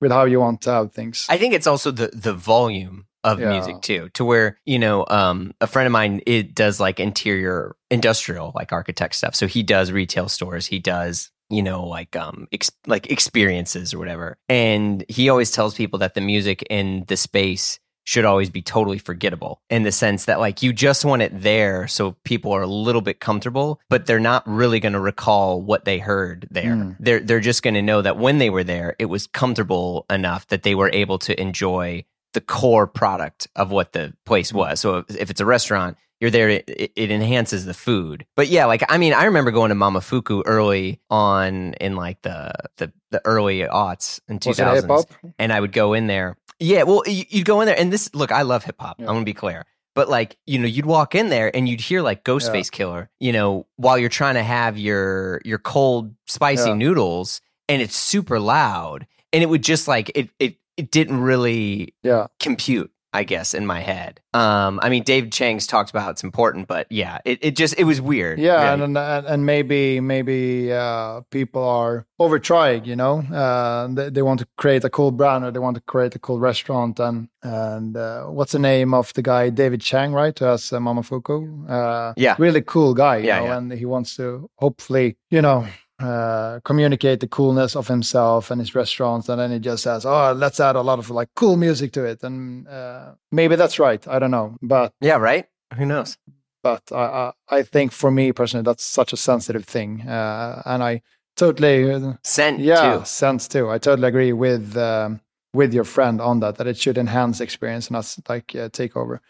with 0.01 0.13
how 0.13 0.25
you 0.25 0.39
want 0.39 0.61
to 0.61 0.71
have 0.71 0.93
things. 0.93 1.27
I 1.29 1.37
think 1.37 1.53
it's 1.53 1.67
also 1.67 1.91
the 1.91 2.11
the 2.13 2.33
volume 2.33 3.07
of 3.27 3.39
Yeah. 3.41 3.51
music 3.53 3.83
too, 3.83 4.09
to 4.15 4.25
where 4.25 4.59
you 4.65 4.79
know, 4.79 5.05
um, 5.09 5.53
a 5.61 5.67
friend 5.67 5.87
of 5.87 5.93
mine 5.93 6.23
it 6.27 6.55
does 6.55 6.81
like 6.81 6.99
interior 7.01 7.77
industrial 7.91 8.53
like 8.55 8.73
architect 8.73 9.15
stuff. 9.15 9.35
So 9.35 9.47
he 9.47 9.63
does 9.63 9.93
retail 9.93 10.29
stores. 10.29 10.67
He 10.67 10.79
does 10.79 11.31
you 11.51 11.63
know 11.63 11.85
like 11.87 12.17
um 12.17 12.49
ex- 12.53 12.73
like 12.87 13.11
experiences 13.11 13.93
or 13.95 13.99
whatever. 13.99 14.37
And 14.49 15.05
he 15.09 15.29
always 15.29 15.51
tells 15.51 15.75
people 15.75 15.99
that 16.01 16.15
the 16.15 16.21
music 16.21 16.63
in 16.71 17.05
the 17.09 17.17
space 17.17 17.79
should 18.09 18.25
always 18.25 18.51
be 18.51 18.63
totally 18.63 18.99
forgettable 18.99 19.61
in 19.69 19.83
the 19.83 19.91
sense 19.91 20.27
that 20.27 20.39
like 20.39 20.63
you 20.63 20.73
just 20.73 21.05
want 21.05 21.23
it 21.23 21.33
there 21.43 21.89
so 21.89 22.15
people 22.25 22.53
are 22.53 22.63
a 22.63 22.67
little 22.69 23.01
bit 23.01 23.19
comfortable 23.19 23.81
but 23.91 24.07
they're 24.07 24.21
not 24.21 24.47
really 24.47 24.79
going 24.79 24.93
to 24.93 25.01
recall 25.01 25.61
what 25.61 25.85
they 25.85 25.99
heard 25.99 26.47
there 26.49 26.73
Mm. 26.77 26.97
they're 27.01 27.19
they're 27.19 27.41
just 27.41 27.65
going 27.65 27.75
to 27.75 27.83
know 27.83 28.03
that 28.03 28.17
when 28.17 28.39
they 28.39 28.49
were 28.49 28.63
there 28.63 28.95
it 29.01 29.07
was 29.07 29.27
comfortable 29.27 30.07
enough 30.09 30.47
that 30.49 30.63
they 30.63 30.77
were 30.77 30.91
able 30.93 31.19
to 31.19 31.33
enjoy 31.41 32.05
the 32.37 32.41
core 32.41 32.87
product 32.87 33.49
of 33.57 33.71
what 33.73 33.93
the 33.93 34.13
place 34.25 34.53
was 34.53 34.79
so 34.81 35.05
if, 35.09 35.31
it's 35.31 35.41
a 35.41 35.47
restaurant 35.47 35.97
you're 36.21 36.31
there 36.31 36.49
it, 36.49 36.65
it 36.69 37.11
enhances 37.11 37.65
the 37.67 37.75
food 37.75 38.25
but 38.37 38.47
yeah 38.49 38.65
like 38.67 38.83
i 38.89 38.97
mean 38.99 39.13
i 39.13 39.25
remember 39.25 39.51
going 39.51 39.71
to 39.71 39.75
Mama 39.75 40.01
Momofuku 40.01 40.43
early 40.47 41.01
on 41.11 41.75
in 41.75 41.97
like 41.97 42.23
the 42.23 42.53
the, 42.79 42.93
the 43.11 43.21
early 43.25 43.61
aughts 43.61 44.21
it 44.29 44.41
2000s 44.41 45.07
and 45.39 45.53
I 45.53 45.61
would 45.61 45.73
go 45.73 45.93
in 45.95 46.07
there. 46.07 46.37
Yeah, 46.59 46.83
well, 46.85 47.03
you- 47.07 47.25
you'd 47.29 47.45
go 47.47 47.61
in 47.61 47.67
there, 47.67 47.79
and 47.79 47.93
this 47.93 48.15
look, 48.15 48.33
I 48.33 48.43
love 48.43 48.65
hip 48.65 48.77
hop. 48.79 48.97
Yeah. 48.99 49.07
I'm 49.09 49.15
gonna 49.15 49.25
be 49.25 49.35
clear, 49.35 49.65
but 49.95 50.09
like, 50.09 50.37
you 50.47 50.59
know, 50.59 50.67
you'd 50.67 50.87
walk 50.87 51.15
in 51.15 51.29
there 51.29 51.55
and 51.55 51.69
you'd 51.69 51.81
hear 51.83 52.01
like 52.03 52.25
Ghostface 52.25 52.71
Killah, 52.71 53.09
you 53.21 53.33
know, 53.33 53.67
while 53.77 53.99
you're 53.99 54.09
trying 54.09 54.35
to 54.35 54.43
have 54.43 54.79
your 54.79 55.41
your 55.45 55.59
cold 55.59 56.15
spicy 56.27 56.71
Yeah. 56.71 56.75
noodles, 56.77 57.41
and 57.69 57.83
it's 57.83 57.97
super 57.97 58.41
loud, 58.41 59.07
and 59.33 59.43
it 59.43 59.47
would 59.51 59.63
just 59.63 59.87
like 59.87 60.11
it 60.15 60.31
it 60.39 60.57
it 60.77 60.91
didn't 60.91 61.21
really 61.21 61.95
Yeah, 62.03 62.27
compute. 62.41 62.91
I 63.13 63.25
guess 63.25 63.55
in 63.55 63.65
my 63.65 63.81
head. 63.81 64.21
Um, 64.35 64.79
I 64.83 64.91
mean, 64.91 65.03
David 65.03 65.33
Chang's 65.33 65.67
talked 65.67 65.89
about 65.89 66.11
it's 66.11 66.23
important, 66.23 66.69
but 66.69 66.87
yeah, 66.91 67.17
it, 67.25 67.39
it 67.41 67.57
just 67.57 67.75
it 67.79 67.85
was 67.85 67.99
weird. 67.99 68.39
yeah, 68.39 68.57
Right. 68.57 68.79
and, 68.81 68.99
and 68.99 69.27
and 69.27 69.47
maybe 69.47 70.01
maybe 70.01 70.71
uh, 70.71 71.23
people 71.31 71.65
are 71.65 72.05
over 72.19 72.39
trying. 72.39 72.85
You 72.85 72.95
know, 72.97 73.21
uh, 73.21 73.87
they, 73.89 74.11
they 74.11 74.21
want 74.23 74.41
to 74.41 74.47
create 74.59 74.85
a 74.85 74.91
cool 74.91 75.13
brand 75.13 75.45
or 75.45 75.51
they 75.51 75.61
want 75.61 75.77
to 75.77 75.83
create 75.87 76.15
a 76.15 76.19
cool 76.19 76.39
restaurant. 76.41 77.01
And 77.01 77.29
and 77.43 77.97
uh, 77.97 78.25
what's 78.25 78.53
the 78.53 78.59
name 78.59 78.93
of 78.93 79.15
the 79.15 79.23
guy? 79.23 79.49
David 79.49 79.81
Chang, 79.81 80.13
right? 80.13 80.39
Who 80.39 80.45
has 80.45 80.71
uh, 80.71 80.79
Momofuku? 80.79 81.71
Uh, 81.71 82.13
Yeah. 82.19 82.35
really 82.39 82.61
cool 82.61 82.93
guy. 82.93 83.19
You 83.19 83.29
Yeah, 83.29 83.39
know, 83.39 83.45
yeah. 83.47 83.57
and 83.57 83.73
he 83.73 83.87
wants 83.87 84.17
to 84.17 84.51
hopefully, 84.59 85.17
you 85.31 85.41
know. 85.41 85.65
Uh, 85.99 86.61
communicate 86.63 87.21
the 87.21 87.27
coolness 87.29 87.75
of 87.75 87.89
himself 87.89 88.51
and 88.51 88.61
his 88.61 88.75
restaurants, 88.75 89.31
and 89.31 89.41
then 89.41 89.51
he 89.51 89.59
just 89.59 89.83
says, 89.83 90.05
"Oh, 90.05 90.33
let's 90.33 90.61
add 90.61 90.77
a 90.77 90.83
lot 90.83 90.99
of 90.99 91.09
like 91.09 91.29
cool 91.35 91.57
music 91.57 91.93
to 91.93 92.05
it." 92.05 92.23
And 92.23 92.69
uh, 92.69 93.15
maybe 93.33 93.57
that's 93.57 93.79
right. 93.79 94.07
I 94.07 94.19
don't 94.19 94.31
know, 94.31 94.57
but 94.61 94.93
yeah, 95.01 95.17
right. 95.17 95.47
Who 95.77 95.87
knows? 95.87 96.19
but 96.63 96.83
I, 96.93 97.33
I 97.49 97.59
I 97.59 97.63
think 97.63 97.93
for 97.93 98.11
me 98.11 98.33
personally 98.33 98.65
that's 98.65 98.85
such 98.85 99.13
a 99.13 99.17
sensitive 99.17 99.65
thing, 99.65 100.03
uh, 100.03 100.63
and 100.67 100.83
I 100.83 101.03
totally 101.37 102.15
Scent 102.25 102.59
yeah 102.59 102.99
too. 102.99 103.05
sense 103.05 103.49
too. 103.49 103.71
I 103.71 103.79
totally 103.79 104.09
agree 104.09 104.33
with 104.33 104.77
um, 104.77 105.21
with 105.55 105.73
your 105.73 105.85
friend 105.85 106.21
on 106.21 106.41
that 106.41 106.57
that 106.57 106.67
it 106.67 106.77
should 106.77 106.99
enhance 106.99 107.41
experience 107.41 107.87
and 107.89 107.95
not 107.95 108.17
like 108.29 108.55
uh, 108.57 108.69
take 108.73 108.97
over. 108.97 109.21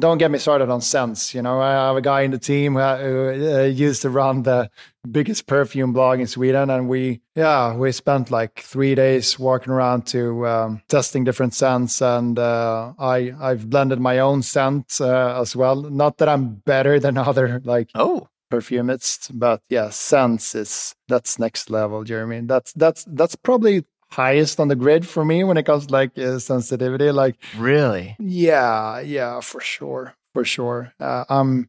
Don't 0.00 0.18
get 0.18 0.30
me 0.30 0.38
started 0.38 0.70
on 0.70 0.80
scents. 0.80 1.34
You 1.34 1.42
know, 1.42 1.60
I 1.60 1.72
have 1.72 1.96
a 1.96 2.00
guy 2.00 2.20
in 2.20 2.30
the 2.30 2.38
team 2.38 2.74
who, 2.74 2.80
who 2.80 3.56
uh, 3.56 3.62
used 3.64 4.02
to 4.02 4.10
run 4.10 4.42
the 4.44 4.70
biggest 5.10 5.46
perfume 5.48 5.92
blog 5.92 6.20
in 6.20 6.26
Sweden, 6.28 6.70
and 6.70 6.88
we 6.88 7.20
yeah 7.34 7.74
we 7.74 7.90
spent 7.90 8.30
like 8.30 8.60
three 8.60 8.94
days 8.94 9.38
walking 9.38 9.72
around 9.72 10.06
to 10.08 10.46
um, 10.46 10.82
testing 10.88 11.24
different 11.24 11.52
scents, 11.54 12.00
and 12.00 12.38
uh, 12.38 12.92
I 12.98 13.32
I've 13.40 13.68
blended 13.68 13.98
my 13.98 14.20
own 14.20 14.42
scent 14.42 15.00
uh, 15.00 15.40
as 15.40 15.56
well. 15.56 15.82
Not 15.82 16.18
that 16.18 16.28
I'm 16.28 16.54
better 16.54 17.00
than 17.00 17.18
other 17.28 17.60
like 17.64 17.90
Oh, 17.96 18.28
perfumist, 18.50 19.36
but 19.36 19.62
yeah, 19.68 19.90
scents 19.90 20.54
is 20.54 20.94
that's 21.08 21.38
next 21.40 21.70
level, 21.70 22.04
Jeremy. 22.04 22.42
That's 22.44 22.72
that's 22.74 23.04
that's 23.08 23.34
probably 23.34 23.84
highest 24.10 24.60
on 24.60 24.68
the 24.68 24.76
grid 24.76 25.06
for 25.06 25.24
me 25.24 25.44
when 25.44 25.56
it 25.56 25.64
comes 25.64 25.86
to 25.86 25.92
like 25.92 26.18
uh, 26.18 26.38
sensitivity. 26.38 27.10
Like 27.10 27.36
really? 27.56 28.16
yeah, 28.18 29.00
yeah, 29.00 29.40
for 29.40 29.60
sure, 29.60 30.14
for 30.34 30.44
sure. 30.44 30.92
Uh, 31.00 31.24
I'm 31.28 31.68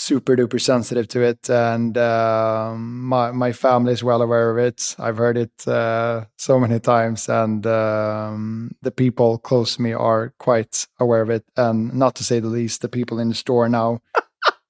super 0.00 0.34
duper 0.34 0.58
sensitive 0.60 1.06
to 1.08 1.20
it, 1.20 1.50
and 1.50 1.96
um, 1.98 3.04
my 3.04 3.30
my 3.32 3.52
family 3.52 3.92
is 3.92 4.02
well 4.02 4.22
aware 4.22 4.50
of 4.50 4.58
it. 4.58 4.96
I've 4.98 5.18
heard 5.18 5.36
it 5.36 5.68
uh, 5.68 6.24
so 6.36 6.58
many 6.58 6.80
times, 6.80 7.28
and 7.28 7.66
um, 7.66 8.70
the 8.82 8.90
people 8.90 9.38
close 9.38 9.76
to 9.76 9.82
me 9.82 9.92
are 9.92 10.32
quite 10.38 10.86
aware 10.98 11.20
of 11.20 11.30
it. 11.30 11.44
And 11.56 11.92
not 11.94 12.14
to 12.16 12.24
say 12.24 12.40
the 12.40 12.48
least, 12.48 12.80
the 12.80 12.88
people 12.88 13.18
in 13.18 13.28
the 13.28 13.34
store 13.34 13.68
now. 13.68 14.00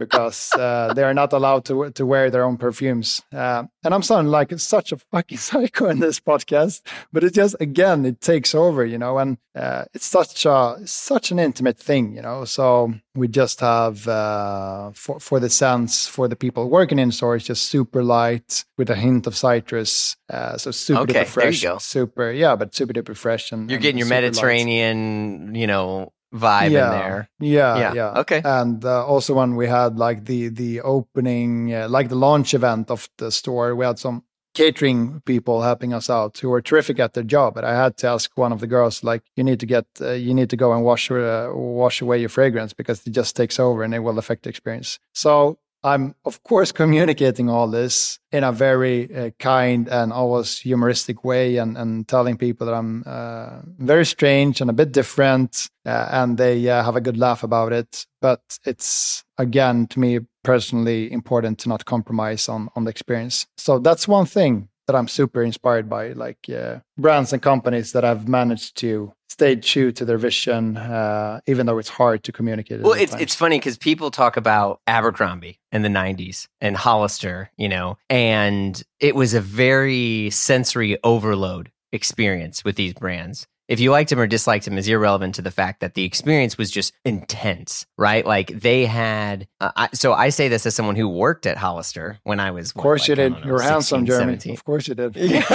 Because 0.00 0.50
uh, 0.58 0.92
they 0.94 1.04
are 1.04 1.14
not 1.14 1.32
allowed 1.32 1.64
to 1.66 1.90
to 1.92 2.04
wear 2.04 2.30
their 2.30 2.42
own 2.44 2.56
perfumes. 2.56 3.22
Uh, 3.32 3.62
and 3.84 3.94
I'm 3.94 4.02
sounding 4.02 4.32
like 4.32 4.50
it's 4.50 4.64
such 4.64 4.90
a 4.92 4.96
fucking 5.12 5.38
psycho 5.48 5.88
in 5.88 6.00
this 6.00 6.18
podcast, 6.18 6.80
but 7.12 7.22
it 7.22 7.34
just 7.34 7.54
again 7.60 8.04
it 8.04 8.20
takes 8.20 8.54
over, 8.54 8.84
you 8.84 8.98
know. 8.98 9.18
And 9.18 9.38
uh, 9.54 9.84
it's 9.94 10.06
such 10.06 10.46
a 10.46 10.76
such 10.86 11.30
an 11.30 11.38
intimate 11.38 11.78
thing, 11.78 12.14
you 12.16 12.22
know. 12.22 12.44
So 12.44 12.92
we 13.14 13.28
just 13.28 13.60
have 13.60 14.08
uh, 14.08 14.90
for 14.94 15.20
for 15.20 15.38
the 15.40 15.50
sense 15.50 16.06
for 16.08 16.26
the 16.28 16.36
people 16.36 16.68
working 16.70 16.98
in 16.98 17.12
stores, 17.12 17.44
just 17.44 17.64
super 17.70 18.02
light 18.02 18.64
with 18.78 18.90
a 18.90 18.96
hint 18.96 19.26
of 19.26 19.36
citrus. 19.36 20.16
Uh, 20.32 20.56
so 20.56 20.70
super 20.70 21.00
Okay, 21.02 21.12
duper 21.24 21.34
there 21.34 21.50
you 21.52 21.58
fresh, 21.58 21.62
go. 21.62 21.78
super 21.78 22.30
yeah, 22.32 22.56
but 22.56 22.74
super 22.74 22.92
duper 22.92 23.16
fresh. 23.16 23.52
And 23.52 23.68
You're 23.70 23.76
and 23.76 23.82
getting 23.82 23.98
your 23.98 24.06
super 24.06 24.16
light. 24.16 24.22
Mediterranean, 24.24 25.54
you 25.54 25.66
know, 25.66 26.12
vibe 26.32 26.70
yeah, 26.70 26.84
in 26.84 26.90
there. 26.98 27.30
Yeah, 27.40 27.78
Yeah, 27.78 27.94
yeah. 27.94 28.20
okay. 28.20 28.42
And 28.44 28.84
uh, 28.84 29.06
also 29.06 29.34
when 29.34 29.56
we 29.56 29.66
had 29.66 29.98
like 29.98 30.24
the 30.24 30.48
the 30.48 30.80
opening, 30.80 31.74
uh, 31.74 31.88
like 31.88 32.08
the 32.08 32.16
launch 32.16 32.54
event 32.54 32.90
of 32.90 33.08
the 33.18 33.30
store, 33.30 33.74
we 33.74 33.84
had 33.84 33.98
some 33.98 34.22
catering 34.54 35.20
people 35.26 35.62
helping 35.62 35.94
us 35.94 36.10
out 36.10 36.38
who 36.38 36.48
were 36.48 36.60
terrific 36.60 36.98
at 36.98 37.14
their 37.14 37.22
job. 37.24 37.54
But 37.54 37.64
I 37.64 37.74
had 37.74 37.96
to 37.98 38.08
ask 38.08 38.30
one 38.36 38.52
of 38.52 38.60
the 38.60 38.66
girls, 38.66 39.04
like, 39.04 39.22
you 39.36 39.44
need 39.44 39.60
to 39.60 39.66
get, 39.66 39.86
uh, 40.00 40.12
you 40.12 40.34
need 40.34 40.50
to 40.50 40.56
go 40.56 40.72
and 40.72 40.84
wash 40.84 41.10
uh, 41.10 41.50
wash 41.52 42.02
away 42.02 42.18
your 42.18 42.28
fragrance 42.28 42.72
because 42.72 43.06
it 43.06 43.10
just 43.10 43.36
takes 43.36 43.60
over 43.60 43.82
and 43.82 43.94
it 43.94 44.00
will 44.00 44.18
affect 44.18 44.42
the 44.42 44.50
experience. 44.50 44.98
So 45.14 45.58
I'm 45.82 46.14
of 46.24 46.42
course 46.42 46.72
communicating 46.72 47.48
all 47.48 47.66
this 47.66 48.18
in 48.32 48.44
a 48.44 48.52
very 48.52 49.14
uh, 49.14 49.30
kind 49.38 49.88
and 49.88 50.12
always 50.12 50.58
humoristic 50.58 51.24
way, 51.24 51.56
and, 51.56 51.76
and 51.76 52.06
telling 52.06 52.36
people 52.36 52.66
that 52.66 52.74
I'm 52.74 53.02
uh, 53.06 53.60
very 53.78 54.06
strange 54.06 54.60
and 54.60 54.70
a 54.70 54.74
bit 54.74 54.92
different, 54.92 55.68
uh, 55.86 56.08
and 56.10 56.38
they 56.38 56.68
uh, 56.68 56.82
have 56.82 56.96
a 56.96 57.00
good 57.00 57.16
laugh 57.16 57.42
about 57.42 57.72
it. 57.72 58.06
But 58.20 58.58
it's 58.64 59.24
again 59.38 59.86
to 59.88 60.00
me 60.00 60.20
personally 60.42 61.12
important 61.12 61.58
to 61.60 61.68
not 61.68 61.84
compromise 61.84 62.48
on 62.48 62.68
on 62.74 62.84
the 62.84 62.90
experience. 62.90 63.46
So 63.56 63.78
that's 63.78 64.08
one 64.08 64.26
thing 64.26 64.69
that 64.90 64.98
I'm 64.98 65.06
super 65.06 65.40
inspired 65.40 65.88
by, 65.88 66.12
like 66.12 66.38
uh, 66.52 66.80
brands 66.98 67.32
and 67.32 67.40
companies 67.40 67.92
that 67.92 68.02
have 68.02 68.26
managed 68.26 68.76
to 68.78 69.12
stay 69.28 69.54
true 69.54 69.92
to 69.92 70.04
their 70.04 70.18
vision, 70.18 70.76
uh, 70.76 71.40
even 71.46 71.66
though 71.66 71.78
it's 71.78 71.88
hard 71.88 72.24
to 72.24 72.32
communicate. 72.32 72.80
Well, 72.80 72.94
it's 72.94 73.14
it's 73.14 73.36
funny 73.36 73.58
because 73.58 73.78
people 73.78 74.10
talk 74.10 74.36
about 74.36 74.80
Abercrombie 74.88 75.60
in 75.70 75.82
the 75.82 75.88
'90s 75.88 76.48
and 76.60 76.76
Hollister, 76.76 77.52
you 77.56 77.68
know, 77.68 77.98
and 78.08 78.82
it 78.98 79.14
was 79.14 79.32
a 79.32 79.40
very 79.40 80.30
sensory 80.30 80.98
overload 81.04 81.70
experience 81.92 82.64
with 82.64 82.74
these 82.74 82.94
brands 82.94 83.46
if 83.70 83.78
you 83.78 83.92
liked 83.92 84.10
him 84.10 84.18
or 84.18 84.26
disliked 84.26 84.66
him 84.66 84.76
is 84.76 84.88
irrelevant 84.88 85.36
to 85.36 85.42
the 85.42 85.52
fact 85.52 85.78
that 85.80 85.94
the 85.94 86.02
experience 86.02 86.58
was 86.58 86.72
just 86.72 86.92
intense, 87.04 87.86
right? 87.96 88.26
Like 88.26 88.48
they 88.48 88.84
had. 88.84 89.46
Uh, 89.60 89.70
I, 89.76 89.88
so 89.94 90.12
I 90.12 90.30
say 90.30 90.48
this 90.48 90.66
as 90.66 90.74
someone 90.74 90.96
who 90.96 91.08
worked 91.08 91.46
at 91.46 91.56
Hollister 91.56 92.18
when 92.24 92.40
I 92.40 92.50
was. 92.50 92.70
Of 92.70 92.74
course 92.74 93.02
what, 93.02 93.16
you 93.16 93.24
like, 93.24 93.36
did. 93.36 93.44
You 93.46 93.52
were 93.52 93.58
16, 93.58 93.72
handsome, 93.72 94.06
Jeremy. 94.06 94.32
17. 94.32 94.52
Of 94.54 94.64
course 94.64 94.88
you 94.88 94.96
did. 94.96 95.14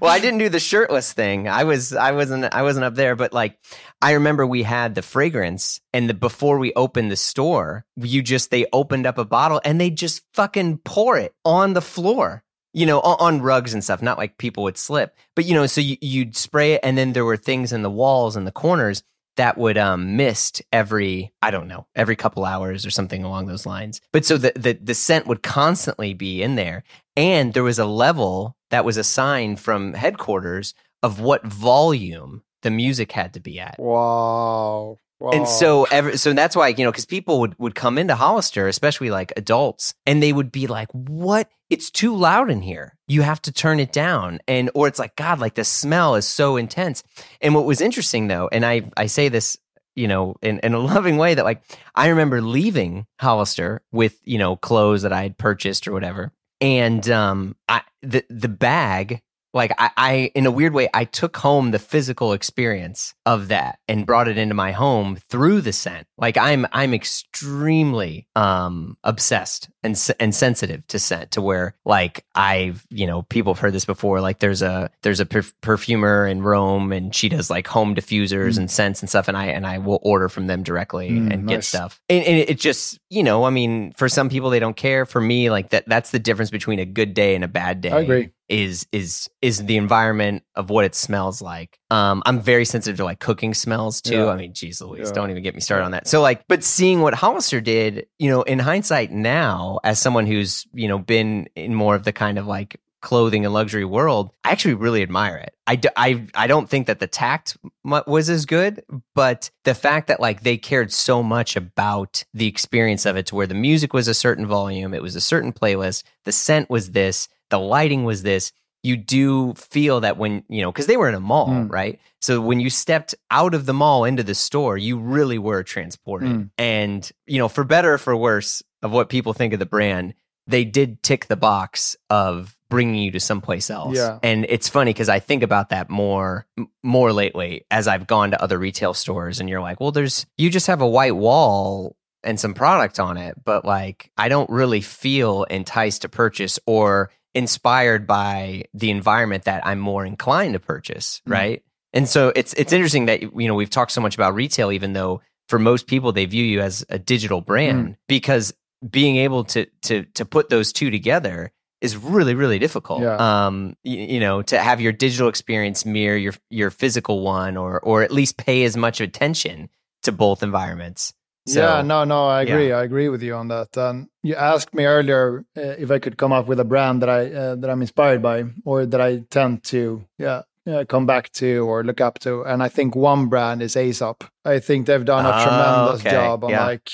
well, 0.00 0.10
I 0.10 0.18
didn't 0.20 0.40
do 0.40 0.48
the 0.48 0.58
shirtless 0.58 1.12
thing. 1.12 1.46
I 1.46 1.62
was, 1.62 1.94
I 1.94 2.10
wasn't, 2.10 2.52
I 2.52 2.62
wasn't 2.62 2.84
up 2.84 2.96
there. 2.96 3.14
But 3.14 3.32
like, 3.32 3.56
I 4.02 4.12
remember 4.14 4.44
we 4.44 4.64
had 4.64 4.96
the 4.96 5.02
fragrance, 5.02 5.80
and 5.92 6.10
the 6.10 6.14
before 6.14 6.58
we 6.58 6.72
opened 6.74 7.12
the 7.12 7.16
store, 7.16 7.86
you 7.94 8.22
just 8.22 8.50
they 8.50 8.66
opened 8.72 9.06
up 9.06 9.18
a 9.18 9.24
bottle 9.24 9.60
and 9.64 9.80
they 9.80 9.90
just 9.90 10.22
fucking 10.34 10.78
pour 10.78 11.16
it 11.16 11.32
on 11.44 11.74
the 11.74 11.80
floor 11.80 12.42
you 12.72 12.86
know, 12.86 13.00
on, 13.00 13.42
rugs 13.42 13.74
and 13.74 13.82
stuff, 13.82 14.02
not 14.02 14.18
like 14.18 14.38
people 14.38 14.64
would 14.64 14.78
slip, 14.78 15.16
but 15.34 15.44
you 15.44 15.54
know, 15.54 15.66
so 15.66 15.80
you, 15.80 15.96
you'd 16.00 16.36
spray 16.36 16.72
it 16.72 16.80
and 16.82 16.96
then 16.96 17.12
there 17.12 17.24
were 17.24 17.36
things 17.36 17.72
in 17.72 17.82
the 17.82 17.90
walls 17.90 18.36
and 18.36 18.46
the 18.46 18.52
corners 18.52 19.02
that 19.36 19.56
would 19.56 19.78
um, 19.78 20.16
mist 20.16 20.60
every, 20.72 21.32
I 21.40 21.50
don't 21.50 21.68
know, 21.68 21.86
every 21.94 22.16
couple 22.16 22.44
hours 22.44 22.84
or 22.84 22.90
something 22.90 23.24
along 23.24 23.46
those 23.46 23.64
lines. 23.64 24.00
But 24.12 24.24
so 24.24 24.36
the, 24.36 24.52
the, 24.54 24.72
the 24.74 24.94
scent 24.94 25.26
would 25.26 25.42
constantly 25.42 26.14
be 26.14 26.42
in 26.42 26.56
there. 26.56 26.84
And 27.16 27.54
there 27.54 27.62
was 27.62 27.78
a 27.78 27.86
level 27.86 28.56
that 28.70 28.84
was 28.84 28.96
assigned 28.96 29.58
from 29.58 29.94
headquarters 29.94 30.74
of 31.02 31.20
what 31.20 31.44
volume 31.44 32.42
the 32.62 32.70
music 32.70 33.12
had 33.12 33.32
to 33.34 33.40
be 33.40 33.58
at. 33.58 33.76
Wow. 33.78 34.98
And 35.20 35.46
so, 35.46 35.84
ever, 35.84 36.16
so 36.16 36.32
that's 36.32 36.56
why 36.56 36.68
you 36.68 36.84
know, 36.84 36.90
because 36.90 37.04
people 37.04 37.40
would 37.40 37.58
would 37.58 37.74
come 37.74 37.98
into 37.98 38.14
Hollister, 38.14 38.68
especially 38.68 39.10
like 39.10 39.32
adults, 39.36 39.94
and 40.06 40.22
they 40.22 40.32
would 40.32 40.50
be 40.50 40.66
like, 40.66 40.88
"What? 40.92 41.48
It's 41.68 41.90
too 41.90 42.16
loud 42.16 42.50
in 42.50 42.62
here. 42.62 42.96
You 43.06 43.22
have 43.22 43.42
to 43.42 43.52
turn 43.52 43.80
it 43.80 43.92
down." 43.92 44.38
And 44.48 44.70
or 44.74 44.88
it's 44.88 44.98
like, 44.98 45.16
"God, 45.16 45.38
like 45.38 45.54
the 45.54 45.64
smell 45.64 46.14
is 46.14 46.26
so 46.26 46.56
intense." 46.56 47.02
And 47.42 47.54
what 47.54 47.66
was 47.66 47.82
interesting 47.82 48.28
though, 48.28 48.48
and 48.50 48.64
I 48.64 48.82
I 48.96 49.06
say 49.06 49.28
this, 49.28 49.58
you 49.94 50.08
know, 50.08 50.36
in 50.40 50.58
in 50.60 50.72
a 50.72 50.78
loving 50.94 51.18
way, 51.18 51.34
that 51.34 51.44
like 51.44 51.62
I 51.94 52.08
remember 52.08 52.40
leaving 52.40 53.06
Hollister 53.20 53.82
with 53.92 54.18
you 54.24 54.38
know 54.38 54.56
clothes 54.56 55.02
that 55.02 55.12
I 55.12 55.22
had 55.22 55.36
purchased 55.36 55.86
or 55.86 55.92
whatever, 55.92 56.32
and 56.62 57.06
um, 57.10 57.56
I 57.68 57.82
the 58.00 58.24
the 58.30 58.48
bag 58.48 59.20
like 59.52 59.72
I, 59.78 59.90
I 59.96 60.12
in 60.34 60.46
a 60.46 60.50
weird 60.50 60.74
way 60.74 60.88
i 60.94 61.04
took 61.04 61.36
home 61.36 61.70
the 61.70 61.78
physical 61.78 62.32
experience 62.32 63.14
of 63.26 63.48
that 63.48 63.78
and 63.88 64.06
brought 64.06 64.28
it 64.28 64.38
into 64.38 64.54
my 64.54 64.72
home 64.72 65.16
through 65.16 65.60
the 65.60 65.72
scent. 65.72 66.06
Like 66.18 66.36
i'm 66.36 66.66
i'm 66.72 66.94
extremely 66.94 68.26
um 68.36 68.96
obsessed 69.04 69.68
and 69.82 69.98
and 70.18 70.34
sensitive 70.34 70.86
to 70.88 70.98
scent 70.98 71.32
to 71.32 71.42
where 71.42 71.74
like 71.84 72.24
i've 72.34 72.86
you 72.90 73.06
know 73.06 73.22
people 73.22 73.54
have 73.54 73.60
heard 73.60 73.72
this 73.72 73.84
before 73.84 74.20
like 74.20 74.38
there's 74.38 74.62
a 74.62 74.90
there's 75.02 75.20
a 75.20 75.26
perf- 75.26 75.54
perfumer 75.62 76.26
in 76.26 76.42
rome 76.42 76.92
and 76.92 77.14
she 77.14 77.28
does 77.28 77.48
like 77.48 77.66
home 77.66 77.94
diffusers 77.94 78.54
mm. 78.54 78.58
and 78.58 78.70
scents 78.70 79.00
and 79.00 79.08
stuff 79.08 79.28
and 79.28 79.36
i 79.36 79.46
and 79.46 79.66
i 79.66 79.78
will 79.78 79.98
order 80.02 80.28
from 80.28 80.46
them 80.46 80.62
directly 80.62 81.10
mm, 81.10 81.32
and 81.32 81.46
nice. 81.46 81.56
get 81.56 81.64
stuff. 81.64 82.00
And, 82.08 82.24
and 82.24 82.36
it 82.36 82.60
just 82.60 82.98
you 83.08 83.22
know 83.22 83.44
i 83.44 83.50
mean 83.50 83.92
for 83.92 84.08
some 84.08 84.28
people 84.28 84.50
they 84.50 84.60
don't 84.60 84.76
care. 84.76 85.06
For 85.06 85.20
me 85.20 85.50
like 85.50 85.70
that 85.70 85.88
that's 85.88 86.10
the 86.10 86.18
difference 86.18 86.50
between 86.50 86.78
a 86.78 86.84
good 86.84 87.14
day 87.14 87.34
and 87.34 87.44
a 87.44 87.48
bad 87.48 87.80
day. 87.80 87.90
I 87.90 88.00
agree 88.00 88.30
is 88.50 88.86
is 88.92 89.30
is 89.40 89.64
the 89.64 89.76
environment 89.76 90.42
of 90.56 90.68
what 90.68 90.84
it 90.84 90.94
smells 90.94 91.40
like. 91.40 91.78
Um, 91.90 92.22
I'm 92.26 92.40
very 92.40 92.64
sensitive 92.64 92.98
to 92.98 93.04
like 93.04 93.20
cooking 93.20 93.54
smells 93.54 94.02
too. 94.02 94.16
Yeah. 94.16 94.26
I 94.26 94.36
mean, 94.36 94.52
geez 94.52 94.82
Louise, 94.82 95.08
yeah. 95.08 95.12
don't 95.12 95.30
even 95.30 95.42
get 95.42 95.54
me 95.54 95.60
started 95.60 95.84
on 95.84 95.92
that. 95.92 96.08
So 96.08 96.20
like, 96.20 96.46
but 96.48 96.64
seeing 96.64 97.00
what 97.00 97.14
Hollister 97.14 97.60
did, 97.60 98.06
you 98.18 98.28
know, 98.28 98.42
in 98.42 98.58
hindsight 98.58 99.12
now, 99.12 99.78
as 99.84 99.98
someone 99.98 100.26
who's 100.26 100.66
you 100.74 100.88
know 100.88 100.98
been 100.98 101.48
in 101.54 101.74
more 101.74 101.94
of 101.94 102.04
the 102.04 102.12
kind 102.12 102.38
of 102.38 102.46
like 102.46 102.78
clothing 103.00 103.44
and 103.44 103.54
luxury 103.54 103.84
world, 103.84 104.30
I 104.44 104.50
actually 104.50 104.74
really 104.74 105.02
admire 105.02 105.36
it. 105.36 105.54
I, 105.66 105.76
d- 105.76 105.88
I, 105.96 106.26
I 106.34 106.46
don't 106.46 106.68
think 106.68 106.86
that 106.86 106.98
the 106.98 107.06
tact 107.06 107.56
was 107.84 108.28
as 108.28 108.44
good, 108.44 108.84
but 109.14 109.50
the 109.64 109.74
fact 109.74 110.08
that 110.08 110.20
like 110.20 110.42
they 110.42 110.58
cared 110.58 110.92
so 110.92 111.22
much 111.22 111.56
about 111.56 112.24
the 112.34 112.46
experience 112.46 113.06
of 113.06 113.16
it 113.16 113.26
to 113.26 113.36
where 113.36 113.46
the 113.46 113.54
music 113.54 113.94
was 113.94 114.08
a 114.08 114.14
certain 114.14 114.46
volume, 114.46 114.92
it 114.92 115.02
was 115.02 115.16
a 115.16 115.20
certain 115.20 115.52
playlist, 115.52 116.02
the 116.24 116.32
scent 116.32 116.68
was 116.68 116.90
this, 116.90 117.28
the 117.50 117.58
lighting 117.58 118.04
was 118.04 118.22
this 118.22 118.52
you 118.82 118.96
do 118.96 119.52
feel 119.54 120.00
that 120.00 120.16
when 120.16 120.42
you 120.48 120.62
know 120.62 120.72
because 120.72 120.86
they 120.86 120.96
were 120.96 121.08
in 121.08 121.14
a 121.14 121.20
mall 121.20 121.48
mm. 121.48 121.70
right 121.70 122.00
so 122.20 122.40
when 122.40 122.60
you 122.60 122.70
stepped 122.70 123.14
out 123.30 123.54
of 123.54 123.66
the 123.66 123.74
mall 123.74 124.04
into 124.04 124.22
the 124.22 124.34
store 124.34 124.76
you 124.76 124.98
really 124.98 125.38
were 125.38 125.62
transported 125.62 126.28
mm. 126.28 126.50
and 126.58 127.10
you 127.26 127.38
know 127.38 127.48
for 127.48 127.64
better 127.64 127.94
or 127.94 127.98
for 127.98 128.16
worse 128.16 128.62
of 128.82 128.90
what 128.90 129.08
people 129.08 129.32
think 129.32 129.52
of 129.52 129.58
the 129.58 129.66
brand 129.66 130.14
they 130.46 130.64
did 130.64 131.02
tick 131.02 131.26
the 131.26 131.36
box 131.36 131.96
of 132.08 132.56
bringing 132.68 133.02
you 133.02 133.10
to 133.10 133.20
someplace 133.20 133.68
else 133.68 133.96
yeah. 133.96 134.18
and 134.22 134.46
it's 134.48 134.68
funny 134.68 134.92
because 134.92 135.08
i 135.08 135.18
think 135.18 135.42
about 135.42 135.70
that 135.70 135.90
more 135.90 136.46
more 136.82 137.12
lately 137.12 137.64
as 137.70 137.88
i've 137.88 138.06
gone 138.06 138.30
to 138.30 138.42
other 138.42 138.58
retail 138.58 138.94
stores 138.94 139.40
and 139.40 139.48
you're 139.48 139.60
like 139.60 139.80
well 139.80 139.92
there's 139.92 140.26
you 140.38 140.48
just 140.48 140.68
have 140.68 140.80
a 140.80 140.88
white 140.88 141.16
wall 141.16 141.96
and 142.22 142.38
some 142.38 142.54
product 142.54 143.00
on 143.00 143.16
it 143.16 143.34
but 143.44 143.64
like 143.64 144.10
i 144.16 144.28
don't 144.28 144.50
really 144.50 144.80
feel 144.80 145.44
enticed 145.44 146.02
to 146.02 146.08
purchase 146.08 146.58
or 146.64 147.10
inspired 147.34 148.06
by 148.06 148.64
the 148.74 148.90
environment 148.90 149.44
that 149.44 149.66
I'm 149.66 149.78
more 149.78 150.04
inclined 150.04 150.54
to 150.54 150.60
purchase, 150.60 151.22
mm. 151.26 151.32
right? 151.32 151.62
And 151.92 152.08
so 152.08 152.32
it's 152.34 152.52
it's 152.54 152.72
interesting 152.72 153.06
that 153.06 153.22
you 153.22 153.48
know 153.48 153.54
we've 153.54 153.70
talked 153.70 153.92
so 153.92 154.00
much 154.00 154.14
about 154.14 154.34
retail, 154.34 154.72
even 154.72 154.92
though 154.92 155.20
for 155.48 155.58
most 155.58 155.86
people 155.86 156.12
they 156.12 156.26
view 156.26 156.44
you 156.44 156.60
as 156.60 156.84
a 156.88 156.98
digital 156.98 157.40
brand, 157.40 157.88
mm. 157.88 157.96
because 158.06 158.54
being 158.88 159.16
able 159.16 159.44
to 159.44 159.66
to 159.82 160.04
to 160.14 160.24
put 160.24 160.48
those 160.48 160.72
two 160.72 160.90
together 160.90 161.52
is 161.80 161.96
really 161.96 162.34
really 162.34 162.58
difficult. 162.58 163.02
Yeah. 163.02 163.16
Um, 163.16 163.76
you, 163.82 163.98
you, 163.98 164.20
know, 164.20 164.42
to 164.42 164.58
have 164.58 164.80
your 164.80 164.92
digital 164.92 165.28
experience 165.28 165.84
mirror 165.84 166.16
your 166.16 166.34
your 166.48 166.70
physical 166.70 167.22
one, 167.22 167.56
or 167.56 167.80
or 167.80 168.02
at 168.02 168.12
least 168.12 168.36
pay 168.36 168.64
as 168.64 168.76
much 168.76 169.00
attention 169.00 169.68
to 170.02 170.12
both 170.12 170.42
environments. 170.42 171.12
So, 171.54 171.60
yeah, 171.60 171.82
no, 171.82 172.04
no, 172.04 172.26
I 172.26 172.42
agree. 172.42 172.68
Yeah. 172.68 172.78
I 172.78 172.84
agree 172.84 173.08
with 173.08 173.22
you 173.22 173.34
on 173.34 173.48
that. 173.48 173.76
And 173.76 174.08
you 174.22 174.34
asked 174.34 174.74
me 174.74 174.84
earlier 174.84 175.44
uh, 175.56 175.60
if 175.78 175.90
I 175.90 175.98
could 175.98 176.16
come 176.16 176.32
up 176.32 176.46
with 176.46 176.60
a 176.60 176.64
brand 176.64 177.02
that 177.02 177.08
I 177.08 177.32
uh, 177.32 177.56
that 177.56 177.70
I'm 177.70 177.80
inspired 177.80 178.22
by, 178.22 178.44
or 178.64 178.86
that 178.86 179.00
I 179.00 179.24
tend 179.30 179.64
to, 179.64 180.04
yeah, 180.18 180.42
yeah, 180.66 180.84
come 180.84 181.06
back 181.06 181.32
to 181.32 181.66
or 181.68 181.82
look 181.82 182.00
up 182.00 182.18
to. 182.20 182.42
And 182.42 182.62
I 182.62 182.68
think 182.68 182.94
one 182.94 183.26
brand 183.26 183.62
is 183.62 183.76
Aesop. 183.76 184.24
I 184.44 184.58
think 184.58 184.86
they've 184.86 185.04
done 185.04 185.26
a 185.26 185.32
oh, 185.34 185.44
tremendous 185.44 186.00
okay. 186.00 186.10
job 186.10 186.44
on 186.44 186.50
yeah. 186.50 186.66
like 186.66 186.90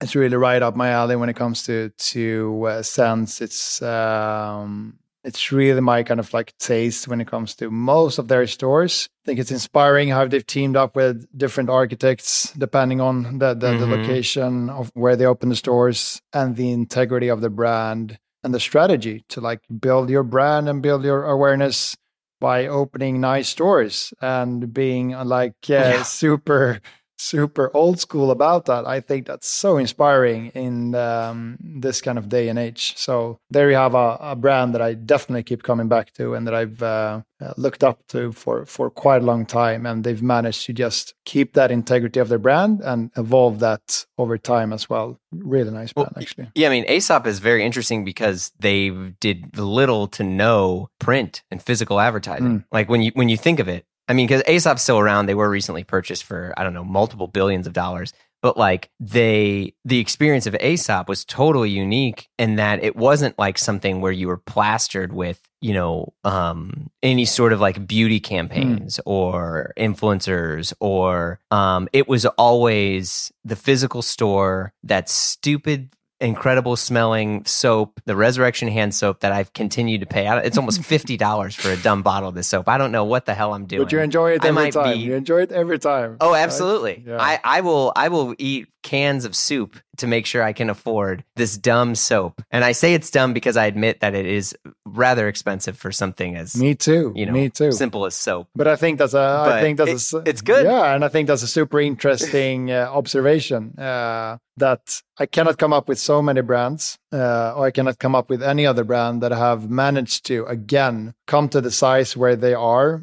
it's 0.00 0.14
really 0.14 0.36
right 0.36 0.62
up 0.62 0.76
my 0.76 0.90
alley 0.90 1.16
when 1.16 1.28
it 1.28 1.36
comes 1.36 1.62
to 1.64 1.90
to 1.98 2.66
uh, 2.66 2.82
scents. 2.82 3.40
It's 3.40 3.82
um, 3.82 4.99
it's 5.24 5.52
really 5.52 5.80
my 5.80 6.02
kind 6.02 6.20
of 6.20 6.32
like 6.32 6.56
taste 6.58 7.08
when 7.08 7.20
it 7.20 7.28
comes 7.28 7.54
to 7.56 7.70
most 7.70 8.18
of 8.18 8.28
their 8.28 8.46
stores. 8.46 9.08
I 9.24 9.26
think 9.26 9.40
it's 9.40 9.50
inspiring 9.50 10.08
how 10.08 10.26
they've 10.26 10.46
teamed 10.46 10.76
up 10.76 10.96
with 10.96 11.26
different 11.36 11.70
architects 11.70 12.52
depending 12.56 13.00
on 13.00 13.38
the, 13.38 13.54
the, 13.54 13.66
mm-hmm. 13.66 13.80
the 13.80 13.96
location 13.96 14.70
of 14.70 14.90
where 14.94 15.16
they 15.16 15.26
open 15.26 15.50
the 15.50 15.56
stores 15.56 16.20
and 16.32 16.56
the 16.56 16.70
integrity 16.70 17.28
of 17.28 17.40
the 17.40 17.50
brand 17.50 18.18
and 18.42 18.54
the 18.54 18.60
strategy 18.60 19.24
to 19.28 19.40
like 19.40 19.60
build 19.80 20.08
your 20.08 20.22
brand 20.22 20.68
and 20.68 20.82
build 20.82 21.04
your 21.04 21.24
awareness 21.24 21.96
by 22.40 22.66
opening 22.66 23.20
nice 23.20 23.50
stores 23.50 24.14
and 24.22 24.72
being 24.72 25.10
like 25.10 25.52
uh, 25.68 25.74
yeah. 25.74 26.02
super 26.02 26.80
super 27.20 27.70
old 27.74 28.00
school 28.00 28.30
about 28.30 28.64
that. 28.64 28.86
I 28.86 29.00
think 29.00 29.26
that's 29.26 29.46
so 29.46 29.76
inspiring 29.76 30.48
in 30.48 30.94
um, 30.94 31.58
this 31.60 32.00
kind 32.00 32.18
of 32.18 32.28
day 32.28 32.48
and 32.48 32.58
age. 32.58 32.94
So 32.96 33.38
there 33.50 33.70
you 33.70 33.76
have 33.76 33.94
a, 33.94 34.16
a, 34.20 34.36
brand 34.36 34.74
that 34.74 34.80
I 34.80 34.94
definitely 34.94 35.42
keep 35.42 35.62
coming 35.62 35.88
back 35.88 36.12
to 36.14 36.34
and 36.34 36.46
that 36.46 36.54
I've 36.54 36.82
uh, 36.82 37.20
uh, 37.40 37.54
looked 37.56 37.84
up 37.84 38.06
to 38.08 38.32
for 38.32 38.64
for 38.66 38.90
quite 38.90 39.22
a 39.22 39.24
long 39.24 39.46
time, 39.46 39.86
and 39.86 40.04
they've 40.04 40.22
managed 40.22 40.66
to 40.66 40.72
just 40.72 41.14
keep 41.24 41.54
that 41.54 41.70
integrity 41.70 42.20
of 42.20 42.28
their 42.28 42.38
brand 42.38 42.80
and 42.82 43.10
evolve 43.16 43.60
that 43.60 44.06
over 44.18 44.38
time 44.38 44.72
as 44.72 44.88
well. 44.88 45.18
Really 45.32 45.70
nice 45.70 45.92
brand, 45.92 46.10
well, 46.14 46.22
actually. 46.22 46.50
Yeah, 46.54 46.68
I 46.68 46.70
mean, 46.70 46.84
Aesop 46.84 47.26
is 47.26 47.38
very 47.38 47.64
interesting 47.64 48.04
because 48.04 48.52
they 48.58 48.90
did 49.20 49.58
little 49.58 50.06
to 50.08 50.24
no 50.24 50.88
print 50.98 51.42
and 51.50 51.62
physical 51.62 52.00
advertising. 52.00 52.60
Mm. 52.60 52.64
Like 52.72 52.88
when 52.88 53.02
you 53.02 53.12
when 53.14 53.28
you 53.28 53.36
think 53.36 53.58
of 53.58 53.68
it, 53.68 53.84
I 54.10 54.12
mean, 54.12 54.26
because 54.26 54.42
Aesop's 54.48 54.82
still 54.82 54.98
around. 54.98 55.26
They 55.26 55.36
were 55.36 55.48
recently 55.48 55.84
purchased 55.84 56.24
for 56.24 56.52
I 56.56 56.64
don't 56.64 56.74
know 56.74 56.82
multiple 56.82 57.28
billions 57.28 57.68
of 57.68 57.72
dollars. 57.72 58.12
But 58.42 58.56
like 58.56 58.90
they, 58.98 59.74
the 59.84 59.98
experience 59.98 60.46
of 60.46 60.56
Aesop 60.56 61.08
was 61.08 61.24
totally 61.24 61.70
unique 61.70 62.28
in 62.38 62.56
that 62.56 62.82
it 62.82 62.96
wasn't 62.96 63.38
like 63.38 63.58
something 63.58 64.00
where 64.00 64.12
you 64.12 64.28
were 64.28 64.38
plastered 64.38 65.12
with, 65.12 65.40
you 65.60 65.74
know, 65.74 66.14
um, 66.24 66.90
any 67.02 67.26
sort 67.26 67.52
of 67.52 67.60
like 67.60 67.86
beauty 67.86 68.18
campaigns 68.18 68.96
mm. 68.96 69.02
or 69.04 69.74
influencers, 69.76 70.72
or 70.80 71.38
um, 71.50 71.86
it 71.92 72.08
was 72.08 72.24
always 72.24 73.30
the 73.44 73.56
physical 73.56 74.00
store, 74.00 74.72
that 74.84 75.10
stupid 75.10 75.94
incredible 76.20 76.76
smelling 76.76 77.44
soap, 77.46 78.00
the 78.04 78.14
Resurrection 78.16 78.68
Hand 78.68 78.94
soap 78.94 79.20
that 79.20 79.32
I've 79.32 79.52
continued 79.52 80.00
to 80.02 80.06
pay. 80.06 80.26
It's 80.44 80.58
almost 80.58 80.82
fifty 80.84 81.16
dollars 81.16 81.54
for 81.54 81.70
a 81.70 81.76
dumb 81.76 82.02
bottle 82.02 82.28
of 82.28 82.34
this 82.34 82.46
soap. 82.48 82.68
I 82.68 82.78
don't 82.78 82.92
know 82.92 83.04
what 83.04 83.26
the 83.26 83.34
hell 83.34 83.54
I'm 83.54 83.66
doing. 83.66 83.82
But 83.82 83.92
you 83.92 84.00
enjoy 84.00 84.32
it 84.32 84.44
I 84.44 84.48
every 84.48 84.62
might 84.64 84.72
time. 84.72 84.92
be- 84.98 85.04
You 85.04 85.14
enjoy 85.14 85.42
it 85.42 85.52
every 85.52 85.78
time. 85.78 86.16
Oh, 86.20 86.32
right? 86.32 86.40
absolutely. 86.42 87.02
Yeah. 87.06 87.16
I, 87.20 87.40
I 87.42 87.60
will 87.62 87.92
I 87.96 88.08
will 88.08 88.34
eat 88.38 88.68
cans 88.82 89.24
of 89.24 89.36
soup 89.36 89.76
to 89.98 90.06
make 90.06 90.24
sure 90.24 90.42
I 90.42 90.52
can 90.54 90.70
afford 90.70 91.24
this 91.36 91.58
dumb 91.58 91.94
soap. 91.94 92.40
And 92.50 92.64
I 92.64 92.72
say 92.72 92.94
it's 92.94 93.10
dumb 93.10 93.34
because 93.34 93.56
I 93.56 93.66
admit 93.66 94.00
that 94.00 94.14
it 94.14 94.24
is 94.24 94.56
rather 94.86 95.28
expensive 95.28 95.76
for 95.76 95.92
something 95.92 96.36
as 96.36 96.56
Me 96.56 96.74
too. 96.74 97.12
you 97.14 97.26
know 97.26 97.32
Me 97.32 97.50
too. 97.50 97.70
simple 97.72 98.06
as 98.06 98.14
soap. 98.14 98.48
But 98.54 98.66
I 98.66 98.76
think 98.76 98.98
that's 98.98 99.12
a. 99.14 99.18
I 99.18 99.48
But 99.50 99.60
think 99.60 99.78
that's 99.78 100.12
it- 100.14 100.16
a 100.26 100.30
it's 100.30 100.40
good. 100.40 100.64
Yeah, 100.64 100.94
and 100.94 101.04
I 101.04 101.08
think 101.08 101.26
that's 101.28 101.42
a 101.42 101.46
super 101.48 101.80
interesting 101.80 102.70
uh, 102.78 102.88
observation. 102.90 103.78
Uh, 103.78 104.38
that 104.56 105.00
I 105.18 105.24
cannot 105.26 105.56
come 105.58 105.72
up 105.72 105.88
with 105.88 105.98
so 105.98 106.20
many 106.20 106.42
brands, 106.42 106.98
uh, 107.12 107.54
or 107.56 107.66
I 107.66 107.70
cannot 107.70 107.98
come 107.98 108.14
up 108.14 108.28
with 108.28 108.42
any 108.42 108.66
other 108.66 108.84
brand 108.84 109.22
that 109.22 109.32
have 109.32 109.70
managed 109.70 110.26
to 110.26 110.44
again 110.46 111.14
come 111.26 111.48
to 111.50 111.60
the 111.62 111.70
size 111.70 112.14
where 112.16 112.36
they 112.36 112.52
are. 112.54 113.02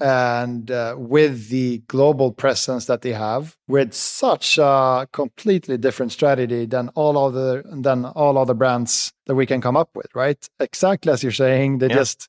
And 0.00 0.70
uh, 0.70 0.96
with 0.98 1.48
the 1.48 1.78
global 1.86 2.32
presence 2.32 2.86
that 2.86 3.02
they 3.02 3.12
have, 3.12 3.56
with 3.68 3.94
such 3.94 4.58
a 4.58 5.06
completely 5.12 5.78
different 5.78 6.12
strategy 6.12 6.66
than 6.66 6.88
all 6.90 7.16
other 7.16 7.62
than 7.64 8.04
all 8.04 8.36
other 8.36 8.54
brands 8.54 9.12
that 9.26 9.34
we 9.36 9.46
can 9.46 9.60
come 9.60 9.76
up 9.76 9.90
with, 9.94 10.08
right? 10.14 10.48
Exactly 10.58 11.12
as 11.12 11.22
you're 11.22 11.32
saying, 11.32 11.78
they 11.78 11.88
Yeah. 11.88 11.96
just 11.96 12.28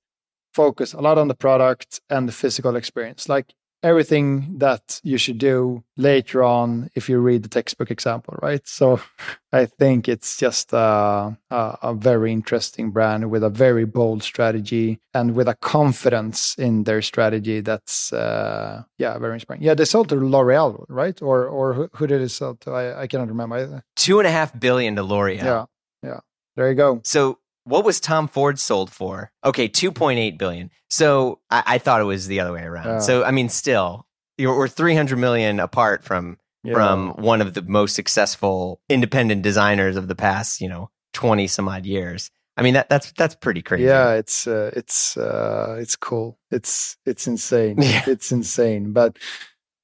focus 0.53 0.93
a 0.93 1.01
lot 1.01 1.17
on 1.17 1.27
the 1.27 1.35
product 1.35 1.99
and 2.09 2.29
the 2.29 2.31
physical 2.31 2.75
experience 2.75 3.27
like 3.27 3.53
everything 3.85 4.57
that 4.57 4.99
you 5.03 5.17
should 5.17 5.37
do 5.37 5.83
later 5.97 6.43
on 6.43 6.89
if 6.95 7.07
you 7.09 7.19
read 7.19 7.43
the 7.43 7.49
textbook 7.49 7.91
example 7.91 8.33
right? 8.41 8.67
So 8.67 8.99
i 9.53 9.65
think 9.65 10.09
it's 10.09 10.37
just 10.37 10.73
a, 10.73 11.37
a, 11.49 11.77
a 11.89 11.93
very 11.93 12.31
interesting 12.31 12.91
brand 12.91 13.29
with 13.31 13.43
a 13.43 13.49
very 13.49 13.85
bold 13.85 14.21
strategy 14.23 14.99
and 15.13 15.35
with 15.35 15.47
a 15.47 15.55
confidence 15.55 16.55
in 16.57 16.83
their 16.83 17.01
strategy 17.01 17.61
that's 17.61 18.11
uh, 18.11 18.83
yeah 18.97 19.17
very 19.17 19.35
inspiring. 19.35 19.63
Yeah 19.63 19.75
they 19.75 19.85
sold 19.85 20.09
to 20.09 20.15
l'oreal 20.15 20.85
right? 20.89 21.21
Or 21.21 21.47
or 21.47 21.73
who, 21.73 21.89
who 21.93 22.07
did 22.07 22.21
it 22.21 22.29
sell 22.29 22.55
to? 22.61 22.71
I, 22.71 23.03
I 23.03 23.07
cannot 23.07 23.29
remember. 23.29 23.83
Two 23.95 24.19
and 24.19 24.27
a 24.27 24.31
half 24.31 24.57
billion 24.59 24.95
to 24.95 25.03
L'Oreal. 25.03 25.43
yeah 25.43 25.65
yeah. 26.03 26.19
There 26.55 26.69
you 26.69 26.75
go. 26.75 27.01
So 27.03 27.39
what 27.65 27.83
was 27.83 27.99
Tom 27.99 28.27
Ford 28.27 28.59
sold 28.59 28.91
for? 28.91 29.31
Okay, 29.43 29.67
two 29.67 29.91
point 29.91 30.19
eight 30.19 30.37
billion. 30.37 30.71
So 30.89 31.39
I, 31.49 31.63
I 31.65 31.77
thought 31.77 31.99
it 31.99 32.05
was 32.05 32.27
the 32.27 32.39
other 32.39 32.53
way 32.53 32.63
around. 32.63 32.85
Yeah. 32.85 32.99
So 32.99 33.23
I 33.23 33.31
mean, 33.31 33.49
still, 33.49 34.07
you're, 34.37 34.55
we're 34.55 34.67
three 34.67 34.95
hundred 34.95 35.17
million 35.17 35.59
apart 35.59 36.03
from 36.03 36.37
yeah. 36.63 36.73
from 36.73 37.09
one 37.13 37.41
of 37.41 37.53
the 37.53 37.61
most 37.63 37.95
successful 37.95 38.79
independent 38.87 39.41
designers 39.41 39.97
of 39.97 40.07
the 40.07 40.15
past, 40.15 40.61
you 40.61 40.69
know, 40.69 40.89
twenty 41.13 41.47
some 41.47 41.67
odd 41.67 41.85
years. 41.85 42.31
I 42.57 42.61
mean, 42.61 42.75
that 42.75 42.87
that's 42.87 43.11
that's 43.13 43.35
pretty 43.35 43.61
crazy. 43.61 43.85
Yeah, 43.85 44.13
it's 44.13 44.47
uh, 44.47 44.71
it's 44.75 45.17
uh, 45.17 45.77
it's 45.79 45.95
cool. 45.95 46.37
It's 46.51 46.97
it's 47.05 47.27
insane. 47.27 47.77
Yeah. 47.81 48.03
It's 48.07 48.31
insane. 48.31 48.93
But 48.93 49.17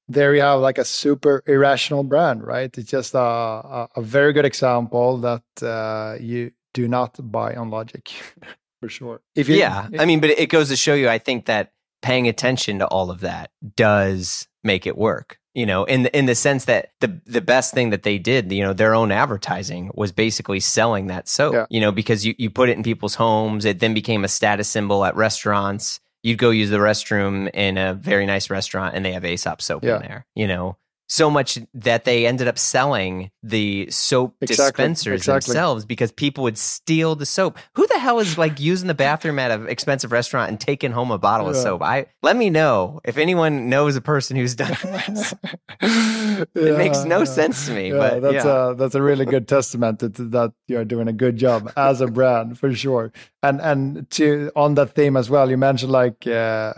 there 0.08 0.34
you 0.34 0.40
have 0.40 0.60
like 0.60 0.78
a 0.78 0.84
super 0.84 1.42
irrational 1.46 2.02
brand, 2.04 2.44
right? 2.44 2.76
It's 2.78 2.90
just 2.90 3.14
a 3.14 3.18
a, 3.18 3.88
a 3.96 4.02
very 4.02 4.32
good 4.32 4.44
example 4.44 5.18
that 5.18 5.42
uh, 5.62 6.16
you 6.20 6.52
do 6.74 6.88
not 6.88 7.16
buy 7.30 7.54
on 7.54 7.70
logic 7.70 8.10
for 8.80 8.88
sure. 8.88 9.20
If 9.34 9.48
you, 9.48 9.56
yeah. 9.56 9.88
I 9.98 10.04
mean, 10.04 10.20
but 10.20 10.30
it 10.30 10.48
goes 10.48 10.68
to 10.68 10.76
show 10.76 10.94
you, 10.94 11.08
I 11.08 11.18
think 11.18 11.46
that 11.46 11.72
paying 12.02 12.26
attention 12.28 12.78
to 12.80 12.86
all 12.86 13.10
of 13.10 13.20
that 13.20 13.50
does 13.76 14.48
make 14.64 14.86
it 14.86 14.96
work. 14.96 15.38
You 15.54 15.66
know, 15.66 15.84
in 15.84 16.04
the 16.04 16.18
in 16.18 16.24
the 16.24 16.34
sense 16.34 16.64
that 16.64 16.92
the 17.00 17.20
the 17.26 17.42
best 17.42 17.74
thing 17.74 17.90
that 17.90 18.04
they 18.04 18.16
did, 18.16 18.50
you 18.50 18.62
know, 18.64 18.72
their 18.72 18.94
own 18.94 19.12
advertising 19.12 19.90
was 19.94 20.10
basically 20.10 20.60
selling 20.60 21.08
that 21.08 21.28
soap. 21.28 21.52
Yeah. 21.52 21.66
You 21.68 21.78
know, 21.80 21.92
because 21.92 22.24
you, 22.24 22.34
you 22.38 22.48
put 22.48 22.70
it 22.70 22.76
in 22.78 22.82
people's 22.82 23.16
homes, 23.16 23.66
it 23.66 23.78
then 23.78 23.92
became 23.92 24.24
a 24.24 24.28
status 24.28 24.66
symbol 24.68 25.04
at 25.04 25.14
restaurants. 25.14 26.00
You'd 26.22 26.38
go 26.38 26.48
use 26.48 26.70
the 26.70 26.78
restroom 26.78 27.50
in 27.52 27.76
a 27.76 27.92
very 27.92 28.24
nice 28.24 28.48
restaurant 28.48 28.94
and 28.94 29.04
they 29.04 29.12
have 29.12 29.26
Aesop 29.26 29.60
soap 29.60 29.84
Yeah. 29.84 29.96
in 29.96 30.02
there, 30.02 30.26
you 30.34 30.46
know. 30.46 30.78
So 31.12 31.28
much 31.28 31.58
that 31.74 32.04
they 32.06 32.26
ended 32.26 32.48
up 32.48 32.58
selling 32.58 33.30
the 33.42 33.90
soap 33.90 34.34
Exactly, 34.40 34.64
dispensers 34.70 35.20
exactly. 35.20 35.52
themselves 35.52 35.84
because 35.84 36.10
people 36.10 36.44
would 36.44 36.56
steal 36.56 37.14
the 37.16 37.26
soap. 37.26 37.58
Who 37.74 37.86
the 37.86 37.98
hell 37.98 38.18
is 38.18 38.38
like 38.38 38.58
using 38.58 38.88
the 38.88 38.94
bathroom 38.94 39.38
at 39.38 39.50
an 39.50 39.68
expensive 39.68 40.10
restaurant 40.10 40.48
and 40.48 40.58
taking 40.58 40.90
home 40.90 41.10
a 41.10 41.18
bottle 41.18 41.50
of 41.50 41.56
soap? 41.56 41.82
I 41.82 42.06
let 42.22 42.36
me 42.36 42.48
know 42.48 43.00
if 43.04 43.18
anyone 43.18 43.68
knows 43.68 43.94
a 43.94 44.00
person 44.00 44.38
who's 44.38 44.54
done 44.54 44.74
this. 44.82 45.34
it 45.82 46.78
makes 46.78 47.04
no 47.04 47.24
sense 47.26 47.66
to 47.66 47.72
me, 47.74 47.90
Yeah, 47.90 47.98
but 47.98 48.20
that's 48.20 48.44
yeah. 48.46 48.70
a 48.70 48.74
that's 48.74 48.94
a 48.94 49.02
really 49.02 49.26
good 49.26 49.46
testament 49.46 50.00
to, 50.00 50.08
to 50.08 50.24
that 50.30 50.52
you're 50.66 50.86
doing 50.86 51.08
a 51.08 51.12
good 51.12 51.36
job 51.36 51.70
as 51.76 52.00
a 52.00 52.06
brand 52.06 52.58
for 52.58 52.72
sure. 52.72 53.12
And 53.42 53.60
and 53.60 54.08
to 54.12 54.50
on 54.56 54.76
that 54.76 54.94
theme 54.94 55.16
as 55.18 55.28
well, 55.28 55.50
you 55.50 55.58
mentioned 55.58 55.92
like 55.92 56.26
uh, 56.26 56.72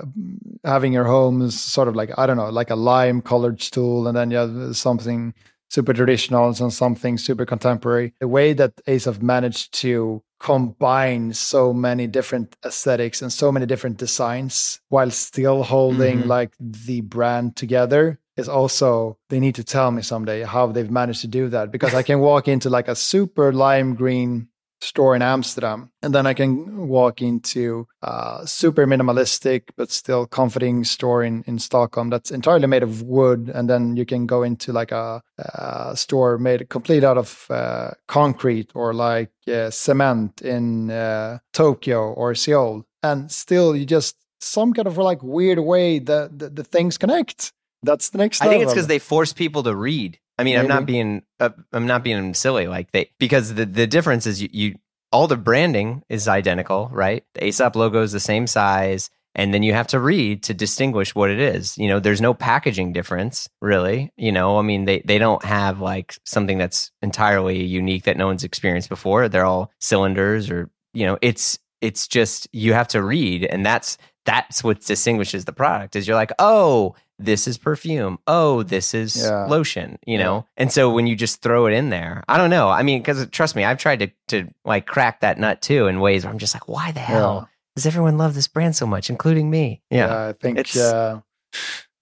having 0.64 0.92
your 0.92 1.04
homes 1.04 1.60
sort 1.60 1.86
of 1.88 1.94
like 1.94 2.10
I 2.18 2.26
don't 2.26 2.36
know, 2.36 2.48
like 2.50 2.70
a 2.70 2.76
lime 2.76 3.22
colored 3.22 3.62
stool, 3.62 4.08
and 4.08 4.16
then 4.16 4.23
you 4.30 4.36
have 4.38 4.76
something 4.76 5.34
super 5.70 5.92
traditional 5.92 6.46
and 6.48 6.72
something 6.72 7.18
super 7.18 7.44
contemporary. 7.44 8.12
The 8.20 8.28
way 8.28 8.52
that 8.52 8.72
Ace 8.86 9.06
have 9.06 9.22
managed 9.22 9.72
to 9.80 10.22
combine 10.38 11.32
so 11.32 11.72
many 11.72 12.06
different 12.06 12.54
aesthetics 12.64 13.22
and 13.22 13.32
so 13.32 13.50
many 13.50 13.66
different 13.66 13.96
designs 13.96 14.80
while 14.88 15.10
still 15.10 15.62
holding 15.62 16.24
Mhm. 16.24 16.26
like 16.28 16.52
the 16.60 17.00
brand 17.00 17.56
together 17.56 18.18
is 18.36 18.48
also 18.48 19.16
they 19.30 19.40
need 19.40 19.54
to 19.54 19.64
tell 19.64 19.90
me 19.90 20.02
someday 20.02 20.42
how 20.42 20.66
they've 20.66 20.90
managed 20.90 21.22
to 21.22 21.28
do 21.28 21.48
that 21.48 21.70
because 21.70 21.94
I 21.94 22.02
can 22.02 22.20
walk 22.20 22.46
into 22.46 22.68
like 22.68 22.88
a 22.88 22.94
super 22.96 23.52
lime 23.52 23.94
green 23.94 24.48
store 24.80 25.16
in 25.16 25.22
Amsterdam 25.22 25.90
and 26.02 26.14
then 26.14 26.26
I 26.26 26.34
can 26.34 26.88
walk 26.88 27.22
into 27.22 27.86
a 28.02 28.42
super 28.44 28.86
minimalistic 28.86 29.62
but 29.76 29.90
still 29.90 30.26
comforting 30.26 30.84
store 30.84 31.22
in, 31.22 31.42
in 31.46 31.58
Stockholm 31.58 32.10
that's 32.10 32.30
entirely 32.30 32.66
made 32.66 32.82
of 32.82 33.02
wood 33.02 33.50
and 33.54 33.68
then 33.68 33.96
you 33.96 34.04
can 34.04 34.26
go 34.26 34.42
into 34.42 34.72
like 34.72 34.92
a, 34.92 35.22
uh 35.38 35.94
store 35.94 36.38
made 36.38 36.68
complete 36.68 37.04
out 37.04 37.18
of 37.18 37.46
uh, 37.50 37.90
concrete 38.08 38.70
or 38.74 38.92
like 38.92 39.30
uh, 39.48 39.70
cement 39.70 40.42
in 40.42 40.90
uh, 40.90 41.38
Tokyo 41.52 42.12
or 42.12 42.34
Seoul. 42.34 42.84
And 43.02 43.30
still 43.30 43.76
you 43.76 43.86
just 43.86 44.16
some 44.40 44.72
kind 44.72 44.86
of 44.86 44.98
like 44.98 45.22
weird 45.22 45.58
way 45.58 45.98
that 45.98 46.38
the, 46.38 46.50
the 46.50 46.64
things 46.64 46.98
connect. 46.98 47.52
That's 47.82 48.10
the 48.10 48.18
next 48.18 48.42
I 48.42 48.48
think 48.48 48.62
it's 48.62 48.72
because 48.72 48.86
they 48.86 48.98
force 48.98 49.32
people 49.32 49.62
to 49.64 49.74
read. 49.74 50.18
I 50.38 50.44
mean, 50.44 50.58
I'm 50.58 50.68
not 50.68 50.86
being 50.86 51.22
uh, 51.40 51.50
I'm 51.72 51.86
not 51.86 52.02
being 52.02 52.34
silly 52.34 52.66
like 52.66 52.90
they 52.92 53.10
because 53.18 53.54
the 53.54 53.66
the 53.66 53.86
difference 53.86 54.26
is 54.26 54.42
you, 54.42 54.48
you 54.52 54.74
all 55.12 55.28
the 55.28 55.36
branding 55.36 56.02
is 56.08 56.26
identical, 56.26 56.88
right? 56.92 57.24
The 57.34 57.46
Aesop 57.46 57.76
logo 57.76 58.02
is 58.02 58.10
the 58.10 58.20
same 58.20 58.48
size, 58.48 59.10
and 59.36 59.54
then 59.54 59.62
you 59.62 59.72
have 59.72 59.86
to 59.88 60.00
read 60.00 60.42
to 60.44 60.54
distinguish 60.54 61.14
what 61.14 61.30
it 61.30 61.38
is. 61.38 61.78
You 61.78 61.88
know, 61.88 62.00
there's 62.00 62.20
no 62.20 62.34
packaging 62.34 62.92
difference 62.92 63.48
really. 63.60 64.12
You 64.16 64.32
know, 64.32 64.58
I 64.58 64.62
mean, 64.62 64.86
they 64.86 65.02
they 65.04 65.18
don't 65.18 65.44
have 65.44 65.80
like 65.80 66.18
something 66.24 66.58
that's 66.58 66.90
entirely 67.00 67.62
unique 67.62 68.04
that 68.04 68.16
no 68.16 68.26
one's 68.26 68.44
experienced 68.44 68.88
before. 68.88 69.28
They're 69.28 69.46
all 69.46 69.70
cylinders, 69.78 70.50
or 70.50 70.68
you 70.94 71.06
know, 71.06 71.16
it's 71.22 71.58
it's 71.80 72.08
just 72.08 72.48
you 72.52 72.72
have 72.72 72.88
to 72.88 73.02
read, 73.02 73.44
and 73.44 73.64
that's 73.64 73.98
that's 74.24 74.64
what 74.64 74.80
distinguishes 74.80 75.44
the 75.44 75.52
product. 75.52 75.96
Is 75.96 76.08
you're 76.08 76.16
like, 76.16 76.32
oh, 76.38 76.96
this 77.18 77.46
is 77.46 77.56
perfume. 77.58 78.18
Oh, 78.26 78.62
this 78.62 78.92
is 78.94 79.16
Yeah. 79.22 79.46
lotion. 79.46 79.98
You 80.06 80.18
know, 80.18 80.46
and 80.56 80.70
so 80.72 80.90
when 80.90 81.06
you 81.06 81.14
just 81.16 81.42
throw 81.42 81.66
it 81.66 81.72
in 81.72 81.90
there, 81.90 82.24
I 82.28 82.36
don't 82.36 82.50
know. 82.50 82.68
I 82.68 82.82
mean, 82.82 83.00
because 83.00 83.26
trust 83.30 83.54
me, 83.56 83.64
I've 83.64 83.78
tried 83.78 84.00
to 84.00 84.08
to 84.28 84.48
like 84.64 84.86
crack 84.86 85.20
that 85.20 85.38
nut 85.38 85.62
too 85.62 85.86
in 85.86 86.00
ways 86.00 86.24
where 86.24 86.32
I'm 86.32 86.38
just 86.38 86.54
like, 86.54 86.68
why 86.68 86.90
the 86.92 87.00
hell 87.00 87.48
does 87.76 87.86
everyone 87.86 88.18
love 88.18 88.34
this 88.34 88.48
brand 88.48 88.76
so 88.76 88.86
much, 88.86 89.10
including 89.10 89.50
me? 89.50 89.82
Yeah. 89.90 90.28
I 90.28 90.32
think 90.32 90.58
It's- 90.58 90.76
uh, 90.76 91.20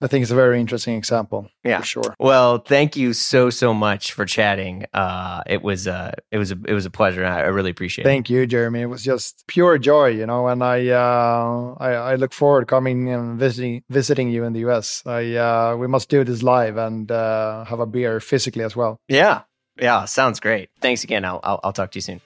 I 0.03 0.07
think 0.07 0.21
it's 0.23 0.31
a 0.31 0.35
very 0.35 0.59
interesting 0.59 0.97
example. 0.97 1.49
Yeah. 1.63 1.79
for 1.79 1.85
sure. 1.85 2.15
Well, 2.19 2.57
thank 2.57 2.97
you 2.97 3.13
so 3.13 3.49
so 3.49 3.73
much 3.73 4.11
for 4.11 4.25
chatting. 4.25 4.85
Uh, 4.93 5.43
it 5.47 5.63
was 5.63 5.87
uh, 5.87 6.11
it 6.29 6.37
was 6.37 6.51
a 6.51 6.57
it 6.67 6.73
was 6.73 6.85
a 6.85 6.89
pleasure. 6.89 7.23
I, 7.23 7.43
I 7.43 7.47
really 7.47 7.71
appreciate 7.71 8.03
it. 8.03 8.09
Thank 8.09 8.29
you, 8.29 8.45
Jeremy. 8.45 8.81
It 8.81 8.87
was 8.87 9.01
just 9.01 9.45
pure 9.47 9.77
joy, 9.77 10.07
you 10.07 10.25
know. 10.25 10.47
And 10.47 10.61
I, 10.61 10.89
uh, 10.89 11.75
I, 11.79 11.89
I 11.91 12.15
look 12.15 12.33
forward 12.33 12.67
coming 12.67 13.09
and 13.09 13.39
visiting 13.39 13.83
visiting 13.89 14.29
you 14.29 14.43
in 14.43 14.51
the 14.51 14.67
US. 14.69 15.03
I, 15.05 15.35
uh, 15.35 15.77
we 15.77 15.87
must 15.87 16.09
do 16.09 16.25
this 16.25 16.43
live 16.43 16.75
and 16.75 17.09
uh, 17.09 17.63
have 17.63 17.79
a 17.79 17.85
beer 17.85 18.19
physically 18.19 18.65
as 18.65 18.75
well. 18.75 18.99
Yeah, 19.07 19.43
yeah, 19.79 20.03
sounds 20.03 20.41
great. 20.41 20.69
Thanks 20.81 21.05
again. 21.05 21.23
I'll 21.23 21.39
I'll, 21.43 21.61
I'll 21.63 21.73
talk 21.73 21.91
to 21.91 21.97
you 21.97 22.01
soon. 22.01 22.19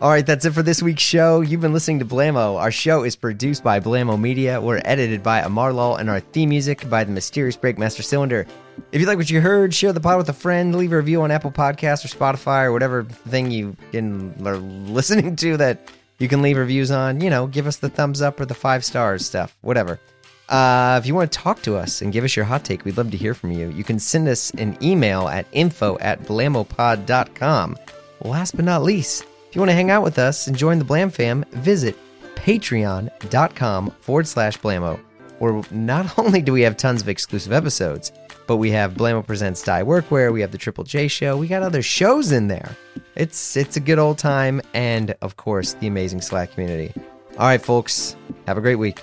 All 0.00 0.10
right, 0.10 0.24
that's 0.24 0.44
it 0.44 0.52
for 0.52 0.62
this 0.62 0.80
week's 0.80 1.02
show. 1.02 1.40
You've 1.40 1.60
been 1.60 1.72
listening 1.72 1.98
to 1.98 2.04
Blamo. 2.04 2.56
Our 2.56 2.70
show 2.70 3.02
is 3.02 3.16
produced 3.16 3.64
by 3.64 3.80
Blamo 3.80 4.20
Media. 4.20 4.60
We're 4.60 4.80
edited 4.84 5.24
by 5.24 5.40
Amar 5.40 5.72
Lal, 5.72 5.96
and 5.96 6.08
our 6.08 6.20
theme 6.20 6.50
music 6.50 6.88
by 6.88 7.02
the 7.02 7.10
mysterious 7.10 7.56
Breakmaster 7.56 8.04
Cylinder. 8.04 8.46
If 8.92 9.00
you 9.00 9.08
like 9.08 9.18
what 9.18 9.28
you 9.28 9.40
heard, 9.40 9.74
share 9.74 9.92
the 9.92 9.98
pod 9.98 10.18
with 10.18 10.28
a 10.28 10.32
friend. 10.32 10.76
Leave 10.76 10.92
a 10.92 10.96
review 10.96 11.22
on 11.22 11.32
Apple 11.32 11.50
Podcasts 11.50 12.04
or 12.04 12.16
Spotify 12.16 12.62
or 12.62 12.72
whatever 12.72 13.02
thing 13.02 13.50
you 13.50 13.76
are 14.46 14.56
listening 14.56 15.34
to 15.34 15.56
that 15.56 15.90
you 16.18 16.28
can 16.28 16.42
leave 16.42 16.58
reviews 16.58 16.92
on. 16.92 17.20
You 17.20 17.28
know, 17.28 17.48
give 17.48 17.66
us 17.66 17.78
the 17.78 17.88
thumbs 17.88 18.22
up 18.22 18.38
or 18.38 18.46
the 18.46 18.54
five 18.54 18.84
stars 18.84 19.26
stuff, 19.26 19.58
whatever. 19.62 19.98
Uh, 20.48 20.96
if 21.02 21.08
you 21.08 21.14
want 21.16 21.32
to 21.32 21.36
talk 21.36 21.60
to 21.62 21.74
us 21.74 22.02
and 22.02 22.12
give 22.12 22.22
us 22.22 22.36
your 22.36 22.44
hot 22.44 22.64
take, 22.64 22.84
we'd 22.84 22.96
love 22.96 23.10
to 23.10 23.16
hear 23.16 23.34
from 23.34 23.50
you. 23.50 23.68
You 23.70 23.82
can 23.82 23.98
send 23.98 24.28
us 24.28 24.52
an 24.52 24.78
email 24.80 25.26
at 25.26 25.46
info 25.50 25.98
at 25.98 26.22
blamopod.com. 26.22 27.76
Last 28.22 28.54
but 28.54 28.64
not 28.64 28.84
least, 28.84 29.24
you 29.58 29.62
want 29.62 29.70
to 29.70 29.74
hang 29.74 29.90
out 29.90 30.04
with 30.04 30.20
us 30.20 30.46
and 30.46 30.56
join 30.56 30.78
the 30.78 30.84
Blam 30.84 31.10
fam, 31.10 31.44
visit 31.50 31.96
patreon.com 32.36 33.90
forward 34.00 34.28
slash 34.28 34.56
blamo, 34.60 35.00
where 35.40 35.60
not 35.72 36.16
only 36.18 36.40
do 36.40 36.52
we 36.52 36.60
have 36.60 36.76
tons 36.76 37.02
of 37.02 37.08
exclusive 37.08 37.52
episodes, 37.52 38.12
but 38.46 38.58
we 38.58 38.70
have 38.70 38.94
Blamo 38.94 39.26
Presents 39.26 39.60
Die 39.64 39.82
Workwear, 39.82 40.32
we 40.32 40.42
have 40.42 40.52
the 40.52 40.58
Triple 40.58 40.84
J 40.84 41.08
Show, 41.08 41.36
we 41.36 41.48
got 41.48 41.64
other 41.64 41.82
shows 41.82 42.30
in 42.30 42.46
there. 42.46 42.76
It's 43.16 43.56
it's 43.56 43.76
a 43.76 43.80
good 43.80 43.98
old 43.98 44.16
time, 44.16 44.62
and 44.74 45.16
of 45.22 45.36
course, 45.36 45.72
the 45.72 45.88
amazing 45.88 46.20
Slack 46.20 46.52
community. 46.52 46.92
All 47.32 47.46
right, 47.48 47.60
folks, 47.60 48.14
have 48.46 48.58
a 48.58 48.60
great 48.60 48.76
week. 48.76 49.00